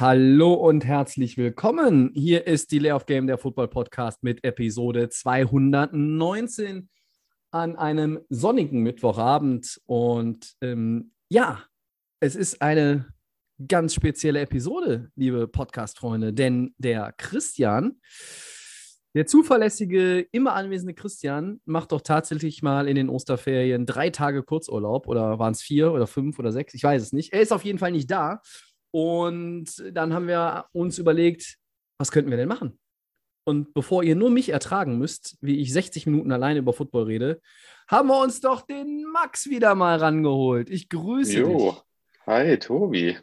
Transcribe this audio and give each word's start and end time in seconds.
Hallo 0.00 0.54
und 0.54 0.84
herzlich 0.84 1.36
willkommen. 1.38 2.12
Hier 2.14 2.46
ist 2.46 2.70
die 2.70 2.78
Lay 2.78 2.92
of 2.92 3.06
Game, 3.06 3.26
der 3.26 3.36
Football 3.36 3.66
Podcast 3.66 4.22
mit 4.22 4.44
Episode 4.44 5.08
219 5.08 6.88
an 7.50 7.74
einem 7.74 8.20
sonnigen 8.28 8.84
Mittwochabend. 8.84 9.80
Und 9.86 10.52
ähm, 10.60 11.10
ja, 11.28 11.64
es 12.20 12.36
ist 12.36 12.62
eine 12.62 13.12
ganz 13.66 13.92
spezielle 13.92 14.38
Episode, 14.38 15.10
liebe 15.16 15.48
Podcast-Freunde, 15.48 16.32
denn 16.32 16.76
der 16.78 17.12
Christian, 17.16 18.00
der 19.14 19.26
zuverlässige, 19.26 20.20
immer 20.30 20.52
anwesende 20.52 20.94
Christian, 20.94 21.60
macht 21.64 21.90
doch 21.90 22.02
tatsächlich 22.02 22.62
mal 22.62 22.86
in 22.86 22.94
den 22.94 23.08
Osterferien 23.08 23.84
drei 23.84 24.10
Tage 24.10 24.44
Kurzurlaub 24.44 25.08
oder 25.08 25.40
waren 25.40 25.54
es 25.54 25.60
vier 25.60 25.90
oder 25.90 26.06
fünf 26.06 26.38
oder 26.38 26.52
sechs? 26.52 26.72
Ich 26.74 26.84
weiß 26.84 27.02
es 27.02 27.12
nicht. 27.12 27.32
Er 27.32 27.40
ist 27.40 27.52
auf 27.52 27.64
jeden 27.64 27.80
Fall 27.80 27.90
nicht 27.90 28.08
da. 28.08 28.42
Und 28.90 29.66
dann 29.92 30.12
haben 30.14 30.28
wir 30.28 30.66
uns 30.72 30.98
überlegt, 30.98 31.56
was 31.98 32.10
könnten 32.10 32.30
wir 32.30 32.36
denn 32.38 32.48
machen? 32.48 32.78
Und 33.44 33.72
bevor 33.72 34.02
ihr 34.02 34.14
nur 34.14 34.30
mich 34.30 34.50
ertragen 34.50 34.98
müsst, 34.98 35.36
wie 35.40 35.60
ich 35.60 35.72
60 35.72 36.06
Minuten 36.06 36.32
alleine 36.32 36.58
über 36.58 36.72
Football 36.72 37.04
rede, 37.04 37.40
haben 37.88 38.08
wir 38.08 38.20
uns 38.20 38.40
doch 38.40 38.60
den 38.60 39.04
Max 39.04 39.48
wieder 39.48 39.74
mal 39.74 39.98
rangeholt. 39.98 40.68
Ich 40.68 40.88
grüße 40.90 41.38
Jo, 41.40 41.72
dich. 41.72 41.82
hi 42.26 42.58
Tobi. 42.58 43.18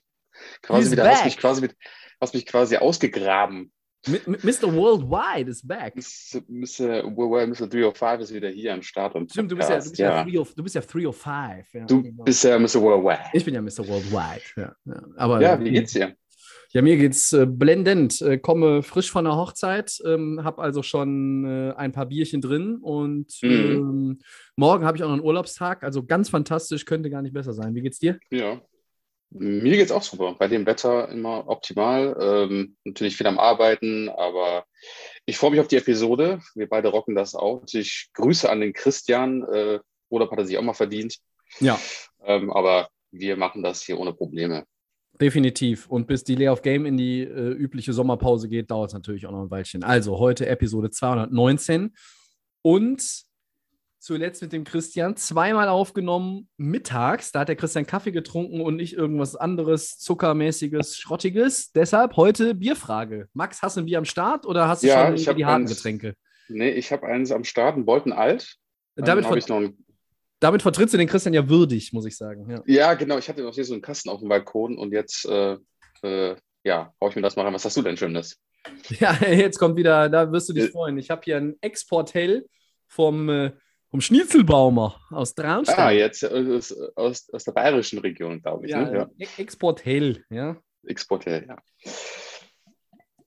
Quasi 0.61 0.81
He's 0.83 0.91
wieder, 0.91 1.07
hast 1.07 1.17
back. 1.17 1.25
mich 1.25 1.37
quasi, 1.37 1.61
mit, 1.61 1.75
hast 2.19 2.33
mich 2.33 2.45
quasi 2.45 2.77
ausgegraben. 2.77 3.71
Mr. 4.07 4.73
Worldwide 4.73 5.49
is 5.49 5.65
back. 5.65 5.95
Mr. 5.95 6.41
Mr. 6.47 7.03
Well, 7.15 7.47
Mr. 7.47 7.67
305 7.67 8.21
ist 8.21 8.33
wieder 8.33 8.49
hier 8.49 8.73
am 8.73 8.81
Start. 8.81 9.15
Und 9.15 9.31
Stimmt, 9.31 9.51
du 9.51 9.55
bist 9.55 9.69
ja, 9.69 9.77
du 9.79 9.83
bist 9.83 9.97
ja, 9.97 10.09
ja. 10.17 10.23
305. 10.23 10.55
Du 10.55 10.63
bist 10.63 10.75
ja 10.75 10.81
305. 10.81 11.73
Ja, 11.73 11.85
Du 11.85 12.01
genau. 12.03 12.23
bist 12.23 12.43
ja 12.43 12.59
Mr. 12.59 12.81
Worldwide. 12.81 13.19
ich 13.33 13.45
bin 13.45 13.53
ja 13.53 13.61
Mr. 13.61 13.87
Worldwide. 13.87 14.41
Ja, 14.57 14.75
ja. 14.85 15.03
Aber, 15.17 15.41
Ja, 15.41 15.59
wie 15.59 15.71
geht's 15.71 15.93
dir? 15.93 16.15
Ja, 16.71 16.81
mir 16.81 16.97
geht's 16.97 17.31
äh, 17.31 17.45
blendend. 17.45 18.21
Äh, 18.21 18.37
komme 18.37 18.83
frisch 18.83 19.09
von 19.09 19.23
der 19.23 19.35
Hochzeit, 19.37 19.97
ähm, 20.05 20.41
habe 20.43 20.61
also 20.61 20.83
schon 20.83 21.45
äh, 21.45 21.73
ein 21.77 21.93
paar 21.93 22.05
Bierchen 22.07 22.41
drin 22.41 22.79
und 22.81 23.27
Mhm. 23.41 23.49
ähm, 23.49 24.19
morgen 24.57 24.83
habe 24.83 24.97
ich 24.97 25.03
auch 25.03 25.07
noch 25.07 25.13
einen 25.15 25.23
Urlaubstag. 25.23 25.83
Also 25.83 26.03
ganz 26.05 26.27
fantastisch, 26.29 26.83
könnte 26.85 27.09
gar 27.09 27.21
nicht 27.21 27.33
besser 27.33 27.53
sein. 27.53 27.75
Wie 27.75 27.81
geht's 27.81 27.99
dir? 27.99 28.19
Ja. 28.29 28.61
Mir 29.37 29.75
geht's 29.75 29.91
auch 29.91 30.01
super. 30.01 30.35
Bei 30.39 30.47
dem 30.47 30.65
Wetter 30.65 31.09
immer 31.09 31.49
optimal. 31.49 32.15
Ähm, 32.21 32.77
natürlich 32.85 33.17
viel 33.17 33.27
am 33.27 33.37
Arbeiten, 33.37 34.07
aber 34.07 34.65
ich 35.25 35.37
freue 35.37 35.51
mich 35.51 35.59
auf 35.59 35.67
die 35.67 35.75
Episode. 35.75 36.39
Wir 36.55 36.69
beide 36.69 36.87
rocken 36.87 37.15
das 37.15 37.35
auch. 37.35 37.63
Ich 37.73 38.09
Grüße 38.13 38.49
an 38.49 38.61
den 38.61 38.71
Christian. 38.71 39.43
Äh, 39.43 39.79
Urlaub 40.09 40.31
hat 40.31 40.39
er 40.39 40.45
sich 40.45 40.57
auch 40.57 40.61
mal 40.63 40.73
verdient. 40.73 41.17
Ja, 41.59 41.77
Ähm, 42.23 42.51
aber 42.51 42.89
wir 43.11 43.35
machen 43.37 43.61
das 43.61 43.83
hier 43.83 43.99
ohne 43.99 44.13
Probleme. 44.13 44.65
definitiv. 45.19 45.87
Und 45.87 46.07
bis 46.07 46.23
die 46.23 46.35
Lay 46.35 46.49
of 46.49 46.61
Game 46.61 46.85
in 46.85 46.97
die 46.97 47.21
äh, 47.21 47.51
übliche 47.51 47.93
Sommerpause 47.93 48.47
geht, 48.49 48.71
dauert 48.71 48.89
es 48.89 48.93
natürlich 48.93 49.25
auch 49.27 49.31
noch 49.31 49.43
ein 49.43 49.51
Weilchen. 49.51 49.83
Also 49.83 50.17
heute 50.17 50.47
Episode 50.47 50.89
219 50.91 51.93
und 52.61 53.25
zuletzt 54.05 54.43
mit 54.43 54.53
dem 54.53 54.63
Christian 54.63 55.15
zweimal 55.17 55.67
aufgenommen 55.67 56.47
mittags. 56.57 57.31
Da 57.31 57.39
hat 57.39 57.47
der 57.49 57.55
Christian 57.55 57.87
Kaffee 57.87 58.11
getrunken 58.11 58.61
und 58.61 58.75
nicht 58.75 58.93
irgendwas 58.93 59.35
anderes, 59.35 59.97
zuckermäßiges, 59.97 60.95
schrottiges. 60.99 61.71
Deshalb 61.71 62.15
heute 62.15 62.53
Bierfrage. 62.53 63.27
Max, 63.33 63.63
hast 63.63 63.77
du 63.77 63.81
ein 63.81 63.85
Bier 63.87 63.97
am 63.97 64.05
Start 64.05 64.45
oder 64.45 64.67
hast 64.67 64.83
du 64.83 64.87
Ja, 64.87 65.17
schon 65.17 65.25
hab 65.27 65.35
die 65.37 65.45
harten 65.45 65.63
eins. 65.63 65.75
Getränke? 65.75 66.13
Nee, 66.49 66.69
ich 66.69 66.91
habe 66.91 67.07
eins 67.07 67.31
am 67.31 67.43
Start, 67.43 67.73
einen 67.75 67.85
Bolton 67.85 68.13
Alt. 68.13 68.57
Damit, 68.95 69.25
ver 69.25 69.55
ein 69.55 69.73
damit 70.39 70.61
vertrittst 70.61 70.93
du 70.93 70.99
den 70.99 71.07
Christian 71.07 71.33
ja 71.33 71.49
würdig, 71.49 71.91
muss 71.91 72.05
ich 72.05 72.15
sagen. 72.15 72.47
Ja. 72.47 72.61
Ja, 72.67 72.93
genau. 72.93 73.17
Ich 73.17 73.27
hatte 73.27 73.41
noch 73.41 73.55
hier 73.55 73.65
so 73.65 73.73
einen 73.73 73.81
Kasten 73.81 74.09
auf 74.09 74.19
dem 74.19 74.29
Balkon 74.29 74.77
und 74.77 74.91
jetzt, 74.93 75.25
äh, 75.25 75.57
äh, 76.03 76.35
ja, 76.63 76.93
hau 77.01 77.09
ich 77.09 77.15
mir 77.15 77.23
das 77.23 77.35
mal 77.35 77.41
rein. 77.43 77.53
Was 77.55 77.65
hast 77.65 77.75
du 77.75 77.81
denn 77.81 77.97
Schönes? 77.97 78.39
Ja, 78.99 79.13
jetzt 79.27 79.57
kommt 79.57 79.77
wieder, 79.77 80.09
da 80.09 80.31
wirst 80.31 80.47
du 80.49 80.53
dich 80.53 80.65
Äh. 80.65 80.69
freuen. 80.71 80.97
Ich 80.99 81.09
habe 81.09 81.21
hier 81.23 81.37
ein 81.37 81.55
Export-Hell 81.61 82.45
vom, 82.87 83.29
äh, 83.29 83.51
vom 83.91 84.01
Schnitzelbaumer 84.01 84.99
aus 85.11 85.33
Traunstein. 85.35 85.79
Ah, 85.79 85.91
jetzt 85.91 86.23
äh, 86.23 86.27
aus, 86.55 86.71
aus, 86.95 87.29
aus 87.31 87.43
der 87.43 87.51
bayerischen 87.53 87.99
Region, 87.99 88.41
glaube 88.41 88.65
ich. 88.65 88.71
ja, 88.71 88.81
ne? 88.83 88.97
ja. 88.97 89.09
E- 89.17 89.41
Export-Hell, 89.41 90.23
ja. 90.29 90.57
Exporteur, 90.85 91.45
ja. 91.47 91.57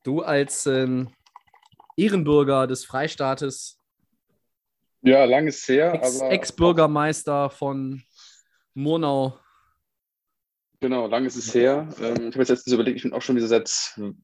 Du 0.04 0.22
als 0.22 0.66
ähm, 0.66 1.08
Ehrenbürger 1.96 2.66
des 2.66 2.84
Freistaates, 2.84 3.78
Ja, 5.02 5.24
lang 5.24 5.46
ist 5.46 5.66
her, 5.68 5.94
Ex-. 5.94 6.20
Ex-Bürgermeister 6.20 7.50
von 7.50 8.02
Murnau. 8.74 9.38
Genau, 10.80 11.08
lang 11.08 11.24
ist 11.24 11.34
es 11.36 11.52
her. 11.54 11.88
Ähm, 12.00 12.14
ich 12.28 12.34
habe 12.34 12.38
jetzt 12.38 12.48
letztens 12.50 12.72
überlegt, 12.72 12.96
ich 12.98 13.02
bin 13.02 13.12
auch 13.12 13.22
schon 13.22 13.34
wieder 13.34 13.48
seit 13.48 13.68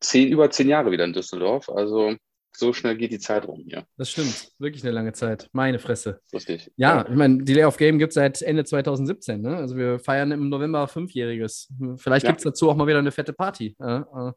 zehn, 0.01 0.29
über 0.29 0.49
zehn 0.51 0.69
Jahre 0.69 0.93
wieder 0.93 1.05
in 1.05 1.13
Düsseldorf. 1.13 1.69
Also 1.69 2.15
so 2.57 2.73
schnell 2.73 2.97
geht 2.97 3.13
die 3.13 3.19
Zeit 3.19 3.47
rum 3.49 3.65
hier. 3.67 3.85
Das 3.97 4.11
stimmt, 4.11 4.53
wirklich 4.59 4.83
eine 4.85 4.93
lange 4.93 5.13
Zeit. 5.13 5.49
Meine 5.53 5.79
Fresse. 5.79 6.21
Lustig. 6.33 6.71
Ja, 6.77 7.03
ich 7.09 7.15
meine, 7.17 7.45
die 7.45 7.55
Lay 7.55 7.65
of 7.65 7.77
Game 7.77 7.99
gibt 7.99 8.11
es 8.11 8.15
seit 8.15 8.43
Ende 8.43 8.65
2017. 8.65 9.41
Ne? 9.41 9.57
Also 9.57 9.77
wir 9.77 9.99
feiern 9.99 10.31
im 10.33 10.49
November 10.49 10.87
Fünfjähriges. 10.89 11.69
Vielleicht 11.97 12.25
Ja. 12.25 12.31
gibt 12.31 12.41
es 12.41 12.45
dazu 12.45 12.71
auch 12.71 12.77
mal 12.77 12.87
wieder 12.87 12.99
eine 12.99 13.11
fette 13.13 13.33
Party. 13.33 13.77
Ja, 13.79 14.01
äh, 14.29 14.33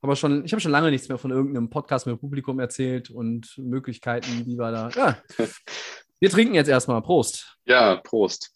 aber 0.00 0.16
schon, 0.16 0.44
ich 0.44 0.52
habe 0.52 0.60
schon 0.60 0.72
lange 0.72 0.90
nichts 0.90 1.08
mehr 1.08 1.18
von 1.18 1.30
irgendeinem 1.30 1.70
Podcast 1.70 2.06
mit 2.06 2.18
Publikum 2.20 2.58
erzählt 2.58 3.10
und 3.10 3.56
Möglichkeiten, 3.58 4.44
die 4.44 4.56
wir 4.58 4.72
da. 4.72 4.88
Ja. 4.90 5.18
Wir 6.20 6.30
trinken 6.30 6.54
jetzt 6.54 6.68
erstmal. 6.68 7.02
Prost. 7.02 7.56
Ja, 7.66 7.96
Prost. 7.96 8.51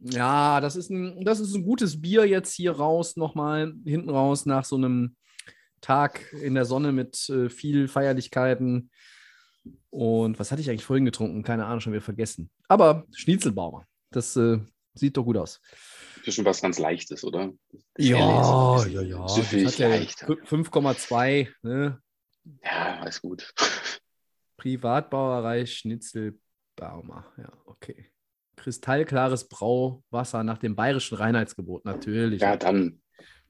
Ja, 0.00 0.60
das 0.60 0.76
ist 0.76 0.90
ein, 0.90 1.24
das 1.24 1.40
ist 1.40 1.54
ein 1.54 1.62
gutes 1.62 2.00
Bier 2.00 2.26
jetzt 2.26 2.54
hier 2.54 2.72
raus, 2.72 3.16
nochmal 3.16 3.74
hinten 3.84 4.10
raus 4.10 4.46
nach 4.46 4.64
so 4.64 4.76
einem 4.76 5.16
Tag 5.80 6.32
in 6.32 6.54
der 6.54 6.64
Sonne 6.64 6.92
mit 6.92 7.28
äh, 7.28 7.48
viel 7.50 7.86
Feierlichkeiten. 7.88 8.90
Und 9.90 10.38
was 10.38 10.50
hatte 10.50 10.62
ich 10.62 10.70
eigentlich 10.70 10.84
vorhin 10.84 11.04
getrunken? 11.04 11.42
Keine 11.42 11.66
Ahnung, 11.66 11.80
schon 11.80 11.92
wieder 11.92 12.02
vergessen. 12.02 12.50
Aber 12.68 13.04
Schnitzelbaumer, 13.14 13.86
das 14.10 14.36
äh, 14.36 14.58
sieht 14.94 15.16
doch 15.16 15.24
gut 15.24 15.36
aus. 15.36 15.60
Das 16.16 16.28
ist 16.28 16.34
schon 16.34 16.44
was 16.44 16.62
ganz 16.62 16.78
Leichtes, 16.78 17.24
oder? 17.24 17.52
Ja, 17.98 18.76
ist 18.76 18.92
ja, 18.92 19.02
ja. 19.02 19.28
So 19.28 19.42
viel 19.42 19.68
ja 19.68 19.88
leicht. 19.88 20.22
5,2, 20.22 21.48
ne? 21.62 22.00
Ja, 22.62 23.00
alles 23.00 23.20
gut. 23.20 23.52
Privatbrauerei 24.56 25.66
Schnitzelbaumer. 25.66 27.32
Ja, 27.36 27.52
okay. 27.66 28.10
Kristallklares 28.60 29.48
Brauwasser 29.48 30.44
nach 30.44 30.58
dem 30.58 30.76
bayerischen 30.76 31.16
Reinheitsgebot, 31.16 31.84
natürlich. 31.84 32.40
Ja, 32.40 32.56
dann 32.56 33.00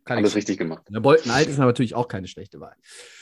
Kann 0.05 0.19
alles 0.19 0.31
ich 0.31 0.37
richtig 0.37 0.59
gemacht. 0.59 0.85
Der 0.89 1.01
Bolton 1.01 1.31
Alt 1.33 1.49
ist 1.49 1.59
natürlich 1.59 1.95
auch 1.95 2.09
keine 2.09 2.27
schlechte 2.29 2.61
Wahl. 2.61 2.75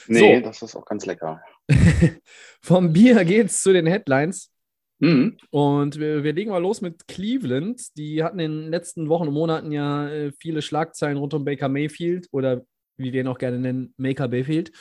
Nee, 0.06 0.36
So. 0.36 0.44
das 0.44 0.62
ist 0.62 0.76
auch 0.76 0.84
ganz 0.84 1.06
lecker. 1.06 1.40
Vom 2.62 2.92
Bier 2.92 3.24
geht's 3.24 3.62
zu 3.62 3.72
den 3.72 3.86
Headlines. 3.86 4.52
Mhm. 5.00 5.36
Und 5.50 5.98
wir, 5.98 6.24
wir 6.24 6.32
legen 6.32 6.50
mal 6.50 6.58
los 6.62 6.80
mit 6.80 7.06
Cleveland. 7.08 7.96
Die 7.96 8.22
hatten 8.22 8.38
in 8.38 8.62
den 8.62 8.70
letzten 8.70 9.08
Wochen 9.08 9.28
und 9.28 9.34
Monaten 9.34 9.72
ja 9.72 10.08
äh, 10.08 10.32
viele 10.38 10.60
Schlagzeilen 10.60 11.16
rund 11.18 11.34
um 11.34 11.44
Baker 11.44 11.68
Mayfield 11.68 12.28
oder 12.32 12.62
wie 12.96 13.12
wir 13.12 13.20
ihn 13.20 13.28
auch 13.28 13.38
gerne 13.38 13.58
nennen, 13.58 13.94
Maker 13.96 14.28
Bayfield 14.28 14.72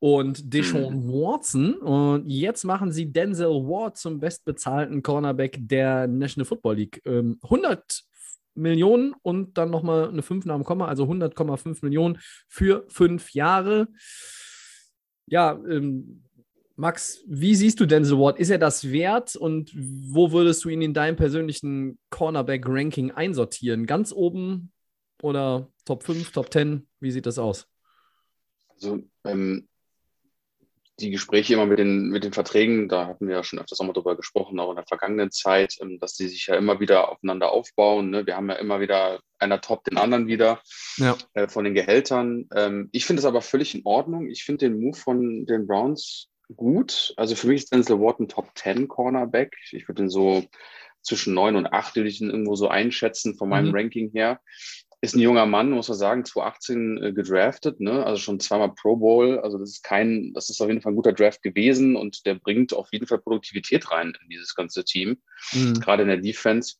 und 0.00 0.52
Deshaun 0.52 1.06
Watson. 1.08 1.74
Und 1.74 2.28
jetzt 2.28 2.64
machen 2.64 2.90
sie 2.90 3.12
Denzel 3.12 3.48
Ward 3.48 3.96
zum 3.98 4.18
bestbezahlten 4.18 5.02
Cornerback 5.02 5.58
der 5.60 6.08
National 6.08 6.46
Football 6.46 6.76
League. 6.76 7.02
Ähm, 7.04 7.38
100 7.42 8.02
Millionen 8.54 9.14
und 9.22 9.56
dann 9.56 9.70
nochmal 9.70 10.08
eine 10.08 10.22
5 10.22 10.44
nach 10.46 10.56
dem 10.56 10.64
Komma, 10.64 10.88
also 10.88 11.04
100,5 11.04 11.78
Millionen 11.82 12.18
für 12.48 12.84
fünf 12.88 13.32
Jahre. 13.32 13.88
Ja, 15.26 15.52
ähm, 15.68 16.24
Max, 16.76 17.22
wie 17.26 17.54
siehst 17.54 17.78
du 17.78 17.86
Denzel 17.86 18.18
Ward? 18.18 18.38
Ist 18.38 18.50
er 18.50 18.58
das 18.58 18.90
wert 18.90 19.36
und 19.36 19.70
wo 19.76 20.32
würdest 20.32 20.64
du 20.64 20.70
ihn 20.70 20.80
in 20.80 20.94
deinem 20.94 21.16
persönlichen 21.16 21.98
Cornerback-Ranking 22.08 23.10
einsortieren? 23.10 23.84
Ganz 23.84 24.12
oben 24.12 24.72
oder 25.22 25.70
Top 25.84 26.02
5, 26.04 26.32
Top 26.32 26.50
10? 26.50 26.88
Wie 26.98 27.10
sieht 27.10 27.26
das 27.26 27.38
aus? 27.38 27.68
Also, 28.70 29.02
ähm, 29.24 29.68
die 31.00 31.10
Gespräche 31.10 31.54
immer 31.54 31.66
mit 31.66 31.78
den, 31.78 32.08
mit 32.08 32.24
den 32.24 32.32
Verträgen, 32.32 32.88
da 32.88 33.06
hatten 33.06 33.26
wir 33.26 33.36
ja 33.36 33.44
schon 33.44 33.58
öfters 33.58 33.80
auch 33.80 33.86
mal 33.86 33.92
drüber 33.92 34.16
gesprochen, 34.16 34.58
auch 34.60 34.70
in 34.70 34.76
der 34.76 34.86
vergangenen 34.86 35.30
Zeit, 35.30 35.76
ähm, 35.80 35.98
dass 35.98 36.14
die 36.14 36.28
sich 36.28 36.46
ja 36.46 36.56
immer 36.56 36.80
wieder 36.80 37.10
aufeinander 37.10 37.52
aufbauen. 37.52 38.10
Ne? 38.10 38.26
Wir 38.26 38.36
haben 38.36 38.48
ja 38.48 38.56
immer 38.56 38.80
wieder 38.80 39.20
einer 39.38 39.60
top 39.60 39.84
den 39.84 39.98
anderen 39.98 40.26
wieder 40.26 40.60
ja. 40.96 41.16
äh, 41.34 41.48
von 41.48 41.64
den 41.64 41.74
Gehältern. 41.74 42.48
Ähm, 42.54 42.88
ich 42.92 43.06
finde 43.06 43.20
es 43.20 43.26
aber 43.26 43.42
völlig 43.42 43.74
in 43.74 43.82
Ordnung. 43.84 44.28
Ich 44.28 44.44
finde 44.44 44.68
den 44.68 44.80
Move 44.80 44.96
von 44.96 45.46
den 45.46 45.66
Browns 45.66 46.28
gut. 46.56 47.14
Also 47.16 47.34
für 47.34 47.46
mich 47.46 47.62
ist 47.62 47.72
Denzel 47.72 48.00
Ward 48.00 48.20
ein 48.20 48.28
Top 48.28 48.50
10 48.54 48.88
Cornerback. 48.88 49.56
Ich 49.72 49.88
würde 49.88 50.02
ihn 50.02 50.10
so 50.10 50.44
zwischen 51.02 51.34
9 51.34 51.56
und 51.56 51.66
8 51.72 51.96
würde 51.96 52.08
ich 52.08 52.20
ihn 52.20 52.30
irgendwo 52.30 52.56
so 52.56 52.68
einschätzen 52.68 53.36
von 53.36 53.48
meinem 53.48 53.68
mhm. 53.68 53.74
Ranking 53.74 54.10
her 54.12 54.40
ist 55.02 55.16
ein 55.16 55.20
junger 55.20 55.46
Mann, 55.46 55.70
muss 55.70 55.88
man 55.88 55.96
sagen, 55.96 56.24
2018 56.24 57.02
äh, 57.02 57.12
gedraftet, 57.12 57.80
ne? 57.80 58.04
also 58.04 58.20
schon 58.20 58.38
zweimal 58.38 58.74
Pro 58.74 58.96
Bowl. 58.96 59.38
Also 59.40 59.58
das 59.58 59.70
ist 59.70 59.82
kein, 59.82 60.32
das 60.34 60.50
ist 60.50 60.60
auf 60.60 60.68
jeden 60.68 60.82
Fall 60.82 60.92
ein 60.92 60.96
guter 60.96 61.12
Draft 61.12 61.42
gewesen 61.42 61.96
und 61.96 62.26
der 62.26 62.34
bringt 62.34 62.74
auf 62.74 62.92
jeden 62.92 63.06
Fall 63.06 63.18
Produktivität 63.18 63.90
rein 63.90 64.12
in 64.22 64.28
dieses 64.28 64.54
ganze 64.54 64.84
Team, 64.84 65.18
mhm. 65.52 65.80
gerade 65.80 66.02
in 66.02 66.08
der 66.08 66.18
Defense. 66.18 66.76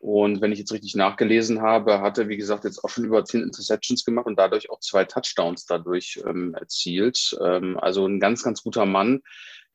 Und 0.00 0.42
wenn 0.42 0.52
ich 0.52 0.58
jetzt 0.58 0.72
richtig 0.72 0.96
nachgelesen 0.96 1.62
habe, 1.62 2.00
hat 2.00 2.18
er, 2.18 2.28
wie 2.28 2.36
gesagt, 2.36 2.64
jetzt 2.64 2.84
auch 2.84 2.90
schon 2.90 3.04
über 3.04 3.24
zehn 3.24 3.42
Interceptions 3.42 4.04
gemacht 4.04 4.26
und 4.26 4.38
dadurch 4.38 4.68
auch 4.70 4.80
zwei 4.80 5.04
Touchdowns 5.04 5.64
dadurch 5.64 6.20
ähm, 6.26 6.54
erzielt. 6.54 7.34
Ähm, 7.42 7.78
also 7.78 8.06
ein 8.06 8.20
ganz, 8.20 8.42
ganz 8.42 8.62
guter 8.62 8.84
Mann. 8.84 9.22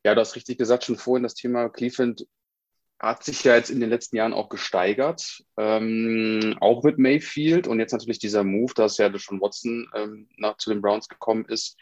Ja, 0.03 0.13
du 0.13 0.21
hast 0.21 0.35
richtig 0.35 0.57
gesagt, 0.57 0.83
schon 0.83 0.97
vorhin 0.97 1.23
das 1.23 1.33
Thema 1.33 1.69
Cleveland 1.69 2.27
hat 2.99 3.23
sich 3.23 3.43
ja 3.43 3.55
jetzt 3.55 3.69
in 3.69 3.79
den 3.79 3.89
letzten 3.89 4.17
Jahren 4.17 4.33
auch 4.33 4.49
gesteigert, 4.49 5.43
ähm, 5.57 6.57
auch 6.59 6.83
mit 6.83 6.97
Mayfield. 6.97 7.67
Und 7.67 7.79
jetzt 7.79 7.93
natürlich 7.93 8.19
dieser 8.19 8.43
Move, 8.43 8.73
dass 8.73 8.97
ja 8.97 9.17
schon 9.17 9.39
Watson 9.39 9.89
ähm, 9.95 10.27
nach, 10.37 10.57
zu 10.57 10.69
den 10.69 10.81
Browns 10.81 11.07
gekommen 11.07 11.45
ist. 11.45 11.77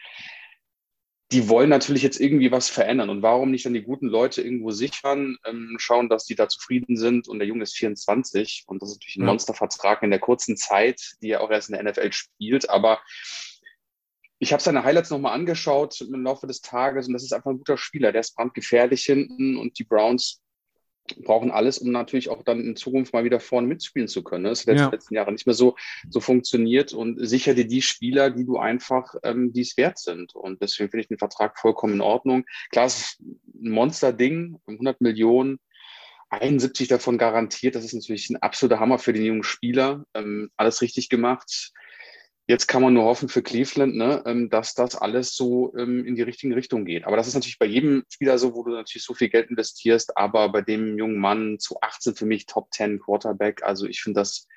Die 1.32 1.48
wollen 1.48 1.68
natürlich 1.68 2.02
jetzt 2.02 2.20
irgendwie 2.20 2.52
was 2.52 2.70
verändern. 2.70 3.10
Und 3.10 3.22
warum 3.22 3.50
nicht 3.50 3.66
dann 3.66 3.74
die 3.74 3.82
guten 3.82 4.06
Leute 4.06 4.42
irgendwo 4.42 4.70
sichern, 4.70 5.36
ähm, 5.44 5.76
schauen, 5.78 6.08
dass 6.08 6.24
die 6.24 6.36
da 6.36 6.48
zufrieden 6.48 6.96
sind? 6.96 7.28
Und 7.28 7.40
der 7.40 7.48
Junge 7.48 7.64
ist 7.64 7.76
24 7.76 8.64
und 8.66 8.80
das 8.80 8.90
ist 8.90 8.96
natürlich 8.96 9.16
ein 9.16 9.22
ja. 9.22 9.26
Monstervertrag 9.26 10.02
in 10.04 10.10
der 10.10 10.20
kurzen 10.20 10.56
Zeit, 10.56 11.16
die 11.20 11.30
er 11.30 11.42
auch 11.42 11.50
erst 11.50 11.68
in 11.68 11.74
der 11.74 11.82
NFL 11.82 12.12
spielt, 12.12 12.70
aber 12.70 13.00
ich 14.40 14.52
habe 14.52 14.62
seine 14.62 14.84
Highlights 14.84 15.10
nochmal 15.10 15.34
angeschaut 15.34 16.00
im 16.00 16.22
Laufe 16.22 16.46
des 16.46 16.60
Tages. 16.60 17.08
Und 17.08 17.14
das 17.14 17.24
ist 17.24 17.32
einfach 17.32 17.50
ein 17.50 17.58
guter 17.58 17.76
Spieler. 17.76 18.12
Der 18.12 18.20
ist 18.20 18.36
brandgefährlich 18.36 19.02
hinten. 19.04 19.56
Und 19.56 19.80
die 19.80 19.84
Browns 19.84 20.40
brauchen 21.16 21.50
alles, 21.50 21.78
um 21.78 21.90
natürlich 21.90 22.28
auch 22.28 22.42
dann 22.42 22.60
in 22.60 22.76
Zukunft 22.76 23.12
mal 23.12 23.24
wieder 23.24 23.40
vorne 23.40 23.66
mitspielen 23.66 24.08
zu 24.08 24.22
können. 24.22 24.44
Das 24.44 24.66
hat 24.66 24.76
ja. 24.76 24.88
letzten 24.88 25.14
Jahre 25.14 25.32
nicht 25.32 25.46
mehr 25.46 25.54
so, 25.54 25.76
so 26.08 26.20
funktioniert 26.20 26.92
und 26.92 27.18
sicher 27.26 27.54
dir 27.54 27.66
die 27.66 27.82
Spieler, 27.82 28.30
die 28.30 28.44
du 28.44 28.58
einfach, 28.58 29.14
ähm, 29.22 29.52
die 29.52 29.62
es 29.62 29.76
wert 29.76 29.98
sind. 29.98 30.34
Und 30.34 30.62
deswegen 30.62 30.90
finde 30.90 31.02
ich 31.02 31.08
den 31.08 31.18
Vertrag 31.18 31.58
vollkommen 31.58 31.94
in 31.94 32.00
Ordnung. 32.00 32.44
Klar, 32.70 32.86
es 32.86 32.98
ist 32.98 33.20
ein 33.20 33.70
Monster-Ding, 33.70 34.58
100 34.66 35.00
Millionen, 35.00 35.58
71 36.30 36.88
davon 36.88 37.18
garantiert. 37.18 37.74
Das 37.74 37.84
ist 37.84 37.94
natürlich 37.94 38.30
ein 38.30 38.36
absoluter 38.36 38.80
Hammer 38.80 38.98
für 38.98 39.12
den 39.12 39.24
jungen 39.24 39.44
Spieler. 39.44 40.04
Ähm, 40.14 40.50
alles 40.56 40.82
richtig 40.82 41.08
gemacht. 41.08 41.72
Jetzt 42.50 42.66
kann 42.66 42.80
man 42.80 42.94
nur 42.94 43.04
hoffen 43.04 43.28
für 43.28 43.42
Cleveland, 43.42 43.94
ne, 43.94 44.22
ähm, 44.24 44.48
dass 44.48 44.72
das 44.74 44.96
alles 44.96 45.36
so 45.36 45.74
ähm, 45.76 46.06
in 46.06 46.16
die 46.16 46.22
richtige 46.22 46.56
Richtung 46.56 46.86
geht. 46.86 47.04
Aber 47.04 47.18
das 47.18 47.28
ist 47.28 47.34
natürlich 47.34 47.58
bei 47.58 47.66
jedem 47.66 48.04
Spieler 48.10 48.38
so, 48.38 48.54
wo 48.54 48.64
du 48.64 48.70
natürlich 48.70 49.04
so 49.04 49.12
viel 49.12 49.28
Geld 49.28 49.50
investierst. 49.50 50.16
Aber 50.16 50.48
bei 50.50 50.62
dem 50.62 50.96
jungen 50.96 51.18
Mann 51.18 51.58
zu 51.58 51.78
18 51.82 52.14
für 52.14 52.24
mich 52.24 52.46
Top 52.46 52.72
10 52.72 53.00
Quarterback. 53.00 53.62
Also 53.62 53.86
ich 53.86 54.00
finde 54.00 54.20
das 54.20 54.48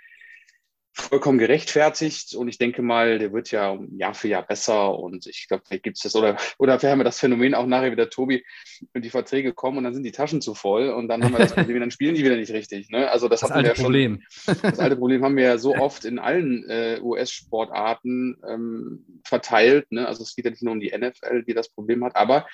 vollkommen 1.02 1.38
gerechtfertigt 1.38 2.36
und 2.36 2.48
ich 2.48 2.58
denke 2.58 2.82
mal, 2.82 3.20
der 3.20 3.34
wird 3.34 3.52
ja 3.52 3.78
Jahr 3.96 4.14
für 4.14 4.28
Jahr 4.28 4.46
besser 4.46 4.98
und 4.98 5.28
ich 5.28 5.48
glaube, 5.48 5.64
vielleicht 5.66 5.84
gibt 5.84 5.98
es 5.98 6.04
das 6.04 6.16
oder, 6.16 6.38
oder 6.58 6.82
wir 6.82 6.90
haben 6.90 7.00
wir 7.00 7.04
das 7.04 7.20
Phänomen 7.20 7.54
auch 7.54 7.66
nachher 7.66 7.92
wieder, 7.92 8.10
Tobi, 8.10 8.46
und 8.94 9.04
die 9.04 9.10
Verträge 9.10 9.54
kommen 9.54 9.78
und 9.78 9.84
dann 9.84 9.94
sind 9.94 10.04
die 10.04 10.12
Taschen 10.12 10.42
zu 10.42 10.56
voll 10.56 10.90
und 10.90 11.08
dann 11.08 11.24
haben 11.24 11.34
wir 11.34 11.40
das 11.40 11.54
Problem, 11.54 11.80
dann 11.80 11.92
spielen 11.92 12.16
die 12.16 12.24
wieder 12.24 12.36
nicht 12.36 12.52
richtig. 12.52 12.90
Ne? 12.90 13.10
Also 13.10 13.28
das, 13.28 13.42
das 13.42 13.52
alte 13.52 13.70
wir 13.70 13.76
ja 13.76 13.84
Problem. 13.84 14.24
Schon, 14.30 14.56
das 14.62 14.80
alte 14.80 14.96
Problem 14.96 15.24
haben 15.24 15.36
wir 15.36 15.44
ja 15.44 15.58
so 15.58 15.76
oft 15.78 16.06
in 16.06 16.20
allen 16.20 16.70
äh, 16.70 17.00
US-Sportarten 17.02 18.38
ähm, 18.48 19.22
verteilt. 19.26 19.92
Ne? 19.92 20.08
Also 20.08 20.24
es 20.24 20.36
geht 20.36 20.46
ja 20.46 20.52
nicht 20.52 20.64
nur 20.64 20.74
um 20.74 20.80
die 20.80 20.96
NFL, 20.96 21.44
die 21.44 21.54
das 21.54 21.70
Problem 21.70 22.04
hat, 22.04 22.16
aber 22.16 22.48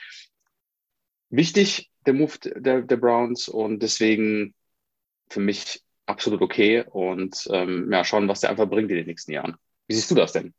wichtig, 1.30 1.92
der 2.06 2.14
Move 2.14 2.34
der, 2.56 2.82
der 2.82 2.98
Browns 2.98 3.48
und 3.50 3.84
deswegen 3.84 4.54
für 5.30 5.42
mich 5.42 5.84
absolut 6.08 6.42
okay 6.42 6.84
und 6.90 7.48
ähm, 7.52 7.92
ja, 7.92 8.04
schauen, 8.04 8.28
was 8.28 8.42
der 8.42 8.50
einfach 8.50 8.68
bringt 8.68 8.90
in 8.90 8.98
den 8.98 9.06
nächsten 9.06 9.32
Jahren. 9.32 9.58
Wie 9.88 9.94
siehst 9.94 10.10
du 10.10 10.16
das 10.16 10.34
denn? 10.34 10.54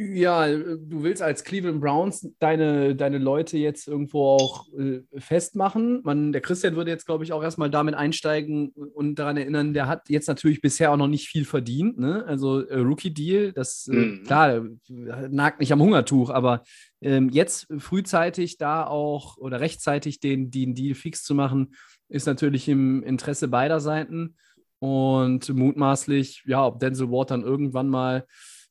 Ja, 0.00 0.46
du 0.46 1.02
willst 1.02 1.22
als 1.22 1.42
Cleveland 1.42 1.80
Browns 1.80 2.28
deine, 2.38 2.94
deine 2.94 3.18
Leute 3.18 3.58
jetzt 3.58 3.88
irgendwo 3.88 4.26
auch 4.26 4.68
äh, 4.78 5.00
festmachen. 5.16 6.02
Man, 6.04 6.30
der 6.30 6.40
Christian 6.40 6.76
würde 6.76 6.92
jetzt, 6.92 7.04
glaube 7.04 7.24
ich, 7.24 7.32
auch 7.32 7.42
erstmal 7.42 7.68
damit 7.68 7.96
einsteigen 7.96 8.68
und 8.68 9.16
daran 9.16 9.36
erinnern, 9.36 9.74
der 9.74 9.88
hat 9.88 10.08
jetzt 10.08 10.28
natürlich 10.28 10.60
bisher 10.60 10.92
auch 10.92 10.96
noch 10.96 11.08
nicht 11.08 11.26
viel 11.26 11.44
verdient. 11.44 11.98
Ne? 11.98 12.24
Also 12.28 12.60
äh, 12.60 12.78
Rookie-Deal, 12.78 13.52
das 13.52 13.88
äh, 13.88 13.96
mhm. 13.96 14.22
klar, 14.22 14.62
nagt 14.88 15.58
nicht 15.58 15.72
am 15.72 15.82
Hungertuch, 15.82 16.30
aber 16.30 16.62
ähm, 17.00 17.28
jetzt 17.30 17.66
frühzeitig 17.78 18.56
da 18.56 18.86
auch 18.86 19.36
oder 19.36 19.58
rechtzeitig 19.58 20.20
den, 20.20 20.52
den 20.52 20.76
Deal 20.76 20.94
fix 20.94 21.24
zu 21.24 21.34
machen, 21.34 21.74
ist 22.08 22.26
natürlich 22.26 22.68
im 22.68 23.02
Interesse 23.02 23.48
beider 23.48 23.80
Seiten. 23.80 24.36
Und 24.80 25.48
mutmaßlich, 25.48 26.44
ja, 26.46 26.64
ob 26.64 26.78
Denzel 26.78 27.10
Ward 27.10 27.30
dann 27.30 27.42
irgendwann 27.42 27.88
mal 27.88 28.26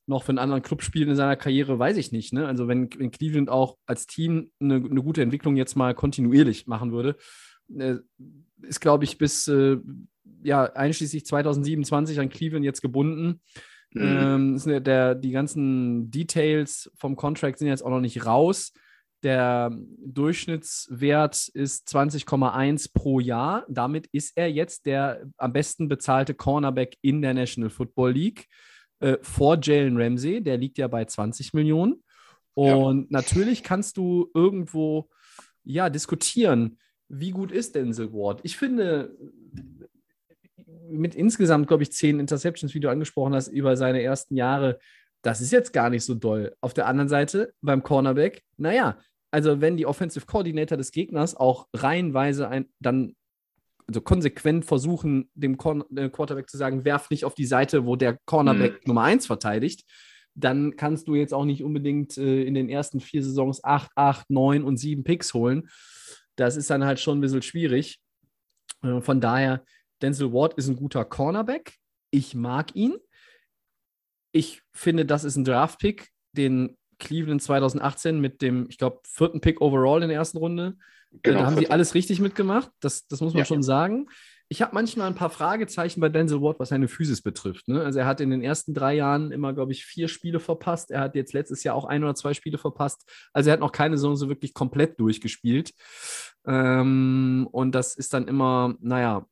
noch 0.06 0.24
für 0.24 0.30
einen 0.30 0.38
anderen 0.38 0.62
Club 0.62 0.82
spielt 0.82 1.08
in 1.08 1.16
seiner 1.16 1.36
Karriere, 1.36 1.78
weiß 1.78 1.98
ich 1.98 2.12
nicht. 2.12 2.32
Ne? 2.32 2.46
Also 2.46 2.66
wenn, 2.66 2.88
wenn 2.98 3.10
Cleveland 3.10 3.50
auch 3.50 3.76
als 3.86 4.06
Team 4.06 4.50
eine, 4.58 4.76
eine 4.76 5.02
gute 5.02 5.22
Entwicklung 5.22 5.56
jetzt 5.56 5.76
mal 5.76 5.94
kontinuierlich 5.94 6.66
machen 6.66 6.92
würde, 6.92 7.16
äh, 7.76 7.96
ist, 8.62 8.80
glaube 8.80 9.04
ich, 9.04 9.18
bis 9.18 9.46
äh, 9.48 9.76
ja, 10.42 10.64
einschließlich 10.64 11.26
2027 11.26 12.18
an 12.20 12.30
Cleveland 12.30 12.64
jetzt 12.64 12.80
gebunden. 12.80 13.40
Mhm. 13.92 14.58
Ähm, 14.66 14.84
der, 14.84 15.14
die 15.14 15.30
ganzen 15.30 16.10
Details 16.10 16.90
vom 16.96 17.16
Contract 17.16 17.58
sind 17.58 17.68
jetzt 17.68 17.82
auch 17.84 17.90
noch 17.90 18.00
nicht 18.00 18.24
raus. 18.24 18.72
Der 19.22 19.76
Durchschnittswert 20.04 21.48
ist 21.48 21.88
20,1 21.88 22.92
pro 22.92 23.18
Jahr. 23.20 23.64
Damit 23.68 24.06
ist 24.12 24.36
er 24.36 24.50
jetzt 24.50 24.86
der 24.86 25.26
am 25.36 25.52
besten 25.52 25.88
bezahlte 25.88 26.34
Cornerback 26.34 26.96
in 27.02 27.20
der 27.22 27.34
National 27.34 27.70
Football 27.70 28.12
League. 28.12 28.46
Äh, 29.00 29.16
vor 29.22 29.58
Jalen 29.60 30.00
Ramsey, 30.00 30.42
der 30.42 30.56
liegt 30.56 30.78
ja 30.78 30.88
bei 30.88 31.04
20 31.04 31.52
Millionen. 31.54 32.02
Und 32.54 33.02
ja. 33.02 33.06
natürlich 33.10 33.62
kannst 33.62 33.96
du 33.96 34.30
irgendwo 34.34 35.08
ja 35.64 35.90
diskutieren, 35.90 36.78
wie 37.08 37.30
gut 37.30 37.52
ist 37.52 37.74
Denzel 37.74 38.12
Ward. 38.12 38.40
Ich 38.42 38.56
finde, 38.56 39.16
mit 40.88 41.14
insgesamt, 41.14 41.68
glaube 41.68 41.82
ich, 41.82 41.92
zehn 41.92 42.20
Interceptions, 42.20 42.74
wie 42.74 42.80
du 42.80 42.90
angesprochen 42.90 43.34
hast, 43.34 43.48
über 43.48 43.76
seine 43.76 44.02
ersten 44.02 44.36
Jahre, 44.36 44.78
das 45.22 45.40
ist 45.40 45.52
jetzt 45.52 45.72
gar 45.72 45.90
nicht 45.90 46.04
so 46.04 46.14
doll. 46.14 46.54
Auf 46.60 46.74
der 46.74 46.86
anderen 46.86 47.08
Seite 47.08 47.52
beim 47.60 47.82
Cornerback, 47.82 48.42
naja, 48.56 48.98
also 49.30 49.60
wenn 49.60 49.76
die 49.76 49.86
Offensive 49.86 50.26
Coordinator 50.26 50.78
des 50.78 50.92
Gegners 50.92 51.34
auch 51.36 51.68
reihenweise 51.74 52.48
ein, 52.48 52.66
dann 52.80 53.14
also 53.86 54.00
konsequent 54.02 54.66
versuchen, 54.66 55.30
dem 55.34 55.54
äh, 55.54 56.08
Quarterback 56.10 56.50
zu 56.50 56.58
sagen, 56.58 56.84
werf 56.84 57.10
nicht 57.10 57.24
auf 57.24 57.34
die 57.34 57.46
Seite, 57.46 57.86
wo 57.86 57.96
der 57.96 58.18
Cornerback 58.26 58.74
mhm. 58.74 58.80
Nummer 58.86 59.02
1 59.02 59.26
verteidigt, 59.26 59.84
dann 60.34 60.76
kannst 60.76 61.08
du 61.08 61.14
jetzt 61.14 61.34
auch 61.34 61.44
nicht 61.44 61.64
unbedingt 61.64 62.16
äh, 62.18 62.42
in 62.44 62.54
den 62.54 62.68
ersten 62.68 63.00
vier 63.00 63.24
Saisons 63.24 63.64
8, 63.64 63.90
8, 63.94 64.30
9 64.30 64.62
und 64.62 64.76
7 64.76 65.04
Picks 65.04 65.34
holen. 65.34 65.68
Das 66.36 66.56
ist 66.56 66.70
dann 66.70 66.84
halt 66.84 67.00
schon 67.00 67.18
ein 67.18 67.20
bisschen 67.20 67.42
schwierig. 67.42 68.00
Äh, 68.82 69.00
von 69.00 69.20
daher, 69.20 69.64
Denzel 70.02 70.32
Ward 70.32 70.54
ist 70.54 70.68
ein 70.68 70.76
guter 70.76 71.04
Cornerback. 71.04 71.74
Ich 72.10 72.34
mag 72.34 72.76
ihn. 72.76 72.96
Ich 74.32 74.62
finde, 74.72 75.06
das 75.06 75.24
ist 75.24 75.36
ein 75.36 75.44
Draft-Pick, 75.44 76.08
den 76.32 76.76
Cleveland 76.98 77.42
2018 77.42 78.20
mit 78.20 78.42
dem, 78.42 78.66
ich 78.68 78.78
glaube, 78.78 79.00
vierten 79.04 79.40
Pick 79.40 79.60
overall 79.60 80.02
in 80.02 80.08
der 80.08 80.18
ersten 80.18 80.38
Runde. 80.38 80.76
Genau, 81.22 81.40
da 81.40 81.46
haben 81.46 81.56
sie 81.56 81.70
alles 81.70 81.94
richtig 81.94 82.20
mitgemacht. 82.20 82.70
Das, 82.80 83.06
das 83.08 83.20
muss 83.20 83.32
man 83.32 83.40
ja. 83.40 83.44
schon 83.44 83.62
sagen. 83.62 84.08
Ich 84.50 84.62
habe 84.62 84.74
manchmal 84.74 85.08
ein 85.08 85.14
paar 85.14 85.30
Fragezeichen 85.30 86.00
bei 86.00 86.08
Denzel 86.08 86.40
Ward, 86.40 86.58
was 86.58 86.70
seine 86.70 86.88
Physis 86.88 87.20
betrifft. 87.20 87.68
Ne? 87.68 87.82
Also 87.82 87.98
er 87.98 88.06
hat 88.06 88.20
in 88.20 88.30
den 88.30 88.42
ersten 88.42 88.72
drei 88.72 88.94
Jahren 88.94 89.30
immer, 89.30 89.52
glaube 89.52 89.72
ich, 89.72 89.84
vier 89.84 90.08
Spiele 90.08 90.40
verpasst. 90.40 90.90
Er 90.90 91.00
hat 91.00 91.14
jetzt 91.14 91.34
letztes 91.34 91.64
Jahr 91.64 91.74
auch 91.74 91.84
ein 91.84 92.02
oder 92.02 92.14
zwei 92.14 92.32
Spiele 92.32 92.56
verpasst. 92.56 93.04
Also 93.32 93.50
er 93.50 93.54
hat 93.54 93.60
noch 93.60 93.72
keine 93.72 93.98
Saison 93.98 94.16
so 94.16 94.28
wirklich 94.30 94.54
komplett 94.54 94.98
durchgespielt. 94.98 95.74
Ähm, 96.46 97.46
und 97.52 97.74
das 97.74 97.94
ist 97.94 98.14
dann 98.14 98.26
immer, 98.26 98.74
naja, 98.80 99.26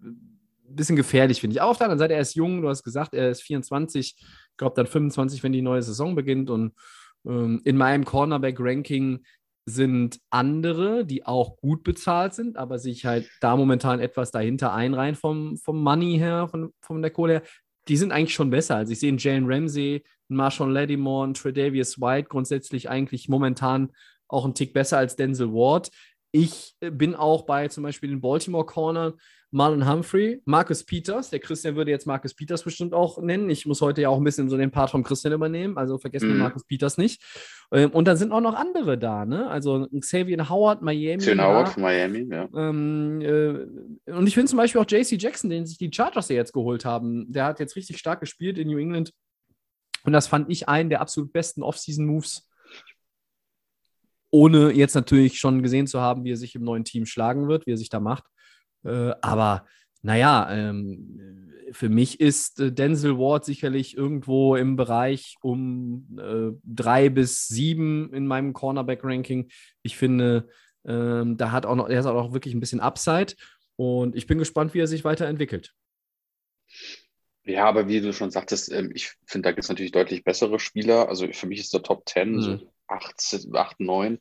ein 0.00 0.76
bisschen 0.76 0.96
gefährlich, 0.96 1.40
finde 1.40 1.54
ich. 1.54 1.62
Aber 1.62 1.72
auf 1.72 1.78
der 1.78 1.86
anderen 1.86 1.98
Seite, 1.98 2.14
er 2.14 2.20
ist 2.20 2.34
jung, 2.34 2.62
du 2.62 2.68
hast 2.68 2.84
gesagt, 2.84 3.14
er 3.14 3.30
ist 3.30 3.42
24, 3.42 4.16
ich 4.16 4.56
glaube 4.56 4.74
dann 4.76 4.86
25, 4.86 5.42
wenn 5.42 5.52
die 5.52 5.62
neue 5.62 5.82
Saison 5.82 6.14
beginnt. 6.14 6.50
Und 6.50 6.72
in 7.24 7.76
meinem 7.76 8.04
Cornerback-Ranking 8.04 9.24
sind 9.64 10.18
andere, 10.30 11.04
die 11.04 11.24
auch 11.24 11.56
gut 11.56 11.84
bezahlt 11.84 12.34
sind, 12.34 12.56
aber 12.56 12.78
sich 12.78 13.06
halt 13.06 13.30
da 13.40 13.56
momentan 13.56 14.00
etwas 14.00 14.32
dahinter 14.32 14.72
einreihen 14.72 15.14
vom, 15.14 15.56
vom 15.56 15.80
Money 15.82 16.18
her, 16.18 16.48
von, 16.48 16.72
von 16.80 17.00
der 17.00 17.12
Kohle 17.12 17.34
her. 17.34 17.42
Die 17.88 17.96
sind 17.96 18.12
eigentlich 18.12 18.34
schon 18.34 18.50
besser. 18.50 18.76
Also 18.76 18.92
ich 18.92 19.00
sehe 19.00 19.08
einen 19.08 19.18
Jalen 19.18 19.46
Ramsey 19.46 20.02
ein 20.32 20.36
Marshawn 20.36 20.72
Lattimore, 20.72 21.28
ein 21.28 21.34
Tredavious 21.34 22.00
White 22.00 22.28
grundsätzlich 22.28 22.90
eigentlich 22.90 23.28
momentan 23.28 23.92
auch 24.28 24.44
ein 24.44 24.54
Tick 24.54 24.72
besser 24.72 24.98
als 24.98 25.14
Denzel 25.14 25.52
Ward. 25.52 25.90
Ich 26.32 26.74
äh, 26.80 26.90
bin 26.90 27.14
auch 27.14 27.42
bei 27.42 27.68
zum 27.68 27.84
Beispiel 27.84 28.10
den 28.10 28.20
Baltimore 28.20 28.66
Corner 28.66 29.14
Marlon 29.54 29.86
Humphrey, 29.86 30.40
Marcus 30.46 30.82
Peters. 30.82 31.28
Der 31.28 31.38
Christian 31.38 31.76
würde 31.76 31.90
jetzt 31.90 32.06
Marcus 32.06 32.32
Peters 32.32 32.62
bestimmt 32.62 32.94
auch 32.94 33.18
nennen. 33.20 33.50
Ich 33.50 33.66
muss 33.66 33.82
heute 33.82 34.00
ja 34.00 34.08
auch 34.08 34.16
ein 34.16 34.24
bisschen 34.24 34.48
so 34.48 34.56
den 34.56 34.70
Part 34.70 34.90
von 34.90 35.02
Christian 35.02 35.34
übernehmen, 35.34 35.76
also 35.76 35.98
vergessen 35.98 36.28
wir 36.28 36.34
Mhm. 36.34 36.40
Marcus 36.40 36.64
Peters 36.64 36.96
nicht. 36.96 37.22
Ähm, 37.70 37.90
Und 37.90 38.08
dann 38.08 38.16
sind 38.16 38.32
auch 38.32 38.40
noch 38.40 38.54
andere 38.54 38.96
da, 38.96 39.26
ne? 39.26 39.48
Also 39.48 39.86
Xavier 40.00 40.48
Howard, 40.48 40.80
Miami. 40.80 41.18
Xavier 41.18 41.36
ja. 41.36 41.44
Howard 41.48 41.68
von 41.68 41.82
Miami, 41.82 42.26
ja. 42.30 42.48
Ähm, 42.56 43.20
äh, 43.20 44.10
und 44.10 44.26
ich 44.26 44.32
finde 44.34 44.48
zum 44.48 44.56
Beispiel 44.56 44.80
auch 44.80 44.86
JC 44.88 45.20
Jackson, 45.20 45.50
den 45.50 45.66
sich 45.66 45.76
die 45.76 45.90
Chargers 45.92 46.30
ja 46.30 46.36
jetzt 46.36 46.54
geholt 46.54 46.86
haben, 46.86 47.30
der 47.30 47.44
hat 47.44 47.60
jetzt 47.60 47.76
richtig 47.76 47.98
stark 47.98 48.20
gespielt 48.20 48.56
in 48.56 48.68
New 48.68 48.78
England. 48.78 49.12
Und 50.04 50.14
das 50.14 50.28
fand 50.28 50.50
ich 50.50 50.66
einen 50.66 50.88
der 50.88 51.02
absolut 51.02 51.30
besten 51.30 51.62
Off-Season-Moves. 51.62 52.48
Ohne 54.30 54.72
jetzt 54.72 54.94
natürlich 54.94 55.38
schon 55.38 55.62
gesehen 55.62 55.86
zu 55.86 56.00
haben, 56.00 56.24
wie 56.24 56.32
er 56.32 56.38
sich 56.38 56.54
im 56.54 56.64
neuen 56.64 56.84
Team 56.84 57.04
schlagen 57.04 57.48
wird, 57.48 57.66
wie 57.66 57.72
er 57.72 57.76
sich 57.76 57.90
da 57.90 58.00
macht. 58.00 58.24
Äh, 58.84 59.12
aber 59.20 59.66
naja, 60.02 60.48
ähm, 60.50 61.52
für 61.72 61.88
mich 61.88 62.20
ist 62.20 62.60
äh, 62.60 62.72
Denzel 62.72 63.18
Ward 63.18 63.44
sicherlich 63.44 63.96
irgendwo 63.96 64.56
im 64.56 64.76
Bereich 64.76 65.36
um 65.42 66.06
äh, 66.18 66.56
drei 66.64 67.08
bis 67.08 67.48
sieben 67.48 68.12
in 68.12 68.26
meinem 68.26 68.52
Cornerback-Ranking. 68.52 69.50
Ich 69.82 69.96
finde, 69.96 70.48
ähm, 70.84 71.36
da 71.36 71.50
hat 71.52 71.66
auch 71.66 71.76
noch, 71.76 71.88
er 71.88 72.00
ist 72.00 72.06
auch 72.06 72.32
wirklich 72.32 72.54
ein 72.54 72.60
bisschen 72.60 72.80
Upside 72.80 73.34
und 73.76 74.16
ich 74.16 74.26
bin 74.26 74.38
gespannt, 74.38 74.74
wie 74.74 74.80
er 74.80 74.86
sich 74.86 75.04
weiterentwickelt. 75.04 75.72
Ja, 77.44 77.64
aber 77.66 77.88
wie 77.88 78.00
du 78.00 78.12
schon 78.12 78.30
sagtest, 78.30 78.70
ähm, 78.72 78.92
ich 78.94 79.12
finde, 79.26 79.48
da 79.48 79.50
gibt 79.52 79.64
es 79.64 79.68
natürlich 79.68 79.92
deutlich 79.92 80.22
bessere 80.24 80.60
Spieler. 80.60 81.08
Also 81.08 81.26
für 81.32 81.46
mich 81.46 81.60
ist 81.60 81.74
der 81.74 81.82
Top 81.82 82.08
10 82.08 82.40
so 82.40 82.52
Mhm. 82.52 82.68
8, 82.86 83.46
8 83.54 83.80
9. 83.80 84.18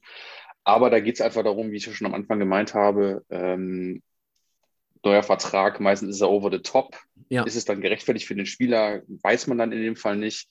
Aber 0.63 0.89
da 0.89 0.99
geht 0.99 1.15
es 1.15 1.21
einfach 1.21 1.43
darum, 1.43 1.71
wie 1.71 1.77
ich 1.77 1.85
ja 1.85 1.93
schon 1.93 2.07
am 2.07 2.13
Anfang 2.13 2.39
gemeint 2.39 2.73
habe, 2.73 3.23
ähm, 3.29 4.01
neuer 5.03 5.23
Vertrag, 5.23 5.79
meistens 5.79 6.15
ist 6.15 6.21
er 6.21 6.29
over 6.29 6.51
the 6.51 6.59
top. 6.59 6.97
Ja. 7.29 7.43
Ist 7.43 7.55
es 7.55 7.65
dann 7.65 7.81
gerechtfertigt 7.81 8.27
für 8.27 8.35
den 8.35 8.45
Spieler? 8.45 9.01
Weiß 9.07 9.47
man 9.47 9.57
dann 9.57 9.71
in 9.71 9.81
dem 9.81 9.95
Fall 9.95 10.17
nicht. 10.17 10.47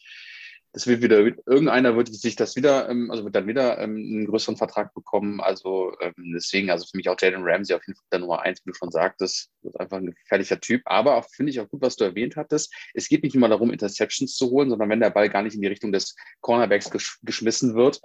Das 0.73 0.87
wird 0.87 1.03
wieder, 1.03 1.19
irgendeiner 1.19 1.97
wird 1.97 2.15
sich 2.15 2.37
das 2.37 2.55
wieder, 2.55 2.89
ähm, 2.89 3.11
also 3.11 3.25
wird 3.25 3.35
dann 3.35 3.49
wieder 3.49 3.79
ähm, 3.79 3.97
einen 3.97 4.27
größeren 4.27 4.57
Vertrag 4.57 4.95
bekommen. 4.95 5.41
Also 5.41 5.93
ähm, 6.01 6.15
deswegen, 6.33 6.71
also 6.71 6.87
für 6.89 6.97
mich 6.97 7.09
auch 7.09 7.17
Jalen 7.21 7.43
Ramsey 7.43 7.75
auf 7.75 7.85
jeden 7.87 7.97
Fall 7.97 8.07
der 8.13 8.21
Nummer 8.21 8.43
eins, 8.43 8.65
wie 8.65 8.71
du 8.71 8.75
schon 8.75 8.93
sagtest. 8.93 9.51
Ist 9.63 9.81
einfach 9.81 9.97
ein 9.97 10.15
gefährlicher 10.15 10.61
Typ. 10.61 10.83
Aber 10.85 11.25
finde 11.25 11.51
ich 11.51 11.61
auch 11.61 11.69
gut, 11.69 11.83
was 11.83 11.97
du 11.97 12.05
erwähnt 12.05 12.37
hattest. 12.37 12.73
Es 12.95 13.09
geht 13.09 13.25
nicht 13.25 13.35
immer 13.35 13.49
darum, 13.49 13.73
Interceptions 13.73 14.37
zu 14.37 14.51
holen, 14.51 14.71
sondern 14.71 14.89
wenn 14.89 15.01
der 15.01 15.11
Ball 15.11 15.29
gar 15.29 15.43
nicht 15.43 15.55
in 15.55 15.63
die 15.63 15.69
Richtung 15.69 15.91
des 15.91 16.15
Cornerbacks 16.41 16.91
gesch 16.91 17.19
geschmissen 17.23 17.75
wird, 17.75 18.01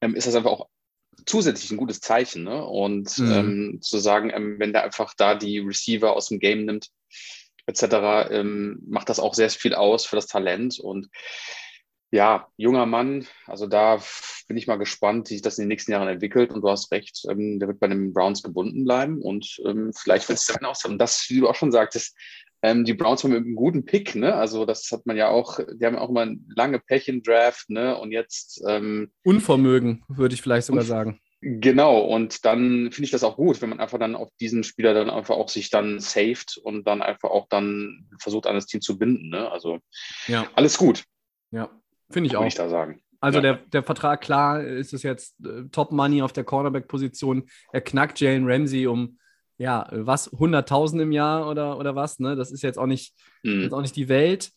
ist 0.00 0.26
das 0.26 0.34
einfach 0.34 0.50
auch 0.50 0.68
zusätzlich 1.26 1.70
ein 1.70 1.76
gutes 1.76 2.00
Zeichen. 2.00 2.44
Ne? 2.44 2.64
Und 2.64 3.18
Mhm. 3.18 3.32
ähm, 3.32 3.78
zu 3.82 3.98
sagen, 3.98 4.30
ähm, 4.34 4.56
wenn 4.58 4.72
der 4.72 4.84
einfach 4.84 5.14
da 5.16 5.34
die 5.34 5.58
Receiver 5.58 6.14
aus 6.14 6.28
dem 6.28 6.38
Game 6.38 6.64
nimmt, 6.64 6.88
etc., 7.66 8.28
ähm, 8.30 8.80
macht 8.86 9.08
das 9.08 9.20
auch 9.20 9.34
sehr 9.34 9.50
viel 9.50 9.74
aus 9.74 10.06
für 10.06 10.16
das 10.16 10.26
Talent. 10.26 10.78
Und 10.78 11.08
ja, 12.10 12.48
junger 12.56 12.86
Mann, 12.86 13.26
also 13.46 13.66
da 13.66 14.02
bin 14.46 14.56
ich 14.56 14.66
mal 14.66 14.76
gespannt, 14.76 15.28
wie 15.28 15.34
sich 15.34 15.42
das 15.42 15.58
in 15.58 15.64
den 15.64 15.68
nächsten 15.68 15.92
Jahren 15.92 16.08
entwickelt. 16.08 16.52
Und 16.52 16.62
du 16.62 16.70
hast 16.70 16.90
recht, 16.90 17.26
ähm, 17.28 17.58
der 17.58 17.68
wird 17.68 17.80
bei 17.80 17.88
den 17.88 18.14
Browns 18.14 18.42
gebunden 18.42 18.84
bleiben 18.84 19.20
und 19.20 19.60
ähm, 19.66 19.92
vielleicht 19.94 20.28
wird 20.28 20.38
es 20.38 20.46
dann 20.46 20.64
aus. 20.64 20.84
Und 20.86 20.98
das, 20.98 21.26
wie 21.28 21.40
du 21.40 21.48
auch 21.48 21.54
schon 21.54 21.72
sagtest, 21.72 22.16
ähm, 22.62 22.84
die 22.84 22.94
Browns 22.94 23.22
haben 23.24 23.30
mit 23.30 23.44
einem 23.44 23.54
guten 23.54 23.84
Pick, 23.84 24.14
ne? 24.14 24.34
Also 24.34 24.64
das 24.66 24.90
hat 24.90 25.06
man 25.06 25.16
ja 25.16 25.28
auch, 25.28 25.58
die 25.58 25.84
haben 25.86 25.94
ja 25.94 26.00
auch 26.00 26.10
immer 26.10 26.22
ein 26.22 26.46
lange 26.54 26.78
Pech 26.80 27.08
im 27.08 27.22
Draft, 27.22 27.70
ne? 27.70 27.96
Und 27.96 28.12
jetzt 28.12 28.62
ähm, 28.66 29.10
Unvermögen, 29.24 30.04
würde 30.08 30.34
ich 30.34 30.42
vielleicht 30.42 30.66
sogar 30.66 30.84
sagen. 30.84 31.20
Genau, 31.40 32.00
und 32.00 32.44
dann 32.44 32.90
finde 32.90 33.04
ich 33.04 33.10
das 33.12 33.22
auch 33.22 33.36
gut, 33.36 33.62
wenn 33.62 33.68
man 33.68 33.78
einfach 33.78 34.00
dann 34.00 34.16
auf 34.16 34.28
diesen 34.40 34.64
Spieler 34.64 34.92
dann 34.92 35.08
einfach 35.08 35.36
auch 35.36 35.48
sich 35.48 35.70
dann 35.70 36.00
saved 36.00 36.58
und 36.64 36.84
dann 36.88 37.00
einfach 37.00 37.30
auch 37.30 37.46
dann 37.48 38.08
versucht, 38.18 38.48
an 38.48 38.56
das 38.56 38.66
Team 38.66 38.80
zu 38.80 38.98
binden. 38.98 39.28
Ne? 39.28 39.48
Also 39.48 39.78
Ja, 40.26 40.48
alles 40.56 40.76
gut, 40.78 41.04
ja. 41.52 41.70
Finde 42.10 42.28
ich 42.28 42.36
auch. 42.36 42.44
ich 42.44 42.56
da 42.56 42.68
sagen. 42.68 43.00
Also 43.20 43.38
Ja. 43.38 43.42
der, 43.42 43.54
der 43.72 43.82
Vertrag, 43.84 44.20
klar, 44.20 44.64
ist 44.64 44.92
es 44.92 45.04
jetzt 45.04 45.36
äh, 45.44 45.68
Top 45.70 45.92
Money 45.92 46.22
auf 46.22 46.32
der 46.32 46.42
Cornerback-Position. 46.42 47.48
Er 47.72 47.82
knackt 47.82 48.18
Jalen 48.18 48.44
Ramsey 48.50 48.88
um, 48.88 49.18
ja, 49.58 49.88
was, 49.90 50.32
100.000 50.32 51.02
im 51.02 51.12
Jahr 51.12 51.48
oder, 51.50 51.78
oder 51.78 51.94
was, 51.94 52.20
ne? 52.20 52.36
Das 52.36 52.50
ist 52.50 52.62
jetzt 52.62 52.78
auch 52.78 52.86
nicht, 52.86 53.14
Hm. 53.44 53.62
jetzt 53.62 53.72
auch 53.72 53.82
nicht 53.82 53.96
die 53.96 54.08
Welt. 54.08 54.52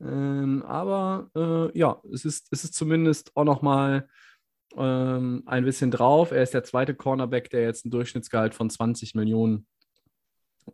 Ähm, 0.00 0.62
aber 0.66 1.30
äh, 1.34 1.78
ja, 1.78 2.00
es 2.12 2.24
ist, 2.24 2.48
es 2.50 2.64
ist 2.64 2.74
zumindest 2.74 3.34
auch 3.36 3.44
noch 3.44 3.62
mal 3.62 4.08
ähm, 4.76 5.42
ein 5.46 5.64
bisschen 5.64 5.90
drauf. 5.90 6.32
Er 6.32 6.42
ist 6.42 6.54
der 6.54 6.64
zweite 6.64 6.94
Cornerback, 6.94 7.50
der 7.50 7.62
jetzt 7.62 7.86
ein 7.86 7.90
Durchschnittsgehalt 7.90 8.54
von 8.54 8.68
20 8.68 9.14
Millionen 9.14 9.66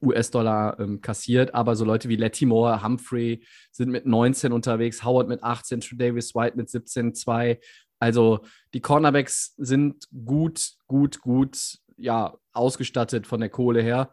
US-Dollar 0.01 0.79
ähm, 0.81 1.01
kassiert. 1.01 1.55
Aber 1.55 1.77
so 1.77 1.85
Leute 1.85 2.09
wie 2.09 2.17
Latimore, 2.17 2.83
Humphrey 2.83 3.45
sind 3.71 3.91
mit 3.91 4.07
19 4.07 4.53
unterwegs, 4.53 5.05
Howard 5.05 5.29
mit 5.29 5.43
18, 5.43 5.81
Davis 5.99 6.35
White 6.35 6.57
mit 6.57 6.71
17, 6.71 7.15
2. 7.15 7.61
Also 8.01 8.41
die 8.75 8.81
Cornerbacks 8.81 9.55
sind 9.57 10.09
gut, 10.25 10.73
gut, 10.89 11.21
gut 11.21 11.79
ja, 11.97 12.37
ausgestattet 12.53 13.27
von 13.27 13.41
der 13.41 13.49
Kohle 13.51 13.83
her. 13.83 14.13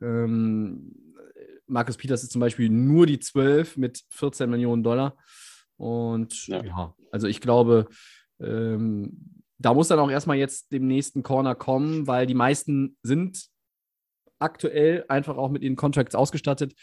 Ähm, 0.00 0.92
Marcus 1.66 1.96
Peters 1.96 2.22
ist 2.22 2.32
zum 2.32 2.40
Beispiel 2.40 2.68
nur 2.68 3.06
die 3.06 3.18
12 3.18 3.76
mit 3.76 4.04
14 4.10 4.48
Millionen 4.48 4.82
Dollar. 4.82 5.16
Und 5.76 6.46
ja, 6.46 6.64
Ja. 6.64 6.94
also 7.10 7.26
ich 7.26 7.40
glaube, 7.40 7.86
ähm, 8.40 9.42
da 9.58 9.74
muss 9.74 9.88
dann 9.88 9.98
auch 9.98 10.10
erstmal 10.10 10.36
jetzt 10.36 10.72
dem 10.72 10.86
nächsten 10.86 11.22
Corner 11.22 11.54
kommen, 11.54 12.06
weil 12.06 12.26
die 12.26 12.34
meisten 12.34 12.96
sind 13.02 13.46
aktuell 14.38 15.04
einfach 15.08 15.36
auch 15.36 15.50
mit 15.50 15.62
ihren 15.62 15.76
Contracts 15.76 16.14
ausgestattet, 16.14 16.74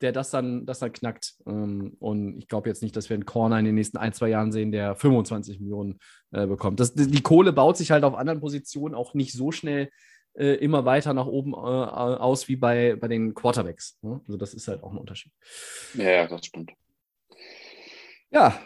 der 0.00 0.12
das 0.12 0.30
dann, 0.30 0.66
das 0.66 0.78
dann 0.78 0.92
knackt. 0.92 1.34
Ähm, 1.46 1.96
und 2.00 2.38
ich 2.38 2.48
glaube 2.48 2.68
jetzt 2.68 2.82
nicht, 2.82 2.96
dass 2.96 3.08
wir 3.08 3.14
einen 3.14 3.26
Corner 3.26 3.58
in 3.58 3.64
den 3.64 3.74
nächsten 3.74 3.96
ein, 3.98 4.12
zwei 4.12 4.28
Jahren 4.28 4.52
sehen, 4.52 4.72
der 4.72 4.96
25 4.96 5.60
Millionen 5.60 5.98
äh, 6.32 6.46
bekommt. 6.46 6.80
Das, 6.80 6.94
die 6.94 7.22
Kohle 7.22 7.52
baut 7.52 7.76
sich 7.76 7.90
halt 7.90 8.04
auf 8.04 8.14
anderen 8.14 8.40
Positionen 8.40 8.94
auch 8.94 9.14
nicht 9.14 9.32
so 9.32 9.52
schnell 9.52 9.90
äh, 10.34 10.54
immer 10.54 10.84
weiter 10.84 11.14
nach 11.14 11.26
oben 11.26 11.52
äh, 11.52 11.56
aus 11.56 12.48
wie 12.48 12.56
bei, 12.56 12.96
bei 12.96 13.08
den 13.08 13.34
Quarterbacks. 13.34 13.98
Ne? 14.02 14.20
Also 14.26 14.36
das 14.38 14.54
ist 14.54 14.68
halt 14.68 14.82
auch 14.82 14.92
ein 14.92 14.98
Unterschied. 14.98 15.32
Ja, 15.94 16.10
ja, 16.10 16.26
das 16.26 16.46
stimmt. 16.46 16.72
Ja, 18.30 18.60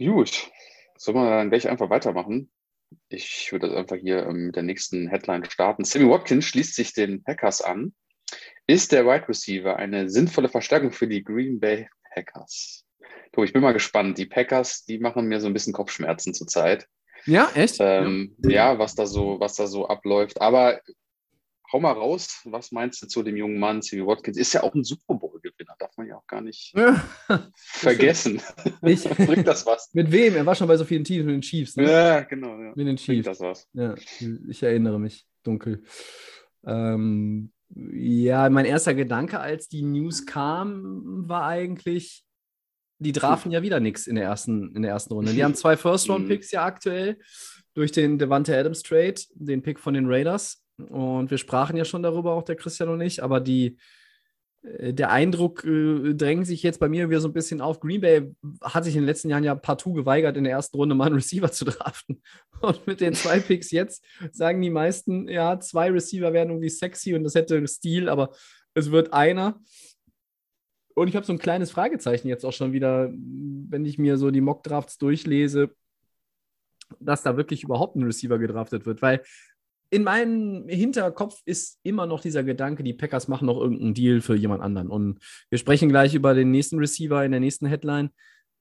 Gut, 0.00 0.50
sollen 0.96 1.18
wir 1.18 1.28
dann 1.28 1.50
gleich 1.50 1.68
einfach 1.68 1.90
weitermachen? 1.90 2.50
Ich 3.10 3.52
würde 3.52 3.76
einfach 3.76 3.96
hier 3.96 4.24
ähm, 4.26 4.46
mit 4.46 4.56
der 4.56 4.62
nächsten 4.62 5.08
Headline 5.08 5.44
starten. 5.44 5.84
Sammy 5.84 6.08
Watkins 6.08 6.46
schließt 6.46 6.74
sich 6.74 6.94
den 6.94 7.22
Packers 7.22 7.60
an. 7.60 7.92
Ist 8.70 8.92
der 8.92 9.04
Wide 9.04 9.28
Receiver 9.28 9.74
eine 9.76 10.08
sinnvolle 10.08 10.48
Verstärkung 10.48 10.92
für 10.92 11.08
die 11.08 11.24
Green 11.24 11.58
Bay 11.58 11.88
Packers? 12.14 12.84
Tobi, 13.32 13.46
ich 13.46 13.52
bin 13.52 13.62
mal 13.62 13.72
gespannt. 13.72 14.16
Die 14.16 14.26
Packers, 14.26 14.84
die 14.84 14.98
machen 15.00 15.26
mir 15.26 15.40
so 15.40 15.48
ein 15.48 15.52
bisschen 15.52 15.72
Kopfschmerzen 15.72 16.34
zurzeit. 16.34 16.86
ja, 17.26 17.50
echt? 17.54 17.78
Ähm, 17.80 18.36
ja. 18.46 18.78
was 18.78 18.94
da 18.94 19.06
so, 19.06 19.40
was 19.40 19.56
da 19.56 19.66
so 19.66 19.88
abläuft. 19.88 20.40
Aber 20.40 20.80
hau 21.72 21.80
mal 21.80 21.90
raus, 21.92 22.42
was 22.44 22.70
meinst 22.70 23.02
du 23.02 23.08
zu 23.08 23.24
dem 23.24 23.36
jungen 23.36 23.58
Mann, 23.58 23.82
Sammy 23.82 24.06
Watkins? 24.06 24.36
Ist 24.36 24.52
ja 24.52 24.62
auch 24.62 24.74
ein 24.74 24.84
Super 24.84 25.14
Bowl-Gewinner, 25.14 25.74
darf 25.80 25.96
man 25.96 26.06
ja 26.06 26.16
auch 26.16 26.26
gar 26.28 26.40
nicht 26.40 26.72
Ja. 26.76 27.04
vergessen. 27.56 28.40
Ich, 28.82 29.02
Bringt 29.26 29.48
das 29.48 29.66
was? 29.66 29.90
mit 29.94 30.12
wem? 30.12 30.36
Er 30.36 30.46
war 30.46 30.54
schon 30.54 30.68
bei 30.68 30.76
so 30.76 30.84
vielen 30.84 31.02
Teams 31.02 31.24
mit 31.26 31.34
den 31.34 31.42
Chiefs. 31.42 31.74
Ne? 31.76 31.90
Ja, 31.90 32.20
genau. 32.20 32.50
Ja. 32.56 32.68
Mit 32.68 32.78
den 32.78 32.84
Bringt 32.96 33.00
Chiefs. 33.00 33.26
das 33.26 33.40
was? 33.40 33.68
Ja, 33.72 33.96
ich 34.48 34.62
erinnere 34.62 35.00
mich 35.00 35.26
dunkel. 35.42 35.82
Ähm, 36.64 37.52
ja, 37.74 38.48
mein 38.50 38.64
erster 38.64 38.94
Gedanke, 38.94 39.40
als 39.40 39.68
die 39.68 39.82
News 39.82 40.26
kam, 40.26 41.28
war 41.28 41.44
eigentlich, 41.46 42.24
die 42.98 43.12
trafen 43.12 43.52
ja 43.52 43.62
wieder 43.62 43.80
nichts 43.80 44.06
in 44.06 44.16
der 44.16 44.24
ersten, 44.24 44.74
in 44.74 44.82
der 44.82 44.90
ersten 44.90 45.14
Runde. 45.14 45.32
Die 45.32 45.44
haben 45.44 45.54
zwei 45.54 45.76
First-Round-Picks 45.76 46.50
ja 46.50 46.64
aktuell 46.64 47.18
durch 47.74 47.92
den 47.92 48.18
Devante 48.18 48.56
Adams 48.56 48.82
Trade, 48.82 49.14
den 49.34 49.62
Pick 49.62 49.78
von 49.78 49.94
den 49.94 50.06
Raiders. 50.06 50.62
Und 50.88 51.30
wir 51.30 51.38
sprachen 51.38 51.76
ja 51.76 51.84
schon 51.84 52.02
darüber, 52.02 52.32
auch 52.32 52.42
der 52.42 52.56
Christian 52.56 52.88
und 52.88 53.00
ich, 53.00 53.22
aber 53.22 53.40
die, 53.40 53.76
der 54.62 55.10
Eindruck 55.10 55.64
äh, 55.64 56.14
drängt 56.14 56.46
sich 56.46 56.62
jetzt 56.62 56.80
bei 56.80 56.88
mir 56.88 57.08
wieder 57.08 57.20
so 57.20 57.28
ein 57.28 57.32
bisschen 57.32 57.62
auf. 57.62 57.80
Green 57.80 58.02
Bay 58.02 58.30
hat 58.62 58.84
sich 58.84 58.94
in 58.94 59.02
den 59.02 59.06
letzten 59.06 59.30
Jahren 59.30 59.44
ja 59.44 59.54
partout 59.54 59.94
geweigert, 59.94 60.36
in 60.36 60.44
der 60.44 60.52
ersten 60.52 60.76
Runde 60.76 60.94
mal 60.94 61.06
einen 61.06 61.14
Receiver 61.14 61.50
zu 61.50 61.64
draften. 61.64 62.22
Und 62.60 62.86
mit 62.86 63.00
den 63.00 63.14
zwei 63.14 63.40
Picks 63.40 63.70
jetzt 63.70 64.04
sagen 64.32 64.60
die 64.60 64.70
meisten, 64.70 65.28
ja, 65.28 65.58
zwei 65.60 65.90
Receiver 65.90 66.32
wären 66.34 66.50
irgendwie 66.50 66.68
sexy 66.68 67.14
und 67.14 67.24
das 67.24 67.34
hätte 67.34 67.66
Stil, 67.66 68.10
aber 68.10 68.32
es 68.74 68.90
wird 68.90 69.14
einer. 69.14 69.58
Und 70.94 71.08
ich 71.08 71.16
habe 71.16 71.24
so 71.24 71.32
ein 71.32 71.38
kleines 71.38 71.70
Fragezeichen 71.70 72.28
jetzt 72.28 72.44
auch 72.44 72.52
schon 72.52 72.72
wieder, 72.72 73.10
wenn 73.10 73.86
ich 73.86 73.96
mir 73.96 74.18
so 74.18 74.30
die 74.30 74.42
Mock-Drafts 74.42 74.98
durchlese, 74.98 75.70
dass 76.98 77.22
da 77.22 77.38
wirklich 77.38 77.62
überhaupt 77.62 77.96
ein 77.96 78.02
Receiver 78.02 78.38
gedraftet 78.38 78.84
wird, 78.84 79.00
weil 79.00 79.22
in 79.90 80.04
meinem 80.04 80.68
Hinterkopf 80.68 81.40
ist 81.44 81.80
immer 81.82 82.06
noch 82.06 82.20
dieser 82.20 82.44
Gedanke, 82.44 82.82
die 82.82 82.94
Packers 82.94 83.28
machen 83.28 83.46
noch 83.46 83.60
irgendeinen 83.60 83.94
Deal 83.94 84.20
für 84.20 84.36
jemand 84.36 84.62
anderen. 84.62 84.88
Und 84.88 85.18
wir 85.50 85.58
sprechen 85.58 85.88
gleich 85.88 86.14
über 86.14 86.34
den 86.34 86.50
nächsten 86.50 86.78
Receiver 86.78 87.24
in 87.24 87.32
der 87.32 87.40
nächsten 87.40 87.66
Headline. 87.66 88.10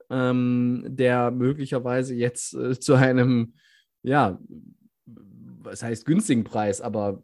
ähm, 0.09 0.86
der 0.88 1.31
möglicherweise 1.31 2.15
jetzt 2.15 2.53
äh, 2.55 2.79
zu 2.79 2.95
einem, 2.95 3.53
ja, 4.03 4.39
was 5.05 5.83
heißt 5.83 6.05
günstigen 6.05 6.43
Preis, 6.43 6.81
aber 6.81 7.24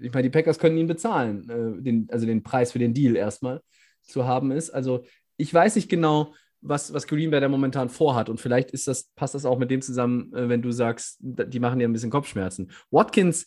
ich 0.00 0.12
meine, 0.12 0.24
die 0.24 0.30
Packers 0.30 0.58
können 0.58 0.76
ihn 0.78 0.86
bezahlen, 0.86 1.48
äh, 1.48 1.82
den, 1.82 2.08
also 2.10 2.26
den 2.26 2.42
Preis 2.42 2.72
für 2.72 2.78
den 2.78 2.94
Deal 2.94 3.16
erstmal 3.16 3.60
zu 4.02 4.24
haben 4.26 4.50
ist. 4.50 4.70
Also 4.70 5.04
ich 5.36 5.52
weiß 5.52 5.76
nicht 5.76 5.88
genau, 5.88 6.34
was, 6.64 6.92
was 6.92 7.06
Green 7.06 7.30
Bay 7.30 7.40
da 7.40 7.48
momentan 7.48 7.88
vorhat. 7.88 8.28
Und 8.28 8.40
vielleicht 8.40 8.70
ist 8.70 8.88
das, 8.88 9.10
passt 9.14 9.34
das 9.34 9.44
auch 9.44 9.58
mit 9.58 9.70
dem 9.70 9.82
zusammen, 9.82 10.32
äh, 10.34 10.48
wenn 10.48 10.62
du 10.62 10.72
sagst, 10.72 11.18
die 11.20 11.60
machen 11.60 11.78
dir 11.78 11.86
ein 11.86 11.92
bisschen 11.92 12.10
Kopfschmerzen. 12.10 12.70
Watkins, 12.90 13.46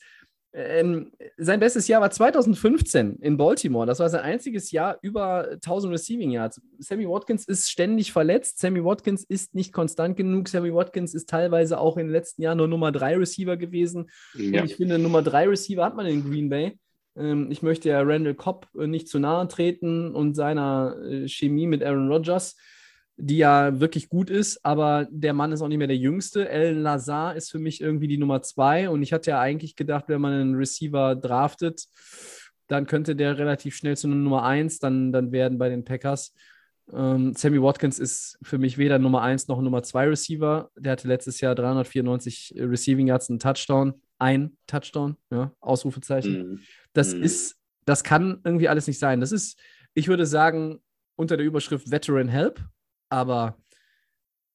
ähm, 0.54 1.12
sein 1.38 1.60
bestes 1.60 1.88
Jahr 1.88 2.02
war 2.02 2.10
2015 2.10 3.18
in 3.18 3.38
Baltimore. 3.38 3.86
Das 3.86 4.00
war 4.00 4.10
sein 4.10 4.22
einziges 4.22 4.72
Jahr 4.72 4.98
über 5.02 5.50
1000 5.52 5.94
Receiving 5.94 6.32
Yards. 6.32 6.62
Sammy 6.80 7.08
Watkins 7.08 7.46
ist 7.46 7.70
ständig 7.70 8.12
verletzt. 8.12 8.60
Sammy 8.60 8.84
Watkins 8.84 9.24
ist 9.24 9.54
nicht 9.54 9.74
konstant 9.74 10.16
genug. 10.16 10.48
Sammy 10.48 10.74
Watkins 10.74 11.14
ist 11.14 11.30
teilweise 11.30 11.80
auch 11.80 11.98
in 11.98 12.08
den 12.08 12.14
letzten 12.14 12.42
Jahren 12.42 12.58
nur 12.58 12.68
Nummer 12.68 12.92
3 12.92 13.18
Receiver 13.18 13.58
gewesen. 13.58 14.10
Ja. 14.36 14.62
Und 14.62 14.72
ich 14.72 14.78
finde, 14.78 14.98
Nummer 14.98 15.22
3 15.22 15.50
Receiver 15.50 15.84
hat 15.84 15.96
man 15.96 16.06
in 16.06 16.24
Green 16.24 16.50
Bay. 16.50 16.80
Ähm, 17.16 17.52
ich 17.52 17.62
möchte 17.62 17.90
ja 17.90 18.02
Randall 18.02 18.36
Cobb 18.36 18.68
äh, 18.80 18.88
nicht 18.88 19.10
zu 19.10 19.20
nahe 19.20 19.48
treten 19.48 20.16
und 20.16 20.36
seiner 20.36 20.96
äh, 21.04 21.28
Chemie 21.28 21.68
mit 21.68 21.84
Aaron 21.84 22.08
Rodgers 22.08 22.56
die 23.18 23.38
ja 23.38 23.80
wirklich 23.80 24.10
gut 24.10 24.30
ist, 24.30 24.64
aber 24.64 25.08
der 25.10 25.34
Mann 25.34 25.52
ist 25.52 25.62
auch 25.62 25.68
nicht 25.68 25.80
mehr 25.80 25.88
der 25.88 25.98
Jüngste. 25.98 26.48
El 26.48 26.76
Lazar 26.76 27.36
ist 27.36 27.50
für 27.50 27.58
mich 27.58 27.82
irgendwie 27.82 28.08
die 28.08 28.20
Nummer 28.20 28.44
zwei 28.44 28.90
und 28.90 29.02
ich 29.02 29.12
hatte 29.12 29.32
ja 29.32 29.40
eigentlich 29.42 29.76
gedacht, 29.76 30.06
wenn 30.08 30.22
man 30.22 30.34
einen 30.34 30.56
Receiver 30.56 31.16
draftet, 31.16 31.86
dann 32.68 32.86
könnte 32.86 33.16
der 33.16 33.40
relativ 33.40 33.76
schnell 33.76 33.98
zu 33.98 34.08
einer 34.08 34.16
Nummer 34.16 34.44
eins 34.44 34.78
dann, 34.78 35.12
dann 35.12 35.32
werden 35.32 35.58
bei 35.58 35.70
den 35.70 35.84
Packers. 35.84 36.34
Ähm, 36.94 37.34
Sammy 37.34 37.62
Watkins 37.62 37.98
ist 37.98 38.38
für 38.44 38.60
mich 38.60 38.78
weder 38.78 39.00
Nummer 39.00 39.24
eins 39.24 39.48
noch 39.48 39.62
Nummer 39.62 39.82
zwei 39.82 40.08
Receiver. 40.08 40.70
Der 40.78 40.92
hatte 40.92 41.08
letztes 41.08 41.42
Jahr 41.42 41.56
394 41.56 42.54
Receiving 42.58 43.08
Yards, 43.08 43.30
einen 43.30 43.40
Touchdown, 43.40 43.96
ein 44.20 44.58
Touchdown, 44.68 45.18
ja, 45.32 45.52
Ausrufezeichen. 45.60 46.52
Mhm. 46.52 46.60
Das 46.94 47.16
mhm. 47.16 47.24
ist, 47.24 47.56
das 47.86 48.04
kann 48.04 48.42
irgendwie 48.44 48.70
alles 48.70 48.86
nicht 48.86 49.00
sein. 49.00 49.22
Das 49.22 49.32
ist, 49.32 49.60
ich 49.96 50.08
würde 50.08 50.28
sagen, 50.28 50.82
unter 51.16 51.36
der 51.36 51.46
Überschrift 51.48 51.90
Veteran 51.90 52.28
Help 52.28 52.64
aber 53.10 53.58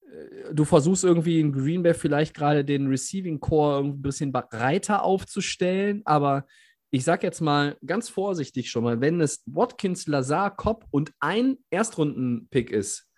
äh, 0.03 0.55
du 0.55 0.65
versuchst 0.65 1.05
irgendwie 1.05 1.41
in 1.41 1.53
Green 1.53 1.83
Bay 1.83 1.95
vielleicht 1.95 2.35
gerade 2.35 2.65
den 2.65 2.89
Receiving 2.89 3.41
Core 3.41 3.85
ein 3.85 4.03
bisschen 4.03 4.33
breiter 4.33 5.03
aufzustellen, 5.03 6.03
aber 6.05 6.47
ich 6.91 7.05
sag 7.05 7.23
jetzt 7.23 7.41
mal 7.41 7.79
ganz 7.87 8.11
vorsichtig 8.11 8.71
schon 8.71 8.85
mal, 8.85 9.01
wenn 9.01 9.21
es 9.21 9.43
Watkins, 9.47 10.07
Lazar, 10.07 10.55
Cobb 10.55 10.87
und 10.91 11.13
ein 11.21 11.57
Erstrunden-Pick 11.71 12.71
ist, 12.71 13.09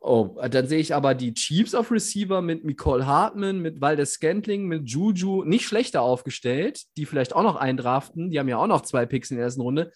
oh, 0.00 0.38
dann 0.50 0.66
sehe 0.66 0.78
ich 0.78 0.94
aber 0.94 1.14
die 1.14 1.34
Chiefs 1.34 1.74
auf 1.74 1.90
Receiver 1.90 2.40
mit 2.40 2.64
Nicole 2.64 3.06
Hartman, 3.06 3.60
mit 3.60 3.82
Waldes 3.82 4.14
Scantling, 4.14 4.66
mit 4.66 4.88
Juju 4.88 5.44
nicht 5.44 5.66
schlechter 5.66 6.00
aufgestellt, 6.00 6.84
die 6.96 7.04
vielleicht 7.04 7.34
auch 7.34 7.42
noch 7.42 7.56
eindraften, 7.56 8.30
die 8.30 8.38
haben 8.38 8.48
ja 8.48 8.56
auch 8.56 8.66
noch 8.66 8.82
zwei 8.82 9.04
Picks 9.04 9.30
in 9.30 9.36
der 9.36 9.44
ersten 9.44 9.62
Runde. 9.62 9.92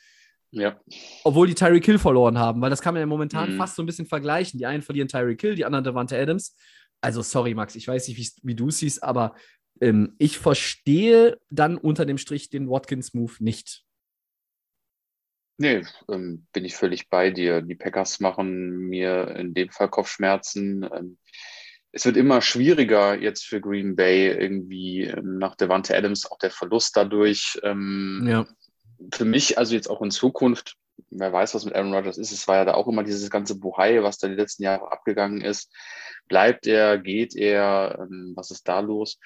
Ja. 0.51 0.81
Obwohl 1.25 1.47
die 1.47 1.55
Tyreek 1.55 1.85
Kill 1.85 1.99
verloren 1.99 2.39
haben, 2.39 2.61
weil 2.61 2.71
das 2.71 2.81
kann 2.81 2.95
man 2.95 3.01
ja 3.01 3.07
momentan 3.07 3.53
mhm. 3.53 3.57
fast 3.59 3.77
so 3.77 3.83
ein 3.83 3.87
bisschen 3.87 4.07
vergleichen. 4.07 4.59
Die 4.59 4.67
einen 4.67 4.83
verlieren 4.83 5.09
Tyreek 5.09 5.39
Kill, 5.39 5.55
die 5.55 5.65
anderen 5.65 5.85
Devante 5.85 6.19
Adams. 6.19 6.57
Also, 7.01 7.23
sorry, 7.23 7.55
Max, 7.55 7.77
ich 7.77 7.87
weiß 7.87 8.09
nicht, 8.09 8.41
wie 8.43 8.55
du 8.55 8.69
es 8.69 8.79
siehst, 8.79 9.03
aber 9.03 9.35
ähm, 9.81 10.15
ich 10.19 10.39
verstehe 10.39 11.39
dann 11.51 11.77
unter 11.77 12.07
dem 12.07 12.19
Strich 12.19 12.51
den 12.51 12.69
Watkins-Move 12.69 13.35
nicht. 13.41 13.85
Nee, 15.59 15.83
ähm, 16.09 16.47
bin 16.53 16.65
ich 16.65 16.75
völlig 16.77 17.09
bei 17.09 17.31
dir. 17.31 17.63
Die 17.63 17.75
Packers 17.75 18.21
machen 18.21 18.89
mir 18.89 19.37
in 19.37 19.55
dem 19.55 19.71
Fall 19.71 19.89
Kopfschmerzen. 19.89 20.89
Ähm, 20.93 21.19
es 21.91 22.05
wird 22.05 22.17
immer 22.17 22.43
schwieriger 22.43 23.21
jetzt 23.21 23.45
für 23.45 23.61
Green 23.61 23.97
Bay 23.97 24.29
irgendwie 24.29 25.05
ähm, 25.05 25.39
nach 25.39 25.57
Devante 25.57 25.97
Adams, 25.97 26.31
auch 26.31 26.39
der 26.39 26.51
Verlust 26.51 26.97
dadurch. 26.97 27.59
Ähm, 27.65 28.25
ja 28.27 28.47
für 29.13 29.25
mich, 29.25 29.59
also 29.59 29.75
jetzt 29.75 29.89
auch 29.89 30.03
in 30.03 30.11
Zukunft, 30.11 30.77
wer 31.11 31.33
weiß, 31.33 31.55
was 31.55 31.65
mit 31.65 31.75
Aaron 31.75 31.95
Rodgers 31.95 32.19
ist, 32.19 32.33
es 32.33 32.49
war 32.49 32.57
ja 32.57 32.65
da 32.65 32.75
auch 32.75 32.89
immer 32.89 33.05
dieses 33.05 33.31
ganze 33.31 33.59
Buhai, 33.59 34.03
was 34.03 34.19
da 34.19 34.29
die 34.29 34.35
letzten 34.35 34.65
Jahre 34.65 34.91
abgegangen 34.91 35.41
ist. 35.41 35.73
Bleibt 36.29 36.67
er, 36.67 36.99
geht 36.99 37.35
er, 37.35 37.99
ähm, 38.01 38.33
was 38.37 38.51
ist 38.51 38.69
da 38.69 38.81
los? 38.81 39.19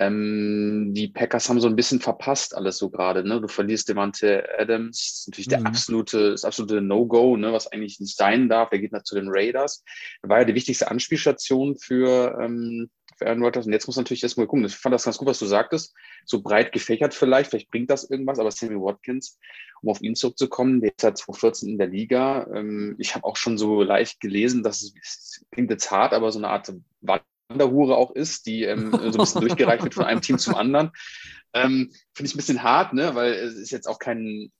Ähm, 0.00 0.92
die 0.94 1.08
Packers 1.08 1.48
haben 1.48 1.60
so 1.60 1.68
ein 1.68 1.76
bisschen 1.76 2.00
verpasst 2.00 2.56
alles 2.56 2.78
so 2.78 2.88
gerade. 2.88 3.26
Ne? 3.26 3.40
Du 3.40 3.48
verlierst 3.48 3.88
Devante 3.88 4.44
Adams, 4.58 4.98
ist 5.00 5.28
natürlich 5.28 5.48
mhm. 5.48 5.50
der 5.50 5.66
absolute, 5.66 6.30
das 6.30 6.44
absolute 6.44 6.80
No-Go, 6.80 7.36
ne? 7.36 7.52
was 7.52 7.66
eigentlich 7.66 8.00
nicht 8.00 8.16
sein 8.16 8.48
darf. 8.48 8.70
Der 8.70 8.78
geht 8.78 8.92
nach 8.92 9.02
zu 9.02 9.14
den 9.14 9.28
Raiders. 9.28 9.84
war 10.22 10.38
ja 10.38 10.44
die 10.44 10.54
wichtigste 10.54 10.90
Anspielstation 10.90 11.76
für, 11.76 12.38
ähm, 12.40 12.90
Aaron 13.26 13.42
Rodgers. 13.42 13.66
Und 13.66 13.72
jetzt 13.72 13.86
muss 13.86 13.96
natürlich 13.96 14.22
erstmal 14.22 14.46
gucken. 14.46 14.64
Ich 14.64 14.76
fand 14.76 14.94
das 14.94 15.04
ganz 15.04 15.18
gut, 15.18 15.28
was 15.28 15.38
du 15.38 15.46
sagtest. 15.46 15.94
So 16.24 16.42
breit 16.42 16.72
gefächert 16.72 17.14
vielleicht, 17.14 17.50
vielleicht 17.50 17.70
bringt 17.70 17.90
das 17.90 18.10
irgendwas, 18.10 18.38
aber 18.38 18.50
Sammy 18.50 18.76
Watkins, 18.76 19.38
um 19.82 19.90
auf 19.90 20.00
ihn 20.00 20.14
zurückzukommen, 20.14 20.80
der 20.80 20.90
ist 20.90 21.00
seit 21.00 21.18
2014 21.18 21.68
in 21.70 21.78
der 21.78 21.88
Liga. 21.88 22.46
Ähm, 22.54 22.96
ich 22.98 23.14
habe 23.14 23.24
auch 23.24 23.36
schon 23.36 23.58
so 23.58 23.82
leicht 23.82 24.20
gelesen, 24.20 24.62
dass 24.62 24.82
es 24.82 25.44
klingt 25.50 25.70
jetzt 25.70 25.90
hart, 25.90 26.12
aber 26.12 26.30
so 26.32 26.38
eine 26.38 26.48
Art 26.48 26.72
Wanderhure 27.48 27.96
auch 27.96 28.10
ist, 28.12 28.46
die 28.46 28.64
ähm, 28.64 28.92
so 28.92 28.98
ein 28.98 29.12
bisschen 29.12 29.40
durchgereicht 29.40 29.82
wird 29.82 29.94
von 29.94 30.04
einem 30.04 30.20
Team 30.20 30.38
zum 30.38 30.54
anderen. 30.54 30.92
Ähm, 31.54 31.90
Finde 32.14 32.28
ich 32.28 32.34
ein 32.34 32.36
bisschen 32.36 32.62
hart, 32.62 32.92
ne? 32.92 33.14
weil 33.14 33.32
es 33.32 33.54
ist 33.54 33.70
jetzt 33.70 33.88
auch 33.88 33.98
kein, 33.98 34.52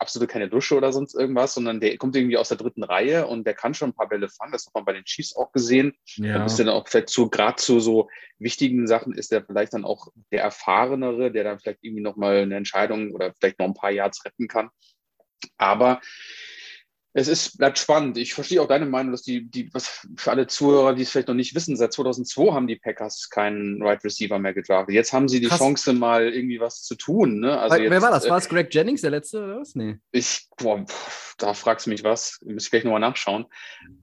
absolut 0.00 0.28
keine 0.28 0.48
Dusche 0.48 0.76
oder 0.76 0.92
sonst 0.92 1.14
irgendwas, 1.14 1.54
sondern 1.54 1.78
der 1.78 1.96
kommt 1.98 2.16
irgendwie 2.16 2.36
aus 2.36 2.48
der 2.48 2.56
dritten 2.56 2.82
Reihe 2.82 3.28
und 3.28 3.46
der 3.46 3.54
kann 3.54 3.74
schon 3.74 3.90
ein 3.90 3.94
paar 3.94 4.08
Bälle 4.08 4.28
fangen. 4.28 4.50
Das 4.50 4.66
hat 4.66 4.74
man 4.74 4.84
bei 4.84 4.92
den 4.92 5.04
Chiefs 5.04 5.36
auch 5.36 5.52
gesehen. 5.52 5.94
Ja. 6.16 6.38
Da 6.38 6.46
ist 6.46 6.58
dann 6.58 6.68
auch 6.68 6.88
vielleicht 6.88 7.10
zu, 7.10 7.30
gerade 7.30 7.56
zu 7.56 7.78
so 7.78 8.08
wichtigen 8.40 8.88
Sachen 8.88 9.12
ist 9.14 9.30
der 9.30 9.44
vielleicht 9.44 9.72
dann 9.72 9.84
auch 9.84 10.08
der 10.32 10.42
Erfahrenere, 10.42 11.30
der 11.30 11.44
dann 11.44 11.60
vielleicht 11.60 11.78
irgendwie 11.82 12.02
nochmal 12.02 12.38
eine 12.38 12.56
Entscheidung 12.56 13.12
oder 13.12 13.32
vielleicht 13.34 13.60
noch 13.60 13.66
ein 13.66 13.74
paar 13.74 13.92
Yards 13.92 14.24
retten 14.24 14.48
kann. 14.48 14.70
Aber 15.58 16.00
es 17.14 17.28
ist, 17.28 17.58
bleibt 17.58 17.78
spannend. 17.78 18.16
Ich 18.16 18.32
verstehe 18.32 18.62
auch 18.62 18.68
deine 18.68 18.86
Meinung, 18.86 19.12
dass 19.12 19.22
die, 19.22 19.48
die, 19.48 19.72
was 19.74 20.06
für 20.16 20.30
alle 20.30 20.46
Zuhörer, 20.46 20.94
die 20.94 21.02
es 21.02 21.10
vielleicht 21.10 21.28
noch 21.28 21.34
nicht 21.34 21.54
wissen, 21.54 21.76
seit 21.76 21.92
2002 21.92 22.52
haben 22.52 22.66
die 22.66 22.76
Packers 22.76 23.28
keinen 23.28 23.82
Right 23.82 24.02
Receiver 24.02 24.38
mehr 24.38 24.54
gedraftet. 24.54 24.94
Jetzt 24.94 25.12
haben 25.12 25.28
sie 25.28 25.40
die 25.40 25.48
Krass. 25.48 25.58
Chance, 25.58 25.92
mal 25.92 26.32
irgendwie 26.32 26.58
was 26.58 26.82
zu 26.82 26.94
tun. 26.94 27.40
Ne? 27.40 27.58
Also 27.58 27.76
wer, 27.76 27.82
jetzt, 27.82 28.02
war 28.02 28.10
das? 28.10 28.28
War 28.28 28.38
es 28.38 28.48
Greg 28.48 28.72
Jennings, 28.72 29.02
der 29.02 29.10
letzte 29.10 29.44
oder 29.44 29.60
was? 29.60 29.74
Nee. 29.74 29.98
Ich, 30.10 30.46
boah, 30.56 30.86
da 31.36 31.52
fragst 31.52 31.86
du 31.86 31.90
mich 31.90 32.02
was. 32.02 32.38
Muss 32.44 32.64
ich 32.64 32.70
gleich 32.70 32.84
nochmal 32.84 33.00
nachschauen. 33.00 33.44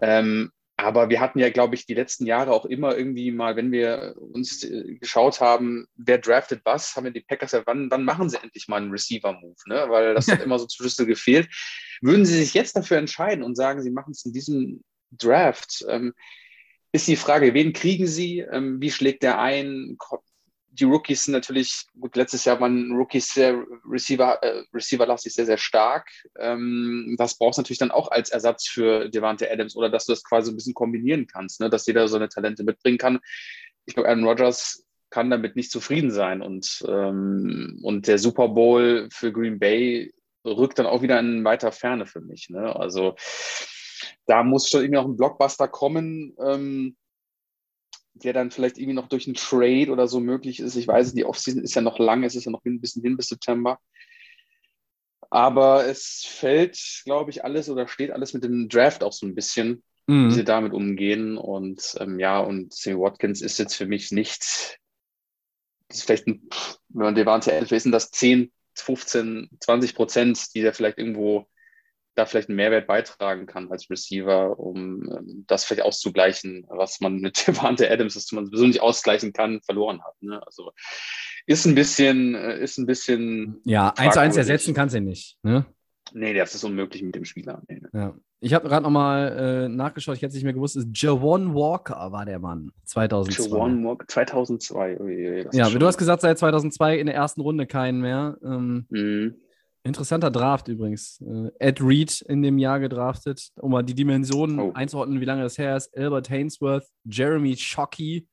Ähm, 0.02 0.52
aber 0.84 1.10
wir 1.10 1.20
hatten 1.20 1.40
ja, 1.40 1.50
glaube 1.50 1.76
ich, 1.76 1.86
die 1.86 1.94
letzten 1.94 2.26
Jahre 2.26 2.52
auch 2.52 2.66
immer 2.66 2.98
irgendwie 2.98 3.32
mal, 3.32 3.56
wenn 3.56 3.72
wir 3.72 4.16
uns 4.18 4.64
äh, 4.64 4.96
geschaut 4.96 5.42
haben, 5.42 5.88
wer 5.96 6.18
draftet 6.18 6.62
was, 6.64 6.96
haben 6.96 7.06
wir 7.06 7.12
die 7.12 7.22
Packers 7.22 7.52
ja, 7.52 7.62
wann, 7.66 7.90
wann 7.92 8.06
machen 8.06 8.30
sie 8.30 8.42
endlich 8.42 8.68
mal 8.68 8.78
einen 8.78 8.92
Receiver-Move, 8.92 9.56
ne? 9.68 9.86
Weil 9.90 10.14
das 10.14 10.28
hat 10.28 10.42
immer 10.44 10.60
so 10.60 10.66
zu 10.66 10.78
Schlüssel 10.78 11.06
gefehlt. 11.06 11.50
Würden 12.02 12.26
sie 12.26 12.38
sich 12.38 12.54
jetzt 12.54 12.76
dafür 12.76 12.98
entscheiden 12.98 13.44
und 13.44 13.56
sagen, 13.56 13.82
sie 13.82 13.92
machen 13.92 14.12
es 14.12 14.26
in 14.26 14.34
diesem 14.34 14.84
Draft, 15.12 15.86
ähm, 15.90 16.14
ist 16.92 17.08
die 17.08 17.16
Frage, 17.16 17.54
wen 17.54 17.74
kriegen 17.74 18.08
sie? 18.08 18.40
Ähm, 18.40 18.82
wie 18.82 18.92
schlägt 18.92 19.22
der 19.22 19.40
ein? 19.40 19.98
Die 20.72 20.86
Rookies 20.86 21.26
sind 21.26 21.34
natürlich, 21.34 21.86
gut, 22.00 22.16
letztes 22.16 22.46
Jahr 22.46 22.60
waren 22.60 22.92
Rookies 22.92 23.34
sehr 23.34 23.64
Receiver, 23.86 24.42
äh, 24.44 24.64
Receiver-lastig 24.74 25.34
sehr, 25.34 25.46
sehr 25.46 25.58
stark. 25.58 26.10
Ähm, 26.38 27.16
das 27.18 27.38
brauchst 27.38 27.58
du 27.58 27.62
natürlich 27.62 27.80
dann 27.80 27.92
auch 27.92 28.12
als 28.12 28.30
Ersatz 28.30 28.68
für 28.68 29.10
Devante 29.10 29.52
Adams 29.52 29.76
oder 29.76 29.90
dass 29.90 30.06
du 30.06 30.14
das 30.14 30.24
quasi 30.24 30.52
ein 30.52 30.56
bisschen 30.56 30.74
kombinieren 30.74 31.28
kannst, 31.28 31.60
ne? 31.60 31.70
dass 31.70 31.88
jeder 31.88 32.08
so 32.08 32.16
eine 32.16 32.30
Talente 32.30 32.64
mitbringen 32.64 32.98
kann. 32.98 33.20
Ich 33.86 33.96
glaube, 33.96 34.10
Aaron 34.10 34.26
Rodgers 34.26 34.86
kann 35.10 35.30
damit 35.30 35.56
nicht 35.56 35.72
zufrieden 35.72 36.12
sein 36.12 36.42
und, 36.42 36.84
ähm, 36.88 37.80
und 37.84 38.08
der 38.08 38.20
Super 38.20 38.50
Bowl 38.50 39.10
für 39.12 39.32
Green 39.32 39.60
Bay 39.60 40.14
rückt 40.46 40.80
dann 40.80 40.86
auch 40.86 41.02
wieder 41.02 41.20
in 41.20 41.44
weiter 41.44 41.72
Ferne 41.72 42.06
für 42.06 42.22
mich. 42.22 42.50
Ne? 42.50 42.76
Also 42.76 43.16
da 44.28 44.44
muss 44.44 44.70
schon 44.70 44.82
irgendwie 44.82 45.00
auch 45.00 45.06
ein 45.06 45.18
Blockbuster 45.18 45.68
kommen. 45.68 46.36
Ähm, 46.40 46.96
der 48.24 48.34
dann 48.34 48.52
vielleicht 48.52 48.78
irgendwie 48.78 48.96
noch 48.96 49.08
durch 49.08 49.28
einen 49.28 49.36
Trade 49.36 49.92
oder 49.92 50.08
so 50.08 50.20
möglich 50.20 50.60
ist. 50.60 50.76
Ich 50.76 50.88
weiß 50.88 51.14
die 51.14 51.26
Offseason 51.26 51.64
ist 51.64 51.76
ja 51.76 51.82
noch 51.82 52.00
lang, 52.00 52.24
es 52.24 52.36
ist 52.36 52.46
ja 52.46 52.52
noch 52.52 52.64
ein 52.66 52.82
bisschen 52.82 53.02
hin 53.02 53.18
bis 53.18 53.28
September. 53.28 53.80
Aber 55.30 55.86
es 55.86 56.26
fällt, 56.28 56.80
glaube 57.06 57.30
ich, 57.30 57.44
alles 57.44 57.70
oder 57.70 57.88
steht 57.88 58.12
alles 58.12 58.34
mit 58.34 58.44
dem 58.44 58.68
Draft 58.68 59.04
auch 59.04 59.14
so 59.14 59.28
ein 59.28 59.36
bisschen, 59.36 59.84
mhm. 60.08 60.30
wie 60.30 60.34
sie 60.34 60.44
damit 60.44 60.74
umgehen. 60.74 61.38
Und 61.38 61.96
ähm, 62.00 62.20
ja, 62.20 62.40
und 62.40 62.74
Sammy 62.74 63.00
Watkins 63.00 63.42
ist 63.42 63.60
jetzt 63.60 63.76
für 63.76 63.86
mich 63.86 64.12
nicht, 64.12 64.80
das 65.88 65.98
ist 65.98 66.04
vielleicht 66.04 66.28
ein, 66.28 66.50
wenn 66.90 67.06
man 67.06 67.16
Devante 67.16 67.54
Adams, 67.54 67.72
ist 67.72 67.92
das 67.92 68.12
10, 68.12 68.52
15, 68.76 69.50
20 69.60 69.96
Prozent, 69.96 70.56
die 70.56 70.62
der 70.62 70.74
vielleicht 70.74 70.98
irgendwo 70.98 71.48
da 72.20 72.26
vielleicht 72.26 72.50
einen 72.50 72.58
Mehrwert 72.58 72.86
beitragen 72.88 73.46
kann 73.48 73.72
als 73.72 73.90
Receiver, 73.90 74.60
um 74.60 75.04
ähm, 75.12 75.46
das 75.48 75.66
vielleicht 75.66 75.84
auszugleichen, 75.84 76.66
was 76.70 77.00
man 77.00 77.18
mit 77.20 77.48
Devante 77.48 77.90
Adams, 77.90 78.14
das 78.14 78.32
man 78.32 78.46
sowieso 78.46 78.68
nicht 78.68 78.82
ausgleichen 78.82 79.34
kann, 79.34 79.62
verloren 79.62 80.04
hat. 80.04 80.14
Ne? 80.22 80.46
Also 80.46 80.72
ist 81.48 81.66
ein 81.66 81.76
bisschen, 81.76 82.36
äh, 82.36 82.60
ist 82.60 82.78
ein 82.78 82.86
bisschen. 82.86 83.62
Ja, 83.66 83.94
eins 83.98 84.14
zu 84.14 84.20
eins 84.22 84.38
ersetzen 84.38 84.74
kann 84.74 84.90
sie 84.90 85.02
nicht. 85.02 85.38
Ne? 85.42 85.66
Nee, 86.14 86.34
das 86.34 86.56
ist 86.56 86.64
unmöglich 86.64 87.02
mit 87.04 87.16
dem 87.16 87.26
Spieler. 87.26 87.62
Nee, 87.68 87.82
Ja. 87.94 88.16
Ich 88.42 88.54
habe 88.54 88.70
gerade 88.70 88.84
nochmal 88.84 89.66
äh, 89.66 89.68
nachgeschaut, 89.68 90.16
ich 90.16 90.22
hätte 90.22 90.30
es 90.30 90.36
nicht 90.36 90.46
mehr 90.46 90.54
gewusst, 90.54 90.78
ist 90.78 90.88
Javon 90.94 91.54
Walker 91.54 92.14
war 92.14 92.26
der 92.26 92.40
Mann, 92.40 92.72
2002. 92.86 93.44
Jawan 93.50 93.84
Walker, 93.84 94.08
2002. 94.08 94.98
Ui, 95.02 95.44
das 95.44 95.54
Ja, 95.54 95.70
du 95.70 95.86
hast 95.86 95.98
gesagt, 95.98 96.22
seit 96.22 96.40
2002 96.40 97.00
in 97.00 97.08
der 97.08 97.16
ersten 97.16 97.42
Runde 97.42 97.68
keinen 97.68 98.00
mehr. 98.00 98.38
Ähm, 98.42 98.86
Mhm. 98.90 99.36
Interessanter 99.84 100.30
Draft 100.32 100.68
übrigens. 100.68 101.22
Äh, 101.22 101.50
Ed 101.60 101.82
Reed 101.82 102.22
in 102.28 102.42
dem 102.42 102.58
Jahr 102.58 102.80
gedraftet, 102.80 103.50
um 103.56 103.72
mal 103.72 103.84
die 103.84 103.96
Dimensionen 103.96 104.60
Oh. 104.60 104.72
einzuordnen, 104.74 105.22
wie 105.22 105.26
lange 105.26 105.44
das 105.44 105.58
her 105.58 105.76
ist. 105.78 105.96
Albert 105.98 106.30
Hainsworth, 106.30 106.86
Jeremy 107.06 107.56
Shockey 107.56 108.28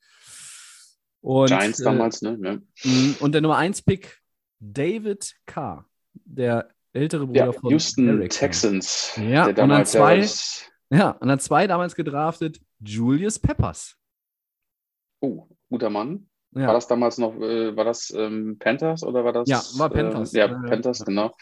und, 1.20 1.48
Giants 1.48 1.80
äh, 1.80 1.84
damals, 1.84 2.22
ne? 2.22 2.38
Ja. 2.42 2.90
mh, 2.90 3.16
und 3.20 3.32
der 3.32 3.40
Nummer 3.40 3.56
1 3.56 3.82
Pick 3.82 4.20
David 4.58 5.34
Carr, 5.46 5.86
der 6.14 6.68
ältere 6.92 7.26
Bruder 7.26 7.46
Ja, 7.46 7.52
von 7.52 7.70
Houston 7.70 8.18
Carr. 8.20 8.28
Texans. 8.28 9.12
Ja, 9.16 9.52
der 9.52 9.64
und 9.64 9.70
ja 9.70 9.84
zwei- 9.84 10.18
das- 10.18 10.64
Ja, 10.90 11.10
und 11.10 11.28
dann 11.28 11.40
zwei 11.40 11.66
damals 11.66 11.94
gedraftet, 11.94 12.60
Julius 12.80 13.38
Peppers. 13.38 13.96
Oh, 15.20 15.46
guter 15.68 15.90
Mann. 15.90 16.28
Ja. 16.56 16.68
War 16.68 16.74
das 16.74 16.86
damals 16.86 17.18
noch, 17.18 17.36
äh, 17.36 17.76
war 17.76 17.84
das 17.84 18.10
ähm, 18.16 18.56
Panthers 18.58 19.02
oder 19.02 19.24
war 19.24 19.32
das? 19.32 19.48
Ja, 19.48 19.62
war 19.78 19.90
Panthers. 19.90 20.32
Äh, 20.32 20.38
ja. 20.38 20.48
Panthers, 20.48 21.04
genau. 21.04 21.36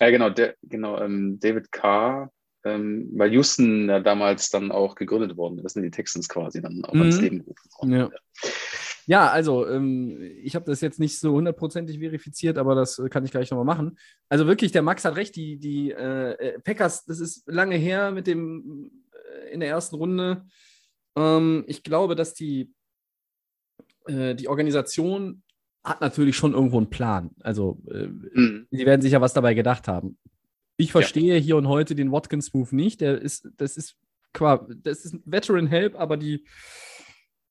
Ja, 0.00 0.10
genau, 0.10 0.30
der, 0.30 0.56
genau, 0.62 0.98
ähm, 1.00 1.38
David 1.38 1.70
Carr, 1.70 2.32
ähm, 2.64 3.10
weil 3.14 3.32
Houston 3.32 3.88
ja 3.88 4.00
damals 4.00 4.50
dann 4.50 4.72
auch 4.72 4.96
gegründet 4.96 5.36
worden 5.36 5.58
ist, 5.58 5.64
das 5.64 5.72
sind 5.74 5.84
die 5.84 5.90
Texans 5.90 6.28
quasi 6.28 6.60
dann 6.60 6.84
auch 6.84 6.94
Mhm. 6.94 7.02
ins 7.02 7.20
Leben 7.20 7.38
gerufen 7.38 7.70
worden. 7.78 7.92
Ja. 7.92 8.10
Ja, 9.06 9.28
also 9.28 9.66
ähm, 9.66 10.20
ich 10.42 10.54
habe 10.54 10.66
das 10.66 10.80
jetzt 10.80 11.00
nicht 11.00 11.18
so 11.18 11.32
hundertprozentig 11.32 11.98
verifiziert, 11.98 12.58
aber 12.58 12.74
das 12.74 12.98
äh, 12.98 13.08
kann 13.08 13.24
ich 13.24 13.30
gleich 13.32 13.50
nochmal 13.50 13.64
machen. 13.64 13.98
Also 14.28 14.46
wirklich, 14.46 14.72
der 14.72 14.82
Max 14.82 15.04
hat 15.04 15.16
recht, 15.16 15.34
die, 15.36 15.58
die 15.58 15.90
äh, 15.90 16.32
äh, 16.32 16.60
Packers, 16.60 17.04
das 17.06 17.18
ist 17.18 17.42
lange 17.46 17.76
her 17.76 18.12
mit 18.12 18.26
dem 18.26 18.90
äh, 19.12 19.52
in 19.52 19.60
der 19.60 19.68
ersten 19.68 19.96
Runde. 19.96 20.44
Ähm, 21.16 21.64
ich 21.66 21.82
glaube, 21.82 22.14
dass 22.14 22.34
die, 22.34 22.72
äh, 24.06 24.34
die 24.34 24.48
Organisation 24.48 25.42
hat 25.82 26.00
natürlich 26.00 26.36
schon 26.36 26.52
irgendwo 26.52 26.76
einen 26.76 26.90
Plan. 26.90 27.30
Also 27.40 27.80
äh, 27.90 28.06
Mhm. 28.06 28.66
die 28.70 28.86
werden 28.86 29.00
sich 29.02 29.12
ja 29.12 29.20
was 29.20 29.32
dabei 29.32 29.54
gedacht 29.54 29.88
haben. 29.88 30.18
Ich 30.76 30.92
verstehe 30.92 31.36
hier 31.38 31.56
und 31.56 31.68
heute 31.68 31.94
den 31.94 32.10
Watkins-Move 32.12 32.74
nicht. 32.74 33.00
Der 33.00 33.20
ist, 33.20 33.48
das 33.56 33.76
ist 33.76 33.96
das 34.32 35.04
ist 35.04 35.12
ein 35.14 35.22
Veteran 35.24 35.66
Help, 35.66 35.96
aber 35.98 36.16
die, 36.16 36.46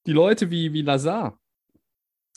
die 0.05 0.13
Leute 0.13 0.49
wie, 0.49 0.71
wie 0.73 0.81
Lazar, 0.81 1.37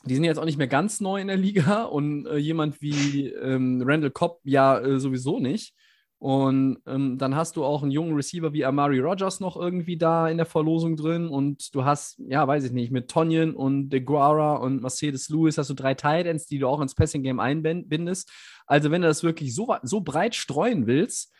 die 0.04 0.14
sind 0.14 0.24
jetzt 0.24 0.38
auch 0.38 0.44
nicht 0.44 0.58
mehr 0.58 0.66
ganz 0.66 1.00
neu 1.00 1.20
in 1.20 1.28
der 1.28 1.36
Liga 1.36 1.84
und 1.84 2.26
äh, 2.26 2.36
jemand 2.38 2.82
wie 2.82 3.28
ähm, 3.28 3.82
Randall 3.86 4.10
Cobb 4.10 4.40
ja 4.44 4.80
äh, 4.80 4.98
sowieso 4.98 5.38
nicht. 5.38 5.74
Und 6.22 6.78
ähm, 6.86 7.18
dann 7.18 7.34
hast 7.34 7.56
du 7.56 7.64
auch 7.64 7.82
einen 7.82 7.90
jungen 7.90 8.14
Receiver 8.14 8.52
wie 8.52 8.64
Amari 8.64 9.00
Rogers 9.00 9.40
noch 9.40 9.56
irgendwie 9.56 9.96
da 9.96 10.28
in 10.28 10.36
der 10.36 10.46
Verlosung 10.46 10.94
drin. 10.94 11.26
Und 11.26 11.74
du 11.74 11.84
hast, 11.84 12.20
ja, 12.20 12.46
weiß 12.46 12.62
ich 12.62 12.70
nicht, 12.70 12.92
mit 12.92 13.10
Tonyan 13.10 13.54
und 13.54 13.88
De 13.88 13.98
Guara 13.98 14.54
und 14.54 14.82
Mercedes 14.82 15.28
Lewis 15.30 15.58
hast 15.58 15.70
du 15.70 15.74
drei 15.74 15.94
Tight 15.94 16.26
Ends, 16.26 16.46
die 16.46 16.60
du 16.60 16.68
auch 16.68 16.80
ins 16.80 16.94
Passing 16.94 17.24
Game 17.24 17.40
einbindest. 17.40 18.30
Also, 18.66 18.92
wenn 18.92 19.02
du 19.02 19.08
das 19.08 19.24
wirklich 19.24 19.52
so, 19.52 19.74
so 19.82 20.00
breit 20.00 20.36
streuen 20.36 20.86
willst, 20.86 21.32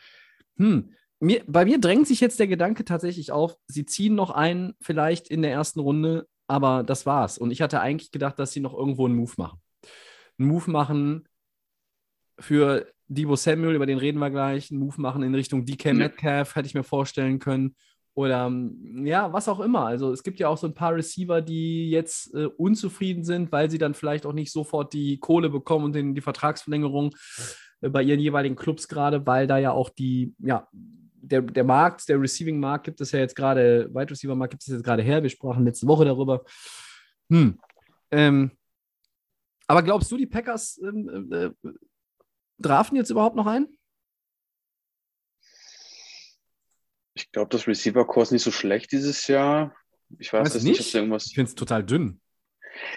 hm, 0.57 0.91
mir, 1.21 1.45
bei 1.47 1.65
mir 1.65 1.79
drängt 1.79 2.09
sich 2.09 2.19
jetzt 2.19 2.41
der 2.41 2.49
Gedanke 2.49 2.85
tatsächlich 2.85 3.31
auf, 3.31 3.57
sie 3.69 3.85
ziehen 3.85 4.17
noch 4.17 4.33
einen 4.33 4.75
vielleicht 4.81 5.29
in 5.29 5.43
der 5.43 5.53
ersten 5.53 5.79
Runde, 5.79 6.27
aber 6.49 6.83
das 6.83 7.07
war's. 7.07 7.39
Und 7.39 7.53
ich 7.53 7.63
hatte 7.63 7.79
eigentlich 7.79 8.11
gedacht, 8.11 8.37
dass 8.37 8.51
sie 8.51 8.59
noch 8.59 8.75
irgendwo 8.75 9.07
einen 9.07 9.15
Move 9.15 9.35
machen. 9.37 9.61
Einen 10.41 10.49
Move 10.49 10.69
machen 10.73 11.29
für 12.39 12.87
Debo 13.09 13.37
Samuel, 13.37 13.75
über 13.75 13.87
den 13.87 13.99
reden 13.99 14.19
wir 14.19 14.31
gleich, 14.31 14.71
einen 14.71 14.81
Move 14.81 15.01
machen 15.01 15.23
in 15.23 15.35
Richtung 15.35 15.65
DK 15.65 15.87
Ja. 15.87 15.95
Metcalf, 15.95 16.57
hätte 16.57 16.67
ich 16.67 16.75
mir 16.75 16.85
vorstellen 16.85 17.39
können. 17.39 17.77
Oder 18.15 18.47
ähm, 18.47 19.07
ja, 19.07 19.33
was 19.33 19.49
auch 19.49 19.61
immer. 19.61 19.87
Also 19.87 20.13
es 20.13 20.23
gibt 20.23 20.39
ja 20.39 20.49
auch 20.49 20.59
so 20.59 20.67
ein 20.67 20.75
paar 20.75 20.95
Receiver, 20.95 21.41
die 21.41 21.91
jetzt 21.91 22.35
äh, 22.35 22.45
unzufrieden 22.45 23.25
sind, 23.25 23.51
weil 23.53 23.71
sie 23.71 23.79
dann 23.79 23.95
vielleicht 23.95 24.27
auch 24.27 24.35
nicht 24.35 24.53
sofort 24.53 24.93
die 24.93 25.19
Kohle 25.19 25.49
bekommen 25.49 25.87
und 25.87 25.95
den, 25.95 26.15
die 26.15 26.21
Vertragsverlängerung 26.21 27.15
äh, 27.81 27.89
bei 27.89 28.03
ihren 28.03 28.21
jeweiligen 28.21 28.57
Clubs 28.57 28.87
gerade, 28.89 29.27
weil 29.27 29.47
da 29.47 29.57
ja 29.57 29.73
auch 29.73 29.89
die, 29.89 30.35
ja, 30.39 30.69
der, 31.23 31.41
der 31.41 31.65
Markt, 31.65 32.09
der 32.09 32.21
Receiving-Markt 32.21 32.85
gibt 32.85 33.01
es 33.01 33.13
ja 33.13 33.21
jetzt 33.21 33.37
gerade, 33.37 33.89
Wide 33.95 34.11
Receiver-Markt 34.11 34.51
gibt 34.53 34.63
es 34.63 34.69
jetzt 34.69 34.85
gerade 34.85 35.03
her. 35.03 35.23
Wir 35.23 35.31
sprachen 35.31 35.65
letzte 35.65 35.87
Woche 35.87 36.05
darüber. 36.05 36.45
Hm. 37.31 37.59
Ähm, 38.11 38.51
aber 39.67 39.83
glaubst 39.83 40.13
du, 40.13 40.19
die 40.19 40.27
Packers 40.27 40.79
ähm, 40.83 41.33
äh, 41.33 41.51
draften 42.59 42.97
jetzt 42.97 43.11
überhaupt 43.11 43.37
noch 43.37 43.47
ein? 43.47 43.69
Ich 47.15 47.31
glaube, 47.31 47.51
das 47.51 47.67
Receiver-Kurs 47.67 48.29
ist 48.29 48.33
nicht 48.33 48.43
so 48.43 48.51
schlecht 48.51 48.93
dieses 48.93 49.27
Jahr. 49.27 49.75
Ich 50.19 50.33
weiß 50.33 50.55
nicht, 50.55 50.57
ob 50.57 50.63
nicht? 50.63 50.81
es 50.81 50.95
irgendwas. 50.95 51.27
Ich 51.27 51.35
finde 51.35 51.49
es 51.51 51.55
total 51.55 51.85
dünn. 51.85 52.21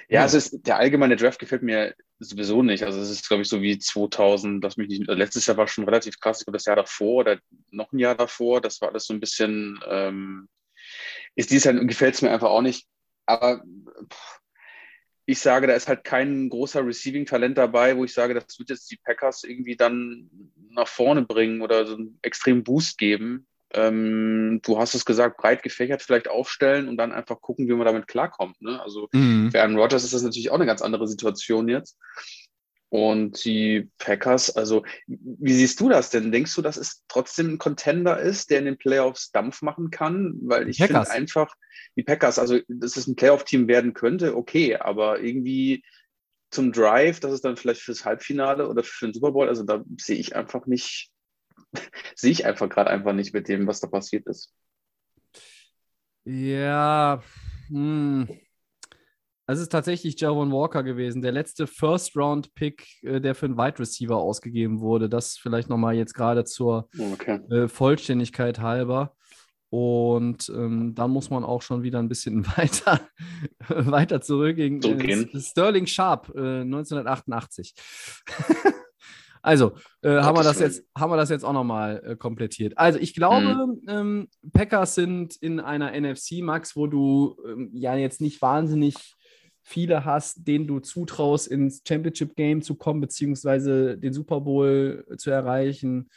Ja, 0.07 0.23
es 0.25 0.33
ist, 0.33 0.65
der 0.65 0.77
allgemeine 0.77 1.15
Draft 1.15 1.39
gefällt 1.39 1.63
mir 1.63 1.95
sowieso 2.19 2.63
nicht. 2.63 2.83
Also 2.83 2.99
es 2.99 3.09
ist, 3.09 3.27
glaube 3.27 3.43
ich, 3.43 3.49
so 3.49 3.61
wie 3.61 3.77
2000, 3.77 4.63
lass 4.63 4.77
mich 4.77 4.87
nicht, 4.87 5.01
also 5.09 5.17
letztes 5.17 5.45
Jahr 5.45 5.57
war 5.57 5.67
schon 5.67 5.83
relativ 5.83 6.19
krass, 6.19 6.39
ich 6.39 6.45
glaube, 6.45 6.57
das 6.57 6.65
Jahr 6.65 6.77
davor 6.77 7.21
oder 7.21 7.39
noch 7.71 7.91
ein 7.91 7.99
Jahr 7.99 8.15
davor, 8.15 8.61
das 8.61 8.79
war 8.81 8.89
alles 8.89 9.05
so 9.05 9.13
ein 9.13 9.19
bisschen, 9.19 9.79
ähm, 9.87 10.47
ist 11.35 11.51
dies 11.51 11.65
halt, 11.65 11.85
gefällt 11.87 12.15
es 12.15 12.21
mir 12.21 12.31
einfach 12.31 12.49
auch 12.49 12.61
nicht. 12.61 12.87
Aber 13.25 13.63
pff, 14.11 14.39
ich 15.25 15.39
sage, 15.39 15.67
da 15.67 15.73
ist 15.73 15.87
halt 15.87 16.03
kein 16.03 16.49
großer 16.49 16.85
Receiving-Talent 16.85 17.57
dabei, 17.57 17.97
wo 17.97 18.03
ich 18.03 18.13
sage, 18.13 18.33
das 18.33 18.59
wird 18.59 18.69
jetzt 18.69 18.91
die 18.91 18.97
Packers 18.97 19.43
irgendwie 19.43 19.75
dann 19.75 20.29
nach 20.69 20.87
vorne 20.87 21.23
bringen 21.23 21.61
oder 21.61 21.85
so 21.87 21.95
einen 21.95 22.19
extremen 22.21 22.63
Boost 22.63 22.97
geben. 22.97 23.47
Ähm, 23.73 24.61
du 24.63 24.77
hast 24.77 24.93
es 24.93 25.05
gesagt, 25.05 25.37
breit 25.37 25.63
gefächert 25.63 26.01
vielleicht 26.01 26.27
aufstellen 26.27 26.87
und 26.87 26.97
dann 26.97 27.11
einfach 27.11 27.41
gucken, 27.41 27.67
wie 27.67 27.73
man 27.73 27.85
damit 27.85 28.07
klarkommt. 28.07 28.61
Ne? 28.61 28.81
Also 28.81 29.09
Mhm. 29.11 29.51
für 29.51 29.61
Aaron 29.61 29.77
Rodgers 29.77 30.03
ist 30.03 30.13
das 30.13 30.21
natürlich 30.21 30.51
auch 30.51 30.55
eine 30.55 30.67
ganz 30.67 30.81
andere 30.81 31.07
Situation 31.07 31.67
jetzt. 31.67 31.97
Und 32.89 33.43
die 33.43 33.89
Packers, 33.97 34.55
also 34.55 34.85
wie 35.07 35.53
siehst 35.53 35.79
du 35.79 35.89
das 35.89 36.11
denn? 36.11 36.31
Denkst 36.31 36.55
du, 36.55 36.61
dass 36.61 36.77
es 36.77 37.03
trotzdem 37.07 37.53
ein 37.53 37.57
Contender 37.57 38.19
ist, 38.19 38.49
der 38.49 38.59
in 38.59 38.65
den 38.65 38.77
Playoffs 38.77 39.31
Dampf 39.31 39.61
machen 39.61 39.89
kann? 39.89 40.35
Weil 40.41 40.69
ich 40.69 40.77
finde 40.77 41.09
einfach, 41.09 41.55
die 41.95 42.03
Packers, 42.03 42.39
also 42.39 42.59
dass 42.67 42.95
es 42.95 43.07
ein 43.07 43.15
Playoff-Team 43.15 43.67
werden 43.67 43.93
könnte, 43.93 44.35
okay, 44.35 44.75
aber 44.75 45.19
irgendwie 45.19 45.83
zum 46.51 46.71
Drive, 46.71 47.19
das 47.19 47.33
ist 47.33 47.45
dann 47.45 47.57
vielleicht 47.57 47.81
fürs 47.81 48.05
Halbfinale 48.05 48.69
oder 48.69 48.83
für 48.83 49.07
den 49.07 49.13
Super 49.13 49.31
Bowl, 49.31 49.49
also 49.49 49.63
da 49.63 49.83
sehe 49.97 50.17
ich 50.17 50.35
einfach 50.35 50.67
nicht, 50.67 51.11
sehe 52.15 52.31
ich 52.31 52.45
einfach 52.45 52.69
gerade 52.69 52.89
einfach 52.89 53.13
nicht 53.13 53.33
mit 53.33 53.47
dem, 53.47 53.67
was 53.67 53.81
da 53.81 53.87
passiert 53.87 54.25
ist. 54.27 54.53
Ja, 56.23 57.21
hm. 57.67 58.27
Es 59.47 59.59
ist 59.59 59.71
tatsächlich 59.71 60.19
Javon 60.19 60.51
Walker 60.51 60.81
gewesen, 60.81 61.21
der 61.21 61.31
letzte 61.31 61.67
First-Round-Pick, 61.67 63.03
äh, 63.03 63.21
der 63.21 63.35
für 63.35 63.45
einen 63.45 63.57
Wide 63.57 63.77
Receiver 63.77 64.17
ausgegeben 64.17 64.81
wurde. 64.81 65.07
Das 65.07 65.37
vielleicht 65.37 65.69
nochmal 65.69 65.95
jetzt 65.95 66.15
gerade 66.15 66.45
zur 66.45 66.89
Okay. 67.13 67.39
äh, 67.51 67.67
Vollständigkeit 67.67 68.59
halber. 68.59 69.15
Und 69.69 70.49
ähm, 70.49 70.95
dann 70.95 71.11
muss 71.11 71.29
man 71.29 71.43
auch 71.43 71.61
schon 71.61 71.83
wieder 71.83 71.99
ein 71.99 72.09
bisschen 72.09 72.45
weiter, 72.57 73.01
weiter 73.67 74.21
zurückgehen. 74.21 74.81
Zurückgehen. 74.81 75.29
Äh, 75.31 75.39
Sterling 75.39 75.85
Sharp, 75.85 76.31
äh, 76.35 76.61
1988. 76.61 77.75
also, 79.43 79.73
äh, 80.01 80.21
haben, 80.21 80.37
wir 80.37 80.43
das 80.43 80.59
jetzt, 80.59 80.83
haben 80.97 81.11
wir 81.11 81.17
das 81.17 81.29
jetzt 81.29 81.45
auch 81.45 81.53
nochmal 81.53 82.01
äh, 82.03 82.15
komplettiert. 82.15 82.77
Also, 82.77 82.97
ich 82.97 83.13
glaube, 83.13 83.77
ähm, 83.87 84.27
Packers 84.53 84.95
sind 84.95 85.35
in 85.35 85.59
einer 85.59 85.91
NFC, 85.91 86.41
Max, 86.41 86.75
wo 86.75 86.87
du 86.87 87.35
ähm, 87.47 87.69
ja 87.73 87.95
jetzt 87.95 88.21
nicht 88.21 88.41
wahnsinnig 88.41 88.95
viele 89.67 90.05
hast, 90.05 90.47
denen 90.47 90.67
du 90.67 90.79
zutraust, 90.79 91.47
ins 91.47 91.81
Championship 91.85 92.35
Game 92.35 92.61
zu 92.61 92.75
kommen, 92.75 93.01
beziehungsweise 93.01 93.97
den 93.97 94.13
Super 94.13 94.41
Bowl 94.41 95.03
zu 95.17 95.31
erreichen. 95.31 96.07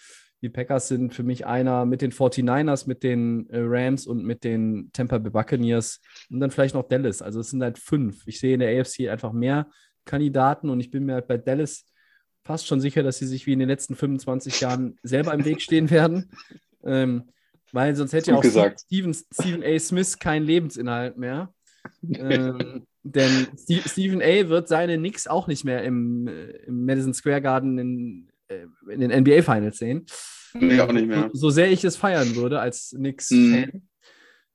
Die 0.43 0.51
Packers 0.51 0.89
sind 0.89 1.15
für 1.15 1.23
mich 1.23 1.47
einer 1.47 1.87
mit 1.87 2.03
den 2.03 2.13
49ers, 2.13 2.87
mit 2.87 3.03
den 3.03 3.49
äh, 3.49 3.61
Rams 3.61 4.07
und 4.07 4.23
mit 4.23 4.45
den 4.45 4.91
Tampa 4.93 5.17
Bay 5.17 5.31
Buccaneers 5.31 6.01
und 6.31 6.41
dann 6.41 6.51
vielleicht 6.51 6.75
noch 6.75 6.87
Dallas. 6.87 7.23
Also 7.23 7.41
es 7.41 7.49
sind 7.49 7.63
halt 7.63 7.79
fünf. 7.79 8.23
Ich 8.27 8.39
sehe 8.39 8.55
in 8.55 8.61
der 8.61 8.79
AFC 8.79 9.09
einfach 9.09 9.33
mehr 9.33 9.69
Kandidaten 10.05 10.69
und 10.69 10.79
ich 10.81 10.91
bin 10.91 11.07
mir 11.07 11.15
halt 11.15 11.27
bei 11.27 11.39
Dallas 11.39 11.87
fast 12.45 12.67
schon 12.67 12.83
sicher, 12.83 13.03
dass 13.03 13.17
sie 13.17 13.27
sich 13.27 13.47
wie 13.47 13.55
in 13.55 13.59
den 13.61 13.69
letzten 13.69 13.97
25 13.97 14.61
Jahren 14.61 14.99
selber 15.03 15.33
im 15.33 15.47
Weg 15.47 15.63
stehen 15.63 15.91
werden. 15.91 16.31
Ähm, 16.85 17.31
weil 17.73 17.97
sonst 17.97 18.13
hätte 18.13 18.31
ja 18.31 18.37
auch 18.37 18.43
gesagt. 18.43 18.81
Steven, 18.81 19.15
Stephen 19.15 19.63
A. 19.65 19.79
Smith 19.79 20.19
keinen 20.19 20.45
Lebensinhalt 20.45 21.17
mehr. 21.17 21.53
Ähm, 22.11 22.87
denn 23.03 23.46
Ste- 23.57 23.88
Stephen 23.88 24.20
A. 24.22 24.48
wird 24.48 24.68
seine 24.68 24.96
Knicks 24.98 25.27
auch 25.27 25.46
nicht 25.46 25.64
mehr 25.64 25.83
im, 25.85 26.27
äh, 26.29 26.51
im 26.66 26.85
Madison 26.85 27.14
Square 27.14 27.40
Garden 27.42 27.79
in, 27.79 28.29
äh, 28.48 28.66
in 28.92 29.01
den 29.01 29.11
NBA 29.11 29.42
Finals 29.42 29.79
sehen. 29.79 30.07
Nee, 30.55 30.81
auch 30.81 30.92
nicht 30.92 31.07
mehr. 31.07 31.29
So, 31.33 31.48
so 31.48 31.51
sehr 31.51 31.70
ich 31.70 31.85
es 31.85 31.96
feiern 31.96 32.35
würde 32.37 32.61
als 32.61 32.92
Mhm. 32.92 32.98
Knicks-Fan. 32.98 33.83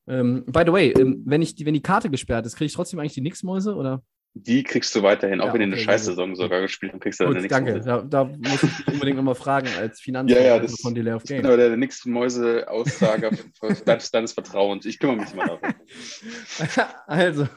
Ähm, 0.07 0.43
by 0.47 0.63
the 0.65 0.71
way, 0.73 0.91
ähm, 0.91 1.21
wenn, 1.25 1.41
ich 1.41 1.55
die, 1.55 1.65
wenn 1.65 1.73
die 1.73 1.81
Karte 1.81 2.09
gesperrt 2.09 2.45
ist, 2.45 2.55
kriege 2.55 2.65
ich 2.65 2.73
trotzdem 2.73 2.99
eigentlich 2.99 3.13
die 3.13 3.21
Knicks-Mäuse 3.21 3.75
oder? 3.75 4.03
Die 4.35 4.63
kriegst 4.63 4.95
du 4.95 5.03
weiterhin, 5.03 5.41
auch 5.41 5.47
Ja, 5.47 5.53
wenn 5.53 5.59
die 5.59 5.65
eine 5.65 5.75
okay, 5.75 5.83
Scheißsaison 5.83 6.35
sogar 6.35 6.61
gespielt 6.61 6.91
haben, 6.91 6.99
kriegst 6.99 7.19
du 7.19 7.25
dann 7.25 7.33
Gut, 7.33 7.41
nichts. 7.43 7.55
danke. 7.55 7.79
Da, 7.81 8.01
da 8.01 8.23
muss 8.23 8.63
ich 8.63 8.87
unbedingt 8.87 9.17
nochmal 9.17 9.35
fragen 9.35 9.67
als 9.77 9.99
Ja, 9.99 10.03
Finanzminister 10.05 10.55
ja, 10.55 10.59
das, 10.59 10.81
von 10.81 10.95
Delay 10.95 11.13
of 11.13 11.23
Game. 11.23 11.45
aber 11.45 11.55
der 11.55 11.77
nächste 11.77 12.09
Mäuse-Aussager 12.09 13.29
deines, 13.85 14.09
deines 14.11 14.33
Vertrauens. 14.33 14.85
Ich 14.85 14.97
kümmere 14.97 15.17
mich 15.17 15.33
mal 15.35 15.45
darum. 15.45 15.61
Also, 17.07 17.47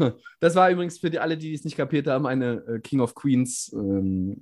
das 0.40 0.54
war 0.54 0.70
übrigens 0.70 0.98
für 0.98 1.10
die 1.10 1.18
alle, 1.18 1.36
die 1.38 1.54
es 1.54 1.64
nicht 1.64 1.76
kapiert 1.76 2.06
haben, 2.06 2.26
eine 2.26 2.62
äh, 2.68 2.78
King 2.80 3.00
of 3.00 3.14
Queens 3.14 3.72
ähm, 3.74 4.36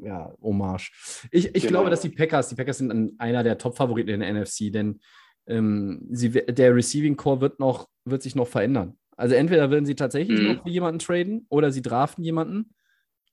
ja, 0.00 0.32
Hommage. 0.42 0.92
Ich, 1.30 1.46
ich 1.54 1.62
Genau. 1.62 1.68
glaube, 1.80 1.90
dass 1.90 2.00
die 2.02 2.10
Packers, 2.10 2.48
die 2.48 2.54
Packers 2.54 2.78
sind 2.78 3.14
einer 3.18 3.42
der 3.42 3.58
Top-Favoriten 3.58 4.10
in 4.10 4.20
der 4.20 4.32
NFC, 4.34 4.72
denn 4.72 5.00
ähm, 5.46 6.06
sie, 6.10 6.30
der 6.30 6.74
Receiving 6.74 7.16
Core 7.16 7.40
wird, 7.40 7.60
noch, 7.60 7.88
wird 8.04 8.22
sich 8.22 8.34
noch 8.34 8.46
verändern. 8.48 8.98
Also 9.18 9.34
entweder 9.34 9.70
werden 9.70 9.84
sie 9.84 9.96
tatsächlich 9.96 10.40
Mhm. 10.40 10.46
noch 10.46 10.62
für 10.62 10.70
jemanden 10.70 11.00
traden 11.00 11.46
oder 11.50 11.70
sie 11.72 11.82
draften 11.82 12.24
jemanden. 12.24 12.74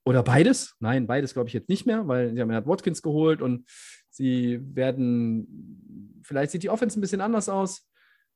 Oder 0.03 0.23
beides? 0.23 0.75
Nein, 0.79 1.07
beides 1.07 1.33
glaube 1.33 1.47
ich 1.47 1.53
jetzt 1.53 1.69
nicht 1.69 1.85
mehr, 1.85 2.07
weil 2.07 2.33
sie 2.33 2.41
haben 2.41 2.51
ja 2.51 2.65
Watkins 2.65 3.01
geholt 3.01 3.41
und 3.41 3.65
sie 4.09 4.59
werden, 4.75 6.21
vielleicht 6.23 6.51
sieht 6.51 6.63
die 6.63 6.69
Offense 6.69 6.99
ein 6.99 7.01
bisschen 7.01 7.21
anders 7.21 7.49
aus. 7.49 7.87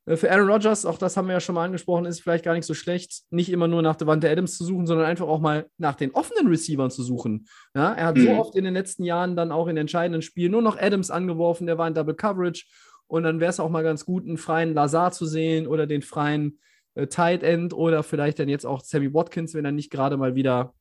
Äh, 0.05 0.15
Für 0.15 0.31
Aaron 0.31 0.49
Rodgers, 0.49 0.85
auch 0.85 0.97
das 0.97 1.15
haben 1.17 1.27
wir 1.27 1.33
ja 1.33 1.39
schon 1.39 1.55
mal 1.55 1.65
angesprochen, 1.65 2.05
ist 2.05 2.21
vielleicht 2.21 2.43
gar 2.45 2.53
nicht 2.53 2.65
so 2.65 2.73
schlecht, 2.73 3.23
nicht 3.29 3.49
immer 3.51 3.67
nur 3.67 3.81
nach 3.81 3.95
Devante 3.95 4.29
Adams 4.29 4.57
zu 4.57 4.63
suchen, 4.65 4.87
sondern 4.87 5.05
einfach 5.07 5.27
auch 5.27 5.39
mal 5.39 5.67
nach 5.77 5.95
den 5.95 6.11
offenen 6.11 6.47
Receivern 6.47 6.89
zu 6.91 7.03
suchen. 7.03 7.47
Ja, 7.75 7.93
er 7.93 8.05
hat 8.07 8.19
so 8.19 8.29
Mhm. 8.29 8.35
oft 8.35 8.55
in 8.55 8.63
den 8.63 8.73
letzten 8.73 9.03
Jahren 9.03 9.35
dann 9.35 9.51
auch 9.51 9.67
in 9.67 9.77
entscheidenden 9.77 10.21
Spielen 10.21 10.51
nur 10.51 10.61
noch 10.61 10.77
Adams 10.79 11.11
angeworfen, 11.11 11.67
der 11.67 11.77
war 11.77 11.87
in 11.87 11.93
Double 11.93 12.15
Coverage 12.15 12.65
und 13.07 13.23
dann 13.23 13.39
wäre 13.39 13.49
es 13.51 13.59
auch 13.59 13.69
mal 13.69 13.83
ganz 13.83 14.05
gut, 14.05 14.25
einen 14.25 14.37
freien 14.37 14.73
Lazar 14.73 15.11
zu 15.11 15.25
sehen 15.25 15.67
oder 15.67 15.85
den 15.87 16.01
freien 16.01 16.59
äh, 16.99 17.07
Tight 17.07 17.43
End 17.43 17.73
oder 17.73 18.03
vielleicht 18.03 18.39
dann 18.39 18.49
jetzt 18.49 18.65
auch 18.65 18.81
Sammy 18.81 19.13
Watkins, 19.13 19.53
wenn 19.53 19.65
er 19.65 19.71
nicht 19.71 19.91
gerade 19.91 20.17
mal 20.17 20.35
wieder 20.35 20.73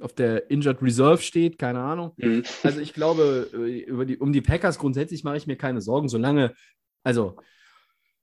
auf 0.00 0.14
der 0.14 0.50
Injured 0.50 0.82
Reserve 0.82 1.22
steht, 1.22 1.58
keine 1.58 1.80
Ahnung. 1.80 2.12
Mhm. 2.16 2.44
Also 2.62 2.80
ich 2.80 2.94
glaube, 2.94 3.50
äh, 3.52 3.80
über 3.80 4.04
die, 4.04 4.18
um 4.18 4.32
die 4.32 4.40
Packers 4.40 4.78
grundsätzlich 4.78 5.24
mache 5.24 5.36
ich 5.36 5.46
mir 5.46 5.56
keine 5.56 5.80
Sorgen, 5.80 6.08
solange, 6.08 6.54
also 7.02 7.36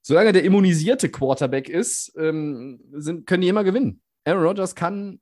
solange 0.02 0.32
der 0.32 0.44
immunisierte 0.44 1.10
Quarterback 1.10 1.68
ist, 1.68 2.12
ähm, 2.16 2.80
sind, 2.92 3.26
können 3.26 3.42
die 3.42 3.48
immer 3.48 3.64
gewinnen. 3.64 4.02
Aaron 4.24 4.42
Rodgers 4.42 4.74
kann 4.74 5.20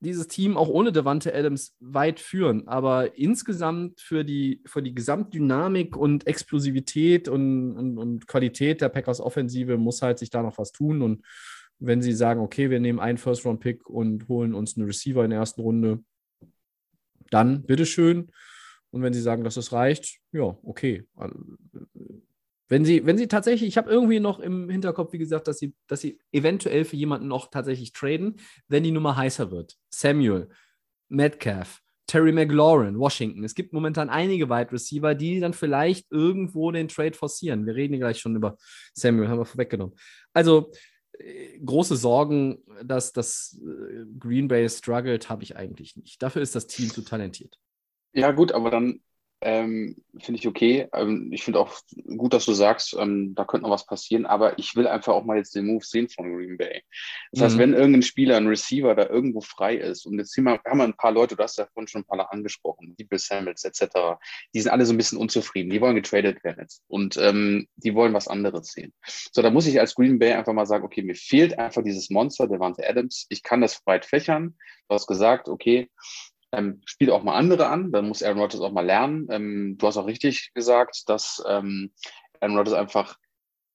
dieses 0.00 0.28
Team 0.28 0.56
auch 0.56 0.68
ohne 0.68 0.92
Devante 0.92 1.34
Adams 1.34 1.76
weit 1.80 2.20
führen, 2.20 2.68
aber 2.68 3.18
insgesamt 3.18 4.00
für 4.00 4.24
die, 4.24 4.62
für 4.64 4.82
die 4.82 4.94
Gesamtdynamik 4.94 5.96
und 5.96 6.26
Explosivität 6.26 7.28
und, 7.28 7.76
und, 7.76 7.98
und 7.98 8.26
Qualität 8.26 8.80
der 8.80 8.90
Packers 8.90 9.20
Offensive 9.20 9.76
muss 9.76 10.02
halt 10.02 10.18
sich 10.18 10.30
da 10.30 10.42
noch 10.42 10.58
was 10.58 10.72
tun 10.72 11.02
und 11.02 11.24
wenn 11.80 12.02
sie 12.02 12.12
sagen, 12.12 12.40
okay, 12.40 12.70
wir 12.70 12.80
nehmen 12.80 13.00
einen 13.00 13.18
First-Round-Pick 13.18 13.88
und 13.88 14.28
holen 14.28 14.54
uns 14.54 14.76
einen 14.76 14.86
Receiver 14.86 15.24
in 15.24 15.30
der 15.30 15.40
ersten 15.40 15.60
Runde, 15.60 16.02
dann 17.30 17.62
bitteschön. 17.62 18.30
Und 18.90 19.02
wenn 19.02 19.12
sie 19.12 19.20
sagen, 19.20 19.44
dass 19.44 19.56
es 19.56 19.72
reicht, 19.72 20.18
ja, 20.32 20.56
okay. 20.62 21.06
Wenn 22.68 22.84
sie, 22.84 23.06
wenn 23.06 23.16
sie 23.16 23.28
tatsächlich, 23.28 23.68
ich 23.68 23.78
habe 23.78 23.90
irgendwie 23.90 24.20
noch 24.20 24.38
im 24.38 24.68
Hinterkopf, 24.68 25.12
wie 25.12 25.18
gesagt, 25.18 25.48
dass 25.48 25.58
sie, 25.58 25.74
dass 25.86 26.00
sie 26.00 26.20
eventuell 26.32 26.84
für 26.84 26.96
jemanden 26.96 27.26
noch 27.26 27.50
tatsächlich 27.50 27.92
traden, 27.92 28.36
wenn 28.68 28.82
die 28.82 28.90
Nummer 28.90 29.16
heißer 29.16 29.50
wird. 29.50 29.76
Samuel, 29.90 30.48
Metcalf, 31.08 31.80
Terry 32.06 32.32
McLaurin, 32.32 32.98
Washington. 32.98 33.44
Es 33.44 33.54
gibt 33.54 33.72
momentan 33.72 34.10
einige 34.10 34.48
Wide 34.50 34.72
Receiver, 34.72 35.14
die 35.14 35.40
dann 35.40 35.54
vielleicht 35.54 36.10
irgendwo 36.10 36.70
den 36.70 36.88
Trade 36.88 37.14
forcieren. 37.14 37.66
Wir 37.66 37.74
reden 37.74 37.94
hier 37.94 38.00
gleich 38.00 38.18
schon 38.18 38.36
über 38.36 38.56
Samuel, 38.92 39.28
haben 39.28 39.38
wir 39.38 39.44
vorweggenommen. 39.46 39.94
Also 40.34 40.70
äh, 41.18 41.58
große 41.58 41.96
Sorgen, 41.96 42.58
dass 42.84 43.12
das 43.12 43.58
äh, 43.62 44.04
Green 44.18 44.48
Bay 44.48 44.68
struggelt, 44.68 45.30
habe 45.30 45.42
ich 45.42 45.56
eigentlich 45.56 45.96
nicht. 45.96 46.22
Dafür 46.22 46.42
ist 46.42 46.54
das 46.54 46.66
Team 46.66 46.90
zu 46.90 47.02
talentiert. 47.02 47.58
Ja, 48.12 48.32
gut, 48.32 48.52
aber 48.52 48.70
dann 48.70 49.00
ähm, 49.40 49.96
finde 50.18 50.40
ich 50.40 50.48
okay. 50.48 50.88
Ähm, 50.92 51.30
ich 51.32 51.44
finde 51.44 51.60
auch 51.60 51.72
gut, 52.16 52.32
dass 52.32 52.44
du 52.44 52.52
sagst, 52.52 52.96
ähm, 52.98 53.34
da 53.34 53.44
könnte 53.44 53.64
noch 53.64 53.70
was 53.70 53.86
passieren, 53.86 54.26
aber 54.26 54.58
ich 54.58 54.74
will 54.74 54.88
einfach 54.88 55.14
auch 55.14 55.24
mal 55.24 55.36
jetzt 55.36 55.54
den 55.54 55.66
Move 55.66 55.84
sehen 55.84 56.08
von 56.08 56.34
Green 56.34 56.56
Bay. 56.56 56.82
Das 57.32 57.42
heißt, 57.42 57.54
Mhm. 57.56 57.60
wenn 57.60 57.74
irgendein 57.74 58.02
Spieler, 58.02 58.36
ein 58.36 58.48
Receiver 58.48 58.94
da 58.94 59.06
irgendwo 59.08 59.40
frei 59.40 59.76
ist, 59.76 60.06
und 60.06 60.18
jetzt 60.18 60.36
haben 60.36 60.78
wir 60.78 60.84
ein 60.84 60.96
paar 60.96 61.12
Leute, 61.12 61.36
du 61.36 61.42
hast 61.42 61.56
ja 61.58 61.66
vorhin 61.72 61.86
schon 61.88 62.02
ein 62.02 62.04
paar 62.04 62.32
angesprochen, 62.32 62.96
die 62.98 63.04
Bill 63.04 63.18
Samuels 63.18 63.64
etc., 63.64 64.18
die 64.54 64.60
sind 64.60 64.72
alle 64.72 64.84
so 64.84 64.92
ein 64.92 64.96
bisschen 64.96 65.18
unzufrieden, 65.18 65.70
die 65.70 65.80
wollen 65.80 65.94
getradet 65.96 66.42
werden 66.42 66.58
jetzt 66.60 66.82
und 66.88 67.16
ähm, 67.16 67.68
die 67.76 67.94
wollen 67.94 68.14
was 68.14 68.28
anderes 68.28 68.72
sehen. 68.72 68.92
So, 69.32 69.42
da 69.42 69.50
muss 69.50 69.66
ich 69.66 69.78
als 69.78 69.94
Green 69.94 70.18
Bay 70.18 70.32
einfach 70.32 70.52
mal 70.52 70.66
sagen, 70.66 70.84
okay, 70.84 71.02
mir 71.02 71.14
fehlt 71.14 71.58
einfach 71.58 71.84
dieses 71.84 72.10
Monster, 72.10 72.48
Devante 72.48 72.88
Adams, 72.88 73.26
ich 73.28 73.42
kann 73.42 73.60
das 73.60 73.82
breit 73.84 74.04
fächern. 74.04 74.56
Du 74.88 74.94
hast 74.94 75.06
gesagt, 75.06 75.48
okay, 75.48 75.90
ähm, 76.52 76.80
spielt 76.84 77.10
auch 77.10 77.22
mal 77.22 77.36
andere 77.36 77.68
an, 77.68 77.92
dann 77.92 78.08
muss 78.08 78.22
Aaron 78.22 78.40
Rodgers 78.40 78.60
auch 78.60 78.72
mal 78.72 78.86
lernen. 78.86 79.26
Ähm, 79.30 79.76
du 79.78 79.86
hast 79.86 79.96
auch 79.96 80.06
richtig 80.06 80.52
gesagt, 80.54 81.04
dass 81.06 81.42
ähm, 81.48 81.92
Aaron 82.40 82.56
Rodgers 82.56 82.74
einfach 82.74 83.16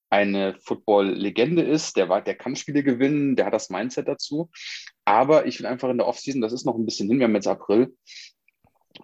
eine 0.09 0.55
Football-Legende 0.59 1.63
ist, 1.63 1.97
der, 1.97 2.21
der 2.21 2.35
kann 2.35 2.55
Spiele 2.55 2.83
gewinnen, 2.83 3.35
der 3.35 3.47
hat 3.47 3.53
das 3.53 3.71
Mindset 3.71 4.07
dazu. 4.07 4.51
Aber 5.05 5.47
ich 5.47 5.59
will 5.59 5.65
einfach 5.65 5.89
in 5.89 5.97
der 5.97 6.07
Offseason, 6.07 6.41
das 6.41 6.53
ist 6.53 6.65
noch 6.65 6.75
ein 6.75 6.85
bisschen 6.85 7.07
hin, 7.07 7.17
wir 7.17 7.25
haben 7.25 7.35
jetzt 7.35 7.47
April, 7.47 7.95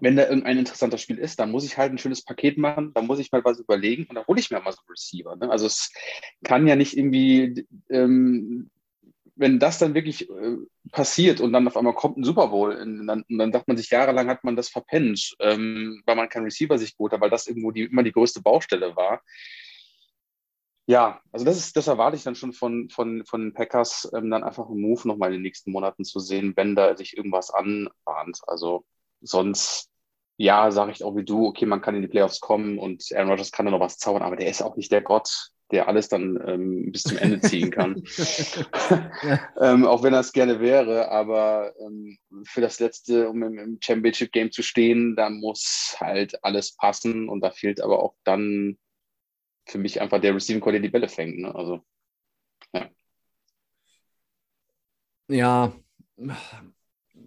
wenn 0.01 0.15
da 0.15 0.27
irgendein 0.27 0.59
interessanter 0.59 0.97
Spiel 0.97 1.17
ist, 1.17 1.39
dann 1.39 1.51
muss 1.51 1.65
ich 1.65 1.77
halt 1.77 1.91
ein 1.91 1.97
schönes 1.97 2.23
Paket 2.23 2.57
machen, 2.57 2.93
dann 2.93 3.07
muss 3.07 3.19
ich 3.19 3.31
mal 3.31 3.43
was 3.43 3.59
überlegen 3.59 4.05
und 4.05 4.15
dann 4.15 4.27
hole 4.27 4.39
ich 4.39 4.51
mir 4.51 4.59
mal 4.59 4.71
so 4.71 4.79
einen 4.81 4.91
Receiver. 4.91 5.35
Ne? 5.35 5.49
Also 5.49 5.65
es 5.65 5.91
kann 6.43 6.67
ja 6.67 6.75
nicht 6.75 6.95
irgendwie, 6.95 7.65
ähm, 7.89 8.69
wenn 9.39 9.57
das 9.57 9.79
dann 9.79 9.93
wirklich 9.93 10.29
äh, 10.29 10.57
passiert 10.91 11.39
und 11.39 11.53
dann 11.53 11.67
auf 11.67 11.77
einmal 11.77 11.95
kommt 11.95 12.17
ein 12.17 12.23
Super 12.23 12.49
Bowl, 12.49 12.75
und 12.75 13.07
dann, 13.07 13.23
und 13.29 13.37
dann 13.37 13.53
sagt 13.53 13.67
man 13.67 13.77
sich, 13.77 13.89
jahrelang 13.89 14.27
hat 14.27 14.43
man 14.43 14.57
das 14.57 14.69
verpennt, 14.69 15.35
ähm, 15.39 16.03
weil 16.05 16.17
man 16.17 16.29
keinen 16.29 16.43
Receiver 16.43 16.77
sich 16.77 16.97
geholt 16.97 17.13
hat, 17.13 17.21
weil 17.21 17.29
das 17.29 17.47
irgendwo 17.47 17.71
die, 17.71 17.83
immer 17.83 18.03
die 18.03 18.11
größte 18.11 18.41
Baustelle 18.41 18.95
war. 18.95 19.21
Ja, 20.87 21.21
also 21.31 21.45
das 21.45 21.57
ist, 21.57 21.77
das 21.77 21.87
erwarte 21.87 22.17
ich 22.17 22.23
dann 22.23 22.35
schon 22.35 22.51
von, 22.51 22.89
von, 22.89 23.23
von 23.25 23.41
den 23.41 23.53
Packers, 23.53 24.11
ähm, 24.13 24.29
dann 24.29 24.43
einfach 24.43 24.67
einen 24.67 24.81
Move 24.81 25.07
nochmal 25.07 25.29
in 25.29 25.35
den 25.35 25.43
nächsten 25.43 25.71
Monaten 25.71 26.03
zu 26.03 26.19
sehen, 26.19 26.53
wenn 26.57 26.75
da 26.75 26.97
sich 26.97 27.15
irgendwas 27.15 27.51
anbahnt. 27.51 28.41
Also 28.47 28.85
sonst, 29.21 29.89
ja, 30.37 30.71
sage 30.71 30.91
ich 30.91 31.03
auch 31.03 31.15
wie 31.15 31.23
du, 31.23 31.45
okay, 31.45 31.65
man 31.65 31.81
kann 31.81 31.95
in 31.95 32.01
die 32.01 32.07
Playoffs 32.07 32.39
kommen 32.41 32.77
und 32.77 33.05
Aaron 33.13 33.29
Rodgers 33.29 33.51
kann 33.51 33.65
da 33.67 33.71
noch 33.71 33.79
was 33.79 33.97
zaubern, 33.99 34.23
aber 34.23 34.35
der 34.35 34.49
ist 34.49 34.61
auch 34.61 34.75
nicht 34.75 34.91
der 34.91 35.01
Gott, 35.01 35.51
der 35.71 35.87
alles 35.87 36.09
dann 36.09 36.39
ähm, 36.47 36.91
bis 36.91 37.03
zum 37.03 37.17
Ende 37.17 37.39
ziehen 37.41 37.71
kann. 37.71 38.03
ähm, 39.61 39.85
auch 39.85 40.03
wenn 40.03 40.13
er 40.13 40.21
es 40.21 40.31
gerne 40.31 40.59
wäre, 40.59 41.09
aber 41.11 41.73
ähm, 41.79 42.17
für 42.43 42.61
das 42.61 42.79
letzte, 42.79 43.29
um 43.29 43.43
im, 43.43 43.57
im 43.57 43.77
Championship 43.81 44.31
Game 44.31 44.51
zu 44.51 44.63
stehen, 44.63 45.15
da 45.15 45.29
muss 45.29 45.95
halt 45.99 46.43
alles 46.43 46.75
passen 46.75 47.29
und 47.29 47.41
da 47.41 47.51
fehlt 47.51 47.81
aber 47.81 48.01
auch 48.01 48.15
dann 48.23 48.77
für 49.67 49.77
mich 49.77 50.01
einfach 50.01 50.19
der 50.19 50.33
Receiving 50.33 50.61
Core, 50.61 50.73
der 50.73 50.81
die 50.81 50.89
Bälle 50.89 51.07
fängt. 51.07 51.37
Ne? 51.37 51.53
Also, 51.53 51.83
Ja, 55.27 55.71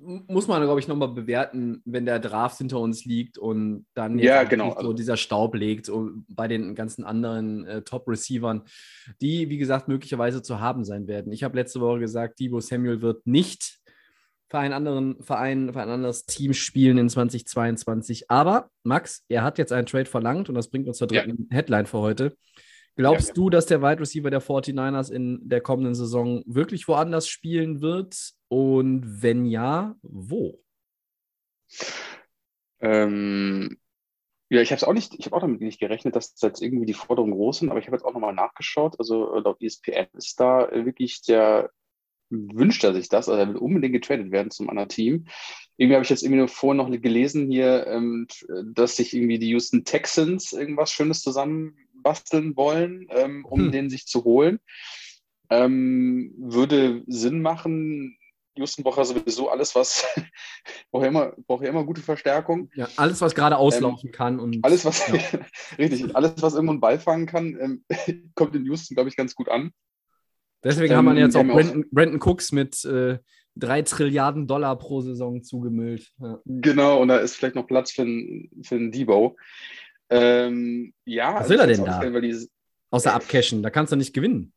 muss 0.03 0.49
man, 0.49 0.63
glaube 0.63 0.81
ich, 0.81 0.89
nochmal 0.89 1.09
bewerten, 1.09 1.81
wenn 1.85 2.05
der 2.05 2.19
Draft 2.19 2.59
hinter 2.59 2.81
uns 2.81 3.05
liegt 3.05 3.39
und 3.39 3.87
dann 3.95 4.19
Ja, 4.19 4.43
genau. 4.45 4.77
so 4.81 4.93
dieser 4.93 5.17
Staub 5.17 5.55
legt 5.55 5.87
so 5.87 6.11
bei 6.29 6.49
den 6.49 6.75
ganzen 6.75 7.05
anderen 7.05 7.65
äh, 7.67 7.83
Top-Receivern, 7.83 8.63
die, 9.21 9.49
wie 9.49 9.59
gesagt, 9.59 9.89
möglicherweise 9.89 10.43
zu 10.43 10.61
haben 10.61 10.85
sein 10.85 11.07
werden. 11.07 11.33
Ich 11.33 11.45
habe 11.45 11.57
letzte 11.57 11.81
Woche 11.81 12.01
gesagt, 12.01 12.41
Debo 12.41 12.61
Samuel 12.61 13.01
wird 13.03 13.27
nicht 13.27 13.79
für 14.51 14.59
einen 14.59 14.75
anderen 14.75 15.23
Verein, 15.23 15.73
für 15.73 15.81
ein 15.81 15.89
anderes 15.89 16.27
Team 16.27 16.53
spielen 16.53 16.99
in 16.99 17.09
2022. 17.09 18.31
Aber 18.31 18.69
Max, 18.85 19.25
er 19.29 19.43
hat 19.45 19.57
jetzt 19.59 19.73
einen 19.73 19.87
Trade 19.87 20.05
verlangt 20.05 20.49
und 20.49 20.55
das 20.55 20.69
bringt 20.69 20.89
uns 20.89 20.99
zur 20.99 21.11
Ja. 21.13 21.23
dritten 21.23 21.49
Headline 21.51 21.87
für 21.87 21.99
heute. 22.01 22.37
Glaubst 22.95 23.29
Ja, 23.29 23.31
ja. 23.31 23.35
du, 23.35 23.49
dass 23.49 23.65
der 23.65 23.81
Wide 23.81 24.01
Receiver 24.01 24.29
der 24.29 24.43
49ers 24.43 25.11
in 25.11 25.41
der 25.49 25.63
kommenden 25.63 25.95
Saison 25.95 26.43
wirklich 26.45 26.87
woanders 26.89 27.27
spielen 27.27 27.81
wird? 27.81 28.15
Und 28.53 29.23
wenn 29.23 29.47
ja, 29.47 29.97
wo? 30.03 30.63
ähm, 32.81 33.79
ja, 34.51 34.61
ich 34.61 34.71
habe 34.73 34.77
es 34.77 34.85
auch 34.85 34.93
nicht, 34.93 35.15
ich 35.19 35.25
habe 35.25 35.37
auch 35.37 35.41
damit 35.41 35.63
nicht 35.63 35.81
gerechnet, 35.81 36.17
dass 36.17 36.35
jetzt 36.43 36.61
irgendwie 36.61 36.85
die 36.85 36.93
Forderungen 36.93 37.33
groß 37.33 37.61
sind, 37.61 37.71
aber 37.71 37.81
ich 37.81 37.87
habe 37.87 37.97
jetzt 37.97 38.05
auch 38.05 38.13
nochmal 38.13 38.35
nachgeschaut. 38.35 38.97
Also 38.99 39.35
äh, 39.35 39.41
laut 39.41 39.63
ESPN 39.63 40.09
ist 40.19 40.39
da 40.39 40.69
wirklich 40.71 41.23
der 41.23 41.71
wünscht 42.29 42.85
er 42.85 42.93
sich 42.93 43.09
das, 43.09 43.31
also 43.31 43.41
er 43.41 43.49
will 43.49 43.57
unbedingt 43.57 43.95
getradet 43.95 44.31
werden 44.33 44.51
zum 44.51 44.69
anderen 44.69 44.91
Team. 44.91 45.29
Irgendwie 45.79 45.95
habe 45.95 46.05
ich 46.05 46.11
jetzt 46.11 46.23
irgendwie 46.23 46.41
nur 46.41 46.49
vorhin 46.49 46.77
noch 46.77 46.91
gelesen 46.91 47.51
hier, 47.51 47.87
ähm, 47.87 48.27
dass 48.75 48.97
sich 48.97 49.15
irgendwie 49.15 49.39
die 49.39 49.49
Houston 49.49 49.85
Texans 49.85 50.53
irgendwas 50.53 50.93
Schönes 50.93 51.23
zusammenbasteln 51.23 52.55
wollen, 52.55 53.07
ähm, 53.11 53.47
um 53.47 53.61
Hm. 53.61 53.73
den 53.73 53.89
sich 53.89 54.05
zu 54.07 54.25
holen. 54.25 54.61
Ähm, 55.49 56.35
würde 56.37 57.03
Sinn 57.07 57.41
machen. 57.41 58.19
Houston 58.57 58.83
braucht 58.83 58.99
ja 58.99 59.05
sowieso 59.05 59.49
alles, 59.51 59.75
was 59.75 60.05
braucht 60.91 61.03
ja 61.05 61.09
immer, 61.09 61.33
braucht 61.47 61.63
ja 61.65 61.71
immer 61.71 61.85
gute 61.85 62.03
Verstärkung. 62.03 62.71
Ja, 62.75 62.89
alles, 62.97 63.21
was 63.21 63.35
gerade 63.35 63.57
auslaufen 63.57 64.13
kann. 64.13 64.39
Und 64.41 64.57
Ähm, 64.57 64.61
Alles, 64.65 64.85
was 64.85 65.07
Ja. 65.09 65.15
richtig, 65.79 66.15
alles, 66.15 66.35
was 66.43 66.55
irgendwo 66.55 66.73
einen 66.73 66.81
Ball 66.81 66.99
fangen 66.99 67.27
kann, 67.27 67.57
ähm, 67.61 67.85
kommt 68.35 68.55
in 68.55 68.65
Houston, 68.67 68.95
glaube 68.95 69.09
ich, 69.09 69.17
ganz 69.17 69.35
gut 69.35 69.49
an. 69.49 69.73
Deswegen 70.65 70.93
ähm, 70.93 70.99
haben 70.99 71.15
wir 71.17 71.23
jetzt 71.23 71.35
die 71.35 71.39
auch 71.39 71.45
ja 71.45 71.51
auch- 71.51 71.55
Brandon, 71.57 71.85
Brandon 71.91 72.21
Cooks 72.23 72.53
mit, 72.53 72.85
äh, 72.85 73.19
drei 73.55 73.83
Trilliarden 73.83 74.47
Dollar 74.47 74.79
pro 74.79 75.01
Saison 75.03 75.43
zugemüllt. 75.43 76.13
Ja. 76.21 76.39
Genau, 76.45 77.01
und 77.03 77.09
da 77.09 77.19
ist 77.19 77.37
vielleicht 77.37 77.55
noch 77.55 77.67
Platz 77.67 77.93
für 77.93 78.03
einen, 78.03 78.51
für 78.63 78.77
einen 78.77 78.93
Debo. 78.93 79.37
Ähm, 80.11 80.93
ja, 81.05 81.35
Was 81.41 81.49
will 81.49 81.59
er 81.59 81.67
denn 81.67 81.85
da? 81.85 82.03
Außer 82.91 83.15
abcashen, 83.15 83.63
da 83.63 83.71
kannst 83.71 83.93
du 83.93 83.97
nicht 83.97 84.13
gewinnen. 84.13 84.53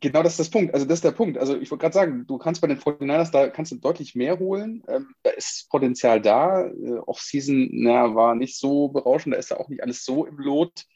Genau, 0.00 0.22
das 0.22 0.32
ist 0.32 0.40
das 0.40 0.50
Punkt. 0.50 0.72
Also 0.72 0.86
das 0.86 0.98
ist 0.98 1.04
der 1.04 1.10
Punkt. 1.10 1.36
Also 1.36 1.58
ich 1.58 1.70
wollte 1.70 1.82
gerade 1.82 1.94
sagen, 1.94 2.26
du 2.26 2.38
kannst 2.38 2.62
bei 2.62 2.68
den 2.68 2.78
49ers, 2.78 3.30
da 3.30 3.48
kannst 3.48 3.70
du 3.72 3.76
deutlich 3.76 4.14
mehr 4.14 4.38
holen. 4.38 4.82
Ähm, 4.88 5.14
da 5.22 5.30
ist 5.30 5.68
Potenzial 5.68 6.22
da. 6.22 6.66
Äh, 6.66 6.98
Offseason 7.06 7.68
na, 7.72 8.14
war 8.14 8.34
nicht 8.34 8.56
so 8.56 8.88
berauschend, 8.88 9.34
da 9.34 9.38
ist 9.38 9.50
ja 9.50 9.58
auch 9.58 9.68
nicht 9.68 9.82
alles 9.82 10.04
so 10.04 10.24
im 10.24 10.38
Lot. 10.38 10.86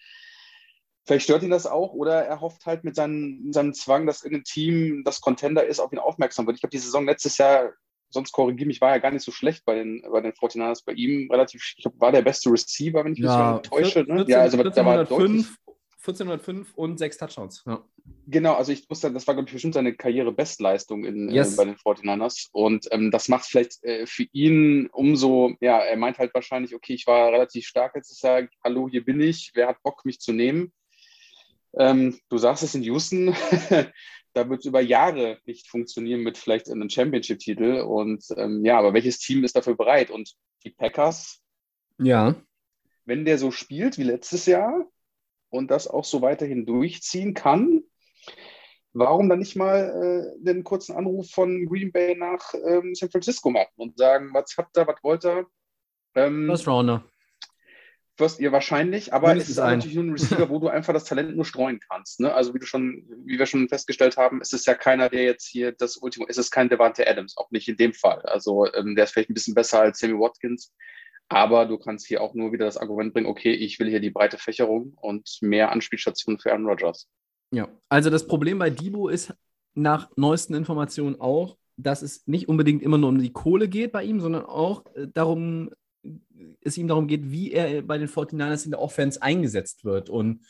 Vielleicht 1.07 1.25
stört 1.25 1.43
ihn 1.43 1.51
das 1.51 1.67
auch 1.67 1.93
oder 1.93 2.25
er 2.25 2.41
hofft 2.41 2.65
halt 2.65 2.83
mit 2.85 2.97
seinem, 2.97 3.53
seinem 3.53 3.75
Zwang, 3.75 4.07
dass 4.07 4.23
irgendein 4.23 4.45
Team, 4.45 5.03
das 5.05 5.21
Contender 5.21 5.67
ist, 5.67 5.81
auf 5.81 5.93
ihn 5.93 5.99
aufmerksam 5.99 6.47
wird. 6.47 6.57
Ich 6.57 6.63
glaube, 6.63 6.71
die 6.71 6.79
Saison 6.79 7.05
letztes 7.05 7.37
Jahr, 7.37 7.75
sonst 8.09 8.33
korrigiere 8.33 8.69
mich, 8.69 8.81
war 8.81 8.93
ja 8.93 8.99
gar 8.99 9.11
nicht 9.11 9.25
so 9.25 9.33
schlecht 9.33 9.67
bei 9.67 9.75
den, 9.75 10.03
bei 10.11 10.23
den 10.23 10.33
49ers. 10.33 10.83
Bei 10.87 10.95
ihm 10.95 11.31
relativ, 11.31 11.75
ich 11.77 11.83
glaube, 11.83 12.01
war 12.01 12.11
der 12.11 12.23
beste 12.23 12.51
Receiver, 12.51 13.05
wenn 13.05 13.13
ich 13.13 13.19
mich 13.19 13.29
Ja, 13.29 13.61
so 13.63 13.69
täusche. 13.69 13.99
Ne? 14.05 14.25
14, 14.25 14.29
ja, 14.29 14.41
also 14.41 14.63
da 14.63 14.85
war 14.87 15.01
1405, 15.01 15.11
deutlich 15.11 15.64
1405 16.07 16.75
und 16.75 16.99
sechs 16.99 17.17
Touchdowns. 17.17 17.63
Ja. 17.67 17.83
Genau, 18.27 18.55
also 18.55 18.73
ich 18.73 18.89
wusste, 18.91 19.11
das 19.11 19.27
war, 19.27 19.35
glaube 19.35 19.49
ich, 19.49 19.55
bestimmt 19.55 19.73
seine 19.73 19.95
Karrierebestleistung 19.95 21.05
in, 21.05 21.31
Yes. 21.31 21.55
äh, 21.55 21.57
bei 21.57 21.65
den 21.65 21.77
49ers. 21.77 22.49
Und 22.53 22.87
ähm, 22.91 23.11
das 23.11 23.29
macht 23.29 23.47
vielleicht 23.47 23.83
äh, 23.83 24.07
für 24.07 24.27
ihn 24.33 24.89
umso, 24.93 25.55
ja, 25.61 25.79
er 25.79 25.97
meint 25.97 26.19
halt 26.19 26.35
wahrscheinlich, 26.35 26.75
okay, 26.75 26.93
ich 26.93 27.07
war 27.07 27.33
relativ 27.33 27.67
stark 27.67 27.95
letztes 27.95 28.21
Jahr, 28.21 28.47
hallo, 28.63 28.89
hier 28.91 29.03
bin 29.03 29.21
ich, 29.21 29.53
wer 29.55 29.69
hat 29.69 29.83
Bock, 29.83 30.05
mich 30.05 30.21
zu 30.21 30.33
nehmen? 30.33 30.73
Ähm, 31.77 32.19
du 32.29 32.37
sagst 32.37 32.63
es 32.63 32.75
in 32.75 32.83
Houston, 32.83 33.35
da 34.35 34.49
wird 34.51 34.61
es 34.61 34.67
über 34.67 34.83
Jahre 34.83 35.39
nicht 35.47 35.69
funktionieren 35.69 36.21
mit 36.21 36.37
vielleicht 36.37 36.69
einem 36.69 36.91
Championship-Titel. 36.91 37.81
Und 37.81 38.27
ähm, 38.37 38.63
ja, 38.65 38.79
aber 38.79 38.93
welches 38.93 39.19
Team 39.21 39.43
ist 39.43 39.57
dafür 39.57 39.75
bereit? 39.75 40.11
Und 40.11 40.35
die 40.65 40.71
Packers, 40.71 41.41
ja. 41.99 42.35
wenn 43.07 43.25
der 43.25 43.39
so 43.39 43.51
spielt 43.51 43.97
wie 43.97 44.03
letztes 44.03 44.45
Jahr 44.45 44.87
und 45.55 45.71
das 45.71 45.87
auch 45.89 46.05
so 46.05 46.21
weiterhin 46.23 46.67
durchziehen 46.67 47.35
kann, 47.35 47.83
warum 48.93 49.29
dann 49.29 49.39
nicht 49.39 49.57
mal 49.57 50.35
äh, 50.37 50.45
den 50.45 50.65
kurzen 50.65 50.95
Anruf 50.97 51.31
von 51.31 51.67
Green 51.67 51.93
Bay 51.93 52.17
nach 52.17 52.55
ähm, 52.67 52.95
San 52.95 53.11
Francisco 53.11 53.51
machen 53.51 53.73
und 53.77 53.97
sagen, 53.99 54.31
was 54.33 54.55
habt 54.57 54.77
ihr, 54.77 54.87
was 54.87 55.03
wollt 55.03 55.25
ihr? 55.25 55.47
Ähm, 56.17 56.47
First 56.47 56.69
Rounder. 56.69 57.05
wirst 58.17 58.39
ihr 58.39 58.53
wahrscheinlich, 58.53 59.13
aber 59.13 59.29
Mindestens 59.29 59.51
es 59.51 59.57
ist 59.59 59.65
ein. 59.65 59.79
natürlich 59.79 59.97
nur 59.97 60.05
ein 60.05 60.13
Receiver, 60.13 60.49
wo 60.49 60.61
du 60.61 60.69
einfach 60.69 60.93
das 60.93 61.05
Talent 61.05 61.35
nur 61.35 61.45
streuen 61.45 61.81
kannst. 61.89 62.21
Ne? 62.21 62.33
Also 62.33 62.55
wie 62.55 62.61
du 62.61 62.67
schon, 62.67 63.05
wie 63.27 63.39
wir 63.39 63.47
schon 63.47 63.69
festgestellt 63.69 64.17
haben, 64.17 64.41
ist 64.41 64.55
es 64.55 64.65
ja 64.67 64.75
keiner, 64.75 65.09
der 65.09 65.25
jetzt 65.25 65.47
hier 65.49 65.73
das 65.73 65.97
Ultimo, 65.97 66.27
ist 66.27 66.39
es 66.39 66.51
kein 66.53 66.69
Devante 66.69 67.09
Adams, 67.09 67.37
auch 67.37 67.51
nicht 67.51 67.69
in 67.69 67.77
dem 67.77 67.93
Fall. 67.93 68.23
Also 68.23 68.73
ähm, 68.75 68.95
der 68.95 69.05
ist 69.05 69.13
vielleicht 69.13 69.31
ein 69.31 69.35
bisschen 69.35 69.55
besser 69.55 69.81
als 69.81 69.99
Sammy 69.99 70.15
Watkins, 70.15 70.73
aber 71.29 71.67
du 71.67 71.79
kannst 71.79 72.07
hier 72.07 72.21
auch 72.21 72.35
nur 72.35 72.53
wieder 72.53 72.67
das 72.67 72.77
Argument 72.77 73.13
bringen, 73.13 73.27
okay, 73.27 73.53
ich 73.53 73.79
will 73.79 73.89
hier 73.89 74.01
die 74.01 74.11
breite 74.11 74.39
Fächerung 74.39 74.95
und 75.01 75.39
mehr 75.41 75.73
Anspielstationen 75.73 76.39
für 76.39 76.51
Aaron 76.53 76.67
Rodgers. 76.67 77.09
Ja, 77.51 77.69
also 77.89 78.11
das 78.11 78.27
Problem 78.27 78.59
bei 78.59 78.71
Debo 78.71 79.09
ist 79.09 79.35
nach 79.75 80.11
neuesten 80.17 80.55
Informationen 80.55 81.21
auch, 81.21 81.57
dass 81.77 82.03
es 82.03 82.27
nicht 82.27 82.49
unbedingt 82.49 82.83
immer 82.83 82.99
nur 82.99 83.09
um 83.09 83.19
die 83.19 83.33
Kohle 83.33 83.69
geht 83.69 83.93
bei 83.93 84.05
ihm, 84.05 84.21
sondern 84.21 84.45
auch 84.45 84.85
äh, 84.95 85.09
darum, 85.13 85.71
es 86.61 86.77
ihm 86.79 86.89
darum 86.89 87.07
geht, 87.07 87.31
wie 87.31 87.53
er 87.53 87.83
bei 87.83 87.99
den 87.99 88.09
49ers 88.09 88.65
in 88.65 88.71
der 88.71 88.81
Offense 88.81 89.21
eingesetzt 89.23 89.85
wird. 89.85 90.11
Und 90.11 90.45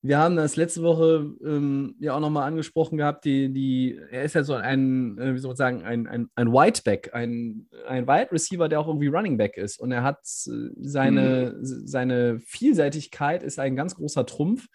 wir 0.00 0.18
haben 0.18 0.36
das 0.36 0.54
letzte 0.54 0.82
Woche 0.82 1.34
ähm, 1.44 1.96
ja 1.98 2.14
auch 2.14 2.20
nochmal 2.20 2.46
angesprochen 2.46 2.98
gehabt, 2.98 3.24
die, 3.24 3.52
die, 3.52 3.98
er 4.10 4.22
ist 4.22 4.34
ja 4.34 4.44
so 4.44 4.54
ein, 4.54 5.18
äh, 5.18 5.34
wie 5.34 5.38
soll 5.38 5.50
man 5.50 5.56
sagen, 5.56 5.82
ein, 5.82 6.06
ein, 6.06 6.28
ein 6.36 6.52
Whiteback, 6.52 7.14
ein, 7.14 7.68
ein 7.86 8.06
Wide 8.06 8.30
Receiver, 8.30 8.68
der 8.68 8.78
auch 8.78 8.86
irgendwie 8.86 9.08
Running 9.08 9.36
Back 9.36 9.56
ist. 9.56 9.80
Und 9.80 9.90
er 9.90 10.04
hat 10.04 10.20
äh, 10.20 10.70
seine, 10.80 11.56
seine 11.60 12.38
Vielseitigkeit 12.38 13.42
ist 13.42 13.58
ein 13.58 13.74
ganz 13.74 13.96
großer 13.96 14.24
Trumpf. 14.24 14.68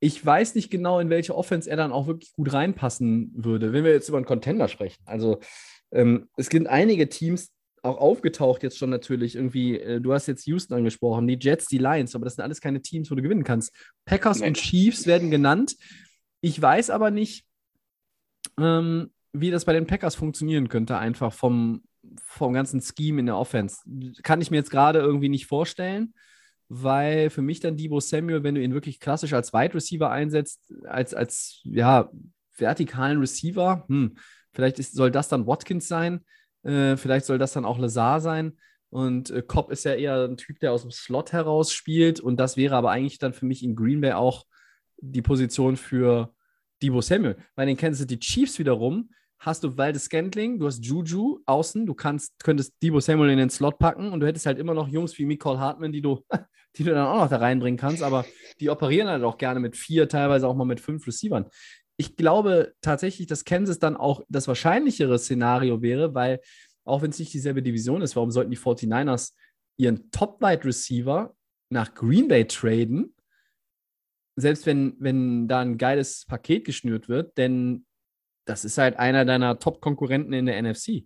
Ich 0.00 0.24
weiß 0.24 0.54
nicht 0.54 0.70
genau, 0.70 1.00
in 1.00 1.08
welche 1.08 1.34
Offense 1.34 1.70
er 1.70 1.78
dann 1.78 1.92
auch 1.92 2.06
wirklich 2.06 2.32
gut 2.32 2.52
reinpassen 2.52 3.32
würde, 3.34 3.72
wenn 3.72 3.84
wir 3.84 3.92
jetzt 3.92 4.10
über 4.10 4.18
einen 4.18 4.26
Contender 4.26 4.68
sprechen. 4.68 5.02
Also 5.06 5.40
ähm, 5.92 6.28
es 6.36 6.50
gibt 6.50 6.66
einige 6.66 7.08
Teams, 7.08 7.55
auch 7.86 7.98
aufgetaucht 7.98 8.62
jetzt 8.62 8.78
schon 8.78 8.90
natürlich 8.90 9.36
irgendwie, 9.36 9.78
äh, 9.78 10.00
du 10.00 10.12
hast 10.12 10.26
jetzt 10.26 10.46
Houston 10.46 10.74
angesprochen, 10.74 11.26
die 11.26 11.38
Jets, 11.40 11.66
die 11.66 11.78
Lions, 11.78 12.14
aber 12.14 12.24
das 12.24 12.34
sind 12.34 12.44
alles 12.44 12.60
keine 12.60 12.82
Teams, 12.82 13.10
wo 13.10 13.14
du 13.14 13.22
gewinnen 13.22 13.44
kannst. 13.44 13.72
Packers 14.04 14.40
Nee. 14.40 14.48
und 14.48 14.56
Chiefs 14.56 15.06
werden 15.06 15.30
genannt. 15.30 15.76
Ich 16.40 16.60
weiß 16.60 16.90
aber 16.90 17.10
nicht, 17.10 17.46
ähm, 18.58 19.10
wie 19.32 19.50
das 19.50 19.64
bei 19.64 19.72
den 19.72 19.86
Packers 19.86 20.14
funktionieren 20.14 20.68
könnte, 20.68 20.98
einfach 20.98 21.32
vom, 21.32 21.82
vom 22.24 22.52
ganzen 22.52 22.80
Scheme 22.80 23.20
in 23.20 23.26
der 23.26 23.36
Offense. 23.36 23.78
Kann 24.22 24.40
ich 24.40 24.50
mir 24.50 24.58
jetzt 24.58 24.70
gerade 24.70 24.98
irgendwie 25.00 25.28
nicht 25.28 25.46
vorstellen, 25.46 26.14
weil 26.68 27.30
für 27.30 27.42
mich 27.42 27.60
dann 27.60 27.76
Debo 27.76 28.00
Samuel, 28.00 28.42
wenn 28.42 28.54
du 28.54 28.62
ihn 28.62 28.74
wirklich 28.74 29.00
klassisch 29.00 29.32
als 29.32 29.52
Wide 29.52 29.74
Receiver 29.74 30.10
einsetzt, 30.10 30.72
als, 30.84 31.14
als 31.14 31.60
ja, 31.64 32.10
vertikalen 32.56 33.18
Receiver, 33.18 33.84
hm, 33.88 34.16
vielleicht 34.52 34.78
ist, 34.78 34.94
soll 34.94 35.10
das 35.10 35.28
dann 35.28 35.46
Watkins 35.46 35.88
sein, 35.88 36.24
äh, 36.66 36.96
vielleicht 36.96 37.26
soll 37.26 37.38
das 37.38 37.52
dann 37.52 37.64
auch 37.64 37.78
Lazar 37.78 38.20
sein. 38.20 38.58
Und 38.90 39.30
äh, 39.30 39.42
Cobb 39.42 39.70
ist 39.70 39.84
ja 39.84 39.94
eher 39.94 40.24
ein 40.24 40.36
Typ, 40.36 40.60
der 40.60 40.72
aus 40.72 40.82
dem 40.82 40.90
Slot 40.90 41.32
heraus 41.32 41.72
spielt. 41.72 42.20
Und 42.20 42.38
das 42.38 42.56
wäre 42.56 42.76
aber 42.76 42.90
eigentlich 42.90 43.18
dann 43.18 43.32
für 43.32 43.46
mich 43.46 43.62
in 43.62 43.76
Green 43.76 44.00
Bay 44.00 44.12
auch 44.12 44.46
die 44.98 45.22
Position 45.22 45.76
für 45.76 46.34
Debo 46.82 47.00
Samuel. 47.00 47.36
Bei 47.54 47.64
den 47.64 47.76
Kansas 47.76 48.00
City 48.00 48.18
Chiefs 48.18 48.58
wiederum 48.58 49.10
hast 49.38 49.64
du 49.64 49.76
Waldes 49.76 50.04
Scantling, 50.04 50.58
du 50.58 50.66
hast 50.66 50.84
Juju 50.84 51.40
außen, 51.44 51.84
du 51.86 51.94
kannst, 51.94 52.42
könntest 52.42 52.74
Debo 52.82 53.00
Samuel 53.00 53.30
in 53.30 53.38
den 53.38 53.50
Slot 53.50 53.78
packen 53.78 54.10
und 54.10 54.20
du 54.20 54.26
hättest 54.26 54.46
halt 54.46 54.58
immer 54.58 54.74
noch 54.74 54.88
Jungs 54.88 55.18
wie 55.18 55.26
Nicole 55.26 55.60
Hartman, 55.60 55.92
die 55.92 56.00
du, 56.00 56.24
die 56.76 56.84
du 56.84 56.90
dann 56.90 57.06
auch 57.06 57.20
noch 57.20 57.28
da 57.28 57.36
reinbringen 57.36 57.78
kannst, 57.78 58.02
aber 58.02 58.24
die 58.60 58.70
operieren 58.70 59.08
halt 59.08 59.22
auch 59.24 59.36
gerne 59.36 59.60
mit 59.60 59.76
vier, 59.76 60.08
teilweise 60.08 60.48
auch 60.48 60.54
mal 60.54 60.64
mit 60.64 60.80
fünf 60.80 61.06
Receivern. 61.06 61.46
Ich 61.98 62.16
glaube 62.16 62.74
tatsächlich, 62.82 63.26
dass 63.26 63.44
Kansas 63.44 63.78
dann 63.78 63.96
auch 63.96 64.22
das 64.28 64.48
wahrscheinlichere 64.48 65.18
Szenario 65.18 65.80
wäre, 65.82 66.14
weil 66.14 66.40
auch 66.84 67.02
wenn 67.02 67.10
es 67.10 67.18
nicht 67.18 67.32
dieselbe 67.32 67.62
Division 67.62 68.02
ist, 68.02 68.16
warum 68.16 68.30
sollten 68.30 68.50
die 68.50 68.58
49ers 68.58 69.32
ihren 69.78 70.10
Top-Wide-Receiver 70.10 71.34
nach 71.70 71.94
Green 71.94 72.28
Bay 72.28 72.46
traden, 72.46 73.14
selbst 74.36 74.66
wenn, 74.66 74.96
wenn 74.98 75.48
da 75.48 75.60
ein 75.60 75.78
geiles 75.78 76.26
Paket 76.26 76.64
geschnürt 76.64 77.08
wird, 77.08 77.36
denn 77.38 77.86
das 78.46 78.64
ist 78.64 78.78
halt 78.78 78.98
einer 78.98 79.24
deiner 79.24 79.58
Top-Konkurrenten 79.58 80.32
in 80.32 80.46
der 80.46 80.62
NFC. 80.62 81.04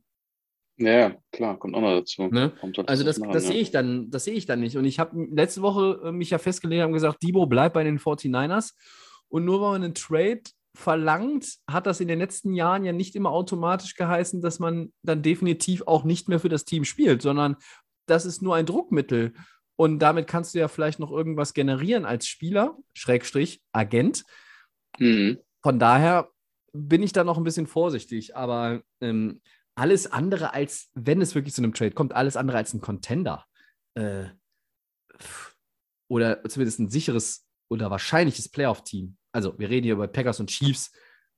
Ja, 0.77 1.15
klar, 1.31 1.59
kommt 1.59 1.75
auch 1.75 1.81
noch 1.81 1.99
dazu. 1.99 2.29
Ne? 2.29 2.53
Solltest 2.61 2.89
Also 2.89 3.05
das, 3.05 3.21
das 3.21 3.47
sehe 3.47 3.61
ich 3.61 3.71
dann, 3.71 4.11
das 4.11 4.25
sehe 4.25 4.35
ich 4.35 4.47
dann 4.47 4.61
nicht. 4.61 4.77
Und 4.77 4.87
ich 4.87 4.99
habe 4.99 5.29
letzte 5.31 5.61
Woche 5.61 6.01
äh, 6.05 6.13
mich 6.13 6.31
ja 6.31 6.39
festgelegt 6.39 6.85
und 6.85 6.93
gesagt, 6.93 7.23
Debo 7.23 7.47
bleibt 7.47 7.75
bei 7.75 7.85
den 7.85 7.99
49ers. 7.99 8.73
Und 9.29 9.45
nur 9.45 9.61
weil 9.61 9.73
man 9.73 9.85
einen 9.85 9.95
Trade 9.95 10.43
verlangt, 10.75 11.59
hat 11.69 11.87
das 11.87 12.01
in 12.01 12.09
den 12.09 12.19
letzten 12.19 12.55
Jahren 12.55 12.85
ja 12.85 12.93
nicht 12.93 13.17
immer 13.17 13.31
automatisch 13.31 13.95
geheißen, 13.95 14.41
dass 14.41 14.59
man 14.59 14.93
dann 15.03 15.23
definitiv 15.23 15.83
auch 15.87 16.05
nicht 16.05 16.29
mehr 16.29 16.41
für 16.41 16.49
das 16.49 16.65
Team 16.65 16.85
spielt, 16.85 17.23
sondern 17.23 17.57
das 18.07 18.25
ist 18.25 18.43
nur 18.43 18.55
ein 18.55 18.67
Druckmittel. 18.67 19.33
Und 19.77 19.99
damit 19.99 20.27
kannst 20.27 20.55
du 20.55 20.59
ja 20.59 20.69
vielleicht 20.69 20.99
noch 20.99 21.11
irgendwas 21.11 21.55
generieren 21.55 22.05
als 22.05 22.27
Spieler, 22.27 22.77
Schrägstrich, 22.93 23.63
Agent. 23.73 24.25
Mhm. 24.99 25.39
Von 25.63 25.79
daher 25.79 26.31
bin 26.73 27.03
ich 27.03 27.13
da 27.13 27.25
noch 27.25 27.39
ein 27.39 27.45
bisschen 27.45 27.67
vorsichtig, 27.67 28.37
aber 28.37 28.83
ähm, 29.01 29.41
alles 29.75 30.11
andere 30.11 30.53
als, 30.53 30.91
wenn 30.95 31.21
es 31.21 31.35
wirklich 31.35 31.55
zu 31.55 31.63
einem 31.63 31.75
Trade 31.75 31.93
kommt, 31.93 32.15
alles 32.15 32.37
andere 32.37 32.59
als 32.59 32.75
ein 32.75 32.81
Contender 32.81 33.47
äh, 33.95 34.25
oder 36.09 36.45
zumindest 36.45 36.81
ein 36.81 36.91
sicheres 36.91 37.47
oder 37.71 37.91
wahrscheinliches 37.91 38.49
Playoff-Team. 38.49 39.17
Also 39.33 39.59
wir 39.59 39.71
reden 39.71 39.85
hier 39.85 39.95
über 39.95 40.09
Packers 40.09 40.41
und 40.41 40.51
Chiefs 40.51 40.93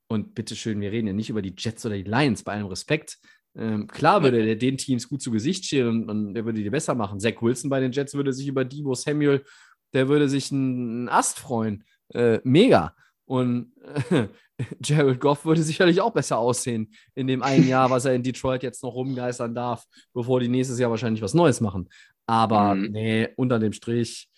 und 0.09 0.35
bitteschön, 0.35 0.81
wir 0.81 0.91
reden 0.91 1.07
ja 1.07 1.13
nicht 1.13 1.31
über 1.31 1.43
die 1.43 1.55
Jets 1.57 1.85
oder 1.87 1.97
die 1.97 2.03
Lions, 2.03 2.43
bei 2.43 2.53
allem 2.55 2.67
Respekt. 2.67 3.19
Ähm, 3.55 3.87
klar 3.87 4.23
würde 4.23 4.45
der 4.45 4.57
den 4.57 4.79
Teams 4.79 5.09
gut 5.09 5.21
zu 5.21 5.31
Gesicht 5.31 5.67
stehen 5.67 6.09
und, 6.09 6.35
der 6.35 6.45
würde 6.45 6.63
die 6.63 6.71
besser 6.71 6.95
machen. 6.95 7.21
Zach 7.21 7.41
Wilson 7.43 7.69
bei 7.71 7.81
den 7.81 7.93
Jets 7.93 8.15
würde 8.15 8.33
sich 8.33 8.49
über 8.49 8.65
Debo 8.65 8.95
Samuel, 8.95 9.45
der 9.93 10.09
würde 10.09 10.29
sich 10.29 10.51
einen 10.51 11.09
Ast 11.09 11.39
freuen. 11.39 11.85
Äh, 12.15 12.41
mega. 12.45 12.95
Und 13.27 13.73
äh, 14.11 14.29
Jared 14.83 15.21
Goff 15.21 15.45
würde 15.45 15.63
sicherlich 15.63 16.01
auch 16.01 16.13
besser 16.13 16.39
aussehen 16.39 16.93
in 17.15 17.27
dem 17.27 17.43
einen 17.43 17.69
Jahr, 17.69 17.91
was 17.91 18.05
er 18.07 18.15
in 18.15 18.23
Detroit 18.23 18.63
jetzt 18.63 18.83
noch 18.83 18.95
rumgeistern 18.95 19.55
darf, 19.55 19.85
bevor 20.15 20.41
die 20.41 20.49
nächstes 20.49 20.79
Jahr 20.79 20.91
wahrscheinlich 20.91 21.23
was 21.23 21.35
Neues 21.35 21.61
machen. 21.61 21.89
Aber 22.27 22.75
Mhm. 22.75 22.91
nee, 22.93 23.29
unter 23.37 23.59
dem 23.59 23.73
Strich, 23.73 24.29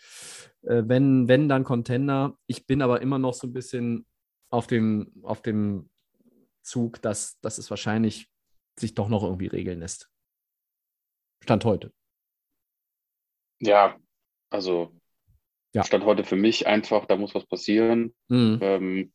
äh, 0.67 0.83
wenn, 0.87 1.29
wenn, 1.29 1.49
dann 1.49 1.65
Contender. 1.65 2.37
Ich 2.47 2.67
bin 2.67 2.83
aber 2.83 3.03
immer 3.03 3.19
noch 3.19 3.35
so 3.35 3.47
ein 3.47 3.53
bisschen 3.53 4.07
auf 4.51 4.67
dem, 4.67 5.13
auf 5.23 5.43
dem 5.43 5.89
Zug, 6.63 7.03
dass, 7.03 7.39
dass 7.41 7.59
es 7.59 7.71
wahrscheinlich 7.71 8.29
sich 8.79 8.95
doch 8.95 9.09
noch 9.09 9.23
irgendwie 9.23 9.47
regeln 9.47 9.81
lässt. 9.81 10.11
Stand 11.43 11.65
heute. 11.65 11.93
Ja, 13.61 13.97
also 14.51 14.93
Ja. 15.75 15.85
stand 15.85 16.05
heute 16.05 16.25
für 16.25 16.37
mich 16.37 16.67
einfach, 16.67 17.07
da 17.07 17.17
muss 17.17 17.35
was 17.35 17.47
passieren. 17.47 18.15
Mhm. 18.29 18.59
Ähm, 18.63 19.13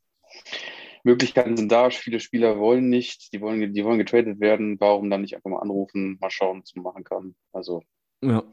Möglichkeiten 1.03 1.55
sind 1.57 1.71
da, 1.71 1.89
viele 1.89 2.19
Spieler 2.19 2.59
wollen 2.59 2.89
nicht, 2.89 3.33
die 3.33 3.41
wollen, 3.41 3.73
die 3.73 3.83
wollen 3.85 3.97
getradet 3.97 4.39
werden. 4.39 4.79
Warum 4.79 5.09
dann 5.09 5.21
nicht 5.21 5.35
einfach 5.35 5.49
mal 5.49 5.61
anrufen, 5.61 6.17
mal 6.19 6.29
schauen, 6.29 6.61
was 6.61 6.75
man 6.75 6.83
machen 6.83 7.03
kann? 7.03 7.35
Also. 7.53 7.81
Ja. 8.21 8.43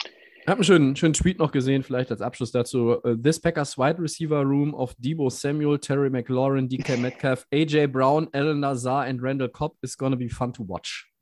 Ich 0.47 0.49
habe 0.49 0.59
einen 0.59 0.65
schönen, 0.65 0.95
schönen 0.95 1.13
Tweet 1.13 1.41
noch 1.41 1.51
gesehen, 1.51 1.83
vielleicht 1.83 2.13
als 2.13 2.21
Abschluss 2.21 2.53
dazu. 2.53 3.01
Uh, 3.03 3.17
This 3.17 3.41
Packers 3.41 3.77
wide 3.77 4.01
receiver 4.01 4.43
room 4.43 4.75
of 4.75 4.95
Debo 4.97 5.29
Samuel, 5.29 5.77
Terry 5.77 6.09
McLaurin, 6.09 6.69
DK 6.69 6.99
Metcalf, 7.01 7.45
AJ 7.53 7.89
Brown, 7.89 8.29
Alan 8.33 8.61
Nazar 8.61 9.07
and 9.07 9.21
Randall 9.21 9.49
Cobb 9.49 9.77
is 9.83 9.99
gonna 9.99 10.15
be 10.15 10.29
fun 10.29 10.53
to 10.53 10.63
watch. 10.63 11.13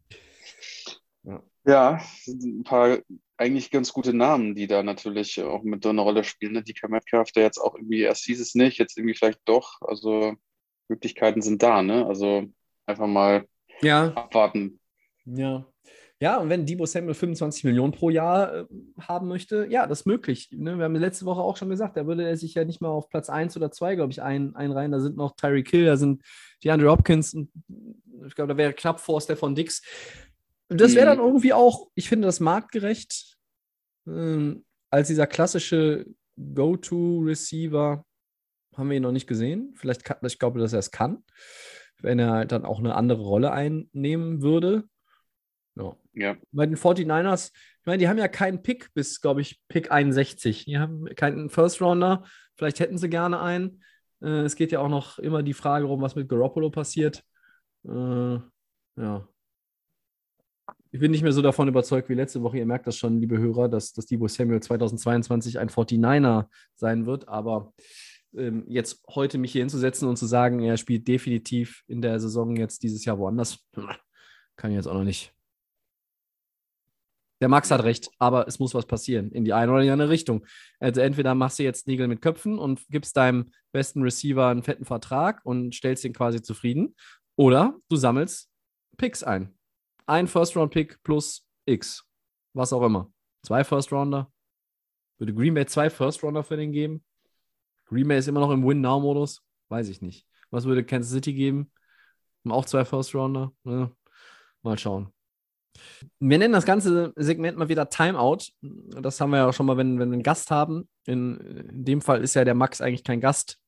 Ja. 1.23 1.43
ja, 1.67 2.01
ein 2.27 2.65
paar 2.65 2.99
eigentlich 3.39 3.71
ganz 3.71 3.95
gute 3.95 4.13
Namen, 4.13 4.55
die 4.55 4.67
da 4.67 4.83
natürlich 4.83 5.41
auch 5.41 5.63
mit 5.63 5.87
eine 5.87 6.03
Rolle 6.03 6.23
spielen. 6.23 6.53
Ne? 6.53 6.63
DK 6.63 6.91
Metcalf, 6.91 7.33
der 7.33 7.45
jetzt 7.45 7.57
auch 7.57 7.75
irgendwie 7.77 8.03
erst 8.03 8.25
hieß 8.25 8.43
es 8.43 8.55
nicht, 8.55 8.77
jetzt 8.77 8.99
irgendwie 8.99 9.15
vielleicht 9.15 9.41
doch. 9.47 9.81
Also 9.81 10.35
Möglichkeiten 10.89 11.41
sind 11.41 11.63
da, 11.63 11.81
ne? 11.81 12.05
Also 12.05 12.45
einfach 12.85 13.07
mal 13.07 13.47
ja. 13.81 14.09
abwarten. 14.09 14.79
Ja. 15.25 15.65
Ja, 16.21 16.39
und 16.39 16.49
wenn 16.49 16.65
Debo 16.65 16.87
Samuel 16.87 17.15
25 17.15 17.65
Millionen 17.65 17.93
pro 17.93 18.09
Jahr 18.09 18.55
äh, 18.55 18.67
haben 19.01 19.29
möchte, 19.29 19.67
ja, 19.69 19.87
das 19.87 20.01
ist 20.01 20.07
möglich. 20.07 20.49
Ne? 20.53 20.79
Wir 20.79 20.85
haben 20.85 20.95
letzte 20.95 21.27
Woche 21.27 21.41
auch 21.41 21.57
schon 21.57 21.69
gesagt, 21.69 21.97
da 21.97 22.07
würde 22.07 22.27
er 22.27 22.37
sich 22.37 22.55
ja 22.55 22.65
nicht 22.65 22.81
mal 22.81 22.89
auf 22.89 23.09
Platz 23.09 23.29
1 23.29 23.57
oder 23.57 23.71
2, 23.71 23.97
glaube 23.97 24.13
ich, 24.13 24.23
ein, 24.23 24.55
einreihen. 24.55 24.93
Da 24.93 25.01
sind 25.01 25.17
noch 25.17 25.35
Tyreek 25.37 25.69
Hill, 25.69 25.87
da 25.87 25.97
sind 25.97 26.23
die 26.63 26.71
Andrew 26.71 26.91
Hopkins 26.91 27.35
und 27.35 27.51
ich 28.27 28.35
glaube, 28.35 28.55
da 28.55 28.57
wäre 28.57 28.73
knapp 28.73 29.01
vor 29.01 29.21
Stefan 29.21 29.55
Dix. 29.55 29.83
Das 30.69 30.95
wäre 30.95 31.07
dann 31.07 31.19
mhm. 31.19 31.25
irgendwie 31.25 31.53
auch, 31.53 31.89
ich 31.95 32.09
finde 32.09 32.27
das 32.27 32.41
marktgerecht, 32.41 33.37
ähm, 34.07 34.65
als 34.91 35.09
dieser 35.09 35.27
klassische 35.27 36.07
Go-To-Receiver 36.37 38.05
haben 38.77 38.91
wir 38.91 38.97
ihn 38.97 39.03
noch 39.03 39.13
nicht 39.13 39.27
gesehen. 39.27 39.75
Vielleicht 39.77 40.05
kann, 40.05 40.19
ich 40.23 40.39
glaube, 40.39 40.61
dass 40.61 40.73
er 40.73 40.79
es 40.79 40.91
kann, 40.91 41.25
wenn 42.01 42.19
er 42.19 42.45
dann 42.45 42.65
auch 42.65 42.79
eine 42.79 42.95
andere 42.95 43.23
Rolle 43.23 43.53
einnehmen 43.53 44.43
würde. 44.43 44.85
No. 45.75 46.01
Ja. 46.13 46.37
Bei 46.53 46.67
den 46.67 46.77
49ers, 46.77 47.51
ich 47.53 47.87
meine, 47.87 47.99
die 47.99 48.09
haben 48.09 48.19
ja 48.19 48.29
keinen 48.29 48.63
Pick 48.63 48.93
bis, 48.95 49.21
glaube 49.21 49.41
ich, 49.41 49.61
Pick 49.69 49.91
61. 49.91 50.67
Die 50.67 50.79
haben 50.79 51.07
keinen 51.17 51.51
First 51.51 51.81
Rounder. 51.81 52.25
Vielleicht 52.57 52.81
hätten 52.81 52.99
sie 52.99 53.09
gerne 53.09 53.41
einen. 53.41 53.83
Äh, 54.23 54.43
es 54.43 54.57
geht 54.57 54.73
ja 54.73 54.81
auch 54.81 54.89
noch 54.89 55.19
immer 55.19 55.43
die 55.43 55.55
Frage 55.55 55.87
um, 55.87 56.01
was 56.01 56.15
mit 56.15 56.29
Garoppolo 56.29 56.71
passiert. 56.71 57.25
Äh, 57.87 58.39
ja. 58.97 59.29
Ich 60.93 61.01
bin 61.01 61.11
nicht 61.11 61.23
mehr 61.23 61.33
so 61.33 61.43
davon 61.43 61.67
überzeugt 61.67 62.09
wie 62.09 62.15
letzte 62.15 62.41
Woche. 62.43 62.59
Ihr 62.59 62.67
merkt 62.67 62.87
das 62.87 62.97
schon, 62.97 63.19
liebe 63.19 63.37
Hörer, 63.37 63.69
dass, 63.69 63.93
dass 63.93 64.07
Debo 64.07 64.29
Samuel 64.29 64.63
2022 64.63 65.59
ein 65.59 65.69
49er 65.69 66.47
sein 66.77 67.05
wird. 67.05 67.29
Aber 67.29 67.75
ähm, 68.37 68.65
jetzt 68.69 69.03
heute 69.09 69.39
mich 69.39 69.51
hier 69.51 69.63
hinzusetzen 69.63 70.09
und 70.09 70.17
zu 70.17 70.27
sagen, 70.27 70.61
er 70.61 70.77
spielt 70.77 71.09
definitiv 71.09 71.83
in 71.89 72.01
der 72.01 72.21
Saison 72.21 72.55
jetzt 72.55 72.85
dieses 72.85 73.05
Jahr 73.05 73.19
woanders, 73.19 73.59
kann 74.57 74.71
ich 74.71 74.77
jetzt 74.77 74.87
auch 74.87 74.95
noch 74.95 75.05
nicht. 75.05 75.34
Der 77.45 77.51
Max 77.51 77.71
hat 77.71 77.85
recht, 77.85 78.09
aber 78.19 78.49
es 78.49 78.59
muss 78.59 78.73
was 78.73 78.87
passieren 78.87 79.31
in 79.31 79.45
die 79.45 79.53
eine 79.53 79.71
oder 79.71 79.83
die 79.83 79.91
andere 79.91 80.09
Richtung. 80.09 80.47
Also 80.81 81.03
entweder 81.03 81.35
machst 81.35 81.59
du 81.59 81.63
jetzt 81.63 81.87
Nägel 81.87 82.09
mit 82.09 82.23
Köpfen 82.23 82.59
und 82.59 82.81
gibst 82.89 83.19
deinem 83.19 83.51
besten 83.71 84.01
Receiver 84.01 84.47
einen 84.47 84.63
fetten 84.63 84.87
Vertrag 84.87 85.43
und 85.45 85.75
stellst 85.75 86.07
ihn 86.07 86.15
quasi 86.15 86.41
zufrieden, 86.41 86.97
oder 87.37 87.77
du 87.91 87.97
sammelst 87.97 88.51
Picks 88.97 89.23
ein. 89.23 89.55
Ein 90.07 90.27
First-Round-Pick 90.27 91.03
plus 91.03 91.47
X. 91.67 92.09
Was 92.55 92.73
auch 92.73 92.81
immer. 92.81 93.13
Zwei 93.43 93.63
First-Rounder. 93.63 94.33
Würde 95.19 95.35
Green 95.35 95.53
Bay 95.53 95.67
zwei 95.67 95.91
First-Rounder 95.91 96.45
für 96.45 96.57
den 96.57 96.73
geben? 96.73 97.05
Green 97.85 98.09
Bay 98.09 98.19
ist 98.19 98.27
immer 98.27 98.41
noch 98.41 98.53
im 98.53 98.67
Win-Now-Modus? 98.67 99.43
Weiß 99.69 99.91
ich 99.91 100.01
nicht. 100.01 100.27
Was 100.49 100.65
würde 100.65 100.83
Kansas 100.83 101.13
City 101.13 101.35
geben? 101.35 101.71
Auch 102.49 102.65
zwei 102.65 102.87
First-Rounder? 102.87 103.53
Ja. 103.65 103.91
Mal 104.63 104.79
schauen. 104.79 105.14
Wir 106.19 106.39
nennen 106.39 106.53
das 106.53 106.67
ganze 106.67 107.13
Segment 107.17 107.59
mal 107.59 107.69
wieder 107.69 107.89
Timeout. 107.89 108.53
Das 108.61 109.21
haben 109.21 109.31
wir 109.31 109.39
ja 109.39 109.49
auch 109.49 109.53
schon 109.53 109.67
mal, 109.67 109.77
wenn, 109.77 109.99
wenn 109.99 110.11
wir 110.11 110.15
einen 110.15 110.23
Gast 110.23 110.51
haben. 110.51 110.89
In, 111.07 111.37
in 111.39 111.85
dem 111.85 112.01
Fall 112.01 112.23
ist 112.23 112.35
ja 112.35 112.45
der 112.45 112.55
Max 112.55 112.81
eigentlich 112.81 113.05
kein 113.05 113.21
Gast, 113.21 113.59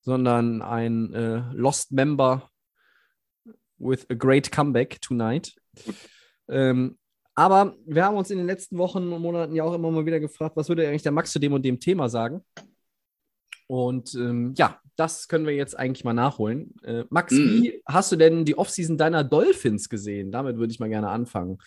sondern 0.00 0.62
ein 0.62 1.12
äh, 1.14 1.42
Lost 1.52 1.92
Member 1.92 2.50
with 3.78 4.06
a 4.10 4.14
great 4.14 4.50
comeback 4.50 5.00
tonight. 5.00 5.54
Ähm, 6.48 6.98
aber 7.34 7.74
wir 7.84 8.04
haben 8.04 8.16
uns 8.16 8.30
in 8.30 8.38
den 8.38 8.46
letzten 8.46 8.78
Wochen 8.78 9.12
und 9.12 9.22
Monaten 9.22 9.56
ja 9.56 9.64
auch 9.64 9.74
immer 9.74 9.90
mal 9.90 10.06
wieder 10.06 10.20
gefragt, 10.20 10.56
was 10.56 10.68
würde 10.68 10.86
eigentlich 10.86 11.02
der 11.02 11.12
Max 11.12 11.32
zu 11.32 11.38
dem 11.38 11.52
und 11.52 11.64
dem 11.64 11.80
Thema 11.80 12.08
sagen? 12.08 12.44
Und 13.66 14.14
ähm, 14.14 14.54
ja, 14.56 14.78
das 14.96 15.28
können 15.28 15.46
wir 15.46 15.54
jetzt 15.54 15.78
eigentlich 15.78 16.04
mal 16.04 16.12
nachholen. 16.12 16.74
Äh, 16.84 17.04
Max, 17.10 17.32
mm. 17.32 17.62
wie 17.62 17.82
hast 17.86 18.12
du 18.12 18.16
denn 18.16 18.44
die 18.44 18.56
Offseason 18.56 18.96
deiner 18.96 19.24
Dolphins 19.24 19.88
gesehen? 19.88 20.30
Damit 20.30 20.56
würde 20.56 20.72
ich 20.72 20.80
mal 20.80 20.88
gerne 20.88 21.08
anfangen. 21.08 21.58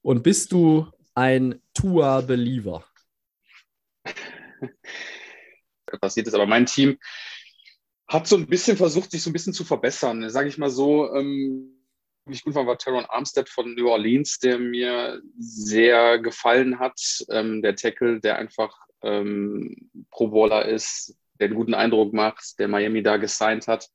Und 0.00 0.22
bist 0.22 0.52
du 0.52 0.86
ein 1.14 1.60
Tour-Believer? 1.74 2.84
Passiert 6.00 6.26
ist, 6.26 6.34
aber 6.34 6.46
mein 6.46 6.66
Team 6.66 6.98
hat 8.08 8.26
so 8.26 8.36
ein 8.36 8.46
bisschen 8.46 8.76
versucht, 8.76 9.10
sich 9.10 9.22
so 9.22 9.30
ein 9.30 9.32
bisschen 9.32 9.52
zu 9.52 9.64
verbessern. 9.64 10.28
Sage 10.30 10.48
ich 10.48 10.58
mal 10.58 10.70
so, 10.70 11.14
ähm, 11.14 11.82
wirklich 12.24 12.44
gut 12.44 12.54
war, 12.54 12.66
war 12.66 12.78
Teron 12.78 13.04
Armstead 13.06 13.48
von 13.48 13.74
New 13.74 13.88
Orleans, 13.88 14.38
der 14.38 14.58
mir 14.58 15.20
sehr 15.38 16.18
gefallen 16.18 16.78
hat. 16.78 16.98
Ähm, 17.30 17.62
der 17.62 17.76
Tackle, 17.76 18.20
der 18.20 18.36
einfach 18.36 18.74
ähm, 19.02 19.90
Pro 20.10 20.28
Bowler 20.28 20.66
ist, 20.66 21.16
der 21.42 21.48
einen 21.48 21.56
guten 21.56 21.74
Eindruck 21.74 22.12
macht, 22.12 22.58
der 22.60 22.68
Miami 22.68 23.02
da 23.02 23.16
gesigned 23.16 23.66
hat. 23.66 23.88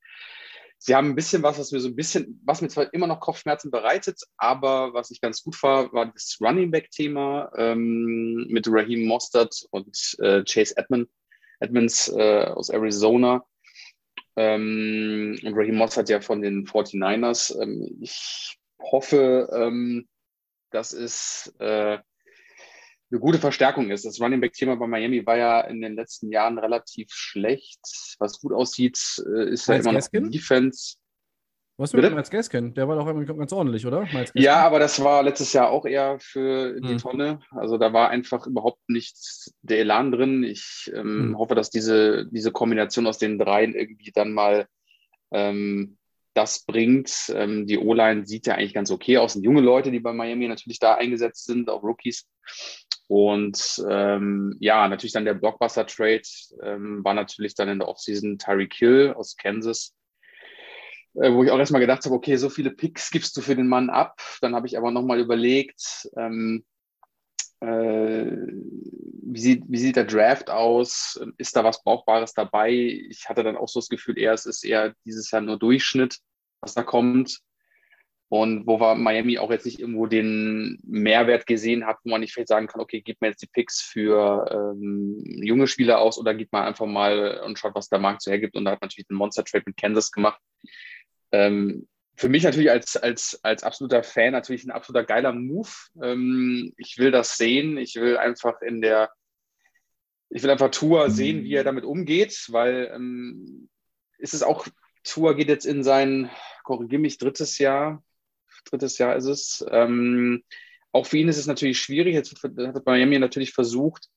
Sie 0.80 0.94
haben 0.94 1.10
ein 1.10 1.16
bisschen 1.16 1.42
was, 1.42 1.58
was 1.58 1.72
mir 1.72 1.80
so 1.80 1.88
ein 1.88 1.96
bisschen, 1.96 2.40
was 2.46 2.62
mir 2.62 2.68
zwar 2.68 2.94
immer 2.94 3.08
noch 3.08 3.22
Kopfschmerzen 3.22 3.72
bereitet, 3.72 4.22
aber 4.38 4.94
was 4.94 5.10
ich 5.10 5.22
ganz 5.22 5.42
gut 5.42 5.62
war, 5.64 5.92
war 5.94 6.12
das 6.12 6.38
Running 6.42 6.70
Back-Thema 6.70 7.52
ähm, 7.58 8.46
mit 8.50 8.68
Raheem 8.70 9.08
Mostert 9.08 9.66
und 9.72 10.16
äh, 10.20 10.44
Chase 10.44 10.76
Edmond, 10.78 11.10
Edmonds 11.62 12.10
äh, 12.10 12.44
aus 12.44 12.70
Arizona. 12.70 13.46
Ähm, 14.36 15.40
und 15.42 15.54
Raheem 15.56 15.76
Mostert 15.76 16.10
ja 16.10 16.22
von 16.22 16.42
den 16.42 16.68
49ers. 16.68 17.60
Ähm, 17.60 17.98
ich 18.02 18.60
hoffe, 18.80 19.50
ähm, 19.52 20.08
das 20.70 20.92
ist 20.92 21.56
äh, 21.60 21.98
eine 23.10 23.20
gute 23.20 23.40
Verstärkung 23.40 23.90
ist. 23.90 24.06
Das 24.06 24.20
Running 24.20 24.42
Back-Thema 24.42 24.76
bei 24.76 24.88
Miami 24.88 25.26
war 25.26 25.38
ja 25.38 25.62
in 25.62 25.82
den 25.82 25.96
letzten 25.96 26.32
Jahren 26.32 26.58
relativ 26.60 27.10
schlecht. 27.12 27.80
Was 28.20 28.40
gut 28.40 28.54
aussieht, 28.54 29.00
äh, 29.26 29.50
ist 29.50 29.68
ja 29.68 29.76
immer 29.76 29.94
noch 29.94 30.08
die 30.08 30.30
Defense. 30.30 30.96
Was 31.80 31.94
mit 31.94 32.12
Miles 32.12 32.32
Gaskin? 32.32 32.74
Der 32.74 32.88
war 32.88 32.96
doch 32.96 33.38
ganz 33.38 33.54
ordentlich, 33.54 33.86
oder? 33.86 34.08
Ja, 34.34 34.66
aber 34.66 34.80
das 34.80 35.04
war 35.04 35.22
letztes 35.22 35.54
Jahr 35.54 35.70
auch 35.70 35.86
eher 35.86 36.18
für 36.20 36.82
die 36.82 36.94
hm. 36.94 36.98
Tonne. 36.98 37.40
Also 37.52 37.78
da 37.78 37.94
war 37.94 38.10
einfach 38.10 38.48
überhaupt 38.48 38.90
nicht 38.90 39.16
der 39.62 39.80
Elan 39.80 40.12
drin. 40.12 40.44
Ich 40.44 40.92
ähm, 40.96 41.04
hm. 41.04 41.38
hoffe, 41.38 41.54
dass 41.54 41.70
diese, 41.70 42.26
diese 42.32 42.52
Kombination 42.52 43.06
aus 43.06 43.20
den 43.20 43.38
dreien 43.38 43.76
irgendwie 43.76 44.12
dann 44.12 44.34
mal 44.34 44.66
ähm, 45.30 45.98
das 46.34 46.66
bringt. 46.66 47.32
Ähm, 47.36 47.68
die 47.68 47.78
O-Line 47.78 48.26
sieht 48.26 48.48
ja 48.48 48.56
eigentlich 48.56 48.74
ganz 48.74 48.90
okay 48.90 49.20
aus. 49.20 49.36
Und 49.36 49.44
junge 49.44 49.62
Leute, 49.62 49.92
die 49.92 50.00
bei 50.00 50.14
Miami 50.14 50.48
natürlich 50.48 50.80
da 50.80 50.96
eingesetzt 50.96 51.46
sind, 51.46 51.70
auch 51.70 51.84
Rookies. 51.84 52.28
Und 53.08 53.84
ähm, 53.90 54.56
ja, 54.60 54.88
natürlich 54.88 55.14
dann 55.14 55.26
der 55.26 55.34
Blockbuster-Trade 55.34 56.22
ähm, 56.62 57.04
war 57.04 57.14
natürlich 57.14 57.56
dann 57.56 57.70
in 57.70 57.80
der 57.80 57.88
Offseason 57.88 58.38
Tyreek 58.38 58.74
Hill 58.74 59.14
aus 59.16 59.38
Kansas, 59.38 59.96
äh, 61.16 61.32
wo 61.32 61.44
ich 61.44 61.52
auch 61.52 61.58
erstmal 61.58 61.82
gedacht 61.82 62.04
habe, 62.04 62.16
okay, 62.16 62.36
so 62.36 62.50
viele 62.50 62.72
Picks 62.72 63.10
gibst 63.10 63.36
du 63.38 63.42
für 63.42 63.56
den 63.56 63.68
Mann 63.68 63.90
ab. 63.90 64.20
Dann 64.42 64.56
habe 64.56 64.68
ich 64.68 64.78
aber 64.78 64.92
nochmal 64.92 65.20
überlegt, 65.20 66.10
ähm, 66.18 66.66
äh, 67.62 68.26
wie, 68.26 69.40
sieht, 69.40 69.64
wie 69.68 69.78
sieht 69.78 69.96
der 69.96 70.06
Draft 70.06 70.50
aus? 70.50 71.20
Ist 71.38 71.56
da 71.56 71.64
was 71.64 71.84
Brauchbares 71.84 72.34
dabei? 72.34 72.72
Ich 72.72 73.30
hatte 73.30 73.44
dann 73.44 73.58
auch 73.58 73.70
so 73.70 73.80
das 73.80 73.90
Gefühl, 73.90 74.18
eher, 74.18 74.34
es 74.34 74.46
ist 74.46 74.66
eher 74.66 74.94
dieses 75.06 75.32
Jahr 75.32 75.42
nur 75.42 75.58
Durchschnitt, 75.58 76.20
was 76.60 76.74
da 76.74 76.84
kommt. 76.84 77.40
Und 78.30 78.68
wo 78.68 78.80
wir 78.80 78.96
Miami 78.96 79.40
auch 79.40 79.52
jetzt 79.52 79.66
nicht 79.66 79.80
irgendwo 79.80 80.06
den 80.06 80.80
Mehrwert 80.84 81.48
gesehen 81.48 81.86
hat, 81.86 81.98
wo 82.04 82.10
man 82.10 82.20
nicht 82.20 82.34
vielleicht 82.34 82.50
sagen 82.50 82.68
kann, 82.68 82.82
okay, 82.82 83.02
gib 83.02 83.22
mir 83.22 83.30
jetzt 83.30 83.42
die 83.42 83.48
Picks 83.48 83.82
für 83.82 84.46
ähm, 84.52 85.24
junge 85.42 85.68
Spieler 85.68 86.00
aus 86.00 86.18
oder 86.20 86.34
gib 86.34 86.52
mal 86.52 86.68
einfach 86.68 86.86
mal 86.86 87.40
und 87.46 87.58
schaut, 87.58 87.74
was 87.74 87.88
der 87.88 88.00
Markt 88.00 88.22
so 88.22 88.32
hergibt. 88.32 88.58
Und 88.58 88.66
da 88.66 88.72
hat 88.72 88.82
natürlich 88.82 89.08
den 89.08 89.16
Monster 89.16 89.46
Trade 89.46 89.64
mit 89.68 89.78
Kansas 89.78 90.12
gemacht. 90.12 90.42
Ähm, 91.32 91.88
für 92.18 92.28
mich 92.28 92.44
natürlich 92.44 92.70
als, 92.70 92.98
als, 92.98 93.40
als 93.44 93.64
absoluter 93.64 94.04
Fan 94.04 94.34
natürlich 94.34 94.66
ein 94.66 94.72
absoluter 94.72 95.06
geiler 95.06 95.32
Move. 95.32 95.70
Ähm, 96.02 96.74
ich 96.78 96.98
will 96.98 97.12
das 97.12 97.38
sehen. 97.38 97.78
Ich 97.78 97.96
will 97.96 98.18
einfach 98.18 98.62
in 98.62 98.82
der, 98.82 99.10
ich 100.30 100.44
will 100.44 100.50
einfach 100.50 100.72
Tour 100.72 101.10
sehen, 101.12 101.44
wie 101.44 101.54
er 101.54 101.64
damit 101.64 101.86
umgeht, 101.86 102.48
weil 102.50 102.92
ähm, 102.94 103.70
ist 104.18 104.34
es 104.34 104.44
auch, 104.44 104.68
Tour 105.06 105.36
geht 105.38 105.48
jetzt 105.48 105.66
in 105.66 105.84
sein, 105.84 106.30
korrigiere 106.66 107.00
mich, 107.00 107.18
drittes 107.18 107.58
Jahr 107.60 108.04
drittes 108.70 108.98
Jahr 108.98 109.16
ist 109.16 109.26
es. 109.26 109.66
Ähm, 109.72 110.44
auch 110.92 111.06
für 111.06 111.18
ihn 111.18 111.28
ist 111.28 111.38
es 111.38 111.48
natürlich 111.48 111.80
schwierig. 111.80 112.14
Jetzt 112.14 112.42
hat 112.44 112.86
Miami 112.86 113.20
natürlich 113.20 113.54
versucht, 113.54 114.08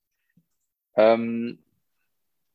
ähm, 0.96 1.58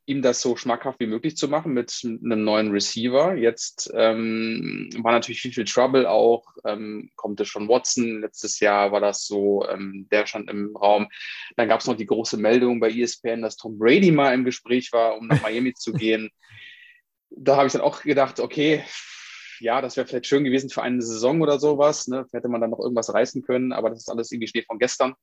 ihm 0.07 0.21
das 0.21 0.41
so 0.41 0.55
schmackhaft 0.55 0.99
wie 0.99 1.07
möglich 1.07 1.35
zu 1.35 1.47
machen 1.47 1.73
mit 1.73 2.01
einem 2.03 2.43
neuen 2.43 2.71
Receiver. 2.71 3.35
Jetzt 3.35 3.91
ähm, 3.95 4.89
war 4.97 5.11
natürlich 5.11 5.41
viel, 5.41 5.51
viel 5.51 5.65
Trouble 5.65 6.07
auch. 6.07 6.45
Ähm, 6.63 7.09
kommt 7.15 7.39
es 7.41 7.47
schon 7.47 7.67
Watson. 7.67 8.21
Letztes 8.21 8.59
Jahr 8.59 8.91
war 8.91 9.01
das 9.01 9.25
so, 9.25 9.67
ähm, 9.67 10.07
der 10.11 10.27
stand 10.27 10.49
im 10.49 10.75
Raum. 10.75 11.07
Dann 11.55 11.67
gab 11.67 11.79
es 11.79 11.87
noch 11.87 11.97
die 11.97 12.05
große 12.05 12.37
Meldung 12.37 12.79
bei 12.79 12.91
ESPN, 12.91 13.41
dass 13.41 13.57
Tom 13.57 13.79
Brady 13.79 14.11
mal 14.11 14.33
im 14.33 14.45
Gespräch 14.45 14.93
war, 14.93 15.17
um 15.17 15.27
nach 15.27 15.41
Miami 15.41 15.73
zu 15.73 15.93
gehen. 15.93 16.29
Da 17.37 17.57
habe 17.57 17.67
ich 17.67 17.73
dann 17.73 17.81
auch 17.81 18.01
gedacht, 18.03 18.39
okay, 18.39 18.85
ja, 19.59 19.81
das 19.81 19.97
wäre 19.97 20.07
vielleicht 20.07 20.27
schön 20.27 20.43
gewesen 20.43 20.69
für 20.69 20.81
eine 20.81 21.01
Saison 21.01 21.41
oder 21.41 21.59
sowas. 21.59 22.07
Ne? 22.07 22.25
Hätte 22.31 22.49
man 22.49 22.61
dann 22.61 22.71
noch 22.71 22.79
irgendwas 22.79 23.13
reißen 23.13 23.43
können, 23.43 23.73
aber 23.73 23.89
das 23.89 23.99
ist 23.99 24.09
alles 24.09 24.31
irgendwie 24.31 24.47
Schnee 24.47 24.63
von 24.63 24.79
gestern. 24.79 25.13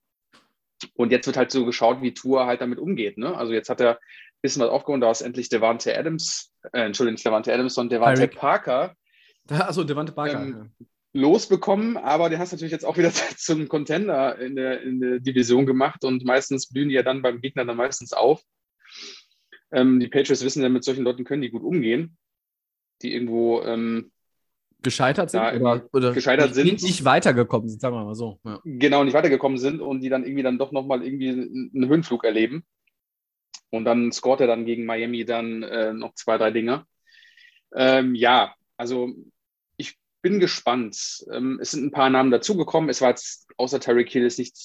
Und 0.94 1.12
jetzt 1.12 1.26
wird 1.26 1.36
halt 1.36 1.50
so 1.50 1.64
geschaut, 1.64 2.02
wie 2.02 2.14
Tour 2.14 2.46
halt 2.46 2.60
damit 2.60 2.78
umgeht. 2.78 3.18
Ne? 3.18 3.36
Also 3.36 3.52
jetzt 3.52 3.68
hat 3.68 3.80
er 3.80 3.98
bisschen 4.42 4.62
was 4.62 4.70
aufgehoben. 4.70 5.00
Da 5.00 5.10
ist 5.10 5.22
endlich 5.22 5.48
Devante 5.48 5.96
Adams, 5.96 6.52
äh, 6.72 6.82
Entschuldigung, 6.82 7.14
nicht 7.14 7.24
Devante 7.24 7.52
Adams, 7.52 7.74
sondern 7.74 8.00
Devante 8.00 8.28
Parker. 8.28 8.94
Achso, 9.48 9.84
Devante 9.84 10.12
Parker. 10.12 10.42
Ähm, 10.42 10.72
losbekommen, 11.14 11.96
aber 11.96 12.30
der 12.30 12.38
hast 12.38 12.52
natürlich 12.52 12.72
jetzt 12.72 12.84
auch 12.84 12.96
wieder 12.96 13.12
zum 13.36 13.68
Contender 13.68 14.38
in 14.38 14.56
der, 14.56 14.82
in 14.82 15.00
der 15.00 15.20
Division 15.20 15.66
gemacht 15.66 16.04
und 16.04 16.24
meistens 16.24 16.68
blühen 16.68 16.88
die 16.88 16.94
ja 16.94 17.02
dann 17.02 17.22
beim 17.22 17.40
Gegner 17.40 17.64
dann 17.64 17.76
meistens 17.76 18.12
auf. 18.12 18.42
Ähm, 19.70 20.00
die 20.00 20.08
Patriots 20.08 20.44
wissen 20.44 20.62
ja, 20.62 20.68
mit 20.68 20.84
solchen 20.84 21.04
Leuten 21.04 21.24
können 21.24 21.42
die 21.42 21.50
gut 21.50 21.62
umgehen, 21.62 22.16
die 23.02 23.14
irgendwo 23.14 23.62
ähm, 23.62 24.10
gescheitert 24.82 25.30
sind 25.30 25.40
oder, 25.40 25.88
oder, 25.92 26.12
gescheitert 26.12 26.54
nicht, 26.56 26.80
sind. 26.80 26.82
Nicht 26.82 27.04
weitergekommen 27.04 27.68
sind, 27.68 27.80
sagen 27.80 27.96
wir 27.96 28.04
mal 28.04 28.14
so. 28.14 28.38
Ja. 28.44 28.60
Genau, 28.64 29.04
nicht 29.04 29.14
weitergekommen 29.14 29.58
sind 29.58 29.80
und 29.80 30.00
die 30.00 30.08
dann 30.08 30.24
irgendwie 30.24 30.42
dann 30.42 30.58
doch 30.58 30.72
nochmal 30.72 31.04
irgendwie 31.04 31.30
einen 31.30 31.88
Höhenflug 31.88 32.24
erleben. 32.24 32.64
Und 33.70 33.84
dann 33.84 34.12
scoret 34.12 34.40
er 34.40 34.46
dann 34.46 34.66
gegen 34.66 34.84
Miami 34.84 35.24
dann 35.24 35.62
äh, 35.62 35.92
noch 35.92 36.14
zwei, 36.14 36.36
drei 36.36 36.50
Dinge. 36.50 36.84
Ähm, 37.74 38.14
ja, 38.14 38.54
also 38.76 39.10
ich 39.76 39.96
bin 40.20 40.40
gespannt. 40.40 41.24
Ähm, 41.32 41.58
es 41.60 41.70
sind 41.70 41.84
ein 41.84 41.90
paar 41.90 42.10
Namen 42.10 42.30
dazugekommen. 42.30 42.90
Es 42.90 43.00
war 43.00 43.10
jetzt 43.10 43.48
außer 43.56 43.80
Terry 43.80 44.04
Kill 44.04 44.26
ist 44.26 44.38
nicht 44.38 44.56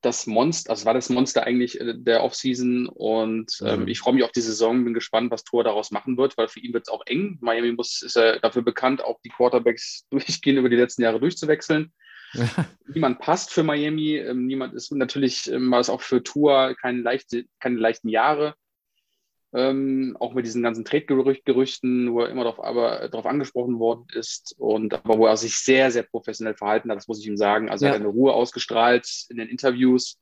das 0.00 0.26
Monster, 0.26 0.70
also 0.70 0.84
war 0.86 0.94
das 0.94 1.10
Monster 1.10 1.44
eigentlich 1.44 1.80
äh, 1.80 1.94
der 1.96 2.22
Offseason 2.22 2.88
und 2.88 3.58
ähm, 3.64 3.82
mhm. 3.82 3.88
ich 3.88 4.00
freue 4.00 4.14
mich 4.14 4.24
auf 4.24 4.32
die 4.32 4.40
Saison, 4.40 4.84
bin 4.84 4.94
gespannt, 4.94 5.30
was 5.30 5.44
Tor 5.44 5.64
daraus 5.64 5.90
machen 5.90 6.16
wird, 6.16 6.36
weil 6.36 6.48
für 6.48 6.60
ihn 6.60 6.72
wird 6.72 6.84
es 6.86 6.92
auch 6.92 7.02
eng. 7.06 7.38
Miami 7.40 7.72
muss, 7.72 8.02
ist 8.02 8.16
ja 8.16 8.38
dafür 8.38 8.62
bekannt, 8.62 9.02
auch 9.02 9.20
die 9.24 9.30
Quarterbacks 9.30 10.06
durchgehend 10.10 10.58
über 10.58 10.68
die 10.68 10.76
letzten 10.76 11.02
Jahre 11.02 11.20
durchzuwechseln. 11.20 11.92
niemand 12.86 13.18
passt 13.18 13.52
für 13.52 13.62
Miami, 13.62 14.16
ähm, 14.16 14.46
niemand 14.46 14.74
ist 14.74 14.92
natürlich 14.92 15.50
ähm, 15.50 15.70
war 15.70 15.80
es 15.80 15.90
auch 15.90 16.00
für 16.00 16.22
Tour 16.22 16.76
keine, 16.80 17.00
leichte, 17.00 17.44
keine 17.58 17.78
leichten 17.78 18.08
Jahre. 18.08 18.54
Ähm, 19.52 20.16
auch 20.20 20.32
mit 20.32 20.46
diesen 20.46 20.62
ganzen 20.62 20.84
Trade-Gerüchten, 20.84 22.12
wo 22.12 22.20
er 22.20 22.28
immer 22.28 22.44
darauf, 22.44 22.62
aber, 22.62 23.08
darauf 23.08 23.26
angesprochen 23.26 23.80
worden 23.80 24.06
ist 24.14 24.54
und 24.58 24.94
aber 24.94 25.18
wo 25.18 25.26
er 25.26 25.36
sich 25.36 25.56
sehr, 25.56 25.90
sehr 25.90 26.04
professionell 26.04 26.54
verhalten 26.54 26.90
hat, 26.90 26.98
das 26.98 27.08
muss 27.08 27.20
ich 27.20 27.26
ihm 27.26 27.36
sagen. 27.36 27.68
Also 27.68 27.84
ja. 27.84 27.90
er 27.90 27.94
hat 27.96 28.00
eine 28.00 28.10
Ruhe 28.10 28.32
ausgestrahlt 28.32 29.26
in 29.28 29.38
den 29.38 29.48
Interviews. 29.48 30.20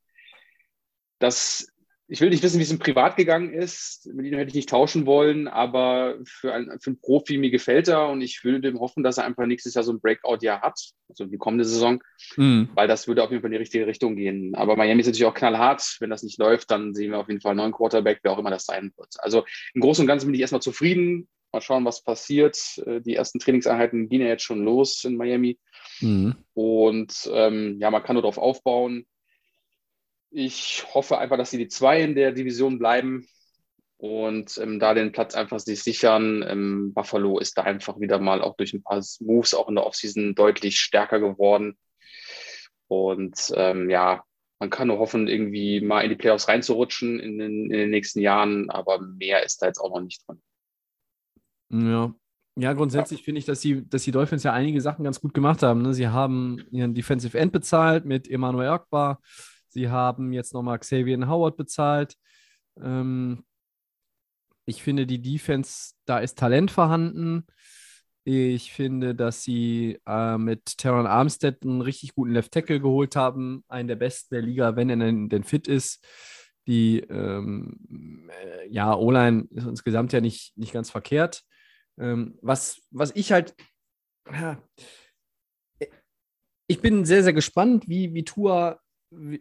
Das 1.19 1.69
ich 2.11 2.23
will 2.23 2.31
nicht 2.31 2.43
wissen, 2.43 2.59
wie 2.59 2.63
es 2.63 2.73
ihm 2.73 2.79
privat 2.79 3.17
gegangen 3.17 3.53
ist. 3.53 4.07
Mit 4.13 4.25
ihm 4.25 4.35
hätte 4.39 4.49
ich 4.49 4.55
nicht 4.55 4.71
tauschen 4.71 5.05
wollen, 5.05 5.47
aber 5.47 6.17
für, 6.25 6.55
ein, 6.55 6.71
für 6.81 6.91
einen 6.91 7.01
Profi, 7.01 7.37
mir 7.37 7.51
gefällt 7.51 7.87
er 7.87 8.09
und 8.09 8.23
ich 8.23 8.43
würde 8.45 8.63
dem 8.63 8.81
hoffen, 8.81 9.05
dass 9.05 9.19
er 9.19 9.25
einfach 9.25 9.45
nächstes 9.45 9.75
Jahr 9.75 9.85
so 9.85 9.93
ein 9.93 10.01
Breakout-Jahr 10.01 10.63
hat, 10.63 10.81
also 11.11 11.27
die 11.27 11.37
kommende 11.37 11.67
Saison, 11.67 12.03
mhm. 12.37 12.71
weil 12.75 12.89
das 12.89 13.09
würde 13.09 13.23
auf 13.23 13.31
jeden 13.31 13.43
Fall 13.43 13.51
in 13.51 13.53
die 13.53 13.59
richtige 13.59 13.87
Richtung 13.87 14.17
gehen. 14.17 14.55
Aber 14.55 14.75
Miami 14.75 15.03
ist 15.03 15.07
natürlich 15.07 15.27
auch 15.27 15.35
knallhart. 15.35 15.97
Wenn 16.01 16.09
das 16.09 16.23
nicht 16.23 16.39
läuft, 16.39 16.71
dann 16.71 16.95
sehen 16.95 17.11
wir 17.11 17.19
auf 17.19 17.29
jeden 17.29 17.43
Fall 17.43 17.51
einen 17.51 17.59
neuen 17.59 17.73
Quarterback, 17.73 18.21
wer 18.23 18.33
auch 18.33 18.39
immer 18.39 18.51
das 18.51 18.65
sein 18.65 18.91
wird. 18.97 19.15
Also 19.19 19.45
im 19.75 19.83
Großen 19.83 20.03
und 20.03 20.09
Ganzen 20.09 20.27
bin 20.27 20.35
ich 20.35 20.41
erstmal 20.41 20.63
zufrieden. 20.63 21.29
Mal 21.53 21.61
schauen, 21.61 21.85
was 21.85 22.03
passiert. 22.03 22.59
Äh, 22.87 23.03
die 23.03 23.17
ersten 23.17 23.39
Trainingseinheiten 23.39 24.09
gehen 24.09 24.23
ja 24.23 24.29
jetzt 24.29 24.45
schon 24.45 24.65
los 24.65 25.05
in 25.05 25.17
Miami. 25.17 25.59
Mhm. 26.01 26.37
Und 26.55 27.31
ähm, 27.33 27.77
ja, 27.81 27.91
man 27.91 28.03
kann 28.03 28.15
nur 28.15 28.23
darauf 28.23 28.39
aufbauen. 28.39 29.07
Ich 30.31 30.85
hoffe 30.93 31.19
einfach, 31.19 31.37
dass 31.37 31.51
sie 31.51 31.59
die 31.59 31.69
zwei 31.69 32.03
in 32.03 32.15
der 32.15 32.33
Division 32.33 32.79
bleiben 32.79 33.27
und 33.97 34.59
ähm, 34.59 34.79
da 34.79 34.95
den 34.95 35.13
Platz 35.13 35.35
einfach 35.35 35.59
sich 35.59 35.83
sichern. 35.83 36.45
Ähm, 36.47 36.93
Buffalo 36.95 37.39
ist 37.39 37.59
da 37.59 37.63
einfach 37.63 37.99
wieder 37.99 38.19
mal 38.19 38.43
auch 38.43 38.57
durch 38.57 38.73
ein 38.73 38.83
paar 38.83 39.03
Moves 39.21 39.55
auch 39.55 39.69
in 39.69 39.75
der 39.75 39.87
Offseason 39.87 40.35
deutlich 40.35 40.79
stärker 40.79 41.19
geworden. 41.19 41.77
Und 42.87 43.53
ähm, 43.55 43.91
ja, 43.91 44.23
man 44.59 44.71
kann 44.71 44.89
nur 44.89 44.99
hoffen, 44.99 45.29
irgendwie 45.29 45.81
mal 45.81 46.03
in 46.03 46.11
die 46.11 46.17
Playoffs 46.17 46.49
reinzurutschen 46.49 47.21
in 47.21 47.39
den, 47.39 47.65
in 47.71 47.79
den 47.79 47.91
nächsten 47.91 48.21
Jahren, 48.21 48.71
aber 48.71 49.01
mehr 49.01 49.45
ist 49.45 49.63
da 49.63 49.67
jetzt 49.67 49.79
auch 49.79 49.91
noch 49.91 50.01
nicht 50.01 50.23
drin. 50.27 50.41
Ja, 51.71 52.15
ja, 52.61 52.73
grundsätzlich 52.73 53.23
finde 53.23 53.39
ich, 53.39 53.45
dass 53.45 53.61
die, 53.61 53.89
dass 53.89 54.03
die 54.03 54.11
Dolphins 54.11 54.43
ja 54.43 54.53
einige 54.53 54.81
Sachen 54.81 55.05
ganz 55.05 55.21
gut 55.21 55.33
gemacht 55.33 55.63
haben. 55.63 55.83
Ne? 55.83 55.95
Sie 55.95 56.09
haben 56.09 56.65
ihren 56.73 56.93
Defensive 56.93 57.39
End 57.39 57.53
bezahlt 57.53 58.05
mit 58.05 58.29
Emmanuel 58.29 58.71
Akbar. 58.71 59.21
Sie 59.69 59.89
haben 59.89 60.33
jetzt 60.33 60.55
nochmal 60.55 60.79
Xavier 60.79 61.29
Howard 61.29 61.57
bezahlt. 61.57 62.15
Ähm, 62.81 63.45
ich 64.67 64.83
finde, 64.83 65.07
die 65.07 65.23
Defense, 65.23 65.95
da 66.05 66.19
ist 66.19 66.39
Talent 66.39 66.71
vorhanden. 66.71 67.47
Ich 68.25 68.73
finde, 68.73 69.15
dass 69.15 69.43
sie 69.43 69.99
äh, 70.07 70.37
mit 70.37 70.77
Teron 70.77 71.07
Armstead 71.07 71.63
einen 71.63 71.81
richtig 71.81 72.15
guten 72.15 72.33
Left 72.33 72.53
Tackle 72.53 72.79
geholt 72.79 73.17
haben, 73.17 73.65
einen 73.69 73.89
der 73.89 73.97
besten 73.97 74.35
der 74.35 74.43
Liga, 74.43 74.77
wenn 74.77 74.91
er 74.91 74.97
denn, 74.97 75.31
denn 75.31 75.45
fit 75.45 75.67
ist. 75.67 76.07
Die 76.67 77.01
ähm, 77.01 78.29
äh, 78.31 78.69
ja, 78.69 78.95
O-Line 78.95 79.49
ist 79.51 79.67
insgesamt 79.67 80.13
ja 80.13 80.21
nicht, 80.21 80.55
nicht 80.59 80.75
ganz 80.75 80.91
verkehrt. 80.91 81.43
Ähm, 81.99 82.39
was, 82.43 82.83
was 82.91 83.17
ich 83.17 83.33
halt, 83.33 83.55
ja, 84.31 84.63
ich 86.67 86.83
bin 86.83 87.07
sehr, 87.07 87.23
sehr 87.23 87.33
gespannt, 87.33 87.89
wie, 87.89 88.13
wie 88.13 88.25
Tua 88.25 88.79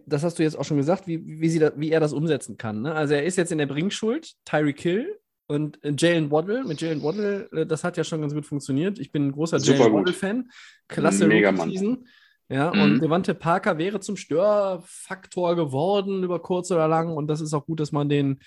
das 0.05 0.23
hast 0.23 0.39
du 0.39 0.43
jetzt 0.43 0.57
auch 0.57 0.63
schon 0.63 0.77
gesagt, 0.77 1.07
wie, 1.07 1.21
wie, 1.25 1.59
da, 1.59 1.71
wie 1.75 1.91
er 1.91 1.99
das 1.99 2.13
umsetzen 2.13 2.57
kann. 2.57 2.81
Ne? 2.81 2.93
Also 2.93 3.13
er 3.13 3.25
ist 3.25 3.37
jetzt 3.37 3.51
in 3.51 3.57
der 3.57 3.65
Bringschuld, 3.65 4.33
Tyreek 4.45 4.79
Hill 4.79 5.19
und 5.47 5.83
äh, 5.83 5.93
Jalen 5.97 6.31
Waddle. 6.31 6.63
Mit 6.63 6.81
Jalen 6.81 7.03
Waddle, 7.03 7.49
äh, 7.51 7.65
das 7.65 7.83
hat 7.83 7.97
ja 7.97 8.03
schon 8.03 8.21
ganz 8.21 8.33
gut 8.33 8.45
funktioniert. 8.45 8.99
Ich 8.99 9.11
bin 9.11 9.27
ein 9.27 9.31
großer 9.31 9.57
Jalen 9.57 9.93
Waddle-Fan. 9.93 10.49
Klasse 10.87 11.29
Season. 11.29 12.07
Ja, 12.49 12.73
mhm. 12.73 12.81
und 12.81 12.99
Devante 13.01 13.33
Parker 13.35 13.77
wäre 13.77 13.99
zum 13.99 14.15
Störfaktor 14.15 15.57
geworden 15.57 16.23
über 16.23 16.41
kurz 16.41 16.71
oder 16.71 16.87
lang. 16.87 17.09
Und 17.09 17.27
das 17.27 17.41
ist 17.41 17.53
auch 17.53 17.65
gut, 17.65 17.81
dass 17.81 17.91
man 17.91 18.07
den 18.07 18.39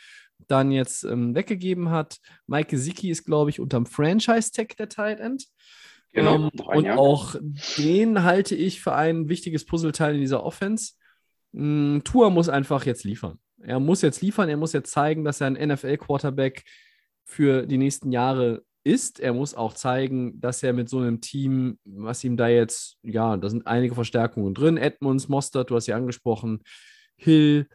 dann 0.49 0.71
jetzt 0.71 1.05
ähm, 1.05 1.35
weggegeben 1.35 1.91
hat. 1.91 2.19
Mike 2.47 2.71
Gesicki 2.71 3.11
ist, 3.11 3.27
glaube 3.27 3.51
ich, 3.51 3.61
unterm 3.61 3.85
Franchise-Tag 3.85 4.75
der 4.79 4.89
Tight 4.89 5.21
End. 5.21 5.47
Genau. 6.13 6.35
Ähm, 6.35 6.51
und 6.65 6.91
auch 6.91 7.37
den 7.77 8.23
halte 8.23 8.55
ich 8.55 8.81
für 8.81 8.95
ein 8.95 9.29
wichtiges 9.29 9.67
Puzzleteil 9.67 10.15
in 10.15 10.21
dieser 10.21 10.43
Offense. 10.45 10.95
Mm, 11.53 11.99
Tour 12.01 12.31
muss 12.31 12.49
einfach 12.49 12.87
jetzt 12.87 13.05
liefern. 13.05 13.39
Er 13.63 13.81
muss 13.81 14.03
jetzt 14.03 14.23
liefern, 14.23 14.49
er 14.49 14.57
muss 14.57 14.73
jetzt 14.73 14.91
zeigen, 14.91 15.25
dass 15.25 15.41
er 15.41 15.49
ein 15.49 15.69
NFL-Quarterback 15.69 16.65
für 17.25 17.67
die 17.67 17.79
nächsten 17.79 18.13
Jahre 18.13 18.65
ist. 18.85 19.21
Er 19.21 19.35
muss 19.35 19.55
auch 19.55 19.75
zeigen, 19.75 20.41
dass 20.41 20.63
er 20.63 20.73
mit 20.73 20.89
so 20.89 20.99
einem 20.99 21.21
Team, 21.21 21.79
was 21.85 22.25
ihm 22.25 22.37
da 22.37 22.49
jetzt, 22.49 22.97
ja, 23.03 23.37
da 23.37 23.51
sind 23.51 23.67
einige 23.67 23.95
Verstärkungen 23.95 24.55
drin. 24.55 24.77
Edmunds, 24.77 25.29
Mostert, 25.29 25.71
du 25.71 25.77
hast 25.77 25.87
ja 25.87 25.97
angesprochen, 25.97 26.63
Hill, 27.17 27.69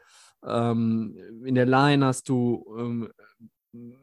ähm, 0.45 1.17
in 1.45 1.55
der 1.55 1.65
Line 1.65 2.05
hast 2.05 2.29
du 2.29 2.65
ähm, 2.77 3.09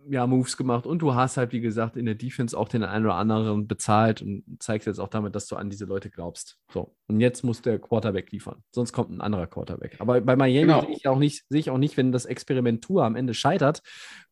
ja, 0.09 0.27
Moves 0.27 0.57
gemacht 0.57 0.87
und 0.87 1.01
du 1.01 1.15
hast 1.15 1.37
halt, 1.37 1.53
wie 1.53 1.61
gesagt, 1.61 1.97
in 1.97 2.07
der 2.07 2.15
Defense 2.15 2.59
auch 2.59 2.69
den 2.69 2.83
einen 2.83 3.05
oder 3.05 3.15
anderen 3.15 3.67
bezahlt 3.67 4.23
und 4.23 4.45
zeigst 4.59 4.87
jetzt 4.87 4.99
auch 4.99 5.09
damit, 5.09 5.35
dass 5.35 5.47
du 5.47 5.57
an 5.57 5.71
diese 5.71 5.85
Leute 5.85 6.11
glaubst. 6.11 6.59
So, 6.73 6.95
und 7.09 7.21
jetzt 7.21 7.43
muss 7.45 7.63
der 7.63 7.79
Quarterback 7.79 8.31
liefern, 8.33 8.63
sonst 8.73 8.93
kommt 8.93 9.11
ein 9.11 9.21
anderer 9.21 9.47
Quarterback. 9.47 9.97
Aber 10.01 10.21
bei 10.21 10.37
Miami 10.37 10.67
genau. 10.67 10.81
sehe 10.83 10.97
ich 10.97 11.09
auch 11.09 11.19
nicht, 11.19 11.45
sehe 11.49 11.61
ich 11.61 11.71
auch 11.71 11.79
nicht, 11.79 11.97
wenn 11.97 12.13
das 12.13 12.25
Experiment 12.25 12.83
Tour 12.83 13.05
am 13.05 13.17
Ende 13.17 13.35
scheitert, 13.35 13.83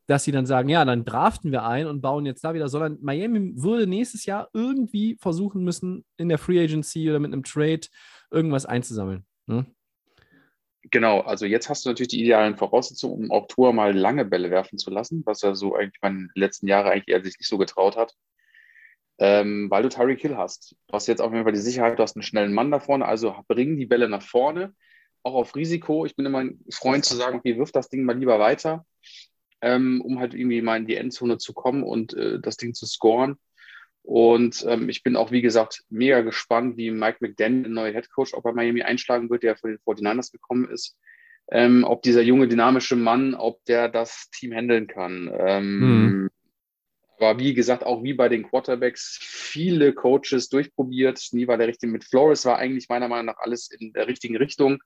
dass 0.06 0.24
sie 0.24 0.32
dann 0.32 0.46
sagen, 0.46 0.68
ja, 0.68 0.84
dann 0.84 1.04
draften 1.04 1.52
wir 1.52 1.64
ein 1.64 1.86
und 1.86 2.00
bauen 2.00 2.26
jetzt 2.26 2.42
da 2.42 2.52
wieder, 2.52 2.68
sondern 2.68 2.98
Miami 3.00 3.52
würde 3.56 3.86
nächstes 3.86 4.26
Jahr 4.26 4.48
irgendwie 4.52 5.16
versuchen 5.20 5.62
müssen, 5.62 6.04
in 6.16 6.28
der 6.28 6.38
Free 6.38 6.62
Agency 6.62 7.08
oder 7.08 7.20
mit 7.20 7.32
einem 7.32 7.44
Trade 7.44 7.82
irgendwas 8.30 8.66
einzusammeln. 8.66 9.24
Ne? 9.46 9.66
Genau, 10.84 11.20
also 11.20 11.44
jetzt 11.44 11.68
hast 11.68 11.84
du 11.84 11.90
natürlich 11.90 12.08
die 12.08 12.22
idealen 12.22 12.56
Voraussetzungen, 12.56 13.24
um 13.24 13.30
auch 13.30 13.46
Tour 13.48 13.72
mal 13.72 13.96
lange 13.96 14.24
Bälle 14.24 14.50
werfen 14.50 14.78
zu 14.78 14.90
lassen, 14.90 15.22
was 15.26 15.42
er 15.42 15.54
so 15.54 15.74
eigentlich 15.74 16.02
in 16.02 16.14
den 16.14 16.30
letzten 16.34 16.66
Jahren 16.68 16.88
eigentlich 16.88 17.08
eher 17.08 17.22
sich 17.22 17.38
nicht 17.38 17.48
so 17.48 17.58
getraut 17.58 17.96
hat. 17.96 18.14
Ähm, 19.18 19.70
weil 19.70 19.82
du 19.82 19.90
Tyreek 19.90 20.20
Hill 20.20 20.38
hast. 20.38 20.76
Du 20.86 20.94
hast 20.94 21.06
jetzt 21.06 21.20
auf 21.20 21.32
jeden 21.32 21.44
Fall 21.44 21.52
die 21.52 21.58
Sicherheit, 21.58 21.98
du 21.98 22.02
hast 22.02 22.16
einen 22.16 22.22
schnellen 22.22 22.54
Mann 22.54 22.70
da 22.70 22.80
vorne, 22.80 23.04
also 23.04 23.36
bring 23.48 23.76
die 23.76 23.84
Bälle 23.84 24.08
nach 24.08 24.22
vorne, 24.22 24.74
auch 25.22 25.34
auf 25.34 25.54
Risiko. 25.54 26.06
Ich 26.06 26.16
bin 26.16 26.24
immer 26.24 26.38
ein 26.38 26.64
Freund 26.70 27.04
zu 27.04 27.14
sagen, 27.14 27.38
okay, 27.38 27.58
wirf 27.58 27.72
das 27.72 27.90
Ding 27.90 28.04
mal 28.04 28.18
lieber 28.18 28.38
weiter, 28.38 28.86
ähm, 29.60 30.00
um 30.00 30.18
halt 30.18 30.32
irgendwie 30.32 30.62
mal 30.62 30.78
in 30.78 30.86
die 30.86 30.96
Endzone 30.96 31.36
zu 31.36 31.52
kommen 31.52 31.82
und 31.82 32.14
äh, 32.14 32.40
das 32.40 32.56
Ding 32.56 32.72
zu 32.72 32.86
scoren. 32.86 33.36
Und 34.10 34.64
ähm, 34.68 34.88
ich 34.88 35.04
bin 35.04 35.14
auch, 35.14 35.30
wie 35.30 35.40
gesagt, 35.40 35.84
mega 35.88 36.20
gespannt, 36.22 36.76
wie 36.76 36.90
Mike 36.90 37.18
McDaniel, 37.20 37.62
der 37.62 37.70
neue 37.70 37.94
Headcoach, 37.94 38.34
ob 38.34 38.44
er 38.44 38.52
Miami 38.52 38.82
einschlagen 38.82 39.30
wird, 39.30 39.44
der 39.44 39.56
von 39.56 39.70
den 39.70 39.78
49ers 39.78 40.32
gekommen 40.32 40.68
ist. 40.68 40.96
ähm, 41.52 41.84
ob 41.84 42.02
dieser 42.02 42.22
junge, 42.22 42.48
dynamische 42.48 42.96
Mann, 42.96 43.34
ob 43.34 43.64
der 43.66 43.88
das 43.88 44.28
Team 44.30 44.52
handeln 44.52 44.86
kann. 44.88 45.30
Ähm, 45.38 45.80
Mhm. 45.80 46.30
Aber 47.18 47.38
wie 47.38 47.54
gesagt, 47.54 47.84
auch 47.84 48.02
wie 48.02 48.14
bei 48.14 48.28
den 48.28 48.42
Quarterbacks, 48.44 49.18
viele 49.20 49.92
Coaches 49.92 50.48
durchprobiert. 50.48 51.20
Nie 51.32 51.46
war 51.46 51.58
der 51.58 51.68
richtige. 51.68 51.92
Mit 51.92 52.04
Flores 52.04 52.44
war 52.46 52.56
eigentlich 52.58 52.88
meiner 52.88 53.08
Meinung 53.08 53.26
nach 53.26 53.38
alles 53.38 53.70
in 53.70 53.92
der 53.92 54.06
richtigen 54.08 54.36
Richtung. 54.38 54.78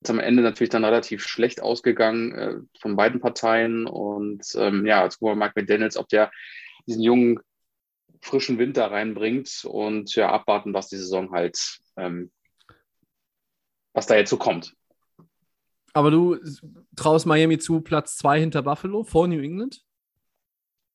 Ist 0.00 0.10
am 0.10 0.20
Ende 0.20 0.42
natürlich 0.42 0.70
dann 0.70 0.84
relativ 0.84 1.24
schlecht 1.26 1.60
ausgegangen 1.60 2.32
äh, 2.34 2.54
von 2.80 2.94
beiden 2.96 3.20
Parteien. 3.20 3.86
Und 3.86 4.44
ähm, 4.56 4.86
ja, 4.86 5.02
jetzt 5.04 5.18
gucken 5.18 5.32
wir 5.32 5.36
mal 5.36 5.46
Mike 5.46 5.60
McDaniels, 5.60 5.96
ob 5.96 6.08
der 6.08 6.30
diesen 6.86 7.02
jungen, 7.02 7.40
frischen 8.22 8.58
Winter 8.58 8.90
reinbringt 8.90 9.64
und 9.64 10.14
ja, 10.14 10.30
abwarten, 10.30 10.74
was 10.74 10.88
die 10.88 10.96
Saison 10.96 11.30
halt, 11.32 11.78
ähm, 11.96 12.30
was 13.92 14.06
da 14.06 14.16
jetzt 14.16 14.30
so 14.30 14.36
kommt. 14.36 14.74
Aber 15.92 16.10
du 16.10 16.38
traust 16.94 17.26
Miami 17.26 17.58
zu 17.58 17.80
Platz 17.80 18.16
2 18.18 18.40
hinter 18.40 18.62
Buffalo 18.62 19.04
vor 19.04 19.28
New 19.28 19.40
England? 19.40 19.82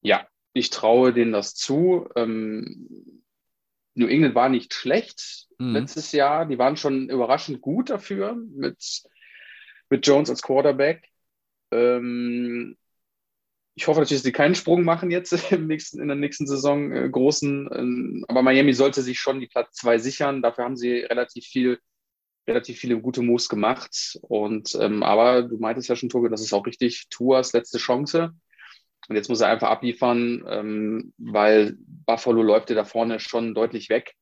Ja, 0.01 0.27
ich 0.53 0.69
traue 0.69 1.13
denen 1.13 1.31
das 1.31 1.55
zu. 1.55 2.07
Ähm, 2.15 3.23
New 3.95 4.07
England 4.07 4.35
war 4.35 4.49
nicht 4.49 4.73
schlecht 4.73 5.47
Mhm. 5.57 5.73
letztes 5.73 6.11
Jahr. 6.11 6.45
Die 6.45 6.57
waren 6.57 6.75
schon 6.77 7.09
überraschend 7.09 7.61
gut 7.61 7.89
dafür 7.89 8.35
mit, 8.35 9.03
mit 9.89 10.07
Jones 10.07 10.29
als 10.29 10.41
Quarterback. 10.41 11.07
Ähm, 11.71 12.77
ich 13.75 13.87
hoffe 13.87 13.99
natürlich, 13.99 14.21
dass 14.21 14.25
sie 14.25 14.31
keinen 14.31 14.55
Sprung 14.55 14.83
machen 14.83 15.11
jetzt 15.11 15.33
im 15.51 15.67
nächsten, 15.67 16.01
in 16.01 16.07
der 16.07 16.17
nächsten 16.17 16.47
Saison, 16.47 16.91
äh, 16.91 17.09
großen. 17.09 17.69
Ähm, 17.73 18.25
aber 18.27 18.41
Miami 18.41 18.73
sollte 18.73 19.01
sich 19.01 19.19
schon 19.19 19.39
die 19.39 19.47
Platz 19.47 19.75
zwei 19.75 19.97
sichern. 19.97 20.41
Dafür 20.41 20.65
haben 20.65 20.77
sie 20.77 20.99
relativ 20.99 21.45
viel, 21.45 21.79
relativ 22.47 22.79
viele 22.79 22.99
gute 22.99 23.21
Moves 23.21 23.49
gemacht. 23.49 24.19
Und 24.21 24.75
ähm, 24.79 25.03
aber 25.03 25.43
du 25.43 25.57
meintest 25.57 25.89
ja 25.89 25.95
schon, 25.95 26.09
Tobi, 26.09 26.29
das 26.29 26.41
ist 26.41 26.53
auch 26.53 26.65
richtig 26.65 27.07
Tuas 27.09 27.53
letzte 27.53 27.77
Chance. 27.77 28.33
Und 29.07 29.15
jetzt 29.15 29.29
muss 29.29 29.41
er 29.41 29.49
einfach 29.49 29.69
abliefern, 29.69 30.43
ähm, 30.47 31.13
weil 31.17 31.75
Buffalo 32.05 32.43
läuft 32.43 32.69
ja 32.69 32.75
da 32.75 32.85
vorne 32.85 33.19
schon 33.19 33.55
deutlich 33.55 33.89
weg. 33.89 34.13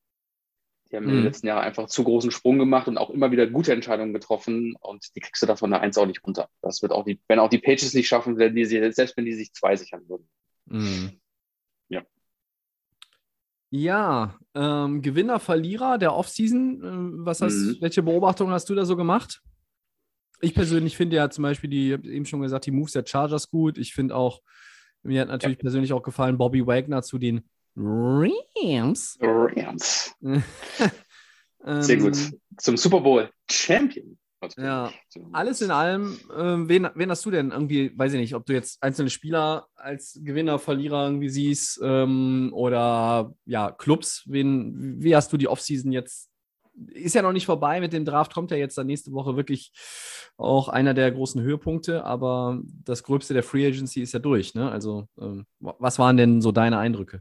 Die 0.90 0.96
haben 0.96 1.04
in 1.04 1.10
Mhm. 1.10 1.14
den 1.16 1.24
letzten 1.24 1.46
Jahren 1.46 1.62
einfach 1.62 1.86
zu 1.86 2.02
großen 2.02 2.30
Sprung 2.32 2.58
gemacht 2.58 2.88
und 2.88 2.98
auch 2.98 3.10
immer 3.10 3.30
wieder 3.30 3.46
gute 3.46 3.72
Entscheidungen 3.72 4.12
getroffen 4.12 4.74
und 4.80 5.14
die 5.14 5.20
kriegst 5.20 5.40
du 5.42 5.46
da 5.46 5.54
von 5.56 5.70
der 5.70 5.80
Eins 5.80 5.96
auch 5.98 6.06
nicht 6.06 6.24
runter. 6.26 6.48
Das 6.62 6.82
wird 6.82 6.92
auch 6.92 7.04
die, 7.04 7.20
wenn 7.28 7.38
auch 7.38 7.48
die 7.48 7.58
Pages 7.58 7.94
nicht 7.94 8.08
schaffen, 8.08 8.38
werden 8.38 8.56
die, 8.56 8.64
sie- 8.64 8.92
selbst 8.92 9.16
wenn 9.16 9.24
die 9.24 9.34
sich 9.34 9.52
zwei 9.52 9.76
sichern 9.76 10.08
würden. 10.08 10.28
Mhm. 10.66 11.20
Ja. 11.88 12.02
Ja, 13.70 14.36
ähm, 14.54 15.00
Gewinner, 15.00 15.38
Verlierer 15.38 15.96
der 15.98 16.14
Offseason. 16.14 16.82
Ähm, 16.84 17.14
was 17.24 17.40
hast, 17.40 17.54
Mhm. 17.54 17.76
Welche 17.80 18.02
Beobachtungen 18.02 18.52
hast 18.52 18.68
du 18.68 18.74
da 18.74 18.84
so 18.84 18.96
gemacht? 18.96 19.42
Ich 20.40 20.54
persönlich 20.54 20.96
finde 20.96 21.16
ja 21.16 21.30
zum 21.30 21.42
Beispiel 21.42 21.70
die, 21.70 21.90
eben 21.90 22.26
schon 22.26 22.40
gesagt, 22.40 22.66
die 22.66 22.70
Moves 22.72 22.92
der 22.92 23.04
Chargers 23.06 23.50
gut. 23.50 23.78
Ich 23.78 23.92
finde 23.94 24.16
auch, 24.16 24.40
mir 25.02 25.20
hat 25.20 25.28
natürlich 25.28 25.58
persönlich 25.58 25.92
auch 25.92 26.02
gefallen, 26.02 26.38
Bobby 26.38 26.66
Wagner 26.66 27.02
zu 27.02 27.18
den 27.18 27.48
Rams. 27.76 29.18
Rams. 29.20 30.14
Ähm, 30.22 30.42
Sehr 31.82 31.96
gut. 31.96 32.16
Zum 32.58 32.76
Super 32.76 33.00
Bowl 33.00 33.30
Champion. 33.50 34.18
Ja, 34.56 34.90
Alles 35.32 35.60
in 35.60 35.70
allem, 35.70 36.18
ähm, 36.34 36.66
wen, 36.68 36.88
wen 36.94 37.10
hast 37.10 37.26
du 37.26 37.30
denn 37.30 37.50
irgendwie, 37.50 37.92
weiß 37.96 38.14
ich 38.14 38.20
nicht, 38.20 38.34
ob 38.34 38.46
du 38.46 38.54
jetzt 38.54 38.82
einzelne 38.82 39.10
Spieler 39.10 39.66
als 39.74 40.18
Gewinner, 40.22 40.58
Verlierer 40.58 41.04
irgendwie 41.04 41.28
siehst 41.28 41.78
ähm, 41.82 42.50
oder 42.54 43.34
ja, 43.44 43.70
Clubs, 43.70 44.24
wen, 44.26 45.02
wie 45.02 45.14
hast 45.14 45.30
du 45.32 45.36
die 45.36 45.48
Offseason 45.48 45.92
jetzt? 45.92 46.30
Ist 46.86 47.14
ja 47.14 47.20
noch 47.20 47.32
nicht 47.32 47.44
vorbei, 47.44 47.80
mit 47.80 47.92
dem 47.92 48.06
Draft 48.06 48.32
kommt 48.32 48.50
ja 48.50 48.56
jetzt 48.56 48.78
dann 48.78 48.86
nächste 48.86 49.12
Woche 49.12 49.36
wirklich 49.36 49.72
auch 50.38 50.68
einer 50.70 50.94
der 50.94 51.12
großen 51.12 51.42
Höhepunkte, 51.42 52.04
aber 52.06 52.62
das 52.84 53.02
Gröbste 53.02 53.34
der 53.34 53.42
Free 53.42 53.66
Agency 53.66 54.00
ist 54.00 54.14
ja 54.14 54.20
durch, 54.20 54.54
ne? 54.54 54.70
Also, 54.70 55.06
ähm, 55.20 55.44
was 55.58 55.98
waren 55.98 56.16
denn 56.16 56.40
so 56.40 56.50
deine 56.50 56.78
Eindrücke? 56.78 57.20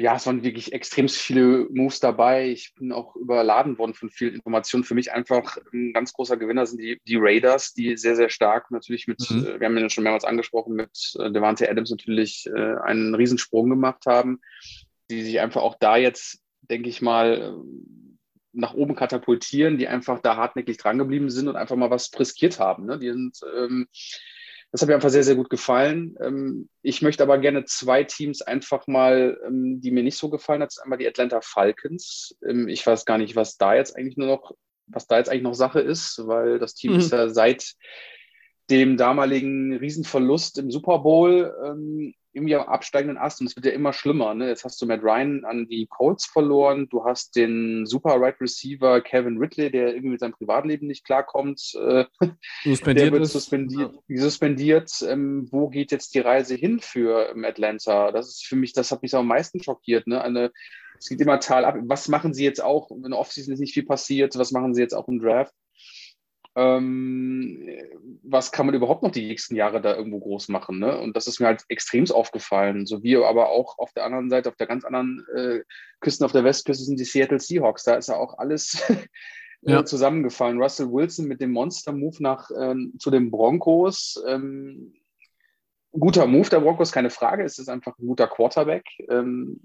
Ja, 0.00 0.14
es 0.14 0.26
waren 0.26 0.44
wirklich 0.44 0.72
extrem 0.72 1.08
viele 1.08 1.66
Moves 1.70 1.98
dabei. 1.98 2.50
Ich 2.50 2.72
bin 2.76 2.92
auch 2.92 3.16
überladen 3.16 3.78
worden 3.78 3.94
von 3.94 4.10
vielen 4.10 4.36
Informationen. 4.36 4.84
Für 4.84 4.94
mich 4.94 5.10
einfach 5.10 5.58
ein 5.72 5.92
ganz 5.92 6.12
großer 6.12 6.36
Gewinner 6.36 6.66
sind 6.66 6.80
die, 6.80 7.00
die 7.04 7.16
Raiders, 7.18 7.74
die 7.74 7.96
sehr, 7.96 8.14
sehr 8.14 8.30
stark 8.30 8.70
natürlich 8.70 9.08
mit, 9.08 9.28
Mhm. 9.28 9.44
äh, 9.44 9.60
wir 9.60 9.66
haben 9.66 9.76
ja 9.76 9.90
schon 9.90 10.04
mehrmals 10.04 10.22
angesprochen, 10.24 10.76
mit 10.76 11.16
äh, 11.18 11.32
Devante 11.32 11.68
Adams 11.68 11.90
natürlich 11.90 12.46
äh, 12.46 12.76
einen 12.76 13.16
Riesensprung 13.16 13.68
gemacht 13.70 14.06
haben, 14.06 14.40
die 15.10 15.22
sich 15.22 15.40
einfach 15.40 15.62
auch 15.62 15.76
da 15.80 15.96
jetzt, 15.96 16.44
denke 16.60 16.88
ich 16.88 17.02
mal, 17.02 17.58
äh, 17.58 17.88
nach 18.52 18.74
oben 18.74 18.94
katapultieren, 18.94 19.78
die 19.78 19.88
einfach 19.88 20.20
da 20.20 20.36
hartnäckig 20.36 20.76
drangeblieben 20.76 21.28
sind 21.28 21.48
und 21.48 21.56
einfach 21.56 21.76
mal 21.76 21.90
was 21.90 22.08
riskiert 22.16 22.60
haben. 22.60 22.86
Ne? 22.86 23.00
Die 23.00 23.10
sind, 23.10 23.40
ähm, 23.56 23.88
das 24.70 24.82
hat 24.82 24.88
mir 24.88 24.94
einfach 24.94 25.10
sehr, 25.10 25.24
sehr 25.24 25.34
gut 25.36 25.48
gefallen. 25.50 26.16
Ähm, 26.20 26.68
ich 26.82 27.00
möchte 27.02 27.22
aber 27.22 27.38
gerne 27.38 27.64
zwei 27.64 28.04
Teams 28.04 28.42
einfach 28.42 28.86
mal, 28.86 29.38
ähm, 29.46 29.80
die 29.80 29.90
mir 29.90 30.02
nicht 30.02 30.18
so 30.18 30.28
gefallen 30.28 30.60
hat. 30.62 30.68
Das 30.68 30.76
ist 30.76 30.82
einmal 30.82 30.98
die 30.98 31.08
Atlanta 31.08 31.40
Falcons. 31.40 32.36
Ähm, 32.46 32.68
ich 32.68 32.86
weiß 32.86 33.04
gar 33.04 33.18
nicht, 33.18 33.34
was 33.36 33.56
da 33.56 33.74
jetzt 33.74 33.96
eigentlich 33.96 34.16
nur 34.16 34.26
noch, 34.26 34.52
was 34.86 35.06
da 35.06 35.18
jetzt 35.18 35.30
eigentlich 35.30 35.42
noch 35.42 35.54
Sache 35.54 35.80
ist, 35.80 36.20
weil 36.26 36.58
das 36.58 36.74
Team 36.74 36.92
Mhm. 36.92 36.98
ist 36.98 37.12
ja 37.12 37.28
seit 37.28 37.74
dem 38.70 38.98
damaligen 38.98 39.74
Riesenverlust 39.74 40.58
im 40.58 40.70
Super 40.70 40.98
Bowl 40.98 41.54
irgendwie 42.32 42.54
am 42.54 42.66
absteigenden 42.66 43.18
Ast 43.18 43.40
und 43.40 43.46
es 43.46 43.56
wird 43.56 43.66
ja 43.66 43.72
immer 43.72 43.92
schlimmer. 43.92 44.34
Ne? 44.34 44.48
Jetzt 44.48 44.64
hast 44.64 44.80
du 44.80 44.86
Matt 44.86 45.02
Ryan 45.02 45.44
an 45.44 45.66
die 45.66 45.86
Colts 45.86 46.26
verloren, 46.26 46.88
du 46.88 47.04
hast 47.04 47.36
den 47.36 47.86
super 47.86 48.20
Right 48.20 48.40
Receiver 48.40 49.00
Kevin 49.00 49.38
Ridley, 49.38 49.70
der 49.70 49.88
irgendwie 49.88 50.10
mit 50.10 50.20
seinem 50.20 50.32
Privatleben 50.32 50.86
nicht 50.86 51.04
klarkommt. 51.04 51.74
Äh, 51.74 52.04
Suspendiert 52.64 53.06
der 53.06 53.12
wird 53.12 53.22
ist. 53.22 53.32
suspendiert. 53.32 53.94
suspendiert. 54.08 54.90
Ähm, 55.08 55.48
wo 55.50 55.68
geht 55.68 55.92
jetzt 55.92 56.14
die 56.14 56.20
Reise 56.20 56.54
hin 56.54 56.80
für 56.80 57.30
ähm, 57.30 57.44
Atlanta? 57.44 58.12
Das 58.12 58.28
ist 58.28 58.46
für 58.46 58.56
mich, 58.56 58.72
das 58.72 58.90
hat 58.90 59.02
mich 59.02 59.14
am 59.14 59.26
meisten 59.26 59.62
schockiert. 59.62 60.06
Ne? 60.06 60.22
Eine, 60.22 60.52
es 60.98 61.08
geht 61.08 61.20
immer 61.20 61.40
Tal 61.40 61.64
ab. 61.64 61.76
Was 61.82 62.08
machen 62.08 62.34
sie 62.34 62.44
jetzt 62.44 62.62
auch? 62.62 62.90
In 62.90 63.02
der 63.02 63.18
Offseason 63.18 63.54
ist 63.54 63.60
nicht 63.60 63.74
viel 63.74 63.86
passiert. 63.86 64.36
Was 64.36 64.52
machen 64.52 64.74
sie 64.74 64.82
jetzt 64.82 64.94
auch 64.94 65.08
im 65.08 65.20
Draft? 65.20 65.54
Ähm, 66.58 67.68
was 68.24 68.50
kann 68.50 68.66
man 68.66 68.74
überhaupt 68.74 69.04
noch 69.04 69.12
die 69.12 69.28
nächsten 69.28 69.54
Jahre 69.54 69.80
da 69.80 69.94
irgendwo 69.94 70.18
groß 70.18 70.48
machen? 70.48 70.80
Ne? 70.80 70.98
Und 70.98 71.16
das 71.16 71.28
ist 71.28 71.38
mir 71.38 71.46
halt 71.46 71.62
extremst 71.68 72.12
aufgefallen. 72.12 72.84
So 72.84 73.04
wie 73.04 73.16
aber 73.16 73.50
auch 73.50 73.78
auf 73.78 73.92
der 73.92 74.04
anderen 74.04 74.28
Seite, 74.28 74.48
auf 74.48 74.56
der 74.56 74.66
ganz 74.66 74.84
anderen 74.84 75.24
äh, 75.36 75.60
Küsten, 76.00 76.24
auf 76.26 76.32
der 76.32 76.42
Westküste 76.42 76.82
sind 76.82 76.98
die 76.98 77.04
Seattle 77.04 77.38
Seahawks. 77.38 77.84
Da 77.84 77.94
ist 77.94 78.08
ja 78.08 78.16
auch 78.16 78.38
alles 78.38 78.82
Ja. 79.62 79.80
äh, 79.80 79.84
zusammengefallen. 79.84 80.60
Russell 80.60 80.90
Wilson 80.90 81.26
mit 81.26 81.40
dem 81.40 81.50
Monster-Move 81.52 82.16
nach 82.20 82.50
ähm, 82.56 82.94
zu 82.98 83.10
den 83.10 83.30
Broncos. 83.30 84.20
Ähm, 84.26 84.94
guter 85.92 86.26
Move 86.26 86.48
der 86.48 86.60
Broncos, 86.60 86.92
keine 86.92 87.10
Frage. 87.10 87.44
Es 87.44 87.58
ist 87.58 87.68
einfach 87.68 87.98
ein 87.98 88.06
guter 88.06 88.28
Quarterback. 88.28 88.84
Ähm, 89.08 89.60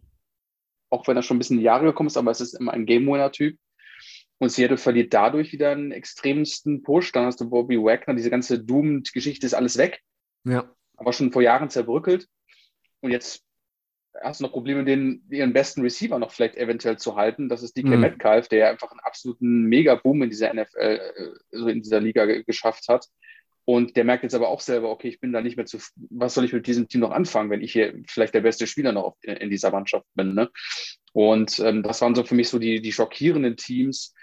auch 0.90 1.08
wenn 1.08 1.18
er 1.18 1.24
schon 1.24 1.38
ein 1.38 1.40
bisschen 1.40 1.58
in 1.58 1.62
die 1.62 1.66
Jahre 1.66 1.86
gekommen 1.86 2.08
ist, 2.08 2.18
aber 2.18 2.32
es 2.32 2.42
ist 2.42 2.54
immer 2.54 2.74
ein 2.74 2.86
Game-Winner-Typ. 2.86 3.58
Und 4.44 4.50
Seattle 4.50 4.78
verliert 4.78 5.14
dadurch 5.14 5.52
wieder 5.54 5.72
einen 5.72 5.92
extremsten 5.92 6.84
Push. 6.84 7.12
Dann 7.14 7.26
hast 7.26 7.40
du 7.40 7.50
Bobby 7.50 7.78
Wagner, 7.78 8.14
diese 8.14 8.30
ganze 8.30 8.60
Doomed-Geschichte 8.64 9.46
ist 9.46 9.54
alles 9.54 9.78
weg, 9.78 10.02
Ja. 10.44 10.70
aber 10.98 11.14
schon 11.14 11.32
vor 11.32 11.42
Jahren 11.42 11.70
zerbröckelt. 11.70 12.28
Und 13.02 13.12
jetzt 13.12 13.44
hast 14.22 14.40
du 14.40 14.44
noch 14.44 14.52
Probleme, 14.52 14.84
den 14.86 15.24
ihren 15.30 15.54
besten 15.54 15.82
Receiver 15.82 16.20
noch 16.20 16.32
vielleicht 16.32 16.56
eventuell 16.56 16.98
zu 16.98 17.16
halten. 17.16 17.50
Das 17.50 17.64
ist 17.64 17.76
DK 17.78 17.88
Mhm. 17.96 18.00
Metcalf, 18.02 18.48
der 18.48 18.60
ja 18.60 18.70
einfach 18.70 18.92
einen 18.92 19.00
absoluten 19.00 19.64
Mega-Boom 19.64 20.24
in 20.24 20.30
dieser 20.30 20.50
NFL, 20.54 20.78
äh, 20.78 21.30
so 21.52 21.68
in 21.68 21.82
dieser 21.82 22.00
Liga 22.02 22.26
ge- 22.26 22.44
geschafft 22.44 22.88
hat. 22.90 23.08
Und 23.66 23.96
der 23.96 24.04
merkt 24.04 24.24
jetzt 24.24 24.36
aber 24.36 24.50
auch 24.50 24.60
selber, 24.60 24.90
okay, 24.90 25.08
ich 25.08 25.22
bin 25.22 25.32
da 25.32 25.40
nicht 25.42 25.56
mehr 25.56 25.66
zu, 25.66 25.78
was 26.10 26.34
soll 26.34 26.44
ich 26.44 26.52
mit 26.52 26.68
diesem 26.68 26.90
Team 26.90 27.00
noch 27.00 27.12
anfangen, 27.12 27.50
wenn 27.50 27.62
ich 27.62 27.72
hier 27.72 27.94
vielleicht 28.08 28.34
der 28.34 28.42
beste 28.42 28.68
Spieler 28.68 28.92
noch 28.92 29.04
auf- 29.04 29.18
in 29.24 29.50
dieser 29.50 29.72
Mannschaft 29.72 30.06
bin. 30.16 30.36
Ne? 30.36 30.50
Und 31.14 31.60
ähm, 31.60 31.82
das 31.82 32.02
waren 32.02 32.14
so 32.14 32.24
für 32.26 32.36
mich 32.36 32.50
so 32.50 32.60
die, 32.60 32.82
die 32.82 32.92
schockierenden 32.92 33.56
Teams, 33.56 34.14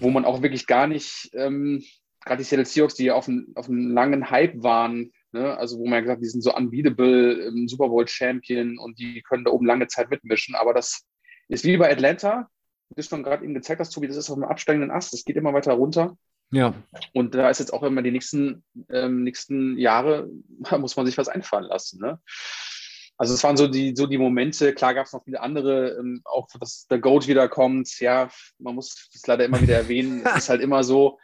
wo 0.00 0.10
man 0.10 0.24
auch 0.24 0.42
wirklich 0.42 0.66
gar 0.66 0.86
nicht, 0.86 1.30
ähm, 1.34 1.82
gerade 2.24 2.38
die 2.38 2.44
Seattle 2.44 2.66
Seahawks, 2.66 2.94
die 2.94 3.04
ja 3.04 3.14
auf 3.14 3.28
einen, 3.28 3.52
auf 3.54 3.68
einen 3.68 3.92
langen 3.92 4.30
Hype 4.30 4.62
waren, 4.62 5.12
ne? 5.32 5.56
also 5.56 5.78
wo 5.78 5.84
man 5.84 5.94
ja 5.94 6.00
gesagt, 6.00 6.22
die 6.22 6.28
sind 6.28 6.42
so 6.42 6.54
unbeatable, 6.54 7.46
ähm, 7.46 7.68
Super 7.68 7.88
Bowl 7.88 8.06
Champion 8.08 8.78
und 8.78 8.98
die 8.98 9.22
können 9.22 9.44
da 9.44 9.50
oben 9.50 9.66
lange 9.66 9.86
Zeit 9.86 10.10
mitmischen. 10.10 10.54
Aber 10.54 10.72
das 10.72 11.06
ist 11.48 11.64
wie 11.64 11.76
bei 11.76 11.90
Atlanta, 11.90 12.48
wie 12.88 12.94
du 12.96 13.02
schon 13.02 13.22
gerade 13.22 13.44
eben 13.44 13.54
gezeigt 13.54 13.80
hast, 13.80 13.90
Tobi, 13.90 14.08
das 14.08 14.16
ist 14.16 14.30
auf 14.30 14.36
einem 14.36 14.44
absteigenden 14.44 14.90
Ast, 14.90 15.12
das 15.12 15.24
geht 15.24 15.36
immer 15.36 15.52
weiter 15.52 15.72
runter. 15.72 16.16
Ja. 16.50 16.74
Und 17.12 17.34
da 17.34 17.50
ist 17.50 17.58
jetzt 17.58 17.72
auch 17.72 17.82
immer 17.82 18.02
die 18.02 18.12
nächsten, 18.12 18.64
ähm, 18.88 19.24
nächsten 19.24 19.78
Jahre, 19.78 20.28
da 20.60 20.78
muss 20.78 20.96
man 20.96 21.06
sich 21.06 21.18
was 21.18 21.28
einfallen 21.28 21.64
lassen. 21.64 22.00
Ne? 22.00 22.20
Also 23.24 23.32
es 23.32 23.42
waren 23.42 23.56
so 23.56 23.68
die, 23.68 23.94
so 23.96 24.06
die 24.06 24.18
Momente, 24.18 24.74
klar 24.74 24.92
gab 24.92 25.06
es 25.06 25.14
noch 25.14 25.24
viele 25.24 25.40
andere, 25.40 25.96
ähm, 25.98 26.20
auch 26.26 26.46
dass 26.60 26.86
der 26.88 26.98
Goat 26.98 27.26
wiederkommt. 27.26 27.98
Ja, 27.98 28.28
man 28.58 28.74
muss 28.74 29.08
es 29.14 29.26
leider 29.26 29.46
immer 29.46 29.62
wieder 29.62 29.76
erwähnen. 29.76 30.22
es 30.26 30.36
ist 30.42 30.48
halt 30.50 30.60
immer 30.60 30.84
so, 30.84 31.18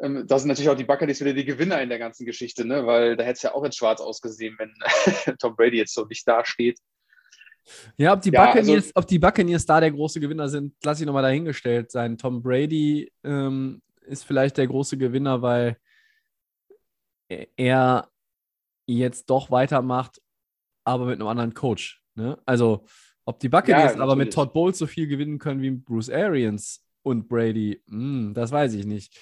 ähm, 0.00 0.24
da 0.26 0.38
sind 0.38 0.48
natürlich 0.48 0.70
auch 0.70 0.78
die 0.78 0.84
Buccaneers 0.84 1.20
wieder 1.20 1.34
die 1.34 1.44
Gewinner 1.44 1.82
in 1.82 1.90
der 1.90 1.98
ganzen 1.98 2.24
Geschichte, 2.24 2.64
ne? 2.64 2.86
weil 2.86 3.18
da 3.18 3.24
hätte 3.24 3.34
es 3.34 3.42
ja 3.42 3.52
auch 3.52 3.62
in 3.64 3.72
schwarz 3.72 4.00
ausgesehen, 4.00 4.56
wenn 4.58 4.72
Tom 5.38 5.54
Brady 5.56 5.76
jetzt 5.76 5.92
so 5.92 6.06
nicht 6.06 6.26
dasteht. 6.26 6.78
Ja, 7.98 8.14
ob 8.14 8.22
die, 8.22 8.30
Ja, 8.30 8.46
Buccaneers, 8.46 8.84
also- 8.86 8.92
ob 8.94 9.06
die 9.06 9.18
Buccaneers 9.18 9.66
da 9.66 9.78
der 9.78 9.90
große 9.90 10.18
Gewinner 10.18 10.48
sind, 10.48 10.72
lasse 10.82 11.02
ich 11.02 11.06
nochmal 11.06 11.22
dahingestellt 11.22 11.90
sein. 11.90 12.16
Tom 12.16 12.42
Brady 12.42 13.12
ähm, 13.24 13.82
ist 14.06 14.24
vielleicht 14.24 14.56
der 14.56 14.68
große 14.68 14.96
Gewinner, 14.96 15.42
weil 15.42 15.76
er 17.28 18.08
jetzt 18.86 19.28
doch 19.28 19.50
weitermacht, 19.50 20.22
aber 20.86 21.06
mit 21.06 21.20
einem 21.20 21.28
anderen 21.28 21.54
Coach. 21.54 22.00
Ne? 22.14 22.38
Also, 22.46 22.84
ob 23.24 23.40
die 23.40 23.48
Buccaneers 23.48 23.96
ja, 23.96 24.00
aber 24.00 24.16
mit 24.16 24.32
Todd 24.32 24.52
Bowles 24.52 24.78
so 24.78 24.86
viel 24.86 25.06
gewinnen 25.08 25.38
können 25.38 25.60
wie 25.60 25.70
Bruce 25.70 26.10
Arians 26.10 26.84
und 27.02 27.28
Brady, 27.28 27.82
mh, 27.86 27.98
hm, 27.98 28.34
das 28.34 28.52
weiß 28.52 28.74
ich 28.74 28.86
nicht. 28.86 29.18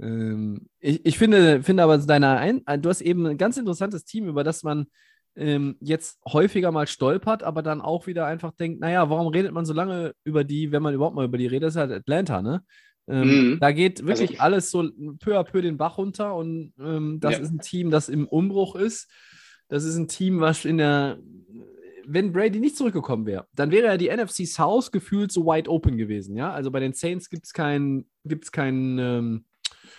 Ähm, 0.00 0.68
ich, 0.78 1.04
ich 1.04 1.18
finde, 1.18 1.62
finde 1.62 1.82
aber 1.82 1.98
deine 1.98 2.38
Ein 2.38 2.62
du 2.80 2.88
hast 2.88 3.00
eben 3.00 3.26
ein 3.26 3.38
ganz 3.38 3.56
interessantes 3.56 4.04
Team, 4.04 4.28
über 4.28 4.44
das 4.44 4.62
man 4.62 4.86
ähm, 5.36 5.76
jetzt 5.80 6.20
häufiger 6.26 6.72
mal 6.72 6.86
stolpert, 6.86 7.42
aber 7.42 7.62
dann 7.62 7.80
auch 7.80 8.06
wieder 8.06 8.26
einfach 8.26 8.52
denkt, 8.52 8.80
naja, 8.80 9.10
warum 9.10 9.28
redet 9.28 9.52
man 9.52 9.64
so 9.64 9.72
lange 9.72 10.14
über 10.24 10.44
die, 10.44 10.72
wenn 10.72 10.82
man 10.82 10.94
überhaupt 10.94 11.16
mal 11.16 11.24
über 11.24 11.38
die 11.38 11.46
redet, 11.46 11.68
das 11.68 11.74
ist 11.74 11.80
halt 11.80 11.92
Atlanta, 11.92 12.42
ne? 12.42 12.62
Ähm, 13.08 13.52
mhm. 13.52 13.60
Da 13.60 13.72
geht 13.72 14.06
wirklich 14.06 14.40
also, 14.40 14.42
alles 14.42 14.70
so 14.70 14.88
peu 15.18 15.38
à 15.38 15.42
peu 15.42 15.62
den 15.62 15.76
Bach 15.76 15.98
runter 15.98 16.34
und 16.36 16.72
ähm, 16.78 17.18
das 17.20 17.34
ja. 17.34 17.40
ist 17.40 17.50
ein 17.50 17.58
Team, 17.58 17.90
das 17.90 18.08
im 18.08 18.28
Umbruch 18.28 18.76
ist. 18.76 19.08
Das 19.70 19.84
ist 19.84 19.96
ein 19.96 20.08
Team, 20.08 20.40
was 20.40 20.64
in 20.64 20.78
der, 20.78 21.18
wenn 22.06 22.32
Brady 22.32 22.58
nicht 22.58 22.76
zurückgekommen 22.76 23.24
wäre, 23.24 23.46
dann 23.54 23.70
wäre 23.70 23.86
ja 23.86 23.96
die 23.96 24.10
NFC 24.10 24.46
South 24.46 24.90
gefühlt 24.90 25.32
so 25.32 25.46
wide 25.46 25.70
open 25.70 25.96
gewesen, 25.96 26.36
ja. 26.36 26.52
Also 26.52 26.70
bei 26.70 26.80
den 26.80 26.92
Saints 26.92 27.30
gibt 27.30 27.46
es 27.46 27.52
keinen, 27.52 28.10
gibt's 28.24 28.50
keinen 28.50 28.98
ähm, 28.98 29.44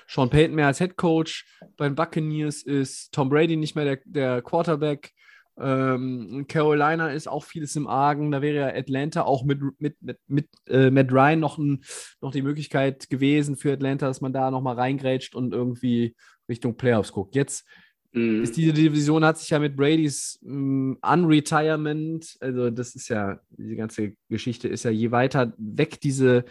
Sean 0.08 0.30
Payton 0.30 0.56
mehr 0.56 0.68
als 0.68 0.80
Head 0.80 0.98
Coach. 0.98 1.46
Bei 1.78 1.88
den 1.88 1.96
Buccaneers 1.96 2.64
ist 2.64 3.14
Tom 3.14 3.30
Brady 3.30 3.56
nicht 3.56 3.76
mehr 3.76 3.86
der, 3.86 4.00
der 4.06 4.42
Quarterback. 4.42 5.14
Ähm, 5.58 6.46
Carolina 6.50 7.12
ist 7.12 7.28
auch 7.28 7.46
vieles 7.46 7.76
im 7.78 7.88
Argen. 7.88 8.32
Da 8.32 8.42
wäre 8.42 8.56
ja 8.56 8.78
Atlanta 8.78 9.24
auch 9.24 9.46
mit, 9.46 9.62
mit, 9.80 9.96
mit, 10.02 10.18
mit 10.28 10.50
äh, 10.68 10.90
Matt 10.90 11.14
Ryan 11.14 11.40
noch, 11.40 11.58
ein, 11.58 11.84
noch 12.20 12.32
die 12.32 12.42
Möglichkeit 12.42 13.10
gewesen 13.10 13.56
für 13.56 13.72
Atlanta, 13.72 14.08
dass 14.08 14.22
man 14.22 14.34
da 14.34 14.52
nochmal 14.52 14.76
reingrätscht 14.76 15.34
und 15.34 15.54
irgendwie 15.54 16.16
Richtung 16.50 16.76
Playoffs 16.76 17.14
guckt. 17.14 17.36
Jetzt 17.36 17.66
mhm. 18.14 18.44
ist 18.44 18.58
diese 18.58 18.74
Division, 18.74 19.26
hat 19.26 19.38
sich 19.38 19.50
ja 19.50 19.60
mit 19.60 19.76
Bradys 19.76 20.40
ähm, 20.44 20.98
Unretirement, 21.02 22.38
also 22.40 22.70
das 22.70 22.96
ist 22.96 23.10
ja, 23.10 23.40
diese 23.50 23.76
ganze 23.76 24.14
Geschichte 24.30 24.68
ist 24.68 24.84
ja 24.84 24.92
je 24.92 25.12
weiter 25.12 25.54
weg 25.58 26.00
diese 26.02 26.46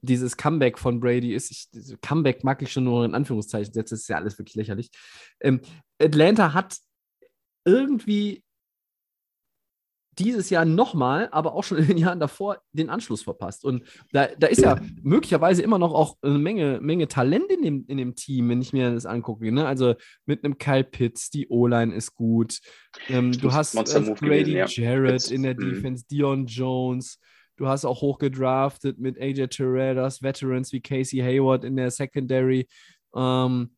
dieses 0.00 0.36
Comeback 0.36 0.78
von 0.78 1.00
Brady 1.00 1.34
ist, 1.34 1.50
ich, 1.50 2.00
Comeback 2.00 2.44
mag 2.44 2.62
ich 2.62 2.72
schon 2.72 2.84
nur 2.84 3.04
in 3.04 3.14
Anführungszeichen 3.14 3.72
setzen, 3.72 3.94
das 3.94 4.00
ist 4.02 4.08
ja 4.08 4.16
alles 4.16 4.38
wirklich 4.38 4.54
lächerlich. 4.54 4.90
Ähm, 5.40 5.60
Atlanta 6.00 6.54
hat 6.54 6.76
irgendwie 7.64 8.42
dieses 10.18 10.50
Jahr 10.50 10.64
nochmal, 10.64 11.28
aber 11.30 11.54
auch 11.54 11.64
schon 11.64 11.78
in 11.78 11.86
den 11.86 11.98
Jahren 11.98 12.20
davor 12.20 12.58
den 12.72 12.88
Anschluss 12.88 13.22
verpasst. 13.22 13.64
Und 13.64 13.84
da, 14.12 14.28
da 14.38 14.46
ist 14.46 14.62
ja 14.62 14.80
möglicherweise 15.02 15.62
immer 15.62 15.78
noch 15.78 15.92
auch 15.92 16.16
eine 16.22 16.38
Menge, 16.38 16.80
Menge 16.80 17.08
Talent 17.08 17.50
in 17.50 17.62
dem, 17.62 17.84
in 17.86 17.98
dem 17.98 18.14
Team, 18.14 18.48
wenn 18.48 18.62
ich 18.62 18.72
mir 18.72 18.92
das 18.92 19.06
angucke. 19.06 19.52
Ne? 19.52 19.66
Also 19.66 19.94
mit 20.24 20.44
einem 20.44 20.58
Kyle 20.58 20.84
Pitts, 20.84 21.30
die 21.30 21.48
O-Line 21.48 21.94
ist 21.94 22.14
gut. 22.14 22.60
Ähm, 23.08 23.32
du 23.32 23.52
hast 23.52 23.74
äh, 23.74 23.82
Grady 24.14 24.52
gewesen, 24.52 24.52
ja. 24.52 24.66
Jarrett 24.66 25.12
Pitts. 25.12 25.30
in 25.30 25.42
der 25.42 25.54
mhm. 25.54 25.60
Defense, 25.60 26.04
Dion 26.10 26.46
Jones. 26.46 27.18
Du 27.56 27.68
hast 27.68 27.84
auch 27.84 28.02
hochgedraftet 28.02 28.98
mit 28.98 29.18
AJ 29.18 29.48
Terrell, 29.48 29.94
du 29.94 30.02
hast 30.02 30.22
Veterans 30.22 30.72
wie 30.72 30.80
Casey 30.80 31.20
Hayward 31.20 31.64
in 31.64 31.76
der 31.76 31.90
Secondary. 31.90 32.68
Ähm, 33.14 33.75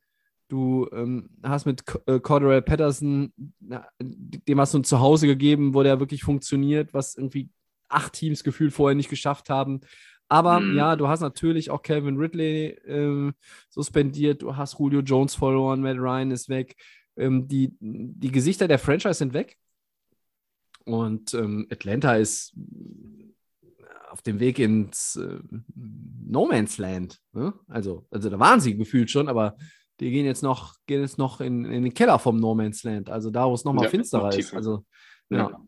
Du 0.49 0.89
ähm, 0.93 1.29
hast 1.43 1.67
mit 1.67 1.85
äh, 2.07 2.21
Cordell 2.21 2.63
Patterson, 2.63 3.33
na, 3.61 3.87
dem 4.01 4.61
hast 4.61 4.73
du 4.73 4.79
ein 4.79 4.85
Zuhause 4.85 5.27
gegeben, 5.27 5.75
wo 5.75 5.83
der 5.83 6.01
wirklich 6.01 6.23
funktioniert, 6.23 6.95
was 6.95 7.17
irgendwie 7.17 7.51
acht 7.89 8.15
Teams 8.15 8.43
gefühlt 8.45 8.73
vorher 8.73 8.95
nicht 8.95 9.11
geschafft 9.11 9.51
haben. 9.51 9.81
Aber 10.29 10.61
mhm. 10.61 10.77
ja, 10.77 10.97
du 10.97 11.09
hast 11.09 11.21
natürlich 11.21 11.71
auch 11.71 11.83
Calvin 11.83 12.17
Ridley 12.17 12.69
äh, 12.87 13.33
suspendiert, 13.71 14.43
du 14.43 14.57
hast 14.57 14.79
Julio 14.79 15.01
Jones 15.01 15.35
verloren, 15.35 15.81
Matt 15.81 15.99
Ryan 15.99 16.31
ist 16.31 16.49
weg. 16.49 16.77
Ähm, 17.17 17.49
die, 17.49 17.75
die 17.81 18.31
Gesichter 18.31 18.69
der 18.69 18.79
Franchise 18.79 19.15
sind 19.15 19.33
weg. 19.33 19.57
Und 20.85 21.35
ähm, 21.35 21.67
Atlanta 21.71 22.17
ist 22.17 22.55
auf 24.11 24.23
dem 24.23 24.41
Weg 24.41 24.59
ins 24.59 25.17
äh, 25.17 25.39
No 25.75 26.47
Man's 26.47 26.79
Land. 26.79 27.21
Ne? 27.33 27.53
Also, 27.67 28.07
also 28.11 28.31
da 28.31 28.39
waren 28.39 28.61
sie 28.61 28.77
gefühlt 28.77 29.11
schon, 29.11 29.29
aber 29.29 29.57
die 30.01 30.11
gehen 30.11 30.27
jetzt 30.27 30.43
noch, 30.43 30.75
gehen 30.87 31.01
jetzt 31.01 31.19
noch 31.19 31.41
in, 31.41 31.65
in 31.65 31.83
den 31.83 31.95
Keller 31.95 32.19
vom 32.19 32.39
No 32.39 32.55
Man's 32.55 32.83
Land, 32.85 33.11
also 33.11 33.31
da, 33.31 33.49
wo 33.49 33.55
es 33.55 33.65
nochmal 33.65 33.85
ja, 33.85 33.91
finsterer 33.91 34.37
ist. 34.37 34.55
Also, 34.55 34.85
ja. 35.31 35.51
ja. 35.51 35.61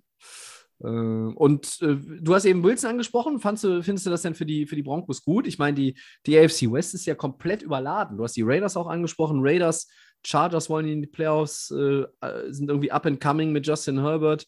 Äh, 0.83 0.89
und 0.89 1.79
äh, 1.83 1.97
du 2.21 2.35
hast 2.35 2.45
eben 2.45 2.63
Wilson 2.63 2.91
angesprochen. 2.91 3.41
Fandst 3.41 3.65
du, 3.65 3.83
findest 3.83 4.07
du 4.07 4.11
das 4.11 4.23
denn 4.23 4.35
für 4.35 4.47
die, 4.47 4.67
für 4.67 4.77
die 4.77 4.83
Broncos 4.83 5.25
gut? 5.25 5.47
Ich 5.47 5.59
meine, 5.59 5.75
die, 5.75 5.99
die 6.27 6.39
AFC 6.39 6.71
West 6.71 6.95
ist 6.95 7.07
ja 7.07 7.15
komplett 7.15 7.63
überladen. 7.63 8.17
Du 8.17 8.25
hast 8.25 8.37
die 8.37 8.43
Raiders 8.43 8.77
auch 8.77 8.87
angesprochen. 8.87 9.41
Raiders, 9.43 9.89
Chargers 10.25 10.71
wollen 10.71 10.89
in 10.89 11.01
die 11.01 11.07
Playoffs, 11.07 11.71
äh, 11.71 12.05
äh 12.21 12.53
sind 12.53 12.69
irgendwie 12.69 12.93
up 12.93 13.07
and 13.07 13.21
coming 13.21 13.53
mit 13.53 13.67
Justin 13.67 14.01
Herbert. 14.01 14.47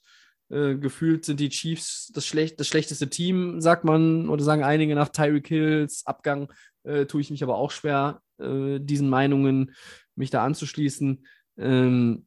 Äh, 0.50 0.76
gefühlt 0.76 1.24
sind 1.24 1.40
die 1.40 1.48
Chiefs 1.48 2.10
das, 2.14 2.26
schlecht, 2.26 2.60
das 2.60 2.68
schlechteste 2.68 3.08
Team, 3.08 3.60
sagt 3.60 3.84
man, 3.84 4.28
oder 4.28 4.44
sagen 4.44 4.64
einige 4.64 4.94
nach 4.94 5.08
Tyreek 5.08 5.48
Hills 5.48 6.04
Abgang. 6.04 6.52
Äh, 6.84 7.06
tue 7.06 7.20
ich 7.20 7.30
mich 7.30 7.42
aber 7.42 7.56
auch 7.56 7.70
schwer, 7.70 8.20
äh, 8.42 8.80
diesen 8.80 9.08
Meinungen 9.08 9.74
mich 10.14 10.30
da 10.30 10.44
anzuschließen. 10.44 11.26
Ähm, 11.58 12.26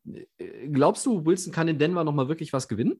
glaubst 0.71 1.05
du, 1.05 1.25
Wilson 1.25 1.53
kann 1.53 1.67
in 1.67 1.79
Denver 1.79 2.03
nochmal 2.03 2.27
wirklich 2.27 2.53
was 2.53 2.67
gewinnen? 2.67 2.99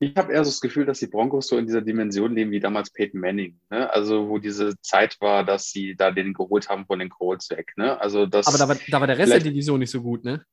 Ich 0.00 0.16
habe 0.16 0.32
eher 0.32 0.44
so 0.44 0.50
das 0.50 0.60
Gefühl, 0.60 0.84
dass 0.84 0.98
die 0.98 1.06
Broncos 1.06 1.46
so 1.46 1.56
in 1.56 1.66
dieser 1.66 1.80
Dimension 1.80 2.34
leben 2.34 2.50
wie 2.50 2.60
damals 2.60 2.90
Peyton 2.90 3.20
Manning. 3.20 3.58
Ne? 3.70 3.90
Also, 3.90 4.28
wo 4.28 4.38
diese 4.38 4.78
Zeit 4.80 5.16
war, 5.20 5.44
dass 5.44 5.70
sie 5.70 5.94
da 5.94 6.10
den 6.10 6.34
geholt 6.34 6.68
haben 6.68 6.84
von 6.86 6.98
den 6.98 7.08
Colts 7.08 7.48
weg. 7.50 7.72
Ne? 7.76 7.98
Also 8.00 8.26
das 8.26 8.46
Aber 8.46 8.58
da 8.58 8.68
war, 8.68 8.76
da 8.88 9.00
war 9.00 9.06
der 9.06 9.18
Rest 9.18 9.32
der 9.32 9.40
Division 9.40 9.78
nicht 9.78 9.90
so 9.90 10.02
gut, 10.02 10.24
ne? 10.24 10.44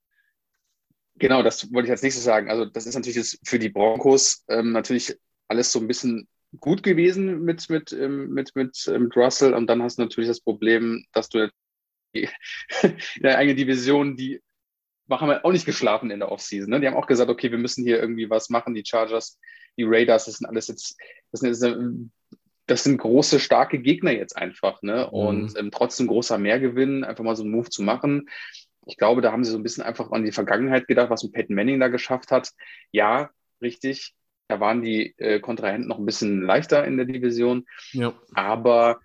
Genau, 1.16 1.44
das 1.44 1.72
wollte 1.72 1.88
ich 1.88 1.92
als 1.92 2.02
nächstes 2.02 2.24
sagen. 2.24 2.50
Also, 2.50 2.66
das 2.66 2.86
ist 2.86 2.96
natürlich 2.96 3.38
für 3.44 3.60
die 3.60 3.70
Broncos 3.70 4.44
ähm, 4.48 4.72
natürlich 4.72 5.16
alles 5.48 5.72
so 5.72 5.80
ein 5.80 5.88
bisschen 5.88 6.28
gut 6.60 6.84
gewesen 6.84 7.43
mit, 7.43 7.70
mit, 7.70 7.93
ähm, 7.93 8.30
mit, 8.30 8.56
mit, 8.56 8.88
ähm, 8.88 9.04
mit 9.04 9.16
Russell. 9.16 9.54
Und 9.54 9.68
dann 9.68 9.82
hast 9.82 9.97
du 9.97 10.04
natürlich 10.04 10.28
das 10.28 10.41
Problem, 10.41 11.06
dass 11.14 11.30
du 11.30 11.49
in 12.14 12.28
der 13.22 13.38
eigenen 13.38 13.58
Division, 13.58 14.16
die 14.18 14.41
haben 15.10 15.28
wir 15.28 15.45
auch 15.45 15.52
nicht 15.52 15.66
geschlafen 15.66 16.12
in 16.12 16.20
der 16.20 16.32
Offseason. 16.32 16.70
Ne? 16.70 16.80
Die 16.80 16.88
haben 16.88 16.95
auch 16.95 17.08
gesagt, 17.08 17.30
okay, 17.30 17.52
wir 17.52 17.58
müssen 17.58 17.84
hier 17.84 17.99
irgendwie 17.99 18.30
was 18.30 18.49
machen. 18.49 18.74
Die 18.74 18.84
Chargers, 18.86 19.39
die 19.78 19.84
Raiders, 19.84 20.26
das 20.26 20.36
sind 20.38 20.47
alles 20.47 20.68
jetzt, 20.68 20.97
das 21.32 21.41
sind, 21.41 22.12
das 22.68 22.84
sind 22.84 22.97
große, 22.97 23.39
starke 23.39 23.80
Gegner 23.80 24.12
jetzt 24.12 24.38
einfach. 24.38 24.82
Ne? 24.82 25.08
Mhm. 25.12 25.18
Und 25.18 25.58
ähm, 25.58 25.72
trotzdem 25.72 26.08
großer 26.08 26.38
Mehrgewinn, 26.38 27.04
einfach 27.04 27.24
mal 27.24 27.36
so 27.36 27.43
einen 27.43 27.52
Move 27.52 27.70
zu 27.70 27.84
machen. 27.84 28.30
Ich 28.86 28.97
glaube, 28.97 29.22
da 29.22 29.32
haben 29.32 29.43
sie 29.43 29.52
so 29.52 29.58
ein 29.58 29.64
bisschen 29.64 29.84
einfach 29.84 30.12
an 30.12 30.26
die 30.26 30.32
Vergangenheit 30.32 30.88
gedacht, 30.88 31.10
was 31.10 31.24
ein 31.24 31.32
Peyton 31.32 31.56
Manning 31.56 31.80
da 31.80 31.88
geschafft 31.88 32.32
hat. 32.32 32.52
Ja, 32.91 33.30
richtig. 33.62 34.14
Da 34.48 34.60
waren 34.60 34.82
die 34.82 35.14
äh, 35.18 35.39
Kontrahenten 35.39 35.88
noch 35.88 36.00
ein 36.00 36.06
bisschen 36.06 36.42
leichter 36.42 36.86
in 36.86 36.98
der 36.98 37.06
Division. 37.06 37.66
Ja. 37.92 38.14
Aber 38.34 39.00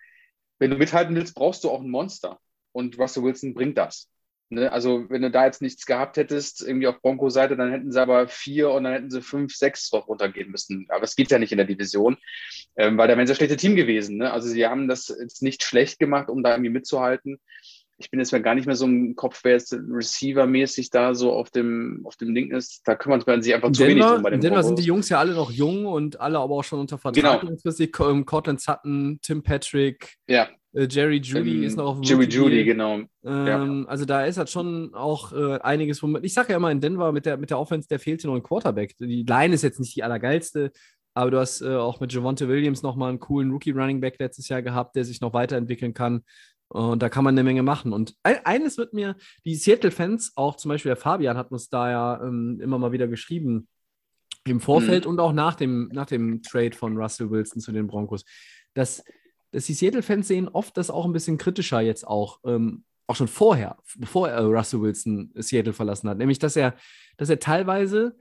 wenn 0.59 0.70
du 0.70 0.76
mithalten 0.76 1.14
willst, 1.14 1.34
brauchst 1.34 1.64
du 1.64 1.70
auch 1.70 1.80
ein 1.80 1.91
Monster. 1.91 2.41
Und 2.72 2.99
Russell 2.99 3.22
Wilson 3.22 3.55
bringt 3.55 3.78
das. 3.78 4.11
Ne? 4.49 4.70
Also, 4.70 5.09
wenn 5.11 5.22
du 5.22 5.30
da 5.30 5.47
jetzt 5.47 5.62
nichts 5.62 5.87
gehabt 5.87 6.16
hättest, 6.16 6.62
irgendwie 6.62 6.87
auf 6.87 7.01
Bronco-Seite, 7.01 7.57
dann 7.57 7.70
hätten 7.70 7.91
sie 7.91 8.01
aber 8.01 8.28
vier 8.28 8.70
und 8.70 8.84
dann 8.84 8.93
hätten 8.93 9.11
sie 9.11 9.22
fünf, 9.22 9.55
sechs 9.55 9.91
drauf 9.91 10.07
runtergehen 10.09 10.51
müssen. 10.51 10.87
Aber 10.89 11.03
es 11.03 11.16
geht 11.16 11.30
ja 11.30 11.39
nicht 11.39 11.53
in 11.53 11.59
der 11.59 11.66
Division, 11.66 12.16
ähm, 12.76 12.97
weil 12.97 13.09
da 13.09 13.16
wären 13.16 13.26
sie 13.26 13.34
schlechte 13.34 13.57
Team 13.57 13.74
gewesen. 13.74 14.18
Ne? 14.18 14.32
Also, 14.32 14.49
sie 14.49 14.66
haben 14.66 14.89
das 14.89 15.09
jetzt 15.09 15.43
nicht 15.43 15.64
schlecht 15.64 15.99
gemacht, 15.99 16.28
um 16.28 16.43
da 16.43 16.53
irgendwie 16.53 16.70
mitzuhalten 16.70 17.41
ich 17.99 18.11
bin 18.11 18.20
jetzt 18.20 18.32
mal 18.32 18.42
gar 18.42 18.55
nicht 18.55 18.66
mehr 18.66 18.76
so 18.76 18.84
im 18.84 19.16
Kopf, 19.16 19.40
wer 19.42 19.53
jetzt 19.53 19.72
Receiver-mäßig 19.72 20.90
da 20.90 21.14
so 21.14 21.32
auf 21.32 21.51
dem, 21.51 22.03
auf 22.05 22.16
dem 22.16 22.34
Ding 22.34 22.51
ist. 22.51 22.82
Da 22.84 22.94
kümmert 22.94 23.26
man 23.26 23.40
sich 23.40 23.55
einfach 23.55 23.72
zu 23.72 23.86
wenig 23.86 24.05
drum 24.05 24.22
bei 24.22 24.30
den 24.30 24.40
Denver 24.40 24.62
sind 24.62 24.78
die 24.78 24.84
Jungs 24.84 25.09
ja 25.09 25.18
alle 25.18 25.34
noch 25.34 25.51
jung 25.51 25.86
und 25.86 26.20
alle 26.20 26.38
aber 26.38 26.55
auch 26.55 26.64
schon 26.64 26.80
unter 26.80 26.99
Vertrag. 26.99 27.40
Genau. 27.40 28.11
Ähm, 28.11 28.26
Cortland 28.26 28.61
Sutton, 28.61 29.18
Tim 29.22 29.42
Patrick, 29.42 30.16
ja. 30.28 30.49
äh, 30.74 30.86
Jerry 30.90 31.18
Judy 31.18 31.57
ähm, 31.57 31.62
ist 31.62 31.76
noch 31.76 31.86
auf 31.86 32.01
dem 32.01 32.05
Jerry 32.05 32.26
Judy, 32.26 32.64
genau. 32.64 33.01
Ähm, 33.24 33.47
ja. 33.47 33.84
Also 33.86 34.05
da 34.05 34.26
ist 34.26 34.36
halt 34.36 34.51
schon 34.51 34.94
auch 34.94 35.32
äh, 35.32 35.59
einiges. 35.61 36.03
Womit, 36.03 36.24
ich 36.24 36.34
sage 36.34 36.51
ja 36.51 36.59
immer 36.59 36.70
in 36.70 36.80
Denver 36.80 37.12
mit 37.12 37.24
der, 37.24 37.38
mit 37.38 37.49
der 37.49 37.59
Offense, 37.59 37.88
der 37.88 37.99
fehlte 37.99 38.26
noch 38.26 38.34
ein 38.34 38.42
Quarterback. 38.42 38.94
Die 38.99 39.24
Line 39.26 39.55
ist 39.55 39.62
jetzt 39.62 39.80
nicht 39.80 39.97
die 39.97 40.03
allergeilste, 40.03 40.70
aber 41.14 41.30
du 41.30 41.38
hast 41.38 41.62
äh, 41.62 41.74
auch 41.74 41.99
mit 42.01 42.12
Javonte 42.12 42.47
Williams 42.47 42.82
nochmal 42.82 43.09
einen 43.09 43.20
coolen 43.20 43.51
Rookie-Running 43.51 44.03
Back 44.03 44.16
letztes 44.18 44.51
Jahr 44.51 44.61
gehabt, 44.61 44.97
der 44.97 45.05
sich 45.07 45.22
noch 45.22 45.32
weiterentwickeln 45.32 45.94
kann. 45.94 46.22
Und 46.69 47.01
da 47.03 47.09
kann 47.09 47.25
man 47.25 47.35
eine 47.35 47.45
Menge 47.45 47.62
machen. 47.62 47.93
Und 47.93 48.14
eines 48.23 48.77
wird 48.77 48.93
mir, 48.93 49.17
die 49.45 49.55
Seattle-Fans, 49.55 50.33
auch 50.37 50.57
zum 50.57 50.71
Beispiel 50.71 50.91
der 50.91 50.97
Fabian 50.97 51.37
hat 51.37 51.53
uns 51.53 51.69
da 51.69 51.91
ja 51.91 52.23
ähm, 52.23 52.61
immer 52.61 52.79
mal 52.79 52.93
wieder 52.93 53.07
geschrieben, 53.07 53.69
im 54.45 54.61
Vorfeld 54.61 55.05
mhm. 55.05 55.11
und 55.11 55.21
auch 55.21 55.33
nach 55.33 55.55
dem, 55.55 55.89
nach 55.93 56.07
dem 56.07 56.43
Trade 56.43 56.73
von 56.73 56.97
Russell 56.97 57.31
Wilson 57.31 57.61
zu 57.61 57.73
den 57.73 57.87
Broncos, 57.87 58.25
dass, 58.75 59.05
dass 59.51 59.67
die 59.67 59.75
Seattle-Fans 59.75 60.29
sehen 60.29 60.49
oft 60.49 60.77
das 60.77 60.91
auch 60.91 61.05
ein 61.05 61.12
bisschen 61.12 61.39
kritischer 61.39 61.81
jetzt 61.81 62.07
auch, 62.07 62.41
ähm, 62.45 62.85
auch 63.07 63.17
schon 63.17 63.29
vorher, 63.29 63.77
bevor 63.97 64.29
er 64.29 64.45
Russell 64.45 64.81
Wilson 64.81 65.33
Seattle 65.37 65.73
verlassen 65.73 66.09
hat. 66.09 66.19
Nämlich, 66.19 66.39
dass 66.39 66.57
er, 66.57 66.75
dass 67.17 67.29
er 67.29 67.39
teilweise 67.39 68.17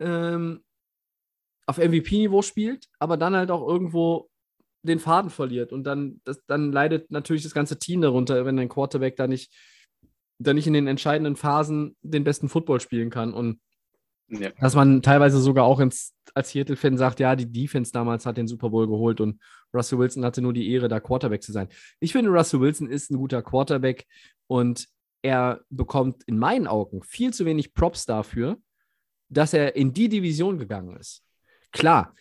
ähm, 0.00 0.64
auf 1.66 1.78
MVP-Niveau 1.78 2.42
spielt, 2.42 2.88
aber 2.98 3.16
dann 3.16 3.34
halt 3.34 3.50
auch 3.50 3.66
irgendwo 3.66 4.28
den 4.82 4.98
Faden 4.98 5.30
verliert 5.30 5.72
und 5.72 5.84
dann, 5.84 6.20
das, 6.24 6.44
dann 6.46 6.72
leidet 6.72 7.10
natürlich 7.10 7.42
das 7.42 7.54
ganze 7.54 7.78
Team 7.78 8.00
darunter, 8.00 8.44
wenn 8.44 8.56
dein 8.56 8.68
Quarterback 8.68 9.16
da 9.16 9.26
nicht, 9.26 9.52
da 10.38 10.52
nicht 10.52 10.66
in 10.66 10.72
den 10.72 10.88
entscheidenden 10.88 11.36
Phasen 11.36 11.96
den 12.02 12.24
besten 12.24 12.48
Football 12.48 12.80
spielen 12.80 13.10
kann. 13.10 13.32
Und 13.32 13.60
ja. 14.28 14.50
dass 14.60 14.74
man 14.74 15.02
teilweise 15.02 15.40
sogar 15.40 15.64
auch 15.64 15.78
ins, 15.78 16.14
als 16.34 16.50
Seattle-Fan 16.50 16.98
sagt, 16.98 17.20
ja, 17.20 17.36
die 17.36 17.50
Defense 17.50 17.92
damals 17.92 18.26
hat 18.26 18.36
den 18.36 18.48
Super 18.48 18.70
Bowl 18.70 18.88
geholt 18.88 19.20
und 19.20 19.40
Russell 19.72 19.98
Wilson 19.98 20.24
hatte 20.24 20.42
nur 20.42 20.52
die 20.52 20.70
Ehre, 20.72 20.88
da 20.88 21.00
Quarterback 21.00 21.42
zu 21.42 21.52
sein. 21.52 21.68
Ich 22.00 22.12
finde, 22.12 22.30
Russell 22.30 22.60
Wilson 22.60 22.88
ist 22.88 23.10
ein 23.10 23.18
guter 23.18 23.42
Quarterback 23.42 24.06
und 24.48 24.88
er 25.22 25.60
bekommt 25.70 26.24
in 26.24 26.38
meinen 26.38 26.66
Augen 26.66 27.02
viel 27.04 27.32
zu 27.32 27.44
wenig 27.44 27.74
Props 27.74 28.06
dafür, 28.06 28.58
dass 29.28 29.54
er 29.54 29.76
in 29.76 29.92
die 29.92 30.08
Division 30.08 30.58
gegangen 30.58 30.96
ist. 30.96 31.22
Klar, 31.70 32.14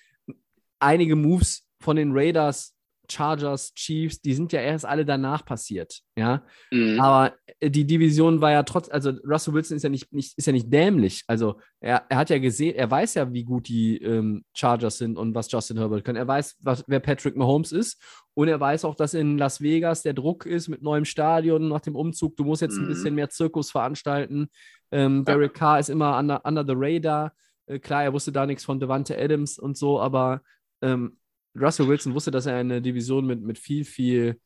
einige 0.80 1.16
Moves 1.16 1.68
von 1.82 1.96
den 1.96 2.12
Raiders 2.14 2.74
Chargers, 3.12 3.74
Chiefs, 3.74 4.22
die 4.22 4.34
sind 4.34 4.54
ja 4.54 4.62
erst 4.62 4.86
alle 4.86 5.06
danach 5.06 5.44
passiert, 5.44 6.02
ja. 6.16 6.44
Mhm. 6.72 7.00
Aber 7.00 7.36
die 7.62 7.86
Division 7.86 8.42
war 8.42 8.52
ja 8.52 8.64
trotz, 8.64 8.90
also 8.90 9.12
Russell 9.26 9.54
Wilson 9.54 9.78
ist 9.78 9.84
ja 9.84 9.90
nicht, 9.90 10.12
nicht, 10.14 10.38
ist 10.38 10.48
ja 10.48 10.54
nicht 10.54 10.72
dämlich. 10.72 11.24
Also 11.28 11.60
er, 11.80 12.06
er 12.10 12.18
hat 12.18 12.30
ja 12.30 12.40
gesehen, 12.40 12.76
er 12.76 12.90
weiß 12.90 13.16
ja, 13.16 13.32
wie 13.34 13.44
gut 13.44 13.68
die 13.68 13.98
ähm, 13.98 14.46
Chargers 14.54 14.98
sind 14.98 15.18
und 15.18 15.36
was 15.36 15.52
Justin 15.52 15.78
Herbert 15.78 16.06
kann. 16.06 16.16
Er 16.16 16.28
weiß, 16.28 16.58
was, 16.62 16.84
wer 16.88 17.00
Patrick 17.00 17.36
Mahomes 17.36 17.72
ist 17.72 18.02
und 18.34 18.48
er 18.48 18.60
weiß 18.60 18.86
auch, 18.86 18.96
dass 18.96 19.14
in 19.14 19.38
Las 19.38 19.62
Vegas 19.62 20.04
der 20.04 20.14
Druck 20.14 20.46
ist 20.46 20.70
mit 20.70 20.82
neuem 20.82 21.06
Stadion 21.06 21.68
nach 21.68 21.82
dem 21.82 21.96
Umzug. 21.96 22.38
Du 22.38 22.46
musst 22.46 22.62
jetzt 22.62 22.78
mhm. 22.78 22.86
ein 22.86 22.88
bisschen 22.88 23.16
mehr 23.16 23.30
Zirkus 23.30 23.72
veranstalten. 23.72 24.50
Ähm, 24.92 25.26
Derek 25.26 25.54
Carr 25.54 25.80
ist 25.80 25.90
immer 25.90 26.18
under, 26.18 26.46
under 26.46 26.66
the 26.66 26.74
radar. 26.76 27.34
Äh, 27.66 27.80
klar, 27.80 28.04
er 28.04 28.14
wusste 28.14 28.32
da 28.32 28.46
nichts 28.46 28.64
von 28.64 28.80
Devante 28.80 29.18
Adams 29.18 29.60
und 29.60 29.78
so, 29.78 30.00
aber 30.00 30.42
ähm, 30.82 31.18
Russell 31.56 31.88
Wilson 31.88 32.14
wusste, 32.14 32.32
dass 32.32 32.46
er 32.46 32.60
in 32.62 32.72
eine 32.72 32.82
Division 32.82 33.26
mit, 33.26 33.42
mit 33.42 33.60
viel, 33.60 33.84
viel 33.86 34.40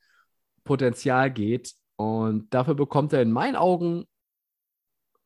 Potenzial 0.63 1.31
geht. 1.31 1.73
Und 1.97 2.53
dafür 2.53 2.73
bekommt 2.73 3.13
er 3.13 3.21
in 3.21 3.31
meinen 3.31 3.55
Augen 3.55 4.05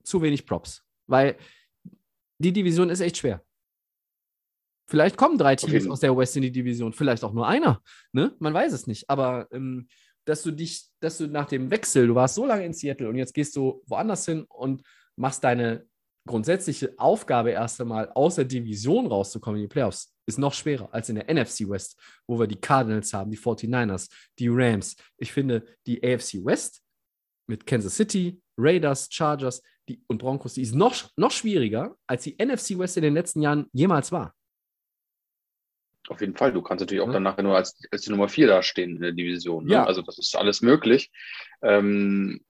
zu 0.04 0.22
wenig 0.22 0.46
Props. 0.46 0.84
Weil 1.08 1.38
die 2.38 2.54
Division 2.54 2.90
ist 2.90 3.00
echt 3.00 3.18
schwer. 3.18 3.44
Vielleicht 4.88 5.18
kommen 5.18 5.38
drei 5.38 5.56
Teams 5.56 5.84
okay. 5.84 5.92
aus 5.92 6.00
der 6.00 6.18
West 6.18 6.36
in 6.36 6.42
die 6.42 6.52
Division, 6.52 6.94
vielleicht 6.94 7.24
auch 7.24 7.34
nur 7.34 7.48
einer. 7.48 7.82
Ne? 8.12 8.36
Man 8.40 8.54
weiß 8.54 8.74
es 8.74 8.88
nicht. 8.88 9.10
Aber 9.10 9.48
ähm, 9.52 9.88
dass 10.26 10.44
du 10.44 10.52
dich, 10.52 10.90
dass 11.00 11.18
du 11.18 11.28
nach 11.28 11.48
dem 11.48 11.70
Wechsel, 11.70 12.08
du 12.08 12.16
warst 12.16 12.36
so 12.36 12.46
lange 12.46 12.66
in 12.66 12.74
Seattle 12.74 13.08
und 13.08 13.16
jetzt 13.16 13.34
gehst 13.34 13.56
du 13.56 13.84
woanders 13.86 14.26
hin 14.26 14.46
und 14.50 14.82
machst 15.16 15.44
deine 15.44 15.86
grundsätzliche 16.26 16.94
Aufgabe 16.98 17.52
erst 17.52 17.82
einmal 17.82 18.12
aus 18.14 18.36
der 18.36 18.46
Division 18.46 19.08
rauszukommen 19.08 19.60
in 19.60 19.64
die 19.66 19.74
Playoffs 19.74 20.14
ist 20.30 20.38
noch 20.38 20.54
schwerer 20.54 20.90
als 20.92 21.10
in 21.10 21.16
der 21.16 21.34
NFC 21.34 21.68
West, 21.68 22.00
wo 22.28 22.40
wir 22.40 22.48
die 22.48 22.56
Cardinals 22.56 23.14
haben, 23.14 23.32
die 23.32 23.38
49ers, 23.38 24.10
die 24.38 24.48
Rams. 24.50 24.96
Ich 25.18 25.34
finde, 25.34 25.66
die 25.86 26.02
AFC 26.02 26.46
West 26.46 26.82
mit 27.48 27.66
Kansas 27.66 27.96
City, 27.96 28.42
Raiders, 28.58 29.10
Chargers 29.12 29.62
die, 29.90 30.02
und 30.08 30.20
Broncos, 30.20 30.54
die 30.54 30.62
ist 30.62 30.76
noch, 30.76 31.10
noch 31.18 31.32
schwieriger, 31.32 31.96
als 32.08 32.24
die 32.24 32.38
NFC 32.38 32.78
West 32.78 32.96
in 32.98 33.04
den 33.04 33.14
letzten 33.16 33.42
Jahren 33.42 33.68
jemals 33.74 34.12
war. 34.12 34.36
Auf 36.08 36.22
jeden 36.22 36.36
Fall. 36.36 36.54
Du 36.54 36.62
kannst 36.62 36.82
natürlich 36.82 37.02
auch 37.02 37.08
ja. 37.08 37.14
dann 37.14 37.24
nachher 37.24 37.44
nur 37.44 37.56
als, 37.56 37.80
als 37.92 38.04
die 38.04 38.12
Nummer 38.12 38.30
4 38.30 38.48
dastehen 38.48 38.96
in 38.96 39.02
der 39.02 39.12
Division. 39.12 39.66
Ne? 39.66 39.74
Ja. 39.74 39.86
Also 39.86 40.02
das 40.02 40.18
ist 40.18 40.36
alles 40.36 40.62
möglich. 40.62 41.12
Ähm, 41.62 42.44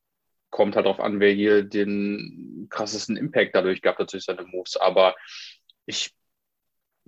kommt 0.50 0.76
halt 0.76 0.86
darauf 0.86 1.00
an, 1.00 1.20
wer 1.20 1.32
hier 1.32 1.64
den 1.64 2.68
krassesten 2.70 3.18
Impact 3.18 3.56
dadurch 3.56 3.82
gab, 3.82 4.00
natürlich 4.00 4.26
seine 4.26 4.44
Moves. 4.44 4.78
Aber 4.78 5.16
ich 5.86 6.14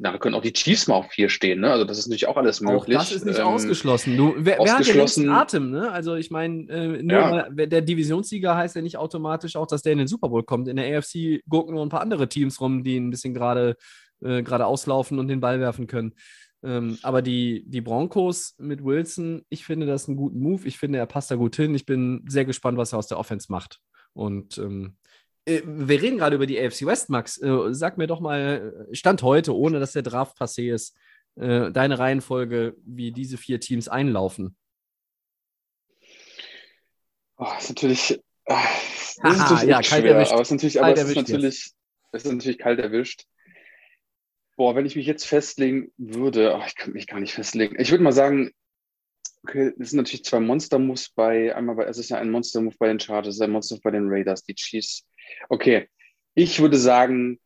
na, 0.02 0.18
können 0.18 0.34
auch 0.34 0.42
die 0.42 0.52
Chiefs 0.52 0.88
mal 0.88 0.96
auf 0.96 1.12
vier 1.12 1.30
stehen, 1.30 1.60
ne? 1.60 1.72
Also 1.72 1.86
das 1.86 2.00
ist 2.00 2.08
natürlich 2.08 2.28
auch 2.28 2.36
alles 2.36 2.60
möglich. 2.60 2.98
Auch 2.98 3.02
das 3.02 3.12
ist 3.12 3.24
nicht 3.24 3.38
ähm, 3.38 3.46
ausgeschlossen. 3.46 4.18
Du, 4.18 4.34
wer, 4.36 4.60
ausgeschlossen. 4.60 5.28
wer 5.28 5.36
hat 5.36 5.54
den 5.54 5.60
Atem, 5.60 5.70
ne? 5.72 5.92
Also 5.92 6.16
ich 6.16 6.32
meine, 6.32 6.68
äh, 6.70 7.04
nur 7.04 7.14
ja. 7.20 7.50
der 7.50 7.82
Divisionssieger 7.82 8.56
heißt 8.56 8.76
ja 8.76 8.82
nicht 8.82 8.98
automatisch 8.98 9.56
auch, 9.56 9.68
dass 9.68 9.84
der 9.84 9.92
in 9.92 10.00
den 10.00 10.08
Super 10.08 10.30
Bowl 10.30 10.44
kommt. 10.44 10.68
In 10.68 10.78
der 10.78 10.98
AFC 10.98 11.42
gucken 11.48 11.76
nur 11.76 11.86
ein 11.86 11.90
paar 11.90 12.02
andere 12.02 12.28
Teams 12.28 12.60
rum, 12.60 12.84
die 12.84 12.98
ein 12.98 13.12
bisschen 13.12 13.36
gerade 13.36 13.76
äh, 14.24 14.42
gerade 14.42 14.66
auslaufen 14.66 15.20
und 15.20 15.28
den 15.28 15.40
Ball 15.40 15.60
werfen 15.60 15.86
können. 15.86 16.14
Ähm, 16.64 16.98
aber 17.04 17.22
die, 17.22 17.64
die 17.68 17.82
Broncos 17.82 18.56
mit 18.58 18.84
Wilson, 18.84 19.44
ich 19.50 19.66
finde 19.66 19.86
das 19.86 20.08
einen 20.08 20.18
guten 20.18 20.40
Move. 20.40 20.68
Ich 20.68 20.80
finde, 20.80 20.98
er 20.98 21.06
passt 21.06 21.30
da 21.30 21.36
gut 21.36 21.56
hin. 21.56 21.76
Ich 21.76 21.86
bin 21.86 22.26
sehr 22.28 22.46
gespannt, 22.46 22.80
was 22.80 22.94
er 22.94 22.98
aus 23.00 23.08
der 23.08 23.20
Offense 23.20 23.52
macht. 23.52 23.80
Und 24.14 24.58
ähm, 24.58 24.96
äh, 24.96 25.01
wir 25.46 26.02
reden 26.02 26.18
gerade 26.18 26.36
über 26.36 26.46
die 26.46 26.60
AFC 26.60 26.86
West, 26.86 27.10
Max. 27.10 27.42
Äh, 27.42 27.74
sag 27.74 27.98
mir 27.98 28.08
doch 28.08 28.20
mal, 28.20 28.88
äh, 28.90 28.96
Stand 28.96 29.24
heute, 29.24 29.56
ohne 29.56 29.80
dass 29.80 29.94
der 29.94 30.04
Draft 30.04 30.38
passé 30.38 30.74
ist, 30.74 30.96
deine 31.34 31.98
Reihenfolge, 31.98 32.76
wie 32.84 33.14
diese 33.14 33.38
vier 33.38 33.62
Teams 33.62 33.88
einlaufen. 33.88 34.58
Oh, 37.38 37.48
ist 37.58 37.70
natürlich, 37.70 38.22
das 38.46 39.16
ist 39.16 39.24
natürlich 39.24 39.64
ja, 39.64 39.82
kalt 39.82 39.86
schwer, 39.86 40.14
erwischt. 40.14 40.32
aber 40.32 40.42
es 40.42 40.48
ist 40.48 40.52
natürlich, 40.52 40.82
aber 40.82 40.94
es 40.94 41.04
ist 41.04 41.16
natürlich, 41.16 41.72
es 42.12 42.24
ist 42.26 42.32
natürlich 42.32 42.58
kalt 42.60 42.80
erwischt. 42.80 43.24
Boah, 44.58 44.76
wenn 44.76 44.86
ich 44.86 44.96
mich 44.96 45.06
jetzt 45.06 45.26
festlegen 45.26 45.92
würde, 45.98 46.54
oh, 46.56 46.64
ich 46.68 46.76
könnte 46.76 46.92
mich 46.92 47.08
gar 47.08 47.20
nicht 47.20 47.34
festlegen. 47.34 47.80
Ich 47.80 47.92
würde 47.92 48.04
mal 48.04 48.12
sagen, 48.12 48.52
okay, 49.44 49.74
es 49.80 49.90
sind 49.90 49.98
natürlich 49.98 50.24
zwei 50.24 50.40
Monster-Moves 50.40 51.10
bei, 51.16 51.56
einmal 51.56 51.76
bei, 51.76 51.86
es 51.86 51.98
ist 51.98 52.10
ja 52.10 52.18
ein 52.18 52.30
Monster-Move 52.30 52.76
bei 52.78 52.88
den 52.88 53.00
Chargers, 53.00 53.42
ein 53.42 53.52
Monster-Move 53.52 53.82
bei 53.84 53.92
den 53.92 54.08
Raiders, 54.08 54.44
die 54.44 54.54
Chiefs 54.54 55.04
Okay, 55.50 55.88
ich 56.34 56.60
würde 56.60 56.78
sagen, 56.78 57.40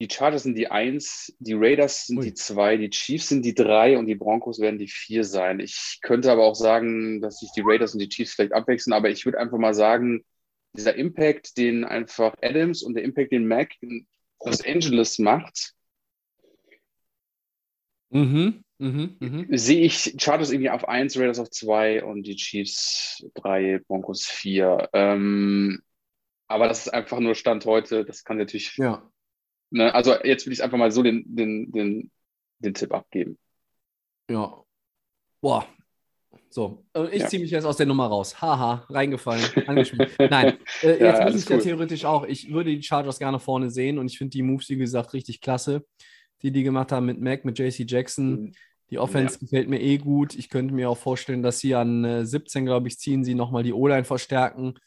die 0.00 0.08
Chargers 0.10 0.44
sind 0.44 0.54
die 0.54 0.70
Eins, 0.70 1.34
die 1.40 1.54
Raiders 1.54 2.06
sind 2.06 2.18
Ui. 2.18 2.24
die 2.24 2.34
Zwei, 2.34 2.76
die 2.76 2.90
Chiefs 2.90 3.28
sind 3.28 3.44
die 3.44 3.54
Drei 3.54 3.98
und 3.98 4.06
die 4.06 4.14
Broncos 4.14 4.60
werden 4.60 4.78
die 4.78 4.86
Vier 4.88 5.24
sein. 5.24 5.58
Ich 5.58 5.98
könnte 6.02 6.30
aber 6.30 6.44
auch 6.44 6.54
sagen, 6.54 7.20
dass 7.20 7.40
sich 7.40 7.50
die 7.56 7.62
Raiders 7.64 7.94
und 7.94 8.00
die 8.00 8.08
Chiefs 8.08 8.34
vielleicht 8.34 8.52
abwechseln, 8.52 8.92
aber 8.92 9.10
ich 9.10 9.24
würde 9.24 9.38
einfach 9.38 9.58
mal 9.58 9.74
sagen, 9.74 10.24
dieser 10.76 10.94
Impact, 10.94 11.56
den 11.56 11.84
einfach 11.84 12.34
Adams 12.42 12.82
und 12.82 12.94
der 12.94 13.02
Impact, 13.02 13.32
den 13.32 13.48
Mac 13.48 13.72
in 13.80 14.06
Los 14.44 14.64
Angeles 14.64 15.18
macht, 15.18 15.74
mhm, 18.10 18.62
mh, 18.78 19.08
mh. 19.18 19.44
sehe 19.50 19.80
ich 19.80 20.14
Chargers 20.18 20.52
irgendwie 20.52 20.70
auf 20.70 20.88
eins, 20.88 21.18
Raiders 21.18 21.40
auf 21.40 21.50
zwei 21.50 22.04
und 22.04 22.22
die 22.22 22.36
Chiefs 22.36 23.26
drei, 23.34 23.80
Broncos 23.88 24.26
vier. 24.26 24.88
Ähm, 24.92 25.82
aber 26.48 26.66
das 26.66 26.86
ist 26.86 26.88
einfach 26.88 27.20
nur 27.20 27.34
Stand 27.34 27.66
heute. 27.66 28.04
Das 28.04 28.24
kann 28.24 28.38
natürlich. 28.38 28.76
Ja. 28.76 29.08
Ne, 29.70 29.94
also 29.94 30.14
jetzt 30.24 30.46
will 30.46 30.52
ich 30.52 30.62
einfach 30.62 30.78
mal 30.78 30.90
so 30.90 31.02
den, 31.02 31.24
den, 31.26 31.70
den, 31.70 32.10
den 32.58 32.74
Tipp 32.74 32.92
abgeben. 32.92 33.38
Ja. 34.30 34.64
Boah. 35.40 35.66
So, 36.50 36.86
äh, 36.94 37.08
ich 37.14 37.22
ja. 37.22 37.28
ziehe 37.28 37.42
mich 37.42 37.50
jetzt 37.50 37.64
aus 37.64 37.76
der 37.76 37.84
Nummer 37.84 38.06
raus. 38.06 38.40
Haha, 38.40 38.86
reingefallen, 38.88 39.44
angeschmiert. 39.66 40.12
Nein, 40.30 40.58
äh, 40.82 40.90
jetzt 40.90 41.00
ja, 41.00 41.24
muss 41.30 41.42
ich 41.42 41.50
cool. 41.50 41.56
ja 41.56 41.62
theoretisch 41.62 42.04
auch. 42.06 42.24
Ich 42.24 42.50
würde 42.50 42.74
die 42.74 42.82
Chargers 42.82 43.18
gerne 43.18 43.38
vorne 43.38 43.70
sehen 43.70 43.98
und 43.98 44.10
ich 44.10 44.16
finde 44.16 44.30
die 44.30 44.42
Moves, 44.42 44.70
wie 44.70 44.76
gesagt, 44.76 45.12
richtig 45.12 45.42
klasse, 45.42 45.84
die 46.40 46.50
die 46.50 46.62
gemacht 46.62 46.90
haben 46.90 47.04
mit 47.04 47.20
Mac, 47.20 47.44
mit 47.44 47.58
JC 47.58 47.84
Jackson. 47.86 48.30
Mhm. 48.30 48.52
Die 48.90 48.98
Offense 48.98 49.34
ja. 49.34 49.40
gefällt 49.40 49.68
mir 49.68 49.82
eh 49.82 49.98
gut. 49.98 50.34
Ich 50.34 50.48
könnte 50.48 50.72
mir 50.72 50.88
auch 50.88 50.96
vorstellen, 50.96 51.42
dass 51.42 51.58
sie 51.58 51.74
an 51.74 52.04
äh, 52.04 52.24
17, 52.24 52.64
glaube 52.64 52.88
ich, 52.88 52.98
ziehen, 52.98 53.24
sie 53.24 53.34
nochmal 53.34 53.62
die 53.62 53.74
O-Line 53.74 54.04
verstärken 54.04 54.78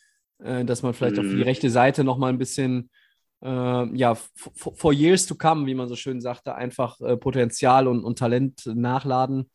äh, 0.43 0.65
dass 0.65 0.83
man 0.83 0.93
vielleicht 0.93 1.17
mhm. 1.17 1.21
auf 1.21 1.29
die 1.29 1.37
mhm. 1.37 1.43
rechte 1.43 1.69
Seite 1.69 2.03
noch 2.03 2.17
mal 2.17 2.29
ein 2.29 2.37
bisschen, 2.37 2.89
äh, 3.43 3.97
ja, 3.97 4.15
for 4.15 4.93
years 4.93 5.25
to 5.25 5.35
come, 5.35 5.65
wie 5.65 5.75
man 5.75 5.87
so 5.87 5.95
schön 5.95 6.21
sagte, 6.21 6.55
einfach 6.55 6.99
äh, 7.01 7.17
Potenzial 7.17 7.87
und, 7.87 8.03
und 8.03 8.19
Talent 8.19 8.65
nachladen. 8.65 9.49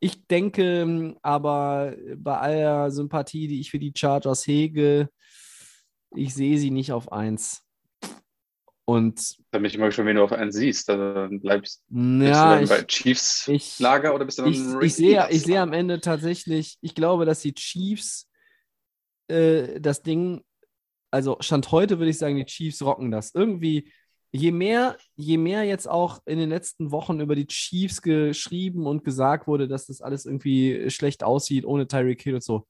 Ich 0.00 0.26
denke 0.26 0.80
ähm, 0.82 1.16
aber 1.22 1.94
bei 2.16 2.36
aller 2.36 2.90
Sympathie, 2.90 3.46
die 3.46 3.60
ich 3.60 3.70
für 3.70 3.78
die 3.78 3.92
Chargers 3.96 4.46
hege, 4.46 5.08
ich 6.14 6.34
sehe 6.34 6.58
sie 6.58 6.70
nicht 6.70 6.92
auf 6.92 7.12
eins. 7.12 7.62
Und 8.84 9.36
da 9.52 9.58
bin 9.58 9.66
ich 9.66 9.76
immer 9.76 9.92
schon, 9.92 10.06
wenn 10.06 10.16
du 10.16 10.24
auf 10.24 10.32
einen 10.32 10.50
siehst, 10.50 10.88
dann 10.88 11.40
bleibst 11.40 11.84
ja, 11.88 11.98
du 11.98 12.66
dann 12.66 12.68
bei 12.68 12.82
Chiefs 12.82 13.78
Lager 13.78 14.14
oder 14.14 14.24
bist 14.24 14.38
du 14.38 14.42
dann 14.42 14.52
ich, 14.52 14.86
ich 14.86 14.94
sehe, 14.94 15.26
ich 15.30 15.42
sehe 15.42 15.60
am 15.60 15.72
Ende 15.72 16.00
tatsächlich, 16.00 16.78
ich 16.80 16.94
glaube, 16.94 17.24
dass 17.24 17.40
die 17.40 17.54
Chiefs 17.54 18.28
äh, 19.32 19.80
das 19.80 20.02
Ding, 20.02 20.42
also 21.10 21.36
Stand 21.40 21.72
heute 21.72 21.98
würde 21.98 22.10
ich 22.10 22.18
sagen, 22.18 22.36
die 22.36 22.44
Chiefs 22.44 22.82
rocken 22.82 23.10
das. 23.10 23.34
Irgendwie, 23.34 23.90
je 24.32 24.50
mehr, 24.50 24.96
je 25.14 25.36
mehr 25.36 25.64
jetzt 25.64 25.88
auch 25.88 26.20
in 26.26 26.38
den 26.38 26.48
letzten 26.50 26.90
Wochen 26.90 27.20
über 27.20 27.34
die 27.34 27.46
Chiefs 27.46 28.02
geschrieben 28.02 28.86
und 28.86 29.04
gesagt 29.04 29.46
wurde, 29.46 29.68
dass 29.68 29.86
das 29.86 30.00
alles 30.00 30.26
irgendwie 30.26 30.90
schlecht 30.90 31.22
aussieht 31.24 31.66
ohne 31.66 31.86
Tyreek 31.86 32.22
Hill 32.22 32.34
und 32.36 32.44
so. 32.44 32.66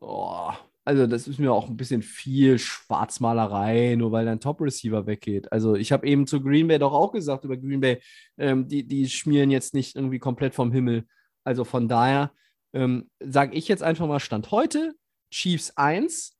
Oh, 0.00 0.50
also 0.84 1.06
das 1.06 1.28
ist 1.28 1.38
mir 1.38 1.52
auch 1.52 1.68
ein 1.68 1.76
bisschen 1.76 2.02
viel 2.02 2.58
Schwarzmalerei, 2.58 3.94
nur 3.96 4.12
weil 4.12 4.24
dein 4.24 4.40
Top-Receiver 4.40 5.06
weggeht. 5.06 5.52
Also 5.52 5.74
ich 5.74 5.92
habe 5.92 6.06
eben 6.06 6.26
zu 6.26 6.40
Green 6.42 6.68
Bay 6.68 6.78
doch 6.78 6.92
auch 6.92 7.12
gesagt 7.12 7.44
über 7.44 7.56
Green 7.58 7.80
Bay, 7.80 8.00
ähm, 8.38 8.66
die, 8.66 8.86
die 8.86 9.08
schmieren 9.08 9.50
jetzt 9.50 9.74
nicht 9.74 9.96
irgendwie 9.96 10.18
komplett 10.18 10.54
vom 10.54 10.72
Himmel. 10.72 11.06
Also 11.44 11.64
von 11.64 11.88
daher 11.88 12.32
ähm, 12.72 13.10
sage 13.20 13.54
ich 13.54 13.68
jetzt 13.68 13.82
einfach 13.82 14.06
mal 14.06 14.20
Stand 14.20 14.50
heute, 14.50 14.94
Chiefs 15.30 15.76
1, 15.76 16.36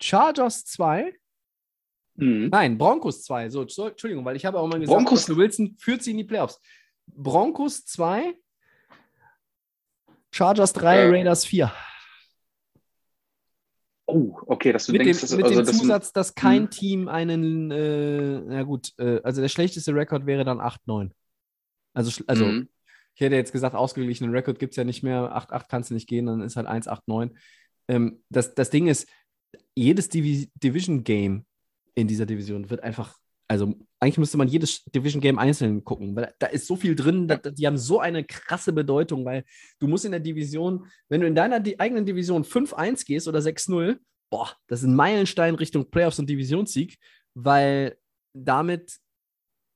Chargers 0.00 0.64
2. 0.64 1.14
Mhm. 2.16 2.48
Nein, 2.50 2.78
Broncos 2.78 3.22
2. 3.24 3.50
So, 3.50 3.62
Entschuldigung, 3.62 4.24
weil 4.24 4.36
ich 4.36 4.44
habe 4.46 4.58
auch 4.58 4.66
mal 4.66 4.80
gesagt, 4.80 4.96
Broncos. 4.96 5.28
Wilson 5.28 5.76
führt 5.78 6.02
sie 6.02 6.12
in 6.12 6.16
die 6.18 6.24
Playoffs. 6.24 6.60
Broncos 7.06 7.84
2, 7.86 8.34
Chargers 10.32 10.72
3, 10.72 10.96
Äh. 10.96 11.08
Raiders 11.10 11.44
4. 11.44 11.72
Oh, 14.08 14.38
okay, 14.46 14.72
dass 14.72 14.86
du 14.86 14.92
Mit, 14.92 15.00
denkst, 15.02 15.18
dem, 15.18 15.28
dass, 15.28 15.36
mit 15.36 15.44
also, 15.46 15.62
dem 15.62 15.74
Zusatz, 15.74 16.12
dass 16.12 16.34
kein 16.34 16.64
Mhm. 16.64 16.70
Team 16.70 17.08
einen, 17.08 17.70
äh, 17.72 18.40
na 18.40 18.62
gut, 18.62 18.92
äh, 18.98 19.20
also 19.24 19.40
der 19.40 19.48
schlechteste 19.48 19.92
Rekord 19.94 20.26
wäre 20.26 20.44
dann 20.44 20.60
8-9. 20.60 21.12
Also, 21.92 22.22
also 22.28 22.46
Mhm. 22.46 22.68
Ich 23.16 23.22
hätte 23.22 23.34
jetzt 23.34 23.52
gesagt, 23.52 23.74
ausgeglichenen 23.74 24.30
Rekord 24.30 24.58
gibt 24.58 24.72
es 24.72 24.76
ja 24.76 24.84
nicht 24.84 25.02
mehr. 25.02 25.34
8-8 25.34 25.64
kannst 25.70 25.90
du 25.90 25.94
nicht 25.94 26.06
gehen, 26.06 26.26
dann 26.26 26.42
ist 26.42 26.56
halt 26.56 26.68
1-8-9. 26.68 27.30
Ähm, 27.88 28.22
das, 28.28 28.54
das 28.54 28.68
Ding 28.68 28.88
ist, 28.88 29.08
jedes 29.74 30.10
Divi 30.10 30.50
Division-Game 30.54 31.46
in 31.94 32.08
dieser 32.08 32.26
Division 32.26 32.68
wird 32.68 32.82
einfach, 32.82 33.16
also 33.48 33.74
eigentlich 34.00 34.18
müsste 34.18 34.36
man 34.36 34.48
jedes 34.48 34.84
Division-Game 34.84 35.38
einzeln 35.38 35.82
gucken, 35.82 36.14
weil 36.14 36.34
da 36.38 36.48
ist 36.48 36.66
so 36.66 36.76
viel 36.76 36.94
drin, 36.94 37.26
da, 37.26 37.36
die 37.36 37.66
haben 37.66 37.78
so 37.78 38.00
eine 38.00 38.22
krasse 38.22 38.74
Bedeutung, 38.74 39.24
weil 39.24 39.44
du 39.78 39.88
musst 39.88 40.04
in 40.04 40.10
der 40.10 40.20
Division, 40.20 40.86
wenn 41.08 41.22
du 41.22 41.26
in 41.26 41.34
deiner 41.34 41.58
di 41.58 41.80
eigenen 41.80 42.04
Division 42.04 42.44
5-1 42.44 43.06
gehst 43.06 43.28
oder 43.28 43.38
6-0, 43.38 43.96
boah, 44.30 44.52
das 44.66 44.80
ist 44.80 44.88
ein 44.88 44.94
Meilenstein 44.94 45.54
Richtung 45.54 45.90
Playoffs 45.90 46.18
und 46.18 46.28
Divisionssieg, 46.28 46.98
weil 47.32 47.96
damit 48.34 48.98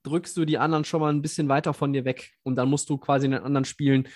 drückst 0.03 0.37
du 0.37 0.45
die 0.45 0.59
anderen 0.59 0.85
schon 0.85 1.01
mal 1.01 1.13
ein 1.13 1.23
bisschen 1.23 1.49
weiter 1.49 1.75
von 1.75 1.93
dir 1.93 2.05
weg 2.05 2.33
und 2.43 2.57
dann 2.57 2.69
musst 2.69 2.89
du 2.91 2.99
quasi 2.99 3.27
in 3.27 3.33
den 3.33 3.43
anderen 3.43 3.65
Spielen 3.65 4.09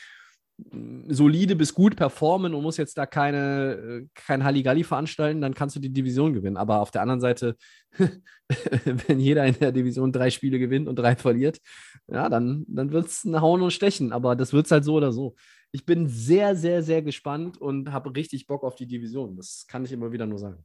mh, 0.59 1.15
solide 1.15 1.57
bis 1.57 1.75
gut 1.75 1.97
performen 1.97 2.55
und 2.55 2.63
musst 2.63 2.79
jetzt 2.79 2.97
da 2.97 3.07
keine, 3.07 4.05
äh, 4.05 4.07
kein 4.15 4.45
Halligalli 4.45 4.85
veranstalten, 4.85 5.41
dann 5.41 5.55
kannst 5.55 5.77
du 5.77 5.81
die 5.81 5.93
Division 5.93 6.33
gewinnen. 6.33 6.57
Aber 6.57 6.81
auf 6.81 6.91
der 6.91 7.03
anderen 7.03 7.21
Seite, 7.21 7.57
wenn 9.07 9.21
jeder 9.21 9.45
in 9.47 9.59
der 9.59 9.73
Division 9.73 10.13
drei 10.13 10.31
Spiele 10.31 10.59
gewinnt 10.59 10.89
und 10.89 10.99
drei 10.99 11.17
verliert, 11.17 11.59
ja, 12.09 12.29
dann, 12.29 12.65
dann 12.69 12.93
wird 12.93 13.07
es 13.07 13.25
ein 13.25 13.41
Hauen 13.41 13.63
und 13.63 13.73
Stechen. 13.73 14.13
Aber 14.13 14.37
das 14.37 14.53
wird 14.53 14.67
es 14.67 14.73
halt 14.73 14.85
so 14.85 14.95
oder 14.95 15.13
so. 15.13 15.35
Ich 15.73 15.85
bin 15.85 16.09
sehr, 16.09 16.55
sehr, 16.55 16.83
sehr 16.83 17.03
gespannt 17.03 17.59
und 17.59 17.93
habe 17.93 18.15
richtig 18.15 18.47
Bock 18.47 18.63
auf 18.63 18.77
die 18.77 18.87
Division. 18.87 19.37
Das 19.37 19.67
kann 19.69 19.85
ich 19.85 19.93
immer 19.93 20.13
wieder 20.13 20.27
nur 20.27 20.39
sagen. 20.39 20.65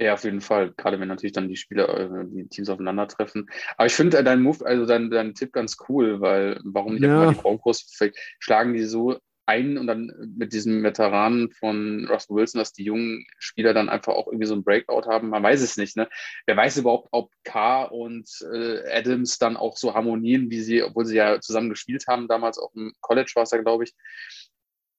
Ja, 0.00 0.14
auf 0.14 0.24
jeden 0.24 0.40
Fall. 0.40 0.72
Gerade 0.78 0.98
wenn 0.98 1.08
natürlich 1.08 1.34
dann 1.34 1.48
die 1.48 1.56
Spieler, 1.56 1.88
äh, 2.00 2.24
die 2.26 2.48
Teams 2.48 2.70
aufeinandertreffen. 2.70 3.50
Aber 3.76 3.86
ich 3.86 3.92
finde 3.92 4.16
äh, 4.16 4.24
dein 4.24 4.40
Move, 4.40 4.64
also 4.64 4.86
dein, 4.86 5.10
dein 5.10 5.34
Tipp 5.34 5.52
ganz 5.52 5.76
cool, 5.88 6.22
weil 6.22 6.58
warum 6.64 6.94
nicht 6.94 7.02
Ja. 7.04 7.20
einfach 7.20 7.34
die 7.34 7.42
Broncos 7.42 7.82
vielleicht 7.82 8.16
schlagen 8.38 8.72
die 8.72 8.84
so 8.84 9.18
ein 9.44 9.76
und 9.76 9.86
dann 9.88 10.10
mit 10.38 10.54
diesem 10.54 10.82
Veteranen 10.82 11.50
von 11.50 12.06
Russell 12.08 12.36
Wilson, 12.36 12.60
dass 12.60 12.72
die 12.72 12.84
jungen 12.84 13.26
Spieler 13.38 13.74
dann 13.74 13.90
einfach 13.90 14.14
auch 14.14 14.28
irgendwie 14.28 14.46
so 14.46 14.54
ein 14.54 14.64
Breakout 14.64 15.06
haben. 15.06 15.28
Man 15.28 15.42
weiß 15.42 15.60
es 15.60 15.76
nicht, 15.76 15.96
ne? 15.96 16.08
Wer 16.46 16.56
weiß 16.56 16.78
überhaupt, 16.78 17.08
ob 17.10 17.30
Carr 17.44 17.92
und 17.92 18.26
äh, 18.54 18.90
Adams 18.90 19.38
dann 19.38 19.58
auch 19.58 19.76
so 19.76 19.92
harmonieren, 19.92 20.50
wie 20.50 20.60
sie, 20.60 20.82
obwohl 20.82 21.04
sie 21.04 21.16
ja 21.16 21.40
zusammen 21.40 21.68
gespielt 21.68 22.06
haben, 22.06 22.26
damals 22.26 22.58
auch 22.58 22.72
im 22.74 22.94
College 23.00 23.32
war 23.34 23.42
es 23.42 23.50
ja, 23.50 23.58
glaube 23.58 23.84
ich. 23.84 23.94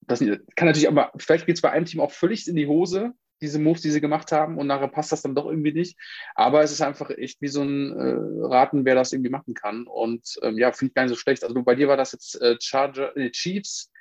Das 0.01 0.19
kann 0.19 0.67
natürlich, 0.67 0.89
aber 0.89 1.11
vielleicht 1.17 1.47
geht 1.47 1.55
es 1.55 1.61
bei 1.61 1.71
einem 1.71 1.85
Team 1.85 2.01
auch 2.01 2.11
völlig 2.11 2.47
in 2.47 2.55
die 2.55 2.67
Hose, 2.67 3.13
diese 3.41 3.59
Moves, 3.59 3.81
die 3.81 3.91
sie 3.91 4.01
gemacht 4.01 4.31
haben, 4.31 4.57
und 4.57 4.67
nachher 4.67 4.87
passt 4.87 5.11
das 5.11 5.21
dann 5.21 5.35
doch 5.35 5.45
irgendwie 5.45 5.73
nicht. 5.73 5.97
Aber 6.35 6.61
es 6.63 6.71
ist 6.71 6.81
einfach 6.81 7.09
echt 7.09 7.41
wie 7.41 7.47
so 7.47 7.61
ein 7.63 7.91
äh, 7.97 8.45
Raten, 8.47 8.85
wer 8.85 8.95
das 8.95 9.13
irgendwie 9.13 9.31
machen 9.31 9.53
kann. 9.53 9.87
Und 9.87 10.37
ähm, 10.41 10.57
ja, 10.57 10.71
finde 10.71 10.89
ich 10.91 10.95
gar 10.95 11.03
nicht 11.03 11.11
so 11.11 11.17
schlecht. 11.17 11.43
Also 11.43 11.61
bei 11.63 11.75
dir 11.75 11.87
war 11.87 11.97
das 11.97 12.11
jetzt 12.11 12.41
äh, 12.41 12.55
Charger, 12.59 13.15
äh, 13.17 13.31
Chiefs, 13.31 13.91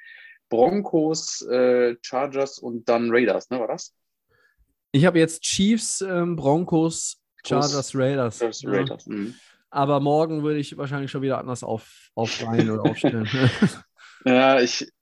Broncos, 0.49 1.43
äh, 1.43 1.97
Chargers 2.03 2.59
und 2.59 2.89
dann 2.89 3.11
Raiders, 3.11 3.51
ne? 3.51 3.61
War 3.61 3.69
das? 3.69 3.95
Ich 4.93 5.07
habe 5.07 5.19
jetzt 5.19 5.43
Chiefs, 5.43 6.01
ähm, 6.01 6.37
Broncos, 6.37 7.21
Chargers, 7.45 7.95
Raiders. 7.95 8.39
Das 8.39 8.63
Ja. 8.63 8.71
Raiders. 8.71 9.07
Mhm. 9.07 9.35
Aber 9.71 10.01
morgen 10.01 10.43
würde 10.43 10.59
ich 10.59 10.77
wahrscheinlich 10.77 11.11
schon 11.13 11.23
wieder 11.23 11.39
anders 11.39 11.63
auf, 11.63 12.11
aufreihen 12.15 12.71
oder 12.71 12.83
aufstellen. 12.91 13.29
Ja, 14.27 14.61
ich 14.61 14.93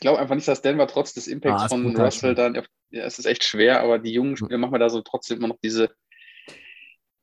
glaube 0.00 0.18
einfach 0.18 0.34
nicht, 0.34 0.48
dass 0.48 0.62
Denver 0.62 0.86
trotz 0.86 1.14
des 1.14 1.26
Impacts 1.26 1.64
Ah, 1.64 1.68
von 1.68 1.96
Russell 1.96 2.34
dann, 2.34 2.54
ja, 2.90 3.04
es 3.04 3.18
ist 3.18 3.24
echt 3.26 3.44
schwer, 3.44 3.80
aber 3.80 3.98
die 3.98 4.12
jungen 4.12 4.36
Spieler 4.36 4.58
machen 4.58 4.72
wir 4.72 4.78
da 4.78 4.88
so 4.90 5.00
trotzdem 5.02 5.38
immer 5.38 5.48
noch 5.48 5.58
diese. 5.62 5.90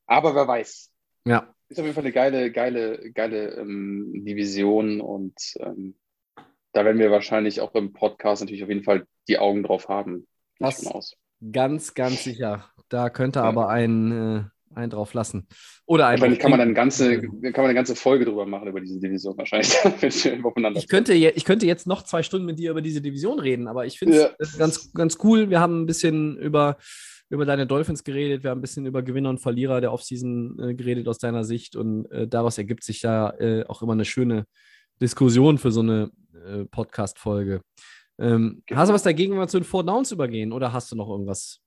Aber 0.05 0.36
wer 0.36 0.47
weiß. 0.47 0.91
ja, 1.26 1.53
Ist 1.69 1.80
auf 1.80 1.86
jeden 1.86 1.95
Fall 1.95 2.03
eine 2.03 2.11
geile, 2.13 2.51
geile, 2.51 3.11
geile 3.11 3.55
ähm, 3.55 4.24
Division 4.26 5.01
und 5.01 5.36
ähm, 5.59 5.95
da 6.74 6.84
werden 6.86 6.99
wir 6.99 7.11
wahrscheinlich 7.11 7.61
auch 7.61 7.74
im 7.76 7.93
Podcast 7.93 8.41
natürlich 8.41 8.63
auf 8.63 8.69
jeden 8.69 8.84
Fall 8.84 9.05
die 9.28 9.38
Augen 9.39 9.63
drauf 9.63 9.88
haben. 9.89 10.28
Ich 10.55 10.59
Das- 10.59 10.84
von 10.84 10.91
aus. 10.93 11.15
ganz, 11.51 11.93
ganz 11.93 12.24
sicher. 12.24 12.69
Da 12.89 13.09
könnte 13.09 13.39
Ja. 13.39 13.45
aber 13.45 13.69
ein, 13.69 14.51
äh, 14.76 14.80
ein 14.80 14.89
drauf 14.89 15.13
lassen. 15.13 15.47
Oder 15.86 16.07
ein 16.07 16.13
Wahrscheinlich 16.13 16.39
kann 16.39 16.51
man 16.51 16.59
dann 16.59 16.67
eine 16.69 16.76
ganze, 16.76 17.19
kann 17.21 17.32
man 17.57 17.65
eine 17.65 17.74
ganze 17.74 17.95
Folge 17.95 18.26
drüber 18.26 18.45
machen 18.45 18.67
über 18.67 18.82
diese 18.82 18.99
Division 18.99 19.38
wahrscheinlich. 19.38 19.74
Ich 20.76 20.88
könnte, 20.88 21.13
je, 21.13 21.30
ich 21.36 21.45
könnte 21.45 21.65
jetzt 21.65 21.88
noch 21.88 22.03
zwei 22.03 22.24
Stunden 22.24 22.45
mit 22.45 22.59
dir 22.59 22.71
über 22.71 22.82
diese 22.82 23.01
Division 23.01 23.39
reden, 23.39 23.67
aber 23.67 23.86
ich 23.86 23.99
finde 23.99 24.17
Ja. 24.17 24.30
es 24.39 24.57
ganz, 24.57 24.93
ganz 24.93 25.17
cool. 25.24 25.49
Wir 25.49 25.59
haben 25.59 25.82
ein 25.82 25.86
bisschen 25.86 26.38
über, 26.38 26.78
über 27.30 27.45
deine 27.45 27.67
Dolphins 27.67 28.03
geredet, 28.03 28.43
wir 28.43 28.51
haben 28.51 28.59
ein 28.59 28.61
bisschen 28.61 28.86
über 28.86 29.01
Gewinner 29.03 29.30
und 29.30 29.39
Verlierer 29.39 29.82
der 29.82 29.91
Offseason 29.93 30.59
äh, 30.59 30.74
geredet 30.76 31.07
aus 31.07 31.17
deiner 31.17 31.43
Sicht 31.43 31.76
und 31.76 32.05
äh, 32.11 32.28
daraus 32.28 32.57
ergibt 32.57 32.84
sich 32.84 33.01
ja 33.01 33.32
äh, 33.39 33.65
auch 33.67 33.82
immer 33.82 33.93
eine 33.93 34.05
schöne 34.05 34.45
Diskussion 35.01 35.57
für 35.57 35.71
so 35.71 35.82
eine 35.82 36.11
äh, 36.45 36.65
Podcast-Folge. 36.65 37.61
Ähm, 38.19 38.61
Genau. 38.67 38.80
Hast 38.80 38.89
du 38.89 38.93
was 38.93 39.03
dagegen, 39.03 39.34
wenn 39.34 39.39
wir 39.39 39.47
zu 39.47 39.59
den 39.59 39.65
Four 39.65 39.84
Downs 39.84 40.11
übergehen 40.11 40.51
oder 40.51 40.71
hast 40.71 40.91
du 40.91 40.95
noch 40.95 41.09
irgendwas? 41.09 41.59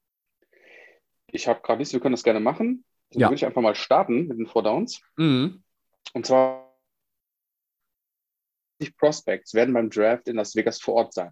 Ich 1.33 1.49
habe 1.49 1.61
gerade 1.63 1.79
nichts, 1.79 1.93
wir 1.93 2.01
können 2.01 2.15
das 2.15 2.23
gerne 2.23 2.41
machen. 2.41 2.85
Dann 3.11 3.21
Ja. 3.21 3.27
würde 3.29 3.37
ich 3.37 3.47
einfach 3.47 3.63
mal 3.63 3.75
starten 3.75 4.27
mit 4.29 4.39
den 4.39 4.47
Four 4.47 4.63
Downs. 4.63 5.01
Mhm. 5.17 5.63
Und 6.13 6.27
zwar 6.27 6.67
die 8.81 8.91
Prospects 8.91 9.55
werden 9.55 9.73
beim 9.75 9.89
Draft 9.91 10.29
in 10.29 10.37
Las 10.37 10.55
Vegas 10.55 10.81
vor 10.81 10.95
Ort 10.95 11.15
sein. 11.15 11.31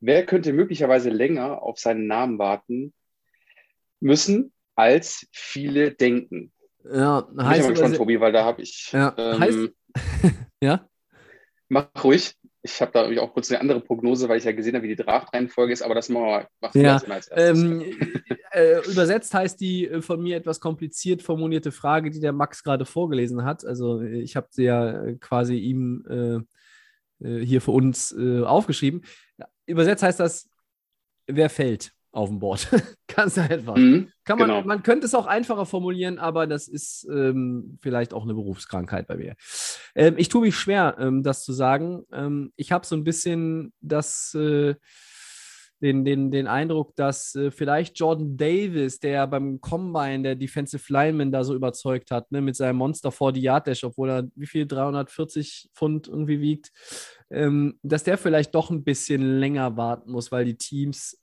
Wer 0.00 0.26
könnte 0.26 0.52
möglicherweise 0.52 1.08
länger 1.08 1.62
auf 1.62 1.78
seinen 1.78 2.06
Namen 2.06 2.38
warten 2.38 2.92
müssen, 4.00 4.52
als 4.74 5.26
viele 5.32 5.92
denken? 5.92 6.52
Ja, 6.84 7.22
Bin 7.22 7.38
ich 7.40 7.46
heißt, 7.46 7.68
gespannt, 7.68 7.96
Tobi, 7.96 8.20
weil 8.20 8.32
da 8.32 8.44
habe 8.44 8.60
ich. 8.62 8.90
Ja, 8.92 9.14
ähm, 9.16 9.40
heißt- 9.40 9.72
ja? 10.60 10.88
Mach 11.68 11.88
ruhig. 12.02 12.36
Ich 12.66 12.80
habe 12.80 12.92
da 12.92 13.02
irgendwie 13.02 13.20
auch 13.20 13.32
kurz 13.34 13.50
eine 13.50 13.60
andere 13.60 13.80
Prognose, 13.80 14.26
weil 14.28 14.38
ich 14.38 14.44
ja 14.44 14.52
gesehen 14.52 14.74
habe, 14.74 14.84
wie 14.84 14.96
die 14.96 15.02
Draft-Reihenfolge 15.02 15.74
ist, 15.74 15.82
aber 15.82 15.94
das 15.94 16.08
machen 16.08 16.48
wir 16.72 16.82
Ja, 16.82 16.94
jetzt 16.94 17.06
mal 17.06 17.16
als 17.16 17.28
erstes. 17.28 17.60
Ähm, 17.60 17.82
äh, 18.52 18.78
übersetzt 18.90 19.34
heißt 19.34 19.60
die 19.60 19.86
äh, 19.86 20.00
von 20.00 20.22
mir 20.22 20.38
etwas 20.38 20.60
kompliziert 20.60 21.20
formulierte 21.20 21.72
Frage, 21.72 22.10
die 22.10 22.20
der 22.20 22.32
Max 22.32 22.64
gerade 22.64 22.86
vorgelesen 22.86 23.44
hat. 23.44 23.66
Also 23.66 24.00
äh, 24.00 24.20
ich 24.20 24.34
habe 24.34 24.48
sie 24.50 24.64
ja 24.64 25.04
äh, 25.04 25.16
quasi 25.16 25.56
ihm 25.56 26.46
äh, 27.22 27.44
hier 27.44 27.60
für 27.60 27.72
uns 27.72 28.12
äh, 28.12 28.42
aufgeschrieben. 28.42 29.02
Übersetzt 29.66 30.02
heißt 30.02 30.20
das, 30.20 30.48
wer 31.26 31.50
fällt 31.50 31.92
auf 32.14 32.28
dem 32.28 32.38
Board? 32.38 32.68
Ganz 33.08 33.36
einfach. 33.38 33.76
Mhm, 33.76 34.08
Kann 34.24 34.38
man, 34.38 34.48
genau. 34.48 34.62
man 34.62 34.82
könnte 34.82 35.06
es 35.06 35.14
auch 35.14 35.26
einfacher 35.26 35.66
formulieren, 35.66 36.18
aber 36.18 36.46
das 36.46 36.68
ist 36.68 37.06
ähm, 37.10 37.78
vielleicht 37.82 38.14
auch 38.14 38.22
eine 38.22 38.34
Berufskrankheit 38.34 39.06
bei 39.06 39.16
mir. 39.16 39.34
Ähm, 39.94 40.14
ich 40.16 40.28
tue 40.28 40.42
mich 40.42 40.56
schwer, 40.56 40.96
ähm, 40.98 41.22
das 41.22 41.44
zu 41.44 41.52
sagen. 41.52 42.04
Ähm, 42.12 42.52
ich 42.56 42.72
habe 42.72 42.86
so 42.86 42.94
ein 42.96 43.04
bisschen 43.04 43.72
das, 43.80 44.34
äh, 44.34 44.74
den, 45.82 46.04
den, 46.04 46.30
den 46.30 46.46
Eindruck, 46.46 46.94
dass 46.94 47.34
äh, 47.34 47.50
vielleicht 47.50 47.98
Jordan 47.98 48.36
Davis, 48.36 49.00
der 49.00 49.26
beim 49.26 49.60
Combine 49.60 50.22
der 50.22 50.36
Defensive 50.36 50.90
Lineman 50.90 51.32
da 51.32 51.42
so 51.44 51.54
überzeugt 51.54 52.10
hat, 52.10 52.30
ne, 52.30 52.40
mit 52.40 52.56
seinem 52.56 52.76
Monster 52.76 53.10
40 53.10 53.42
Yard 53.42 53.66
Dash, 53.66 53.84
obwohl 53.84 54.08
er 54.08 54.28
wie 54.36 54.46
viel 54.46 54.66
340 54.66 55.70
Pfund 55.74 56.08
irgendwie 56.08 56.40
wiegt, 56.40 56.70
ähm, 57.30 57.78
dass 57.82 58.04
der 58.04 58.18
vielleicht 58.18 58.54
doch 58.54 58.70
ein 58.70 58.84
bisschen 58.84 59.40
länger 59.40 59.76
warten 59.76 60.12
muss, 60.12 60.30
weil 60.30 60.44
die 60.44 60.56
Teams 60.56 61.20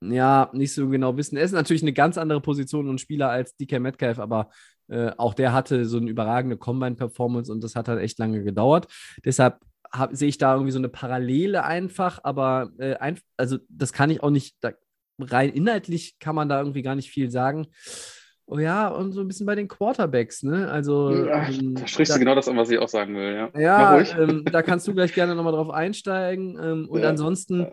ja, 0.00 0.50
nicht 0.52 0.74
so 0.74 0.88
genau 0.88 1.16
wissen. 1.16 1.36
Er 1.36 1.44
ist 1.44 1.52
natürlich 1.52 1.82
eine 1.82 1.92
ganz 1.92 2.18
andere 2.18 2.40
Position 2.40 2.88
und 2.88 3.00
Spieler 3.00 3.30
als 3.30 3.56
DK 3.56 3.78
Metcalf, 3.80 4.18
aber 4.18 4.50
äh, 4.88 5.10
auch 5.16 5.34
der 5.34 5.52
hatte 5.52 5.84
so 5.84 5.96
eine 5.98 6.10
überragende 6.10 6.56
Combine-Performance 6.56 7.50
und 7.50 7.62
das 7.64 7.74
hat 7.76 7.88
halt 7.88 8.00
echt 8.00 8.18
lange 8.18 8.42
gedauert. 8.44 8.86
Deshalb 9.24 9.58
sehe 10.12 10.28
ich 10.28 10.38
da 10.38 10.52
irgendwie 10.54 10.72
so 10.72 10.78
eine 10.78 10.88
Parallele 10.88 11.64
einfach, 11.64 12.20
aber 12.22 12.70
äh, 12.78 12.94
ein, 12.96 13.18
also 13.36 13.58
das 13.68 13.92
kann 13.92 14.10
ich 14.10 14.22
auch 14.22 14.30
nicht, 14.30 14.56
da, 14.60 14.72
rein 15.18 15.50
inhaltlich 15.50 16.18
kann 16.18 16.34
man 16.34 16.48
da 16.48 16.58
irgendwie 16.60 16.82
gar 16.82 16.94
nicht 16.94 17.10
viel 17.10 17.30
sagen. 17.30 17.68
Oh 18.48 18.58
ja, 18.58 18.88
und 18.88 19.12
so 19.12 19.22
ein 19.22 19.28
bisschen 19.28 19.46
bei 19.46 19.56
den 19.56 19.66
Quarterbacks, 19.66 20.44
ne? 20.44 20.70
Also 20.70 21.26
Ach, 21.32 21.48
ähm, 21.48 21.74
da 21.74 21.86
sprichst 21.86 22.10
da- 22.10 22.14
du 22.14 22.20
genau 22.20 22.34
das 22.36 22.46
an, 22.46 22.56
was 22.56 22.70
ich 22.70 22.78
auch 22.78 22.88
sagen 22.88 23.16
will. 23.16 23.34
Ja, 23.34 23.60
ja, 23.60 24.18
ähm, 24.20 24.44
da 24.44 24.62
kannst 24.62 24.86
du 24.86 24.94
gleich 24.94 25.12
gerne 25.12 25.34
nochmal 25.34 25.52
drauf 25.52 25.70
einsteigen. 25.70 26.56
Ähm, 26.62 26.88
und 26.88 27.00
Ja, 27.02 27.08
ansonsten 27.08 27.60
ja. 27.62 27.70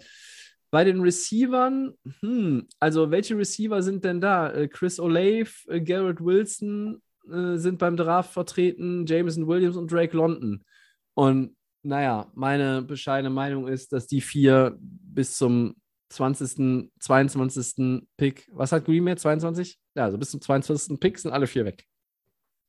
Bei 0.73 0.83
den 0.83 1.01
Receivern, 1.01 1.93
hm, 2.21 2.67
also 2.79 3.11
welche 3.11 3.37
Receiver 3.37 3.83
sind 3.83 4.03
denn 4.03 4.19
da? 4.19 4.51
Äh, 4.51 4.67
Chris 4.67 4.99
Olave, 4.99 5.51
äh, 5.67 5.79
Garrett 5.79 6.19
Wilson 6.19 6.99
äh, 7.31 7.57
sind 7.57 7.77
beim 7.77 7.95
Draft 7.95 8.33
vertreten, 8.33 9.05
Jameson 9.05 9.47
Williams 9.47 9.75
und 9.75 9.91
Drake 9.91 10.17
London. 10.17 10.65
Und 11.13 11.55
naja, 11.83 12.31
meine 12.33 12.81
bescheidene 12.81 13.29
Meinung 13.29 13.67
ist, 13.67 13.93
dass 13.93 14.07
die 14.07 14.19
vier 14.19 14.75
bis 14.79 15.37
zum 15.37 15.75
20., 16.09 16.89
22. 16.99 18.07
Pick, 18.17 18.49
was 18.51 18.71
hat 18.71 18.85
Green 18.85 19.05
Bay, 19.05 19.15
22? 19.15 19.77
Ja, 19.93 20.05
also 20.05 20.17
bis 20.17 20.31
zum 20.31 20.41
22. 20.41 20.99
Pick 20.99 21.19
sind 21.19 21.33
alle 21.33 21.45
vier 21.45 21.65
weg. 21.65 21.85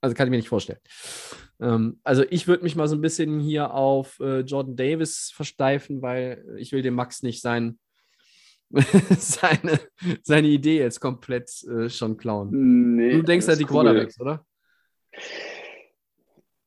Also 0.03 0.15
kann 0.15 0.27
ich 0.27 0.31
mir 0.31 0.37
nicht 0.37 0.51
vorstellen. 0.51 0.81
Ähm, 1.59 2.01
also 2.05 2.23
ich 2.29 2.47
würde 2.49 2.65
mich 2.65 2.77
mal 2.77 2.87
so 2.87 2.97
ein 2.97 3.01
bisschen 3.01 3.41
hier 3.41 3.73
auf 3.73 4.21
äh, 4.21 4.41
Jordan 4.41 4.77
Davis 4.77 5.33
versteifen, 5.35 6.03
weil 6.03 6.45
ich 6.59 6.73
will 6.73 6.83
dem 6.83 6.97
Max 6.97 7.23
nicht 7.23 7.41
sein, 7.41 7.79
seine, 9.19 9.81
seine 10.23 10.49
Idee 10.49 10.79
jetzt 10.79 11.01
komplett 11.01 11.51
äh, 11.65 11.89
schon 11.89 12.17
klauen. 12.17 12.97
Nee, 12.97 13.13
du 13.13 13.23
denkst 13.23 13.47
das 13.47 13.59
halt 13.59 13.61
die 13.61 13.73
cool. 13.73 13.83
Quarterbacks, 13.83 14.21
oder? 14.21 14.45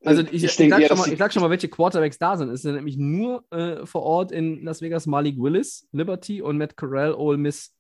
Also 0.06 0.22
ich, 0.32 0.44
ich, 0.44 0.56
denke 0.56 0.76
sag 0.76 0.82
eher, 0.82 0.88
schon 0.88 0.98
dass 0.98 1.08
mal, 1.08 1.14
ich 1.14 1.20
sag 1.20 1.34
schon 1.34 1.42
mal, 1.42 1.50
welche 1.50 1.68
Quarterbacks 1.68 2.18
da 2.18 2.38
sind. 2.38 2.50
Es 2.50 2.62
sind 2.62 2.76
nämlich 2.76 2.98
nur 2.98 3.44
äh, 3.52 3.86
vor 3.86 4.04
Ort 4.04 4.32
in 4.32 4.64
Las 4.64 4.82
Vegas 4.82 5.06
Malik 5.06 5.38
Willis, 5.38 5.88
Liberty 5.92 6.42
und 6.42 6.58
Matt 6.58 6.78
Corral, 6.78 7.14
Ole 7.14 7.38
Miss. 7.38 7.76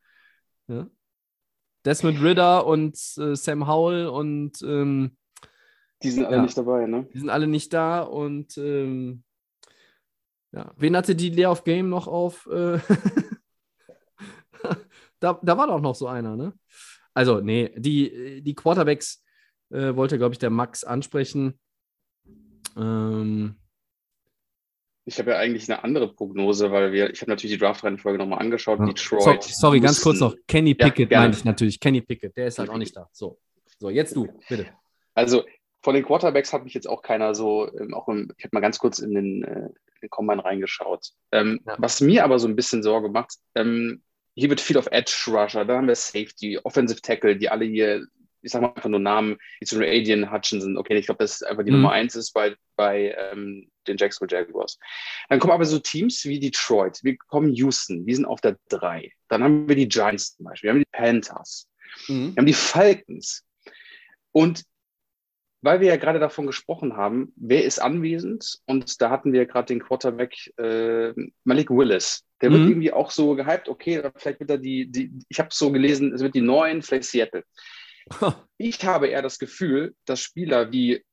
Ja? 0.67 0.87
Desmond 1.85 2.21
Ritter 2.21 2.65
und 2.65 2.95
äh, 3.17 3.35
Sam 3.35 3.65
Howell 3.65 4.07
und 4.07 4.61
ähm, 4.61 5.15
Die 6.03 6.11
sind 6.11 6.25
alle 6.25 6.37
Ja. 6.37 6.41
nicht 6.41 6.57
dabei, 6.57 6.85
ne? 6.85 7.07
die 7.13 7.19
sind 7.19 7.29
alle 7.29 7.47
nicht 7.47 7.71
da. 7.71 8.01
Und 8.01 8.57
ähm, 8.57 9.23
ja, 10.51 10.73
wen 10.75 10.97
hatte 10.97 11.15
die 11.15 11.29
Layer 11.29 11.51
of 11.51 11.63
Game 11.63 11.87
noch 11.87 12.07
auf? 12.07 12.45
Äh, 12.51 12.79
da, 15.19 15.39
da 15.41 15.57
war 15.57 15.67
doch 15.67 15.81
noch 15.81 15.95
so 15.95 16.07
einer, 16.07 16.35
ne? 16.35 16.53
Also, 17.13 17.39
nee, 17.41 17.71
die, 17.75 18.41
die 18.43 18.53
Quarterbacks 18.55 19.23
äh, 19.71 19.95
wollte, 19.95 20.17
glaube 20.17 20.33
ich, 20.33 20.39
der 20.39 20.49
Max 20.51 20.83
ansprechen. 20.83 21.59
Ähm, 22.77 23.55
Ich 25.05 25.17
habe 25.19 25.31
ja 25.31 25.37
eigentlich 25.37 25.69
eine 25.71 25.83
andere 25.83 26.13
Prognose, 26.13 26.71
weil 26.71 26.91
wir, 26.91 27.09
ich 27.09 27.21
habe 27.21 27.31
natürlich 27.31 27.55
die 27.55 27.59
Draft-Reihenfolge 27.59 28.17
nochmal 28.19 28.39
angeschaut. 28.39 28.79
Ja. 28.79 28.85
Detroit. 28.85 29.43
So, 29.43 29.49
sorry, 29.53 29.79
ganz 29.79 30.01
kurz 30.01 30.19
noch. 30.19 30.35
Kenny 30.47 30.75
Ja, 30.77 30.85
Pickett 30.85 31.09
gerne. 31.09 31.25
meinte 31.25 31.37
ich 31.39 31.45
natürlich. 31.45 31.79
Kenny 31.79 32.01
Pickett, 32.01 32.35
der 32.37 32.47
ist 32.47 32.59
halt 32.59 32.69
auch 32.69 32.77
nicht 32.77 32.95
da. 32.95 33.09
So, 33.13 33.39
so 33.79 33.89
jetzt 33.89 34.15
du, 34.15 34.27
bitte. 34.49 34.67
Also 35.13 35.43
von 35.81 35.95
den 35.95 36.03
Quarterbacks 36.03 36.51
hat 36.53 36.63
mich 36.65 36.73
jetzt 36.73 36.87
auch 36.89 37.01
keiner 37.01 37.33
so, 37.33 37.71
ähm, 37.79 37.93
auch 37.93 38.07
im, 38.09 38.31
ich 38.37 38.43
habe 38.43 38.55
mal 38.55 38.59
ganz 38.59 38.77
kurz 38.79 38.99
in 38.99 39.15
den, 39.15 39.43
äh, 39.43 39.65
in 39.67 40.01
den 40.03 40.09
Combine 40.09 40.43
reingeschaut. 40.43 41.11
Ähm, 41.31 41.61
Ja. 41.65 41.75
Was 41.79 42.01
mir 42.01 42.23
aber 42.23 42.37
so 42.37 42.47
ein 42.47 42.55
bisschen 42.55 42.83
Sorge 42.83 43.09
macht, 43.09 43.35
ähm, 43.55 44.03
hier 44.37 44.49
wird 44.49 44.61
viel 44.61 44.77
auf 44.77 44.87
Edge 44.91 45.13
Rusher, 45.27 45.65
da 45.65 45.77
haben 45.77 45.87
wir 45.87 45.95
Safety, 45.95 46.59
Offensive 46.63 47.01
Tackle, 47.01 47.35
die 47.35 47.49
alle 47.49 47.65
hier, 47.65 48.05
ich 48.43 48.51
sag 48.51 48.61
mal 48.61 48.69
einfach 48.69 48.89
nur 48.89 48.99
Namen, 48.99 49.37
zum 49.65 49.79
Beispiel 49.79 49.99
Adrian 49.99 50.31
Hutchinson, 50.31 50.77
okay, 50.77 50.95
ich 50.95 51.07
glaube, 51.07 51.23
das 51.23 51.41
ist 51.41 51.43
einfach 51.43 51.63
die 51.63 51.71
Mhm. 51.71 51.77
Nummer 51.77 51.91
eins 51.91 52.15
ist 52.15 52.33
bei, 52.33 52.55
bei 52.75 53.15
ähm, 53.17 53.69
den 53.87 53.97
Jacksonville 53.97 54.39
Jaguars. 54.39 54.77
Dann 55.29 55.39
kommen 55.39 55.53
aber 55.53 55.65
so 55.65 55.79
Teams 55.79 56.23
wie 56.25 56.39
Detroit, 56.39 56.99
wir 57.03 57.17
kommen 57.17 57.51
Houston, 57.53 58.05
die 58.05 58.13
sind 58.13 58.25
auf 58.25 58.39
der 58.39 58.57
drei. 58.69 59.11
Dann 59.27 59.43
haben 59.43 59.67
wir 59.67 59.75
die 59.75 59.89
Giants 59.89 60.35
zum 60.35 60.45
Beispiel, 60.45 60.67
wir 60.67 60.73
haben 60.73 60.79
die 60.79 60.91
Panthers. 60.91 61.67
Wir 62.07 62.35
haben 62.37 62.45
die 62.45 62.53
Falcons. 62.53 63.43
Und 64.31 64.63
weil 65.61 65.79
wir 65.79 65.87
ja 65.87 65.97
gerade 65.97 66.19
davon 66.19 66.45
gesprochen 66.45 66.95
haben, 66.95 67.33
wer 67.35 67.65
ist 67.65 67.79
anwesend? 67.79 68.59
Und 68.65 69.01
da 69.01 69.09
hatten 69.09 69.33
wir 69.33 69.47
gerade 69.47 69.65
den 69.65 69.81
Quarterback 69.81 70.53
äh, 70.57 71.13
Malik 71.43 71.71
Willis. 71.71 72.26
Der 72.41 72.51
wird 72.51 72.63
Mhm. 72.63 72.69
irgendwie 72.69 72.93
auch 72.93 73.09
so 73.11 73.35
gehypt, 73.35 73.67
okay, 73.67 74.03
vielleicht 74.15 74.39
wird 74.39 74.49
er 74.51 74.57
die, 74.57 74.87
die 74.91 75.11
ich 75.27 75.39
habe 75.39 75.49
so 75.51 75.71
gelesen, 75.71 76.13
es 76.13 76.21
wird 76.21 76.35
die 76.35 76.41
neuen, 76.41 76.81
vielleicht 76.81 77.05
Seattle. 77.05 77.43
Ich 78.57 78.83
habe 78.85 79.07
eher 79.07 79.21
das 79.21 79.39
Gefühl, 79.39 79.95
dass 80.05 80.21
Spieler 80.21 80.71
wie 80.71 81.03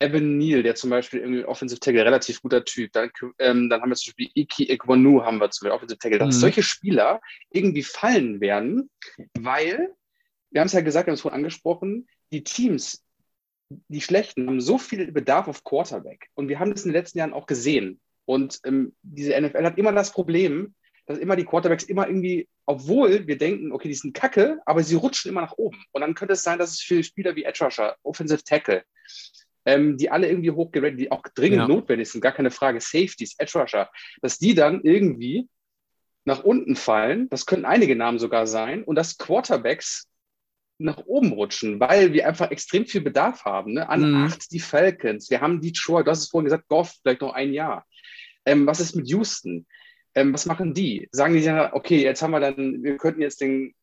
Evan 0.00 0.38
Neal, 0.38 0.62
der 0.62 0.76
zum 0.76 0.90
Beispiel 0.90 1.20
irgendwie 1.20 1.44
Offensive 1.44 1.80
Tackle, 1.80 2.04
relativ 2.04 2.40
guter 2.40 2.64
Typ, 2.64 2.92
dann, 2.92 3.10
ähm, 3.40 3.68
dann 3.68 3.80
haben 3.82 3.90
wir 3.90 3.96
zum 3.96 4.10
Beispiel 4.12 4.30
Iki 4.34 4.70
Ekwanu, 4.70 5.22
haben 5.24 5.38
wir 5.38 5.50
zum 5.50 5.66
Beispiel 5.66 5.76
Offensive 5.76 5.98
Tackle, 5.98 6.18
dass 6.18 6.36
Mhm. 6.36 6.40
solche 6.40 6.62
Spieler 6.62 7.20
irgendwie 7.50 7.82
fallen 7.82 8.40
werden, 8.40 8.90
weil, 9.40 9.92
wir 10.50 10.60
haben 10.60 10.66
es 10.68 10.72
ja 10.72 10.80
gesagt, 10.82 11.06
wir 11.06 11.10
haben 11.10 11.14
es 11.16 11.20
vorhin 11.22 11.38
angesprochen, 11.40 12.08
die 12.30 12.44
Teams, 12.44 13.04
die 13.88 14.00
Schlechten, 14.00 14.46
haben 14.46 14.60
so 14.60 14.78
viel 14.78 15.10
Bedarf 15.12 15.48
auf 15.48 15.64
Quarterback. 15.64 16.28
Und 16.34 16.48
wir 16.48 16.58
haben 16.60 16.70
das 16.72 16.84
in 16.84 16.90
den 16.92 16.94
letzten 17.00 17.18
Jahren 17.18 17.32
auch 17.34 17.46
gesehen. 17.46 18.00
Und 18.28 18.60
ähm, 18.64 18.92
diese 19.02 19.40
NFL 19.40 19.64
hat 19.64 19.78
immer 19.78 19.90
das 19.92 20.12
Problem, 20.12 20.74
dass 21.06 21.16
immer 21.18 21.34
die 21.34 21.46
Quarterbacks 21.46 21.84
immer 21.84 22.06
irgendwie, 22.06 22.46
obwohl 22.66 23.26
wir 23.26 23.38
denken, 23.38 23.72
okay, 23.72 23.88
die 23.88 23.94
sind 23.94 24.12
kacke, 24.12 24.60
aber 24.66 24.82
sie 24.82 24.96
rutschen 24.96 25.30
immer 25.30 25.40
nach 25.40 25.56
oben. 25.56 25.82
Und 25.92 26.02
dann 26.02 26.14
könnte 26.14 26.34
es 26.34 26.42
sein, 26.42 26.58
dass 26.58 26.72
es 26.72 26.82
für 26.82 27.02
Spieler 27.02 27.34
wie 27.36 27.44
Edge 27.44 27.64
Rusher, 27.64 27.96
Offensive 28.02 28.44
Tackle, 28.44 28.82
ähm, 29.64 29.96
die 29.96 30.10
alle 30.10 30.28
irgendwie 30.28 30.50
hochgeratet, 30.50 31.00
die 31.00 31.10
auch 31.10 31.22
dringend 31.34 31.60
Ja. 31.60 31.68
notwendig 31.68 32.10
sind, 32.10 32.20
gar 32.20 32.32
keine 32.32 32.50
Frage, 32.50 32.82
Safeties, 32.82 33.34
Edge 33.38 33.58
Rusher, 33.58 33.88
dass 34.20 34.38
die 34.38 34.54
dann 34.54 34.82
irgendwie 34.82 35.48
nach 36.26 36.44
unten 36.44 36.76
fallen. 36.76 37.30
Das 37.30 37.46
könnten 37.46 37.64
einige 37.64 37.96
Namen 37.96 38.18
sogar 38.18 38.46
sein. 38.46 38.84
Und 38.84 38.96
dass 38.96 39.16
Quarterbacks 39.16 40.06
nach 40.76 40.98
oben 41.06 41.32
rutschen, 41.32 41.80
weil 41.80 42.12
wir 42.12 42.28
einfach 42.28 42.50
extrem 42.50 42.84
viel 42.84 43.00
Bedarf 43.00 43.46
haben. 43.46 43.72
Ne? 43.72 43.88
An 43.88 44.10
Mhm. 44.12 44.24
acht 44.26 44.52
die 44.52 44.60
Falcons, 44.60 45.30
wir 45.30 45.40
haben 45.40 45.62
Detroit, 45.62 46.06
du 46.06 46.10
hast 46.10 46.24
es 46.24 46.28
vorhin 46.28 46.44
gesagt, 46.44 46.68
Goff 46.68 46.94
vielleicht 47.02 47.22
noch 47.22 47.32
ein 47.32 47.54
Jahr. 47.54 47.86
Ähm, 48.48 48.66
was 48.66 48.80
ist 48.80 48.96
mit 48.96 49.08
Houston? 49.08 49.66
Ähm, 50.14 50.32
was 50.32 50.46
machen 50.46 50.74
die? 50.74 51.08
Sagen 51.12 51.34
die 51.34 51.42
dann, 51.42 51.72
okay, 51.72 52.02
jetzt 52.02 52.22
haben 52.22 52.30
wir 52.32 52.40
dann, 52.40 52.82
wir 52.82 52.96
könnten 52.96 53.20
jetzt 53.20 53.40
den, 53.40 53.74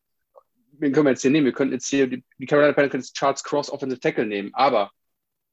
wen 0.72 0.92
können 0.92 1.06
wir 1.06 1.12
jetzt 1.12 1.22
hier 1.22 1.30
nehmen? 1.30 1.46
Wir 1.46 1.52
könnten 1.52 1.74
jetzt 1.74 1.88
hier, 1.88 2.06
die 2.08 2.46
Carolina 2.46 2.72
Panthers 2.72 3.12
Charles 3.12 3.42
Cross 3.42 3.70
Offensive 3.70 4.00
Tackle 4.00 4.26
nehmen, 4.26 4.50
aber 4.52 4.90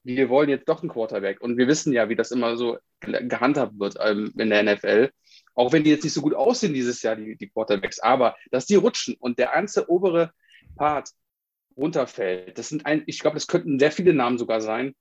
wir 0.03 0.27
wollen 0.29 0.49
jetzt 0.49 0.67
doch 0.67 0.81
einen 0.81 0.91
Quarterback. 0.91 1.39
Und 1.41 1.57
wir 1.57 1.67
wissen 1.67 1.93
ja, 1.93 2.09
wie 2.09 2.15
das 2.15 2.31
immer 2.31 2.57
so 2.57 2.77
ge- 2.99 3.25
gehandhabt 3.27 3.79
wird 3.79 3.95
ähm, 4.01 4.33
in 4.37 4.49
der 4.49 4.63
NFL. 4.63 5.11
Auch 5.55 5.71
wenn 5.71 5.83
die 5.83 5.91
jetzt 5.91 6.03
nicht 6.03 6.13
so 6.13 6.21
gut 6.21 6.33
aussehen 6.33 6.73
dieses 6.73 7.01
Jahr, 7.03 7.15
die, 7.15 7.37
die 7.37 7.49
Quarterbacks, 7.49 7.99
aber 7.99 8.35
dass 8.51 8.65
die 8.65 8.75
rutschen 8.75 9.15
und 9.19 9.39
der 9.39 9.51
ganze 9.53 9.89
obere 9.89 10.31
Part 10.75 11.11
runterfällt, 11.77 12.57
das 12.57 12.69
sind 12.69 12.85
ein, 12.85 13.03
ich 13.05 13.19
glaube, 13.19 13.35
das 13.35 13.47
könnten 13.47 13.79
sehr 13.79 13.91
viele 13.91 14.13
Namen 14.13 14.37
sogar 14.37 14.61
sein, 14.61 14.93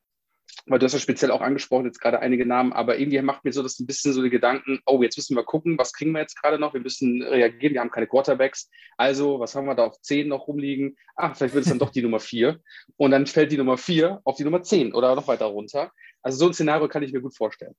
weil 0.66 0.78
du 0.78 0.84
hast 0.84 0.92
ja 0.92 0.98
speziell 0.98 1.30
auch 1.30 1.40
angesprochen, 1.40 1.86
jetzt 1.86 2.00
gerade 2.00 2.20
einige 2.20 2.46
Namen, 2.46 2.72
aber 2.72 2.98
irgendwie 2.98 3.20
macht 3.22 3.44
mir 3.44 3.52
so 3.52 3.62
das 3.62 3.78
ein 3.80 3.86
bisschen 3.86 4.12
so 4.12 4.22
die 4.22 4.30
Gedanken, 4.30 4.80
oh, 4.86 5.02
jetzt 5.02 5.16
müssen 5.16 5.36
wir 5.36 5.44
gucken, 5.44 5.76
was 5.78 5.92
kriegen 5.92 6.12
wir 6.12 6.20
jetzt 6.20 6.40
gerade 6.40 6.58
noch? 6.58 6.74
Wir 6.74 6.80
müssen 6.80 7.22
reagieren, 7.22 7.74
wir 7.74 7.80
haben 7.80 7.90
keine 7.90 8.06
Quarterbacks. 8.06 8.70
Also, 8.96 9.40
was 9.40 9.54
haben 9.54 9.66
wir 9.66 9.74
da 9.74 9.86
auf 9.86 10.00
10 10.00 10.28
noch 10.28 10.46
rumliegen? 10.46 10.96
Ah, 11.16 11.34
vielleicht 11.34 11.54
wird 11.54 11.64
es 11.64 11.70
dann 11.70 11.78
doch 11.78 11.90
die 11.90 12.02
Nummer 12.02 12.20
4. 12.20 12.60
Und 12.96 13.10
dann 13.10 13.26
fällt 13.26 13.52
die 13.52 13.58
Nummer 13.58 13.76
4 13.76 14.20
auf 14.24 14.36
die 14.36 14.44
Nummer 14.44 14.62
10 14.62 14.94
oder 14.94 15.14
noch 15.14 15.26
weiter 15.26 15.46
runter. 15.46 15.90
Also, 16.22 16.38
so 16.38 16.46
ein 16.46 16.54
Szenario 16.54 16.88
kann 16.88 17.02
ich 17.02 17.12
mir 17.12 17.20
gut 17.20 17.36
vorstellen. 17.36 17.74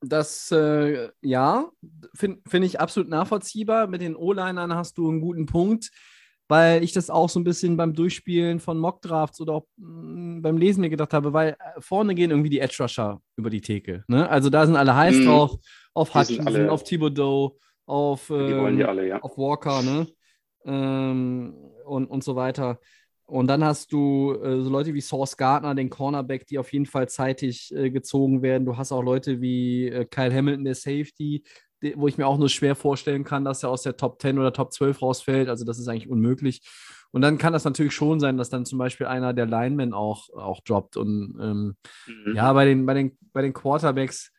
Das, 0.00 0.50
äh, 0.50 1.08
ja, 1.22 1.70
finde 2.14 2.42
find 2.46 2.66
ich 2.66 2.80
absolut 2.80 3.08
nachvollziehbar. 3.08 3.86
Mit 3.86 4.02
den 4.02 4.16
O-Linern 4.16 4.74
hast 4.74 4.98
du 4.98 5.08
einen 5.08 5.22
guten 5.22 5.46
Punkt, 5.46 5.90
weil 6.48 6.82
ich 6.84 6.92
das 6.92 7.10
auch 7.10 7.28
so 7.28 7.40
ein 7.40 7.44
bisschen 7.44 7.76
beim 7.76 7.94
Durchspielen 7.94 8.60
von 8.60 8.78
Mockdrafts 8.78 9.40
oder 9.40 9.54
auch 9.54 9.66
mh, 9.76 10.40
beim 10.42 10.56
Lesen 10.58 10.80
mir 10.82 10.90
gedacht 10.90 11.12
habe, 11.14 11.32
weil 11.32 11.50
äh, 11.58 11.80
vorne 11.80 12.14
gehen 12.14 12.30
irgendwie 12.30 12.50
die 12.50 12.60
Edge 12.60 12.76
Rusher 12.80 13.20
über 13.36 13.50
die 13.50 13.60
Theke. 13.60 14.04
Ne? 14.08 14.28
Also 14.28 14.50
da 14.50 14.66
sind 14.66 14.76
alle 14.76 14.94
heiß 14.94 15.16
Mhm. 15.18 15.24
drauf, 15.26 15.56
auf 15.94 16.14
Hutchinson, 16.14 16.68
auf 16.68 16.84
Thibodeau, 16.84 17.56
auf, 17.86 18.30
ähm, 18.30 18.82
alle, 18.86 19.06
ja. 19.08 19.20
auf 19.20 19.36
Walker, 19.38 19.82
ne? 19.82 20.06
Ähm, 20.66 21.54
und, 21.84 22.06
und 22.06 22.24
so 22.24 22.36
weiter. 22.36 22.78
Und 23.26 23.46
dann 23.48 23.64
hast 23.64 23.92
du 23.92 24.34
äh, 24.42 24.62
so 24.62 24.68
Leute 24.70 24.92
wie 24.92 25.00
Source 25.00 25.36
Gardner, 25.36 25.74
den 25.74 25.88
Cornerback, 25.88 26.46
die 26.46 26.58
auf 26.58 26.72
jeden 26.72 26.86
Fall 26.86 27.08
zeitig 27.08 27.74
äh, 27.74 27.90
gezogen 27.90 28.42
werden. 28.42 28.66
Du 28.66 28.76
hast 28.76 28.92
auch 28.92 29.02
Leute 29.02 29.40
wie 29.40 29.88
äh, 29.88 30.04
Kyle 30.04 30.32
Hamilton, 30.34 30.64
der 30.64 30.74
Safety, 30.74 31.42
wo 31.96 32.08
ich 32.08 32.18
mir 32.18 32.26
auch 32.26 32.38
nur 32.38 32.48
schwer 32.48 32.74
vorstellen 32.74 33.24
kann, 33.24 33.44
dass 33.44 33.62
er 33.62 33.70
aus 33.70 33.82
der 33.82 33.96
Top 33.96 34.20
10 34.20 34.38
oder 34.38 34.52
Top 34.52 34.72
12 34.72 35.02
rausfällt. 35.02 35.48
Also 35.48 35.64
das 35.64 35.78
ist 35.78 35.88
eigentlich 35.88 36.08
unmöglich. 36.08 36.62
Und 37.10 37.22
dann 37.22 37.38
kann 37.38 37.52
das 37.52 37.64
natürlich 37.64 37.94
schon 37.94 38.18
sein, 38.18 38.36
dass 38.36 38.50
dann 38.50 38.66
zum 38.66 38.78
Beispiel 38.78 39.06
einer 39.06 39.32
der 39.32 39.46
Linemen 39.46 39.92
auch, 39.92 40.30
auch 40.30 40.60
droppt. 40.62 40.96
Und 40.96 41.38
ähm, 41.40 41.76
Mhm. 42.06 42.34
ja, 42.34 42.52
bei 42.52 42.64
den, 42.64 42.84
bei 42.86 42.94
den, 42.94 43.16
bei 43.32 43.42
den 43.42 43.52
Quarterbacks, 43.52 44.32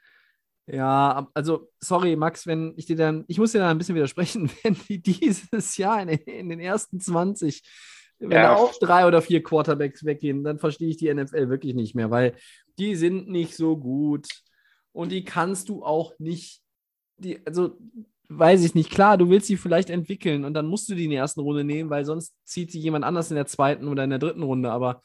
ja, 0.67 1.27
also 1.33 1.69
sorry, 1.79 2.15
Max, 2.15 2.47
wenn 2.47 2.73
ich 2.75 2.85
dir 2.87 2.95
dann, 2.95 3.23
ich 3.27 3.37
muss 3.37 3.51
dir 3.51 3.59
da 3.59 3.69
ein 3.69 3.77
bisschen 3.77 3.95
widersprechen, 3.95 4.49
wenn 4.63 4.75
die 4.89 5.01
dieses 5.01 5.77
Jahr 5.77 6.01
in, 6.01 6.09
in 6.09 6.49
den 6.49 6.59
ersten 6.59 6.99
20, 6.99 7.61
wenn 8.19 8.31
Ja. 8.31 8.43
da 8.43 8.55
auch 8.55 8.73
drei 8.79 9.05
oder 9.05 9.21
vier 9.21 9.43
Quarterbacks 9.43 10.03
weggehen, 10.05 10.43
dann 10.43 10.57
verstehe 10.59 10.89
ich 10.89 10.97
die 10.97 11.13
NFL 11.13 11.49
wirklich 11.49 11.75
nicht 11.75 11.95
mehr, 11.95 12.09
weil 12.11 12.33
die 12.79 12.95
sind 12.95 13.29
nicht 13.29 13.55
so 13.55 13.77
gut 13.77 14.27
und 14.91 15.11
die 15.11 15.23
kannst 15.23 15.69
du 15.69 15.83
auch 15.83 16.13
nicht, 16.19 16.61
die, 17.17 17.45
also 17.45 17.77
weiß 18.29 18.63
ich 18.63 18.73
nicht, 18.75 18.89
klar, 18.89 19.17
du 19.17 19.29
willst 19.29 19.47
sie 19.47 19.57
vielleicht 19.57 19.89
entwickeln 19.89 20.45
und 20.45 20.53
dann 20.53 20.65
musst 20.67 20.89
du 20.89 20.95
die 20.95 21.05
in 21.05 21.11
der 21.11 21.19
ersten 21.19 21.41
Runde 21.41 21.63
nehmen, 21.63 21.89
weil 21.89 22.05
sonst 22.05 22.33
zieht 22.43 22.71
sie 22.71 22.79
jemand 22.79 23.05
anders 23.05 23.29
in 23.29 23.35
der 23.35 23.45
zweiten 23.45 23.87
oder 23.87 24.03
in 24.03 24.09
der 24.09 24.19
dritten 24.19 24.43
Runde, 24.43 24.71
aber 24.71 25.01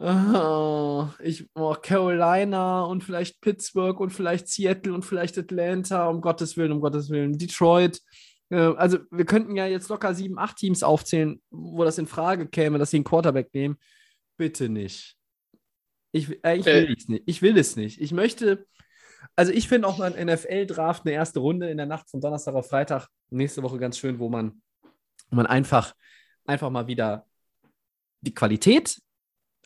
Ah, 0.00 1.12
ich 1.24 1.48
oh, 1.56 1.74
Carolina 1.82 2.82
und 2.84 3.02
vielleicht 3.02 3.40
Pittsburgh 3.40 3.98
und 3.98 4.10
vielleicht 4.10 4.46
Seattle 4.46 4.94
und 4.94 5.04
vielleicht 5.04 5.36
Atlanta, 5.36 6.06
um 6.08 6.20
Gottes 6.20 6.56
Willen, 6.56 6.70
um 6.70 6.80
Gottes 6.80 7.10
Willen, 7.10 7.36
Detroit. 7.36 8.00
Äh, 8.50 8.58
Also, 8.76 8.98
wir 9.10 9.24
könnten 9.24 9.56
ja 9.56 9.66
jetzt 9.66 9.88
locker 9.88 10.14
sieben, 10.14 10.38
acht 10.38 10.56
Teams 10.56 10.84
aufzählen, 10.84 11.42
wo 11.50 11.82
das 11.82 11.98
in 11.98 12.06
Frage 12.06 12.46
käme, 12.46 12.78
dass 12.78 12.92
sie 12.92 12.98
einen 12.98 13.04
Quarterback 13.04 13.52
nehmen. 13.52 13.76
Bitte 14.36 14.68
nicht. 14.68 15.16
Ich, 16.12 16.30
äh, 16.44 16.58
ich 16.58 16.66
will 16.66 16.88
Äh. 16.88 16.94
es 16.96 17.08
nicht. 17.08 17.22
Ich 17.26 17.42
will 17.42 17.58
es 17.58 17.74
nicht. 17.74 18.00
Ich 18.00 18.12
möchte, 18.12 18.66
also 19.36 19.52
ich 19.52 19.68
finde 19.68 19.88
auch 19.88 19.98
mal 19.98 20.12
ein 20.12 20.26
NFL-Draft 20.26 21.06
eine 21.06 21.14
erste 21.14 21.40
Runde 21.40 21.70
in 21.70 21.76
der 21.76 21.86
Nacht 21.86 22.10
von 22.10 22.20
Donnerstag 22.20 22.54
auf 22.54 22.68
Freitag 22.68 23.08
nächste 23.30 23.62
Woche 23.62 23.78
ganz 23.78 23.98
schön, 23.98 24.18
wo 24.18 24.28
man, 24.28 24.62
wo 25.30 25.36
man 25.36 25.46
einfach, 25.46 25.94
einfach 26.44 26.70
mal 26.70 26.86
wieder 26.86 27.26
die 28.20 28.34
Qualität 28.34 29.00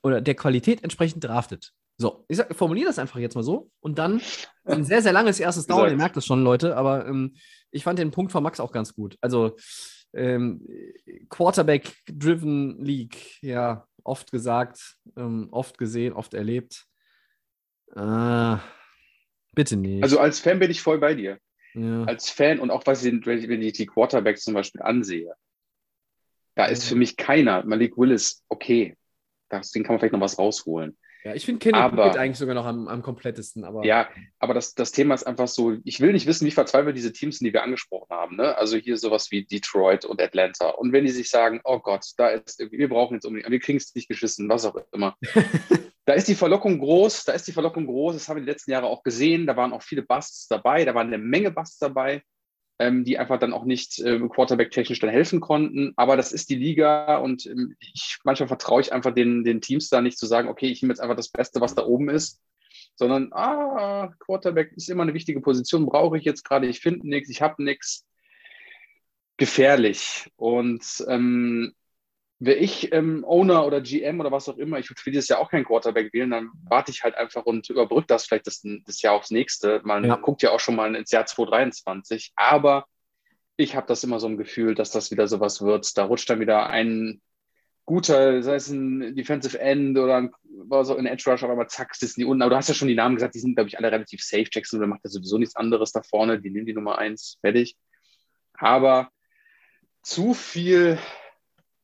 oder 0.03 0.21
der 0.21 0.35
Qualität 0.35 0.83
entsprechend 0.83 1.25
draftet. 1.25 1.73
So, 1.99 2.25
ich 2.29 2.43
formuliere 2.53 2.89
das 2.89 2.99
einfach 2.99 3.19
jetzt 3.21 3.35
mal 3.35 3.45
so. 3.45 3.71
Und 3.81 3.99
dann 3.99 4.21
ein 4.65 4.85
sehr, 4.85 5.03
sehr 5.03 5.13
langes 5.13 5.39
erstes 5.39 5.67
Down. 5.67 5.89
Ihr 5.89 5.97
merkt 5.97 6.17
das 6.17 6.27
schon, 6.27 6.43
Leute, 6.43 6.77
aber 6.77 7.07
ähm, 7.07 7.37
ich 7.71 7.85
fand 7.85 7.99
den 7.99 8.11
Punkt 8.11 8.33
von 8.33 8.43
Max 8.43 8.61
auch 8.61 8.73
ganz 8.73 8.95
gut. 8.95 9.17
Also, 9.21 9.57
ähm, 10.15 10.67
Quarterback-driven 11.29 12.85
League, 12.85 13.39
ja, 13.41 13.87
oft 14.05 14.33
gesagt, 14.33 14.97
ähm, 15.17 15.49
oft 15.53 15.79
gesehen, 15.79 16.13
oft 16.13 16.35
erlebt. 16.35 16.87
Äh, 17.95 18.57
bitte 19.55 19.77
nicht. 19.77 20.03
Also 20.03 20.19
als 20.19 20.41
Fan 20.41 20.59
bin 20.59 20.71
ich 20.71 20.81
voll 20.83 20.99
bei 20.99 21.15
dir. 21.15 21.39
ja. 21.75 22.05
Als 22.05 22.31
Fan 22.31 22.59
und 22.61 22.71
auch 22.71 22.85
was 22.87 23.05
ich, 23.05 23.13
wenn 23.27 23.63
ich 23.63 23.73
die 23.75 23.87
Quarterbacks 23.87 24.43
zum 24.43 24.55
Beispiel 24.55 24.83
ansehe, 24.83 25.33
da 26.55 26.67
ist 26.67 26.85
für 26.85 26.97
mich 26.97 27.17
keiner, 27.17 27.65
Malik 27.65 27.97
Willis, 27.97 28.43
okay, 28.49 28.97
das, 29.49 29.71
den 29.71 29.83
kann 29.85 29.95
man 29.95 30.01
vielleicht 30.01 30.13
noch 30.13 30.21
was 30.21 30.39
rausholen. 30.39 30.99
ja, 31.25 31.35
ich 31.35 31.45
finde 31.47 31.61
Kenny 31.61 31.79
aber- 31.79 32.05
Pickett 32.05 32.19
eigentlich 32.21 32.39
sogar 32.39 32.55
noch 32.55 32.67
am, 32.67 32.89
am 32.89 33.01
komplettesten, 33.03 33.65
aber 33.65 33.85
Ja, 33.85 34.09
aber 34.39 34.53
das, 34.55 34.75
das 34.75 34.93
Thema 34.93 35.15
ist 35.15 35.25
einfach 35.25 35.49
so, 35.49 35.77
ich 35.85 36.01
will 36.01 36.13
nicht 36.13 36.27
wissen, 36.27 36.47
wie 36.47 36.51
verzweifelt 36.51 36.97
diese 36.97 37.13
Teams 37.13 37.39
sind, 37.39 37.47
die 37.47 37.53
wir 37.55 37.63
angesprochen 37.63 38.09
haben. 38.11 38.37
Ne? 38.37 38.57
Also 38.59 38.77
hier 38.77 38.97
sowas 38.99 39.31
wie 39.31 39.45
Detroit 39.45 40.05
und 40.05 40.21
Atlanta. 40.21 40.69
Und 40.71 40.93
wenn 40.93 41.05
die 41.05 41.11
sich 41.11 41.31
sagen, 41.31 41.61
oh 41.65 41.79
Gott, 41.79 42.05
da 42.19 42.29
ist, 42.29 42.59
wir 42.71 42.89
brauchen 42.89 43.15
jetzt 43.15 43.25
unbedingt, 43.25 43.51
wir 43.51 43.61
kriegen 43.61 43.79
es 43.79 43.95
nicht 43.95 44.09
geschissen, 44.09 44.49
was 44.49 44.65
auch 44.67 44.77
immer. 44.93 45.17
da 46.05 46.15
ist 46.15 46.29
die 46.29 46.35
Verlockung 46.35 46.79
groß, 46.79 47.25
da 47.25 47.33
ist 47.33 47.47
die 47.47 47.53
Verlockung 47.53 47.87
groß, 47.87 48.15
das 48.15 48.29
haben 48.29 48.37
wir 48.37 48.45
die 48.45 48.51
letzten 48.51 48.73
Jahre 48.73 48.87
auch 48.87 49.03
gesehen. 49.03 49.47
Da 49.47 49.57
waren 49.57 49.73
auch 49.73 49.83
viele 49.83 50.03
Busts 50.03 50.49
dabei, 50.49 50.85
da 50.85 50.95
waren 50.95 51.09
eine 51.09 51.19
Menge 51.19 51.51
Busts 51.51 51.79
dabei, 51.79 52.23
ähm, 52.79 53.05
die 53.05 53.19
einfach 53.19 53.39
dann 53.39 53.53
auch 53.53 53.65
nicht 53.65 54.01
ähm, 54.01 54.29
Quarterback-technisch 54.29 54.99
dann 54.99 55.11
helfen 55.11 55.41
konnten. 55.41 55.93
Aber 55.97 56.17
das 56.17 56.33
ist 56.33 56.51
die 56.51 56.57
Liga 56.57 57.19
und 57.19 57.47
ähm, 57.47 57.77
ich, 57.79 58.19
manchmal 58.25 58.49
vertraue 58.49 58.81
ich 58.81 58.93
einfach 58.93 59.15
den, 59.15 59.45
den 59.45 59.61
Teams 59.61 59.91
da 59.91 60.01
nicht 60.01 60.19
zu 60.19 60.27
sagen, 60.27 60.49
okay, 60.49 60.67
ich 60.67 60.83
nehme 60.83 60.93
jetzt 60.93 61.01
einfach 61.01 61.17
das 61.17 61.29
Beste, 61.31 61.61
was 61.61 61.75
da 61.75 61.85
oben 61.85 62.09
ist 62.09 62.41
sondern 62.95 63.33
ah, 63.33 64.13
Quarterback 64.19 64.73
ist 64.73 64.91
immer 64.91 65.03
eine 65.03 65.15
wichtige 65.15 65.41
Position, 65.41 65.87
brauche 65.87 66.19
ich 66.19 66.25
jetzt 66.25 66.45
gerade, 66.45 66.67
ich 66.67 66.81
finde 66.81 67.09
nichts, 67.09 67.31
ich 67.31 67.43
habe 67.43 67.63
nichts. 67.63 68.07
Gefährlich. 69.39 70.31
Und 70.37 70.85
ähm, 71.09 71.75
wäre 72.45 72.59
ich 72.59 72.93
ähm, 72.93 73.25
Owner 73.25 73.65
oder 73.67 73.81
GM 73.81 74.19
oder 74.19 74.33
was 74.33 74.49
auch 74.49 74.59
immer, 74.59 74.79
ich 74.79 74.91
würde 74.91 75.01
für 75.01 75.11
dieses 75.13 75.29
Jahr 75.29 75.39
auch 75.39 75.51
keinen 75.51 75.65
Quarterback 75.65 76.13
wählen, 76.13 76.31
dann 76.31 76.51
warte 76.69 76.91
ich 76.91 77.05
halt 77.05 77.15
einfach 77.15 77.45
und 77.47 77.71
überbrücke 77.71 78.09
das 78.09 78.27
vielleicht 78.27 78.49
das, 78.49 78.63
das 78.85 79.01
Jahr 79.01 79.15
aufs 79.15 79.31
nächste. 79.31 79.81
Man 79.85 80.05
Ja. 80.05 80.17
guckt 80.17 80.43
ja 80.43 80.51
auch 80.51 80.61
schon 80.61 80.75
mal 80.75 80.95
ins 80.97 81.13
Jahr 81.13 81.25
2023, 81.25 82.33
aber 82.35 82.87
ich 83.57 83.77
habe 83.77 83.87
das 83.87 84.03
immer 84.03 84.19
so 84.19 84.27
ein 84.27 84.39
Gefühl, 84.39 84.75
dass 84.75 84.91
das 84.91 85.13
wieder 85.13 85.29
sowas 85.29 85.63
wird. 85.63 85.97
Da 85.97 86.05
rutscht 86.05 86.29
dann 86.31 86.41
wieder 86.41 86.69
ein 86.69 87.21
guter, 87.85 88.43
sei 88.43 88.57
es 88.57 88.69
ein 88.69 89.15
Defensive 89.15 89.59
End 89.61 89.97
oder 89.97 90.17
ein, 90.17 90.33
war 90.65 90.85
so 90.85 90.97
ein 90.97 91.07
Edge 91.07 91.31
Rush, 91.31 91.45
aber 91.45 91.69
zack, 91.69 91.95
sitzen 91.95 92.21
die 92.21 92.27
unten. 92.27 92.43
Aber 92.43 92.51
du 92.51 92.57
hast 92.57 92.69
ja 92.69 92.75
schon 92.75 92.89
die 92.89 92.95
Namen 92.95 93.17
gesagt, 93.17 93.35
die 93.37 93.41
sind, 93.41 93.55
glaube 93.55 93.69
ich, 93.69 93.79
alle 93.79 93.93
relativ 93.93 94.21
safe. 94.23 94.47
Jackson 94.51 94.81
der 94.81 94.89
macht 94.89 95.03
ja 95.05 95.11
sowieso 95.11 95.39
nichts 95.39 95.55
anderes 95.55 95.93
da 95.93 96.03
vorne. 96.03 96.41
Die 96.41 96.51
nehmen 96.51 96.67
die 96.67 96.75
Nummer 96.75 96.99
eins, 96.99 97.39
fertig. 97.41 97.77
Aber 98.55 99.11
zu 100.03 100.35
viel, 100.35 100.99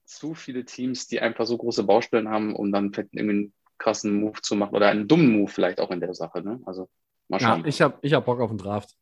zu 0.08 0.34
viele 0.34 0.64
Teams, 0.64 1.06
die 1.06 1.20
einfach 1.20 1.46
so 1.46 1.56
große 1.56 1.84
Baustellen 1.84 2.28
haben, 2.28 2.54
um 2.56 2.72
dann 2.72 2.92
vielleicht 2.92 3.14
irgendwie 3.14 3.34
einen 3.36 3.52
krassen 3.78 4.14
Move 4.20 4.40
zu 4.42 4.56
machen 4.56 4.74
oder 4.74 4.88
einen 4.88 5.06
dummen 5.06 5.30
Move 5.30 5.50
vielleicht 5.50 5.80
auch 5.80 5.90
in 5.90 6.00
der 6.00 6.14
Sache. 6.14 6.42
Ne? 6.42 6.60
Also 6.66 6.88
mal 7.28 7.40
Ja, 7.40 7.48
schauen. 7.48 7.66
ich 7.66 7.80
habe 7.82 7.98
ich 8.02 8.12
hab 8.14 8.24
Bock 8.24 8.40
auf 8.40 8.50
den 8.50 8.58
Draft. 8.58 8.96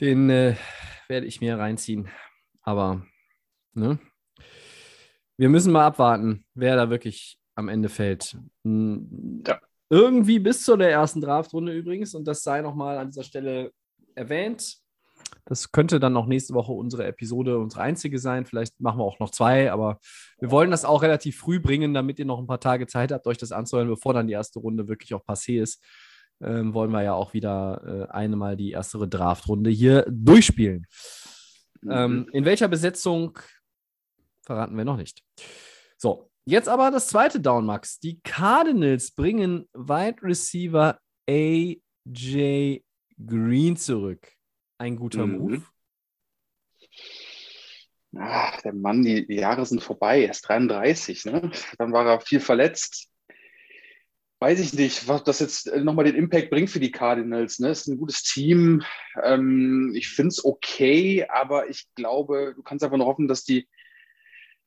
Den 0.00 0.30
äh, 0.30 0.56
werde 1.08 1.26
ich 1.26 1.40
mir 1.40 1.58
reinziehen. 1.58 2.08
Aber, 2.62 3.06
ne? 3.74 3.98
Wir 5.36 5.48
müssen 5.48 5.72
mal 5.72 5.86
abwarten, 5.86 6.44
wer 6.54 6.76
da 6.76 6.90
wirklich 6.90 7.38
am 7.54 7.68
Ende 7.68 7.88
fällt. 7.88 8.36
Hm, 8.64 9.42
Ja. 9.46 9.60
Irgendwie 9.92 10.38
bis 10.38 10.64
zu 10.64 10.76
der 10.76 10.90
ersten 10.90 11.20
Draftrunde 11.20 11.72
übrigens, 11.74 12.14
und 12.14 12.24
das 12.24 12.42
sei 12.44 12.60
nochmal 12.62 12.96
an 12.98 13.08
dieser 13.08 13.24
Stelle 13.24 13.72
erwähnt. 14.14 14.76
Das 15.50 15.70
könnte 15.72 16.00
dann 16.00 16.16
auch 16.16 16.26
nächste 16.26 16.54
Woche 16.54 16.72
unsere 16.72 17.04
Episode, 17.04 17.58
unsere 17.58 17.82
einzige 17.82 18.18
sein. 18.18 18.46
Vielleicht 18.46 18.80
machen 18.80 18.98
wir 18.98 19.04
auch 19.04 19.18
noch 19.18 19.30
zwei, 19.30 19.70
aber 19.70 19.98
wir 20.38 20.50
wollen 20.50 20.70
das 20.70 20.86
auch 20.86 21.02
relativ 21.02 21.36
früh 21.36 21.60
bringen, 21.60 21.92
damit 21.92 22.18
ihr 22.18 22.24
noch 22.24 22.38
ein 22.38 22.46
paar 22.46 22.60
Tage 22.60 22.86
Zeit 22.86 23.12
habt, 23.12 23.26
euch 23.26 23.36
das 23.36 23.52
anzuhören, 23.52 23.88
bevor 23.88 24.14
dann 24.14 24.28
die 24.28 24.32
erste 24.32 24.60
Runde 24.60 24.88
wirklich 24.88 25.12
auch 25.12 25.24
passé 25.26 25.60
ist 25.60 25.84
ähm, 26.42 26.74
wollen 26.74 26.90
wir 26.90 27.02
ja 27.02 27.14
auch 27.14 27.34
wieder 27.34 28.08
äh, 28.10 28.12
eine 28.12 28.36
Mal 28.36 28.56
die 28.56 28.70
erste 28.70 29.06
Draftrunde 29.06 29.70
hier 29.70 30.06
durchspielen. 30.08 30.86
Mhm. 31.82 31.90
Ähm, 31.90 32.28
in 32.32 32.44
welcher 32.44 32.68
Besetzung 32.68 33.38
verraten 34.42 34.76
wir 34.76 34.84
noch 34.84 34.96
nicht. 34.96 35.22
So, 35.96 36.30
jetzt 36.44 36.68
aber 36.68 36.90
das 36.90 37.08
zweite 37.08 37.40
Down, 37.40 37.66
Max. 37.66 37.98
Die 38.00 38.20
Cardinals 38.20 39.12
bringen 39.12 39.68
Wide 39.74 40.22
Receiver 40.22 40.98
AJ 41.28 42.82
Green 43.26 43.76
zurück. 43.76 44.32
Ein 44.80 44.96
guter 44.96 45.26
Mhm. 45.26 45.32
Move. 45.36 45.62
Ach, 48.16 48.60
der 48.62 48.72
Mann, 48.72 49.02
die, 49.02 49.26
die 49.26 49.34
Jahre 49.34 49.66
sind 49.66 49.82
vorbei, 49.82 50.24
er 50.24 50.30
ist 50.30 50.40
33, 50.48 51.26
ne? 51.26 51.52
Dann 51.78 51.92
war 51.92 52.06
er 52.06 52.20
viel 52.20 52.40
verletzt. 52.40 53.08
Weiß 54.40 54.58
ich 54.58 54.72
nicht, 54.72 55.06
was 55.06 55.22
das 55.22 55.40
jetzt 55.40 55.66
äh, 55.68 55.84
nochmal 55.84 56.06
den 56.06 56.14
Impact 56.14 56.48
bringt 56.48 56.70
für 56.70 56.80
die 56.80 56.90
Cardinals. 56.90 57.58
Ne? 57.58 57.68
Ist 57.68 57.88
ein 57.88 57.98
gutes 57.98 58.22
Team. 58.22 58.82
Ähm, 59.22 59.92
ich 59.94 60.08
finde 60.08 60.28
es 60.28 60.42
okay, 60.42 61.26
aber 61.28 61.68
ich 61.68 61.86
glaube, 61.94 62.54
du 62.56 62.62
kannst 62.62 62.82
einfach 62.82 62.96
nur 62.96 63.06
hoffen, 63.06 63.28
dass 63.28 63.44
die, 63.44 63.68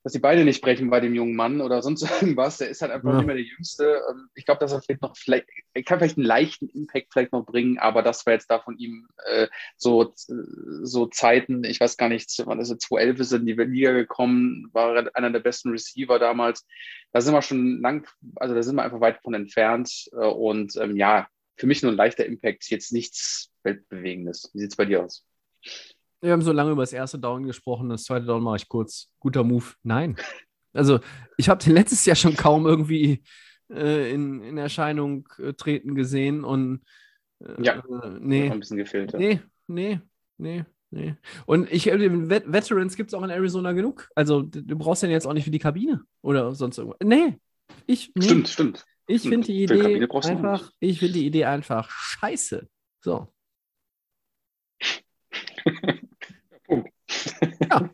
dass 0.04 0.14
die 0.14 0.20
Beine 0.20 0.44
nicht 0.46 0.62
brechen 0.62 0.90
bei 0.90 1.00
dem 1.00 1.16
jungen 1.16 1.36
Mann 1.36 1.62
oder 1.62 1.82
sonst 1.82 2.02
irgendwas. 2.22 2.58
Der 2.58 2.70
ist 2.70 2.82
halt 2.82 2.92
einfach 2.92 3.10
Ja. 3.10 3.18
nicht 3.18 3.26
mehr 3.26 3.36
der 3.36 3.46
Jüngste. 3.46 4.02
Ähm, 4.10 4.30
ich 4.36 4.46
glaube, 4.46 4.60
dass 4.60 4.72
er 4.74 4.82
vielleicht 4.82 5.02
noch 5.02 5.16
vielleicht, 5.18 5.48
er 5.74 5.84
kann 5.84 6.00
vielleicht 6.00 6.18
einen 6.18 6.26
leichten 6.28 6.68
Impact 6.70 7.08
vielleicht 7.14 7.32
noch 7.32 7.46
bringen, 7.46 7.78
aber 7.80 8.02
das 8.04 8.26
war 8.26 8.34
jetzt 8.34 8.50
da 8.52 8.60
von 8.60 8.78
ihm 8.78 9.08
äh, 9.26 9.48
so, 9.78 10.14
so 10.16 11.06
Zeiten, 11.08 11.64
ich 11.64 11.80
weiß 11.80 11.98
gar 11.98 12.10
nicht, 12.10 12.30
wann 12.46 12.60
ist 12.60 12.70
er 12.70 12.80
2011 12.80 13.20
ist 13.20 13.32
er 13.32 13.40
in 13.40 13.46
die 13.46 13.54
Liga 13.54 13.92
gekommen, 13.94 14.70
war 14.74 14.96
er 14.96 15.16
einer 15.16 15.32
der 15.32 15.40
besten 15.40 15.70
Receiver 15.72 16.20
damals. 16.20 16.66
Da 17.12 17.22
sind 17.22 17.34
wir 17.34 17.42
schon 17.42 17.80
lang, 17.82 18.08
also 18.36 18.56
da 18.56 18.64
sind 18.64 18.76
wir 18.76 18.84
einfach 18.84 19.02
weit 19.02 19.22
von 19.22 19.34
entfernt. 19.34 20.10
Äh, 20.14 20.26
Und 20.26 20.76
ähm, 20.78 20.96
ja, 20.98 21.28
für 21.56 21.68
mich 21.68 21.84
nur 21.84 21.92
ein 21.92 21.98
leichter 21.98 22.26
Impact, 22.26 22.70
jetzt 22.70 22.92
nichts 22.92 23.52
Weltbewegendes. 23.64 24.50
Wie 24.54 24.60
sieht 24.60 24.72
es 24.72 24.76
bei 24.76 24.86
dir 24.86 25.04
aus? 25.06 25.26
Wir 26.24 26.32
haben 26.32 26.42
so 26.42 26.54
lange 26.54 26.72
über 26.72 26.84
das 26.84 26.94
erste 26.94 27.20
Down 27.20 27.46
gesprochen, 27.46 27.90
das 27.90 28.06
zweite 28.06 28.26
Down 28.26 28.42
mache 28.42 28.56
ich 28.56 28.70
kurz. 28.70 29.12
Guter 29.20 29.44
Move. 29.44 29.66
Nein. 29.84 30.16
Also, 30.72 31.02
ich 31.36 31.50
habe 31.50 31.62
den 31.62 31.74
letztes 31.74 32.06
Jahr 32.06 32.16
schon 32.16 32.38
kaum 32.38 32.66
irgendwie 32.66 33.22
äh, 33.70 34.10
in, 34.14 34.42
in 34.42 34.58
Erscheinung 34.58 35.28
äh, 35.38 35.52
treten 35.52 35.96
gesehen 35.96 36.46
und 36.46 36.82
äh, 37.40 37.62
Ja. 37.62 37.84
nee, 38.22 38.50
ein 38.50 38.62
bisschen 38.62 38.78
gefehlt. 38.78 39.12
Ja. 39.12 39.20
nee, 39.20 39.42
nee, 39.68 40.00
nee, 40.38 40.64
nee. 40.92 41.16
Und 41.46 41.70
ich 41.70 41.92
äh, 41.92 42.30
Vet 42.30 42.50
Veterans 42.50 42.96
gibt 42.96 43.10
es 43.10 43.14
auch 43.14 43.24
in 43.24 43.30
Arizona 43.30 43.74
genug. 43.74 44.08
Also, 44.16 44.44
du 44.44 44.78
brauchst 44.78 45.04
den 45.04 45.12
jetzt 45.12 45.28
auch 45.28 45.34
nicht 45.34 45.44
für 45.44 45.52
die 45.52 45.60
Kabine 45.60 46.04
oder 46.22 46.56
sonst 46.56 46.78
irgendwas. 46.78 47.00
Nee. 47.04 47.38
Ich, 47.86 48.14
nee. 48.16 48.24
Stimmt, 48.24 48.48
stimmt. 48.48 48.86
Ich 49.08 49.24
finde 49.24 49.48
die 49.48 49.64
Idee 49.64 50.08
einfach, 50.24 50.72
ich 50.80 51.00
finde 51.00 51.16
die 51.16 51.26
Idee 51.26 51.44
einfach 51.44 51.90
scheiße. 51.90 52.70
So. 53.02 53.33
Ja. 57.74 57.90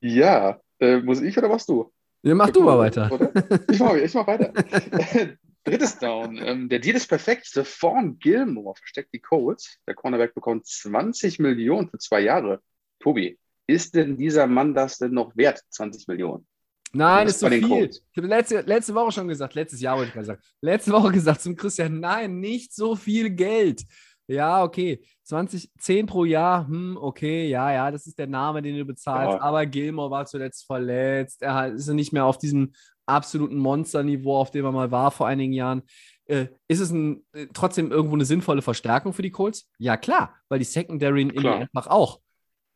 Ja, 0.00 0.60
äh, 0.80 0.98
muss 0.98 1.20
ich 1.20 1.36
oder 1.38 1.48
machst 1.48 1.68
du? 1.68 1.92
Ja, 2.22 2.34
mach 2.34 2.50
du 2.50 2.62
mal 2.62 2.78
weiter. 2.78 3.10
Oder? 3.10 3.32
Ich 3.70 3.78
mach, 3.78 3.94
ich 3.94 4.14
mach 4.14 4.26
weiter. 4.26 4.52
Drittes 5.64 5.98
Down. 5.98 6.38
Ähm, 6.38 6.68
der 6.68 6.80
Deal 6.80 6.96
ist 6.96 7.06
perfekt. 7.06 7.46
Vaughn 7.64 8.18
Gilmore 8.18 8.74
versteckt 8.76 9.14
die 9.14 9.20
Colts. 9.20 9.78
Der 9.86 9.94
Cornerback 9.94 10.34
bekommt 10.34 10.66
20 10.66 11.38
Millionen 11.38 11.88
für 11.88 11.98
zwei 11.98 12.20
Jahre. 12.20 12.60
Tobi, 12.98 13.38
ist 13.68 13.94
denn 13.94 14.16
dieser 14.16 14.46
Mann 14.48 14.74
das 14.74 14.98
denn 14.98 15.12
noch 15.12 15.36
wert? 15.36 15.62
20 15.70 16.08
Millionen. 16.08 16.46
Nein, 16.92 17.26
ist 17.26 17.38
zu 17.38 17.48
viel. 17.48 17.66
Colts. 17.66 18.02
Ich 18.10 18.16
habe 18.18 18.26
letzte, 18.26 18.60
letzte 18.62 18.94
Woche 18.94 19.12
schon 19.12 19.28
gesagt, 19.28 19.54
letztes 19.54 19.80
Jahr 19.80 19.96
wollte 19.96 20.08
ich 20.08 20.14
gerade 20.14 20.26
sagen, 20.26 20.42
letzte 20.60 20.92
Woche 20.92 21.12
gesagt 21.12 21.40
zum 21.40 21.56
Christian, 21.56 22.00
nein, 22.00 22.40
nicht 22.40 22.74
so 22.74 22.96
viel 22.96 23.30
Geld. 23.30 23.84
Ja, 24.32 24.62
okay, 24.64 25.04
20, 25.24 25.70
10 25.78 26.06
pro 26.06 26.24
Jahr, 26.24 26.66
hm, 26.66 26.96
okay, 27.00 27.48
ja, 27.48 27.72
ja, 27.72 27.90
das 27.90 28.06
ist 28.06 28.18
der 28.18 28.26
Name, 28.26 28.62
den 28.62 28.76
du 28.76 28.84
bezahlst, 28.84 29.34
Ja. 29.38 29.40
aber 29.40 29.66
Gilmore 29.66 30.10
war 30.10 30.26
zuletzt 30.26 30.66
verletzt, 30.66 31.42
er 31.42 31.68
ist 31.72 31.88
nicht 31.88 32.12
mehr 32.12 32.24
auf 32.24 32.38
diesem 32.38 32.72
absoluten 33.06 33.56
Monsterniveau, 33.58 34.36
auf 34.36 34.50
dem 34.50 34.64
er 34.64 34.72
mal 34.72 34.90
war 34.90 35.10
vor 35.10 35.26
einigen 35.26 35.52
Jahren. 35.52 35.82
Äh, 36.26 36.46
ist 36.68 36.80
es 36.80 36.90
ein, 36.90 37.24
äh, 37.32 37.46
trotzdem 37.52 37.90
irgendwo 37.90 38.14
eine 38.14 38.24
sinnvolle 38.24 38.62
Verstärkung 38.62 39.12
für 39.12 39.22
die 39.22 39.32
Colts? 39.32 39.68
Ja, 39.78 39.96
klar, 39.96 40.34
weil 40.48 40.60
die 40.60 40.64
Secondary 40.64 41.22
in 41.22 41.30
Indy 41.30 41.48
einfach 41.48 41.88
auch 41.88 42.20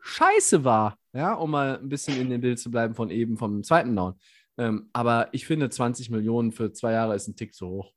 scheiße 0.00 0.64
war, 0.64 0.98
ja, 1.12 1.34
um 1.34 1.50
mal 1.52 1.78
ein 1.78 1.88
bisschen 1.88 2.20
in 2.20 2.30
dem 2.30 2.40
Bild 2.40 2.58
zu 2.58 2.70
bleiben 2.70 2.94
von 2.94 3.10
eben 3.10 3.36
vom 3.36 3.62
zweiten 3.62 3.94
Down. 3.94 4.14
Ähm, 4.58 4.88
aber 4.92 5.28
ich 5.32 5.46
finde, 5.46 5.70
20 5.70 6.10
Millionen 6.10 6.50
für 6.52 6.72
zwei 6.72 6.92
Jahre 6.92 7.14
ist 7.14 7.28
ein 7.28 7.36
Tick 7.36 7.54
zu 7.54 7.68
hoch. 7.68 7.92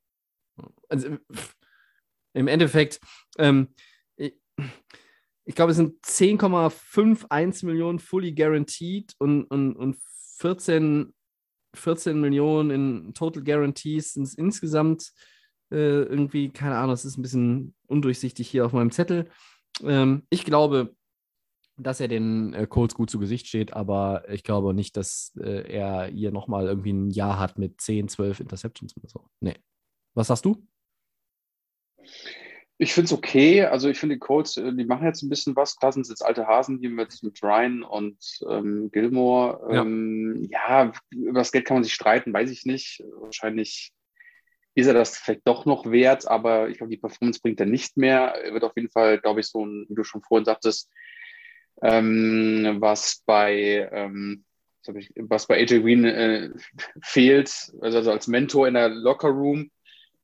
Also, 0.90 1.18
pff, 1.34 1.56
Im 2.34 2.48
Endeffekt, 2.48 3.00
ähm, 3.38 3.70
ich, 4.18 5.56
glaube, 5.56 5.72
es 5.72 5.78
sind 5.78 6.04
10,51 6.06 7.66
Millionen 7.66 8.00
fully 8.00 8.34
guaranteed 8.34 9.14
und, 9.18 9.46
und, 9.46 9.76
und 9.76 9.98
14 10.38 11.14
14 11.76 12.20
Millionen 12.20 12.72
in 12.72 13.14
Total 13.14 13.44
Guarantees 13.44 14.14
sind 14.14 14.24
es 14.24 14.34
insgesamt 14.34 15.12
äh, 15.72 16.04
irgendwie, 16.04 16.50
keine 16.50 16.78
Ahnung, 16.78 16.94
es 16.94 17.06
ist 17.06 17.18
ein 17.18 17.22
bisschen 17.22 17.76
undurchsichtig 17.88 18.50
hier 18.50 18.66
auf 18.66 18.74
meinem 18.74 18.92
Zettel. 18.92 19.30
Ähm, 19.84 20.24
ich 20.30 20.46
glaube, 20.46 20.96
dass 21.78 22.00
er 22.00 22.08
den 22.08 22.54
äh, 22.54 22.68
Colts 22.68 22.96
gut 22.96 23.10
zu 23.10 23.20
Gesicht 23.20 23.48
steht, 23.48 23.74
aber 23.74 24.28
ich 24.30 24.44
glaube 24.44 24.74
nicht, 24.74 24.98
dass 24.98 25.32
äh, 25.40 25.72
er 25.72 26.08
hier 26.08 26.32
nochmal 26.32 26.66
irgendwie 26.66 26.94
ein 26.94 27.12
Jahr 27.12 27.40
hat 27.40 27.58
mit 27.58 27.80
10, 27.80 28.10
12 28.10 28.40
Interceptions 28.42 28.98
oder 28.98 29.08
so. 29.08 29.30
Nee. 29.40 29.56
Was 30.16 30.28
sagst 30.28 30.46
du? 30.46 30.68
Ich 32.82 32.94
finde 32.94 33.08
es 33.08 33.14
okay. 33.14 33.66
Also 33.66 33.90
ich 33.90 34.00
finde 34.00 34.16
die 34.16 34.20
Colts, 34.20 34.56
äh, 34.58 34.74
die 34.74 34.86
machen 34.86 35.06
jetzt 35.06 35.22
ein 35.22 35.30
bisschen 35.30 35.56
was. 35.56 35.76
Klar 35.76 35.92
sind 35.92 36.04
es 36.04 36.10
jetzt 36.10 36.26
alte 36.26 36.48
Hasen 36.48 36.80
hier 36.80 36.90
mit, 36.90 37.22
mit 37.24 37.44
Ryan 37.44 37.84
und 37.84 38.18
ähm, 38.50 38.90
Gilmore. 38.92 39.74
Ja. 39.74 39.82
Ähm, 39.82 40.48
ja, 40.50 40.92
über 41.10 41.40
das 41.40 41.52
Geld 41.52 41.66
kann 41.66 41.76
man 41.76 41.84
sich 41.84 41.94
streiten, 41.94 42.34
weiß 42.34 42.50
ich 42.50 42.66
nicht. 42.66 43.04
Wahrscheinlich 43.20 43.92
ist 44.76 44.88
er 44.88 44.94
das 44.94 45.18
vielleicht 45.18 45.46
doch 45.46 45.66
noch 45.66 45.92
wert, 45.92 46.26
aber 46.28 46.70
ich 46.70 46.78
glaube, 46.78 46.92
die 46.92 46.98
Performance 46.98 47.42
bringt 47.42 47.60
er 47.60 47.66
nicht 47.66 47.98
mehr. 47.98 48.34
Er 48.44 48.54
wird 48.54 48.64
auf 48.64 48.76
jeden 48.78 48.92
Fall, 48.92 49.20
glaube 49.20 49.42
ich, 49.42 49.48
so 49.48 49.66
ein, 49.66 49.86
wie 49.90 49.96
du 49.96 50.06
schon 50.06 50.22
vorhin 50.22 50.46
sagtest, 50.46 50.90
ähm, 51.82 52.78
was 52.80 53.24
bei 53.26 53.90
ähm, 53.92 54.46
was 55.16 55.48
bei 55.48 55.60
AJ 55.60 55.82
Green 55.82 56.06
äh, 56.06 56.50
fehlt, 57.04 57.50
also, 57.82 57.98
also 57.98 58.12
als 58.12 58.28
Mentor 58.28 58.68
in 58.68 58.74
der 58.76 58.90
Locker 58.90 59.30
Room, 59.30 59.70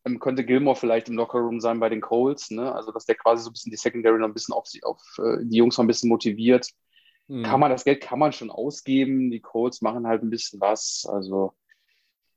ähm, 0.05 0.19
könnte 0.19 0.45
Gilmore 0.45 0.75
vielleicht 0.75 1.09
im 1.09 1.15
Locker 1.15 1.39
Room 1.39 1.59
sein 1.59 1.79
bei 1.79 1.89
den 1.89 2.01
Colts, 2.01 2.51
ne? 2.51 2.73
Also 2.73 2.91
dass 2.91 3.05
der 3.05 3.15
quasi 3.15 3.43
so 3.43 3.49
ein 3.49 3.53
bisschen 3.53 3.71
die 3.71 3.77
Secondary 3.77 4.19
noch 4.19 4.27
ein 4.27 4.33
bisschen 4.33 4.53
auf, 4.53 4.67
sie- 4.67 4.83
auf 4.83 5.01
äh, 5.19 5.37
die 5.41 5.57
Jungs 5.57 5.77
noch 5.77 5.83
ein 5.83 5.87
bisschen 5.87 6.09
motiviert. 6.09 6.69
Hm. 7.27 7.43
Kann 7.43 7.59
man 7.59 7.71
das 7.71 7.83
Geld 7.83 8.01
kann 8.01 8.19
man 8.19 8.31
schon 8.31 8.51
ausgeben. 8.51 9.31
Die 9.31 9.41
Colts 9.41 9.81
machen 9.81 10.07
halt 10.07 10.21
ein 10.23 10.29
bisschen 10.29 10.61
was. 10.61 11.07
Also, 11.09 11.53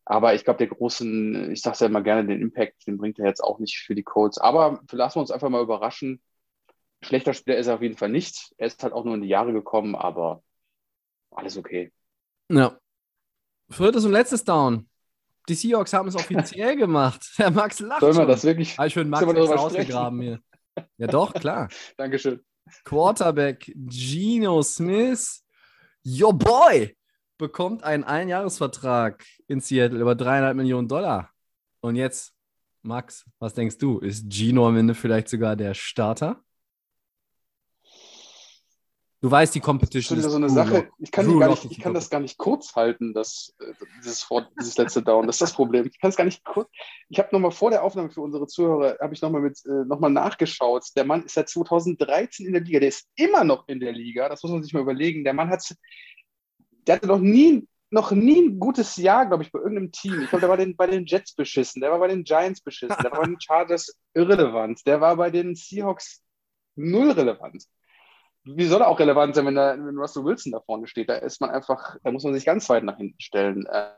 aber 0.05 0.35
ich 0.35 0.45
glaube, 0.45 0.59
der 0.59 0.69
großen, 0.69 1.53
ich 1.53 1.61
sage 1.61 1.77
ja 1.81 1.86
immer 1.86 2.03
gerne, 2.03 2.27
den 2.27 2.40
Impact, 2.40 2.86
den 2.86 2.97
bringt 2.97 3.19
er 3.19 3.27
jetzt 3.27 3.45
auch 3.45 3.59
nicht 3.59 3.78
für 3.78 3.95
die 3.95 4.03
Colts. 4.03 4.39
Aber 4.39 4.81
lassen 4.90 5.16
wir 5.16 5.20
uns 5.20 5.31
einfach 5.31 5.51
mal 5.51 5.62
überraschen. 5.62 6.23
Schlechter 7.03 7.35
Spieler 7.35 7.59
ist 7.59 7.66
er 7.66 7.74
auf 7.74 7.82
jeden 7.82 7.97
Fall 7.97 8.09
nicht. 8.09 8.55
Er 8.57 8.66
ist 8.66 8.82
halt 8.82 8.93
auch 8.93 9.05
nur 9.05 9.15
in 9.15 9.23
die 9.23 9.28
Jahre 9.28 9.53
gekommen, 9.53 9.95
aber 9.95 10.43
alles 11.31 11.57
okay. 11.57 11.93
Ja. 12.49 12.78
Viertes 13.69 14.07
und 14.07 14.12
letztes 14.12 14.43
Down. 14.45 14.89
Die 15.49 15.55
Seahawks 15.55 15.93
haben 15.93 16.09
es 16.09 16.15
offiziell 16.15 16.77
gemacht. 16.77 17.27
Der 17.39 17.51
Max 17.51 17.81
lacht 17.81 18.01
Sollen 18.01 18.16
wir 18.16 18.27
das 18.27 18.45
wirklich? 18.45 18.79
Ah, 18.79 18.83
Max 18.83 18.95
wir 18.95 19.03
extra 19.03 19.33
darüber 19.33 19.45
sprechen? 19.45 19.61
ausgegraben 19.61 20.20
hier. 20.20 20.41
Ja 20.99 21.07
doch, 21.07 21.33
klar. 21.33 21.69
Dankeschön. 21.97 22.41
Quarterback 22.85 23.73
Geno 23.75 24.62
Smith, 24.62 25.43
your 26.05 26.35
boy, 26.35 26.95
bekommt 27.39 27.83
einen 27.83 28.05
Einjahresvertrag 28.05 29.25
in 29.47 29.61
Seattle 29.61 30.01
über 30.01 30.15
dreieinhalb 30.15 30.57
Millionen 30.57 30.87
Dollar. 30.87 31.31
Und 31.81 31.97
jetzt, 31.97 32.35
Max, 32.83 33.25
was 33.39 33.55
denkst 33.55 33.79
du? 33.79 33.99
Ist 34.01 34.31
Gino 34.31 34.69
am 34.69 34.77
Ende 34.77 34.95
vielleicht 34.95 35.29
sogar 35.29 35.57
der 35.57 35.73
Starter? 35.75 36.43
Du 39.20 39.28
weißt, 39.28 39.53
die 39.53 39.59
Das 39.59 39.66
Competition 39.66 40.19
ist 40.19 40.27
ist 40.27 40.31
so 40.31 40.36
eine 40.36 40.49
Sache. 40.49 40.90
Ich 40.99 41.11
kann, 41.11 41.27
gar 41.39 41.51
nicht, 41.51 41.65
ich 41.65 41.81
kann 41.81 41.93
das 41.93 42.09
gar 42.09 42.20
nicht 42.20 42.39
kurz 42.39 42.77
halten, 42.77 43.15
das, 43.15 43.53
äh, 43.59 43.73
dieses, 43.99 44.31
Wort, 44.31 44.49
dieses 44.61 44.78
letzte 44.78 45.03
Down. 45.03 45.27
Das 45.27 45.36
ist 45.36 45.43
das 45.43 45.55
Problem. 45.55 45.86
Ich 45.86 45.99
kann 45.99 46.11
es 46.11 46.16
gar 46.16 46.24
nicht 46.24 46.45
kurz. 46.45 46.69
Ich 47.09 47.19
habe 47.19 47.28
nochmal 47.32 47.51
vor 47.51 47.70
der 47.70 47.82
Aufnahme 47.82 48.11
für 48.11 48.20
unsere 48.20 48.47
Zuhörer, 48.47 48.97
habe 49.01 49.15
ich 49.15 49.20
nochmal 49.20 49.45
äh, 49.45 49.85
noch 49.86 49.99
mal 49.99 50.09
nachgeschaut. 50.09 50.85
Der 50.97 51.05
Mann 51.05 51.24
ist 51.24 51.35
seit 51.35 51.49
2013 51.49 52.47
in 52.47 52.53
der 52.53 52.62
Liga. 52.62 52.78
Der 52.78 52.90
ist 52.90 53.09
immer 53.16 53.43
noch 53.43 53.66
in 53.66 53.81
der 53.81 53.93
Liga. 53.93 54.28
Das 54.28 54.45
muss 54.45 54.53
man 54.53 54.62
sich 54.62 54.73
mal 54.73 54.82
überlegen. 54.82 55.24
Der 55.24 55.35
Mann 55.35 55.51
hat, 55.51 55.65
der 56.86 56.97
hatte 56.97 57.09
noch 57.09 57.19
nie, 57.19 57.66
noch 57.90 58.12
nie 58.12 58.40
ein 58.43 58.61
gutes 58.61 58.95
Jahr, 58.99 59.27
glaube 59.27 59.43
ich, 59.43 59.51
bei 59.51 59.59
irgendeinem 59.59 59.90
Team. 59.90 60.23
Ich 60.23 60.28
glaube, 60.28 60.43
der 60.43 60.49
war 60.51 60.57
den, 60.57 60.77
bei 60.77 60.86
den 60.86 61.07
Jets 61.07 61.35
beschissen. 61.35 61.81
Der 61.81 61.90
war 61.90 61.99
bei 61.99 62.09
den 62.09 62.23
Giants 62.23 62.61
beschissen. 62.61 62.97
Der 63.03 63.11
war 63.11 63.23
bei 63.23 63.27
den 63.27 63.40
Chargers 63.40 63.93
irrelevant. 64.15 64.86
Der 64.86 65.01
war 65.01 65.16
bei 65.16 65.31
den 65.31 65.57
Seahawks 65.57 66.23
null 66.77 67.11
relevant 67.11 67.65
wie 68.44 68.65
soll 68.66 68.81
er 68.81 68.89
auch 68.89 68.98
relevant 69.01 69.35
sein, 69.35 69.47
wenn, 69.47 69.55
da, 69.55 69.77
wenn 69.78 69.98
Russell 69.98 70.24
Wilson 70.24 70.52
da 70.52 70.60
vorne 70.60 70.86
steht? 70.86 71.09
Da 71.09 71.15
ist 71.16 71.40
man 71.40 71.51
einfach, 71.51 71.97
da 72.02 72.10
muss 72.10 72.24
man 72.24 72.35
sich 72.35 72.44
ganz 72.47 72.69
weit 72.70 72.85
nach 72.85 72.97
hinten 72.97 73.20
stellen. 73.20 73.66
Äh, 73.66 73.90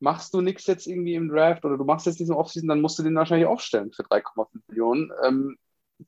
machst 0.00 0.34
du 0.34 0.40
nichts 0.40 0.66
jetzt 0.66 0.86
irgendwie 0.86 1.14
im 1.14 1.28
Draft 1.30 1.64
oder 1.64 1.78
du 1.78 1.84
machst 1.84 2.06
jetzt 2.06 2.20
diesen 2.20 2.34
Offseason, 2.34 2.68
dann 2.68 2.80
musst 2.82 2.98
du 2.98 3.02
den 3.02 3.14
wahrscheinlich 3.14 3.46
aufstellen 3.48 3.92
für 3.92 4.02
3,5 4.02 4.48
Millionen. 4.68 5.10
Ähm, 5.24 5.56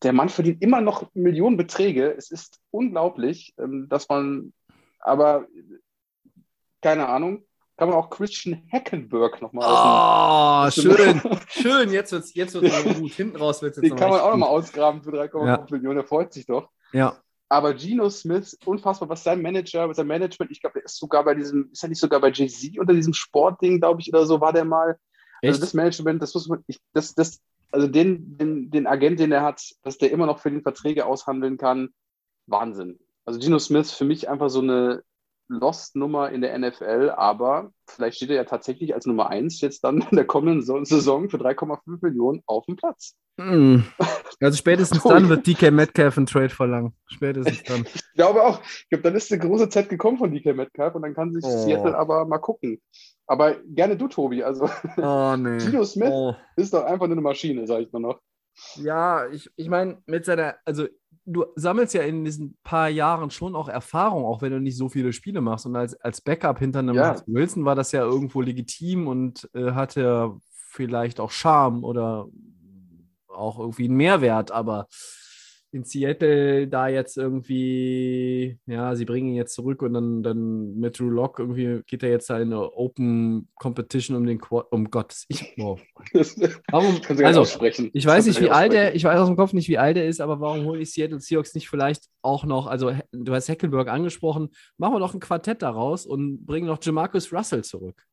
der 0.02 0.12
Mann 0.12 0.28
verdient 0.28 0.60
immer 0.62 0.80
noch 0.80 1.08
Millionenbeträge. 1.14 2.12
Es 2.16 2.30
ist 2.30 2.58
unglaublich, 2.70 3.54
ähm, 3.58 3.88
dass 3.88 4.08
man, 4.08 4.52
aber 4.98 5.46
keine 6.82 7.08
Ahnung, 7.08 7.44
kann 7.76 7.88
man 7.88 7.96
auch 7.98 8.10
Christian 8.10 8.66
Hackenberg 8.72 9.40
nochmal 9.42 9.64
Oh, 9.68 10.70
dem- 10.70 10.92
schön, 10.96 11.20
schön. 11.48 11.90
Jetzt 11.92 12.12
wird 12.12 12.24
es 12.24 12.34
jetzt 12.34 12.54
wird's 12.54 12.98
gut. 12.98 13.12
Hinten 13.12 13.36
raus 13.36 13.62
wird 13.62 13.76
es 13.76 13.82
jetzt 13.82 13.84
Den 13.92 13.96
kann 13.98 14.10
man 14.10 14.20
auch 14.20 14.30
nochmal 14.30 14.48
ausgraben 14.48 15.02
für 15.02 15.10
3,5 15.10 15.46
Ja. 15.46 15.66
Millionen. 15.70 15.96
Der 15.96 16.04
freut 16.04 16.32
sich 16.32 16.46
doch. 16.46 16.70
Ja, 16.92 17.16
Aber 17.48 17.74
Geno 17.74 18.10
Smith, 18.10 18.58
unfassbar, 18.64 19.08
was 19.08 19.22
sein 19.22 19.40
Manager, 19.40 19.92
sein 19.94 20.06
Management, 20.06 20.50
ich 20.50 20.60
glaube, 20.60 20.74
der 20.74 20.84
ist 20.84 20.96
sogar 20.96 21.24
bei 21.24 21.34
diesem, 21.34 21.70
ist 21.70 21.82
er 21.82 21.88
nicht 21.88 22.00
sogar 22.00 22.20
bei 22.20 22.30
Jay-Z 22.32 22.78
unter 22.78 22.92
diesem 22.92 23.12
Sportding, 23.12 23.80
glaube 23.80 24.00
ich, 24.00 24.08
oder 24.08 24.26
so, 24.26 24.40
war 24.40 24.52
der 24.52 24.64
mal. 24.64 24.98
Also 25.42 25.54
echt? 25.54 25.62
das 25.62 25.74
Management, 25.74 26.22
das 26.22 26.34
muss 26.34 26.48
man, 26.48 26.64
ich, 26.66 26.80
das, 26.92 27.14
das, 27.14 27.40
also 27.70 27.86
den, 27.86 28.36
den, 28.36 28.70
den 28.70 28.86
Agent, 28.86 29.20
den 29.20 29.30
er 29.30 29.42
hat, 29.42 29.62
dass 29.82 29.98
der 29.98 30.10
immer 30.10 30.26
noch 30.26 30.40
für 30.40 30.50
den 30.50 30.62
Verträge 30.62 31.06
aushandeln 31.06 31.56
kann, 31.56 31.90
Wahnsinn. 32.46 32.98
Also 33.24 33.38
Geno 33.38 33.58
Smith 33.58 33.92
für 33.92 34.04
mich 34.04 34.28
einfach 34.28 34.50
so 34.50 34.60
eine 34.60 35.02
Lost-Nummer 35.48 36.30
in 36.30 36.40
der 36.40 36.58
NFL, 36.58 37.12
aber 37.16 37.70
vielleicht 37.88 38.16
steht 38.16 38.30
er 38.30 38.36
ja 38.36 38.44
tatsächlich 38.44 38.94
als 38.94 39.06
Nummer 39.06 39.28
1 39.30 39.60
jetzt 39.60 39.84
dann 39.84 40.00
in 40.10 40.16
der 40.16 40.24
kommenden 40.26 40.62
So- 40.62 40.82
Saison 40.84 41.28
für 41.28 41.38
3,5 41.38 41.98
Millionen 42.02 42.42
auf 42.46 42.64
dem 42.66 42.76
Platz. 42.76 43.14
Mm. 43.36 43.80
Also 44.40 44.56
spätestens 44.56 45.02
dann 45.04 45.28
wird 45.28 45.46
DK 45.46 45.70
Metcalf 45.70 46.16
einen 46.16 46.26
Trade 46.26 46.48
verlangen. 46.48 46.94
Spätestens 47.06 47.62
dann. 47.64 47.84
Ich 47.94 48.02
glaube 48.22 48.42
auch. 48.42 48.60
Ich 48.64 48.88
glaube, 48.88 49.02
dann 49.02 49.14
ist 49.14 49.30
eine 49.30 49.42
große 49.42 49.68
Zeit 49.68 49.88
gekommen 49.90 50.16
von 50.16 50.32
DK 50.32 50.54
Metcalf 50.56 50.94
und 50.94 51.02
dann 51.02 51.14
kann 51.14 51.32
sich 51.34 51.44
Oh. 51.44 51.64
Seattle 51.64 51.96
aber 51.96 52.24
mal 52.24 52.38
gucken. 52.38 52.80
Aber 53.26 53.56
gerne 53.66 53.96
du, 53.96 54.08
Tobi. 54.08 54.42
Also 54.42 54.70
Oh, 54.96 55.36
nee. 55.36 55.58
Geno 55.64 55.84
Smith 55.84 56.08
Oh. 56.10 56.34
ist 56.56 56.72
doch 56.72 56.84
einfach 56.84 57.06
nur 57.06 57.14
eine 57.14 57.20
Maschine, 57.20 57.66
sage 57.66 57.82
ich 57.84 57.92
nur 57.92 58.00
noch. 58.00 58.20
Ja, 58.76 59.26
ich, 59.28 59.50
ich 59.56 59.68
meine, 59.68 59.98
mit 60.06 60.24
seiner, 60.24 60.56
also 60.64 60.86
du 61.24 61.44
sammelst 61.56 61.94
ja 61.94 62.02
in 62.02 62.24
diesen 62.24 62.56
paar 62.62 62.88
Jahren 62.88 63.30
schon 63.30 63.56
auch 63.56 63.68
Erfahrung, 63.68 64.24
auch 64.24 64.42
wenn 64.42 64.52
du 64.52 64.60
nicht 64.60 64.76
so 64.76 64.88
viele 64.88 65.12
Spiele 65.12 65.40
machst. 65.40 65.66
Und 65.66 65.76
als, 65.76 65.94
als 66.00 66.20
Backup 66.20 66.58
hinter 66.58 66.78
einem 66.78 66.94
Ja. 66.94 67.16
Wilson 67.26 67.64
war 67.64 67.74
das 67.74 67.92
ja 67.92 68.02
irgendwo 68.02 68.40
legitim 68.40 69.08
und 69.08 69.48
äh, 69.54 69.72
hatte 69.72 70.36
vielleicht 70.70 71.20
auch 71.20 71.30
Charme 71.30 71.84
oder 71.84 72.26
auch 73.28 73.58
irgendwie 73.58 73.84
einen 73.84 73.96
Mehrwert, 73.96 74.50
aber 74.50 74.86
in 75.72 75.84
Seattle 75.84 76.68
da 76.68 76.88
jetzt 76.88 77.16
irgendwie, 77.16 78.58
ja, 78.66 78.94
sie 78.94 79.04
bringen 79.04 79.28
ihn 79.28 79.34
jetzt 79.34 79.54
zurück 79.54 79.82
und 79.82 79.94
dann, 79.94 80.22
dann 80.22 80.76
mit 80.76 80.98
Drew 80.98 81.10
Lock 81.10 81.38
irgendwie 81.38 81.82
geht 81.86 82.02
er 82.02 82.10
jetzt 82.10 82.30
da 82.30 82.38
in 82.38 82.52
eine 82.52 82.72
Open 82.72 83.48
Competition 83.56 84.16
um 84.16 84.26
den 84.26 84.40
Quad, 84.40 84.66
um 84.70 84.90
Gottes, 84.90 85.26
ich, 85.28 85.54
wow. 85.56 85.80
Warum, 86.70 87.00
also, 87.24 87.40
aussprechen. 87.40 87.90
ich 87.92 88.06
weiß 88.06 88.26
nicht, 88.26 88.40
wie 88.40 88.50
alt 88.50 88.72
er, 88.72 88.94
ich 88.94 89.04
weiß 89.04 89.18
aus 89.18 89.28
dem 89.28 89.36
Kopf 89.36 89.52
nicht, 89.52 89.68
wie 89.68 89.78
alt 89.78 89.96
er 89.96 90.06
ist, 90.06 90.20
aber 90.20 90.40
warum 90.40 90.64
holen 90.64 90.80
die 90.80 90.86
Seattle 90.86 91.20
Seahawks 91.20 91.54
nicht 91.54 91.68
vielleicht 91.68 92.04
auch 92.22 92.44
noch, 92.44 92.66
also 92.66 92.92
du 93.12 93.34
hast 93.34 93.48
Hackelberg 93.48 93.88
angesprochen, 93.88 94.50
machen 94.78 94.94
wir 94.94 95.00
doch 95.00 95.14
ein 95.14 95.20
Quartett 95.20 95.62
daraus 95.62 96.06
und 96.06 96.46
bringen 96.46 96.66
noch 96.66 96.78
Jamarcus 96.82 97.32
Russell 97.32 97.64
zurück. 97.64 98.06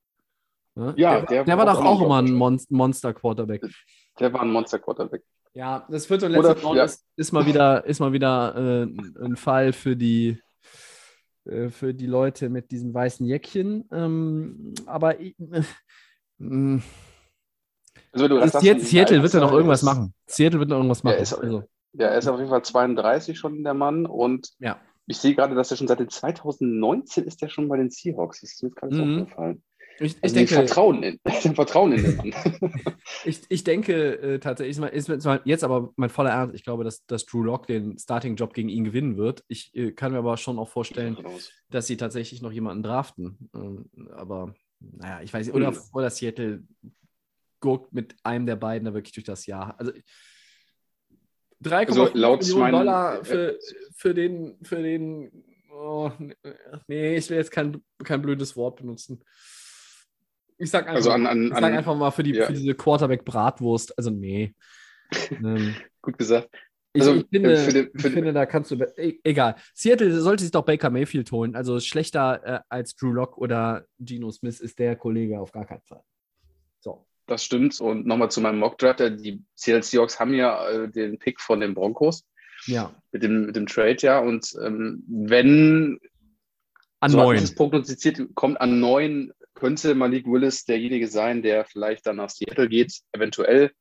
Ne? 0.75 0.93
Ja, 0.97 1.19
der, 1.19 1.27
der 1.27 1.43
der 1.43 1.57
war 1.57 1.67
war 1.67 1.73
doch 1.75 1.81
auch 1.81 2.01
auch 2.01 2.05
immer 2.05 2.21
ein 2.21 2.33
Monster-Quarterback. 2.69 3.61
Der 4.19 4.33
war 4.33 4.41
ein 4.41 4.51
Monster-Quarterback. 4.51 5.21
Ja, 5.55 5.85
das 5.89 6.05
vierte 6.07 6.25
und 6.25 6.35
Oder- 6.35 6.49
letzte 6.49 6.65
Round 6.65 6.77
ja. 6.77 6.83
ist, 6.85 7.05
ist 7.15 7.31
mal 7.31 7.45
wieder, 7.45 7.85
ist 7.85 7.99
mal 7.99 8.11
wieder 8.11 8.55
äh, 8.55 8.83
ein 9.23 9.35
Fall 9.35 9.71
für 9.73 9.95
die, 9.95 10.39
äh, 11.45 11.69
für 11.69 11.93
die 11.93 12.07
Leute 12.07 12.49
mit 12.49 12.71
diesen 12.71 12.93
weißen 12.93 13.25
Jäckchen. 13.25 13.87
Ähm, 13.91 14.73
aber 14.87 15.19
äh, 15.19 15.33
Also, 18.11 18.27
du 18.27 18.39
das 18.39 18.51
sagst, 18.51 18.65
Seattle, 18.89 19.21
wird 19.21 19.33
ja 19.33 19.39
noch 19.39 19.51
irgendwas 19.51 19.81
ist- 19.81 19.85
machen. 19.85 20.13
Seattle 20.27 20.59
wird 20.59 20.69
noch 20.69 20.77
irgendwas 20.77 21.03
machen. 21.03 21.15
Ja, 21.15 21.21
ist 21.21 21.33
also, 21.33 21.63
Ja, 21.93 22.07
er 22.07 22.17
ist 22.17 22.27
auf 22.27 22.37
jeden 22.39 22.49
Fall 22.49 22.63
32 22.63 23.37
schon, 23.37 23.63
der 23.63 23.73
Mann. 23.75 24.05
Und 24.07 24.49
Ja. 24.59 24.79
ich 25.05 25.17
sehe 25.17 25.35
gerade, 25.35 25.53
dass 25.55 25.69
er 25.71 25.77
schon 25.77 25.87
seit 25.87 25.99
den 25.99 26.09
2019 26.09 27.25
ist 27.25 27.41
er 27.43 27.49
schon 27.49 27.67
bei 27.67 27.77
den 27.77 27.89
Seahawks. 27.91 28.41
Das 28.41 28.53
ist 28.53 28.63
mir 28.63 28.71
gerade 28.71 28.95
so 28.95 29.05
Mhm. 29.05 29.21
aufgefallen. 29.21 29.63
Ich, 30.03 30.15
ich 30.17 30.23
Also 30.23 30.35
denke, 30.35 30.53
vertrauen 30.55 31.03
in, 31.03 31.19
vertrauen 31.55 31.93
in 31.93 32.03
den 32.03 32.17
Mann. 32.17 32.33
Ich, 33.25 33.41
ich 33.49 33.63
denke 33.63 34.17
äh, 34.19 34.39
tatsächlich, 34.39 34.77
ist, 34.77 35.09
ist 35.09 35.27
jetzt 35.45 35.63
aber 35.63 35.93
mein 35.95 36.09
voller 36.09 36.31
Ernst, 36.31 36.55
ich 36.55 36.63
glaube, 36.63 36.83
dass, 36.83 37.05
dass 37.05 37.25
Drew 37.25 37.43
Lock 37.43 37.67
den 37.67 37.97
Starting-Job 37.97 38.53
gegen 38.53 38.69
ihn 38.69 38.83
gewinnen 38.83 39.17
wird. 39.17 39.43
Ich 39.47 39.73
äh, 39.75 39.91
kann 39.91 40.11
mir 40.11 40.17
aber 40.17 40.35
schon 40.37 40.59
auch 40.59 40.69
vorstellen, 40.69 41.17
dass 41.69 41.87
sie 41.87 41.97
tatsächlich 41.97 42.41
noch 42.41 42.51
jemanden 42.51 42.83
draften. 42.83 43.49
Ähm, 43.55 43.89
aber 44.11 44.55
naja, 44.79 45.21
ich 45.21 45.33
weiß 45.33 45.47
nicht, 45.47 45.55
oder, 45.55 45.71
Hm. 45.71 45.79
oder 45.93 46.09
Seattle 46.09 46.63
guckt 47.59 47.93
mit 47.93 48.15
einem 48.23 48.45
der 48.45 48.57
beiden 48.57 48.85
da 48.85 48.93
wirklich 48.93 49.13
durch 49.13 49.25
das 49.25 49.45
Jahr. 49.45 49.75
Also 49.79 49.93
3,5 51.63 51.87
Also 51.87 52.35
Millionen 52.53 52.71
Dollar 52.73 53.23
für, 53.23 53.57
für 53.95 54.13
den, 54.13 54.57
für 54.63 54.81
den, 54.81 55.45
oh, 55.71 56.11
nee, 56.87 57.15
ich 57.15 57.29
will 57.29 57.37
jetzt 57.37 57.51
kein, 57.51 57.81
kein 58.03 58.21
blödes 58.21 58.57
Wort 58.57 58.77
benutzen. 58.77 59.23
Ich 60.57 60.69
sag 60.69 60.83
einfach, 60.83 60.95
Also 60.95 61.11
an- 61.11 61.27
an- 61.27 61.47
ich 61.47 61.53
sag 61.53 61.63
einfach 61.73 61.95
mal 61.95 62.11
für, 62.11 62.23
die, 62.23 62.33
ja. 62.33 62.45
für 62.47 62.53
diese 62.53 62.75
Quarterback-Bratwurst. 62.75 63.97
Also, 63.97 64.09
nee. 64.11 64.53
ähm, 65.31 65.75
Gut 66.01 66.17
gesagt. 66.17 66.49
ich, 66.93 67.01
Also, 67.01 67.15
ich, 67.15 67.25
finde, 67.31 67.53
äh, 67.53 67.57
für 67.57 67.71
den- 67.73 67.85
für 67.87 67.97
ich 67.97 68.03
den- 68.03 68.13
finde, 68.13 68.33
da 68.33 68.45
kannst 68.45 68.71
du. 68.71 68.75
e- 68.97 69.19
Egal. 69.23 69.55
Seattle 69.73 70.19
sollte 70.21 70.43
sich 70.43 70.51
doch 70.51 70.63
Baker 70.65 70.89
Mayfield 70.89 71.31
holen. 71.31 71.55
Also, 71.55 71.79
schlechter 71.79 72.41
äh, 72.45 72.59
als 72.69 72.95
Drew 72.95 73.11
Lock 73.11 73.37
oder 73.37 73.85
Geno 73.99 74.31
Smith 74.31 74.59
ist 74.59 74.79
der 74.79 74.95
Kollege 74.95 75.39
auf 75.39 75.51
gar 75.51 75.65
keinen 75.65 75.81
Fall. 75.83 76.01
So. 76.79 77.05
Das 77.25 77.43
stimmt. 77.43 77.79
Und 77.79 78.05
nochmal 78.05 78.29
zu 78.31 78.41
meinem 78.41 78.59
Mock-Draft. 78.59 78.99
Die 78.99 79.41
Seattle 79.55 79.83
Seahawks 79.83 80.19
haben 80.19 80.33
ja 80.33 80.67
äh, 80.69 80.89
den 80.91 81.17
Pick 81.19 81.39
von 81.39 81.61
den 81.61 81.73
Broncos 81.73 82.25
Ja. 82.65 82.93
mit 83.13 83.23
dem, 83.23 83.45
mit 83.45 83.55
dem 83.55 83.65
Trade, 83.65 83.97
ja. 84.01 84.19
Und 84.19 84.53
ähm, 84.61 85.03
wenn 85.07 85.99
An 86.99 87.11
so 87.11 87.17
neun. 87.17 87.41
prognostiziert, 87.55 88.19
kommt 88.35 88.59
an 88.59 88.79
neun, 88.81 89.31
könnte 89.53 89.95
Malik 89.95 90.25
Willis 90.25 90.65
derjenige 90.65 91.07
sein, 91.07 91.41
der 91.41 91.65
vielleicht 91.65 92.05
dann 92.07 92.17
nach 92.17 92.29
Seattle 92.29 92.67
geht, 92.69 93.01
eventuell. 93.11 93.71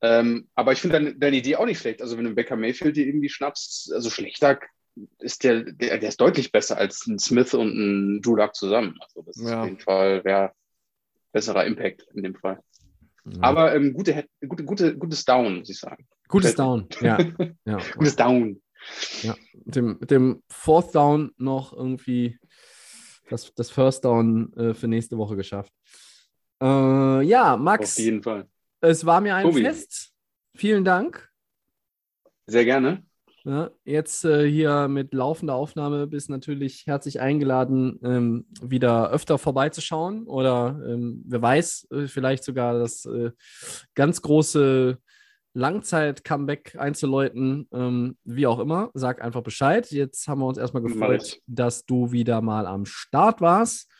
Ähm, 0.00 0.48
aber 0.54 0.72
ich 0.72 0.80
finde 0.80 0.98
deine, 0.98 1.14
deine 1.16 1.36
Idee 1.36 1.56
auch 1.56 1.66
nicht 1.66 1.78
schlecht. 1.78 2.02
Also 2.02 2.18
wenn 2.18 2.24
du 2.24 2.34
Becker 2.34 2.56
Mayfield 2.56 2.96
dir 2.96 3.06
irgendwie 3.06 3.28
schnappst, 3.28 3.92
also 3.92 4.10
schlechter 4.10 4.58
ist 5.20 5.44
der, 5.44 5.62
der, 5.62 5.98
der 5.98 6.08
ist 6.08 6.20
deutlich 6.20 6.52
besser 6.52 6.76
als 6.76 7.06
ein 7.06 7.18
Smith 7.18 7.54
und 7.54 7.68
ein 7.74 8.22
Luck 8.22 8.54
zusammen. 8.54 8.98
Also 9.00 9.22
das 9.22 9.36
ist 9.36 9.48
Ja. 9.48 9.60
auf 9.62 9.66
jeden 9.66 9.80
Fall 9.80 10.24
wäre 10.24 10.52
besserer 11.32 11.64
Impact 11.64 12.06
in 12.14 12.24
dem 12.24 12.34
Fall. 12.34 12.60
Ja. 13.24 13.38
Aber 13.40 13.74
ähm, 13.74 13.94
gute, 13.94 14.26
gute, 14.46 14.64
gute, 14.64 14.98
gutes 14.98 15.24
Down, 15.24 15.60
muss 15.60 15.70
ich 15.70 15.78
sagen. 15.78 16.06
Gutes 16.28 16.54
Down. 16.54 16.88
Ja. 17.00 17.18
ja. 17.64 17.78
Gutes 17.96 18.16
Down. 18.16 18.60
Mit 19.64 19.76
dem, 19.76 19.96
mit 20.00 20.10
dem 20.10 20.42
Fourth 20.48 20.94
Down 20.94 21.30
noch 21.36 21.72
irgendwie 21.72 22.38
das, 23.32 23.52
das 23.54 23.70
First 23.70 24.04
Down 24.04 24.52
äh, 24.54 24.74
für 24.74 24.88
nächste 24.88 25.16
Woche 25.18 25.36
geschafft. 25.36 25.72
Äh, 26.62 27.22
ja, 27.22 27.54
Auf 27.54 27.60
Max, 27.60 27.98
jeden 27.98 28.22
Fall. 28.22 28.46
es 28.80 29.04
war 29.04 29.20
mir 29.20 29.34
ein 29.34 29.44
Tobi. 29.44 29.62
Fest. 29.62 30.12
Vielen 30.54 30.84
Dank. 30.84 31.28
Sehr 32.46 32.64
gerne. 32.64 33.02
Ja, 33.44 33.70
jetzt 33.84 34.24
äh, 34.24 34.48
hier 34.48 34.86
mit 34.86 35.12
laufender 35.12 35.54
Aufnahme 35.54 36.06
bist 36.06 36.30
natürlich 36.30 36.86
herzlich 36.86 37.20
eingeladen, 37.20 37.98
ähm, 38.04 38.46
wieder 38.62 39.10
öfter 39.10 39.36
vorbeizuschauen 39.36 40.28
oder 40.28 40.80
ähm, 40.86 41.24
wer 41.26 41.42
weiß, 41.42 41.88
äh, 41.90 42.06
vielleicht 42.06 42.44
sogar 42.44 42.78
das 42.78 43.04
äh, 43.06 43.32
ganz 43.94 44.22
große 44.22 44.98
Langzeit-Comeback 45.54 46.76
einzuläuten, 46.78 47.68
ähm, 47.72 48.16
wie 48.24 48.46
auch 48.46 48.58
immer. 48.58 48.90
Sag 48.94 49.22
einfach 49.22 49.42
Bescheid. 49.42 49.90
Jetzt 49.90 50.28
haben 50.28 50.40
wir 50.40 50.46
uns 50.46 50.58
erstmal 50.58 50.82
gefreut, 50.82 51.40
dass 51.46 51.84
du 51.84 52.12
wieder 52.12 52.40
mal 52.40 52.66
am 52.66 52.86
Start 52.86 53.40
warst. 53.40 53.90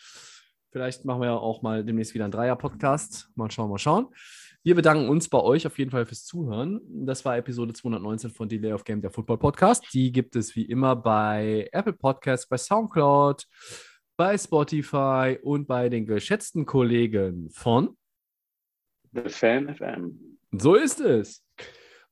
Vielleicht 0.71 1.05
machen 1.05 1.21
wir 1.21 1.27
ja 1.27 1.37
auch 1.37 1.61
mal 1.61 1.85
demnächst 1.85 2.15
wieder 2.15 2.25
einen 2.25 2.33
Dreier-Podcast. 2.33 3.31
Mal 3.35 3.51
schauen, 3.51 3.71
mal 3.71 3.79
schauen. 3.79 4.09
Wir 4.65 4.75
bedanken 4.75 5.09
uns 5.09 5.29
bei 5.29 5.41
euch 5.41 5.67
auf 5.67 5.77
jeden 5.79 5.91
Fall 5.91 6.07
fürs 6.07 6.25
Zuhören. 6.25 6.81
Das 6.89 7.25
war 7.25 7.37
Episode 7.37 7.73
219 7.73 8.31
von 8.31 8.49
Delay 8.49 8.73
of 8.73 8.85
Game, 8.85 9.03
der 9.03 9.11
Football 9.11 9.39
Podcast. 9.39 9.85
Die 9.93 10.13
gibt 10.13 10.37
es 10.37 10.55
wie 10.55 10.65
immer 10.65 10.95
bei 10.95 11.69
Apple 11.73 11.93
Podcasts, 11.93 12.47
bei 12.49 12.57
Soundcloud, 12.57 13.47
bei 14.17 14.39
Spotify 14.39 15.37
und 15.43 15.67
bei 15.67 15.89
den 15.89 16.07
geschätzten 16.07 16.65
Kollegen 16.65 17.51
von 17.51 17.97
The 19.13 19.29
Fan 19.29 19.75
FM. 19.75 20.39
So 20.53 20.77
ist 20.77 21.01
es. 21.01 21.42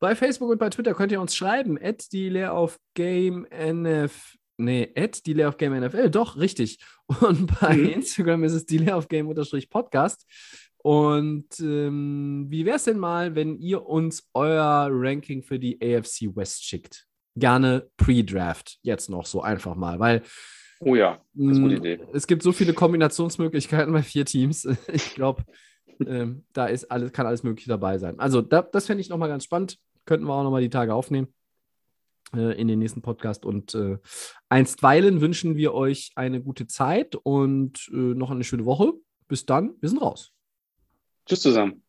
Bei 0.00 0.16
Facebook 0.16 0.50
und 0.50 0.58
bei 0.58 0.70
Twitter 0.70 0.94
könnt 0.94 1.12
ihr 1.12 1.20
uns 1.20 1.36
schreiben. 1.36 1.78
At 1.80 2.10
die 2.12 2.28
Lehr 2.28 2.54
auf 2.54 2.78
Game 2.94 3.44
NF. 3.50 4.34
Nee, 4.56 4.92
at 4.96 5.24
die 5.26 5.32
Lehr 5.34 5.48
auf 5.48 5.56
Game 5.56 5.78
NFL. 5.78 6.10
Doch, 6.10 6.36
richtig. 6.36 6.78
Und 7.20 7.58
bei 7.60 7.76
Mhm. 7.76 7.88
Instagram 7.90 8.44
ist 8.44 8.52
es 8.54 8.66
die 8.66 8.78
Lehr 8.78 8.96
auf 8.96 9.08
Game 9.08 9.28
unterstrich 9.28 9.70
Podcast. 9.70 10.26
Und 10.78 11.60
ähm, 11.60 12.46
wie 12.48 12.64
wäre 12.64 12.76
es 12.76 12.84
denn 12.84 12.98
mal, 12.98 13.34
wenn 13.34 13.58
ihr 13.58 13.84
uns 13.86 14.28
euer 14.32 14.88
Ranking 14.90 15.42
für 15.42 15.58
die 15.58 15.78
AFC 15.82 16.34
West 16.34 16.64
schickt? 16.64 17.06
Gerne 17.36 17.88
Pre-Draft. 17.98 18.78
Jetzt 18.82 19.10
noch 19.10 19.26
so 19.26 19.42
einfach 19.42 19.74
mal, 19.76 19.98
weil 19.98 20.22
Oh 20.82 20.94
ja, 20.94 21.20
das 21.34 21.52
ist 21.52 21.58
eine 21.58 21.60
gute 21.60 21.74
Mm, 21.74 21.84
Idee. 21.84 22.00
Es 22.14 22.26
gibt 22.26 22.42
so 22.42 22.52
viele 22.52 22.72
Kombinationsmöglichkeiten 22.72 23.92
bei 23.92 24.02
vier 24.02 24.24
Teams. 24.24 24.66
Ich 24.92 25.14
glaube, 25.14 25.44
ähm, 26.06 26.44
da 26.54 26.66
ist 26.66 26.90
alles, 26.90 27.12
kann 27.12 27.26
alles 27.26 27.42
Mögliche 27.42 27.68
dabei 27.68 27.98
sein. 27.98 28.18
Also, 28.18 28.40
da, 28.40 28.62
das 28.62 28.86
fände 28.86 29.02
ich 29.02 29.10
nochmal 29.10 29.28
ganz 29.28 29.44
spannend. 29.44 29.76
Könnten 30.10 30.26
wir 30.26 30.34
auch 30.34 30.42
nochmal 30.42 30.60
die 30.60 30.70
Tage 30.70 30.92
aufnehmen 30.92 31.28
äh, 32.34 32.60
in 32.60 32.66
den 32.66 32.80
nächsten 32.80 33.00
Podcast. 33.00 33.44
Und 33.44 33.76
äh, 33.76 33.96
einstweilen 34.48 35.20
wünschen 35.20 35.54
wir 35.54 35.72
euch 35.72 36.10
eine 36.16 36.42
gute 36.42 36.66
Zeit 36.66 37.14
und 37.14 37.88
äh, 37.92 37.96
noch 37.96 38.32
eine 38.32 38.42
schöne 38.42 38.64
Woche. 38.64 38.92
Bis 39.28 39.46
dann, 39.46 39.76
wir 39.78 39.88
sind 39.88 40.02
raus. 40.02 40.32
Tschüss 41.26 41.42
zusammen. 41.42 41.84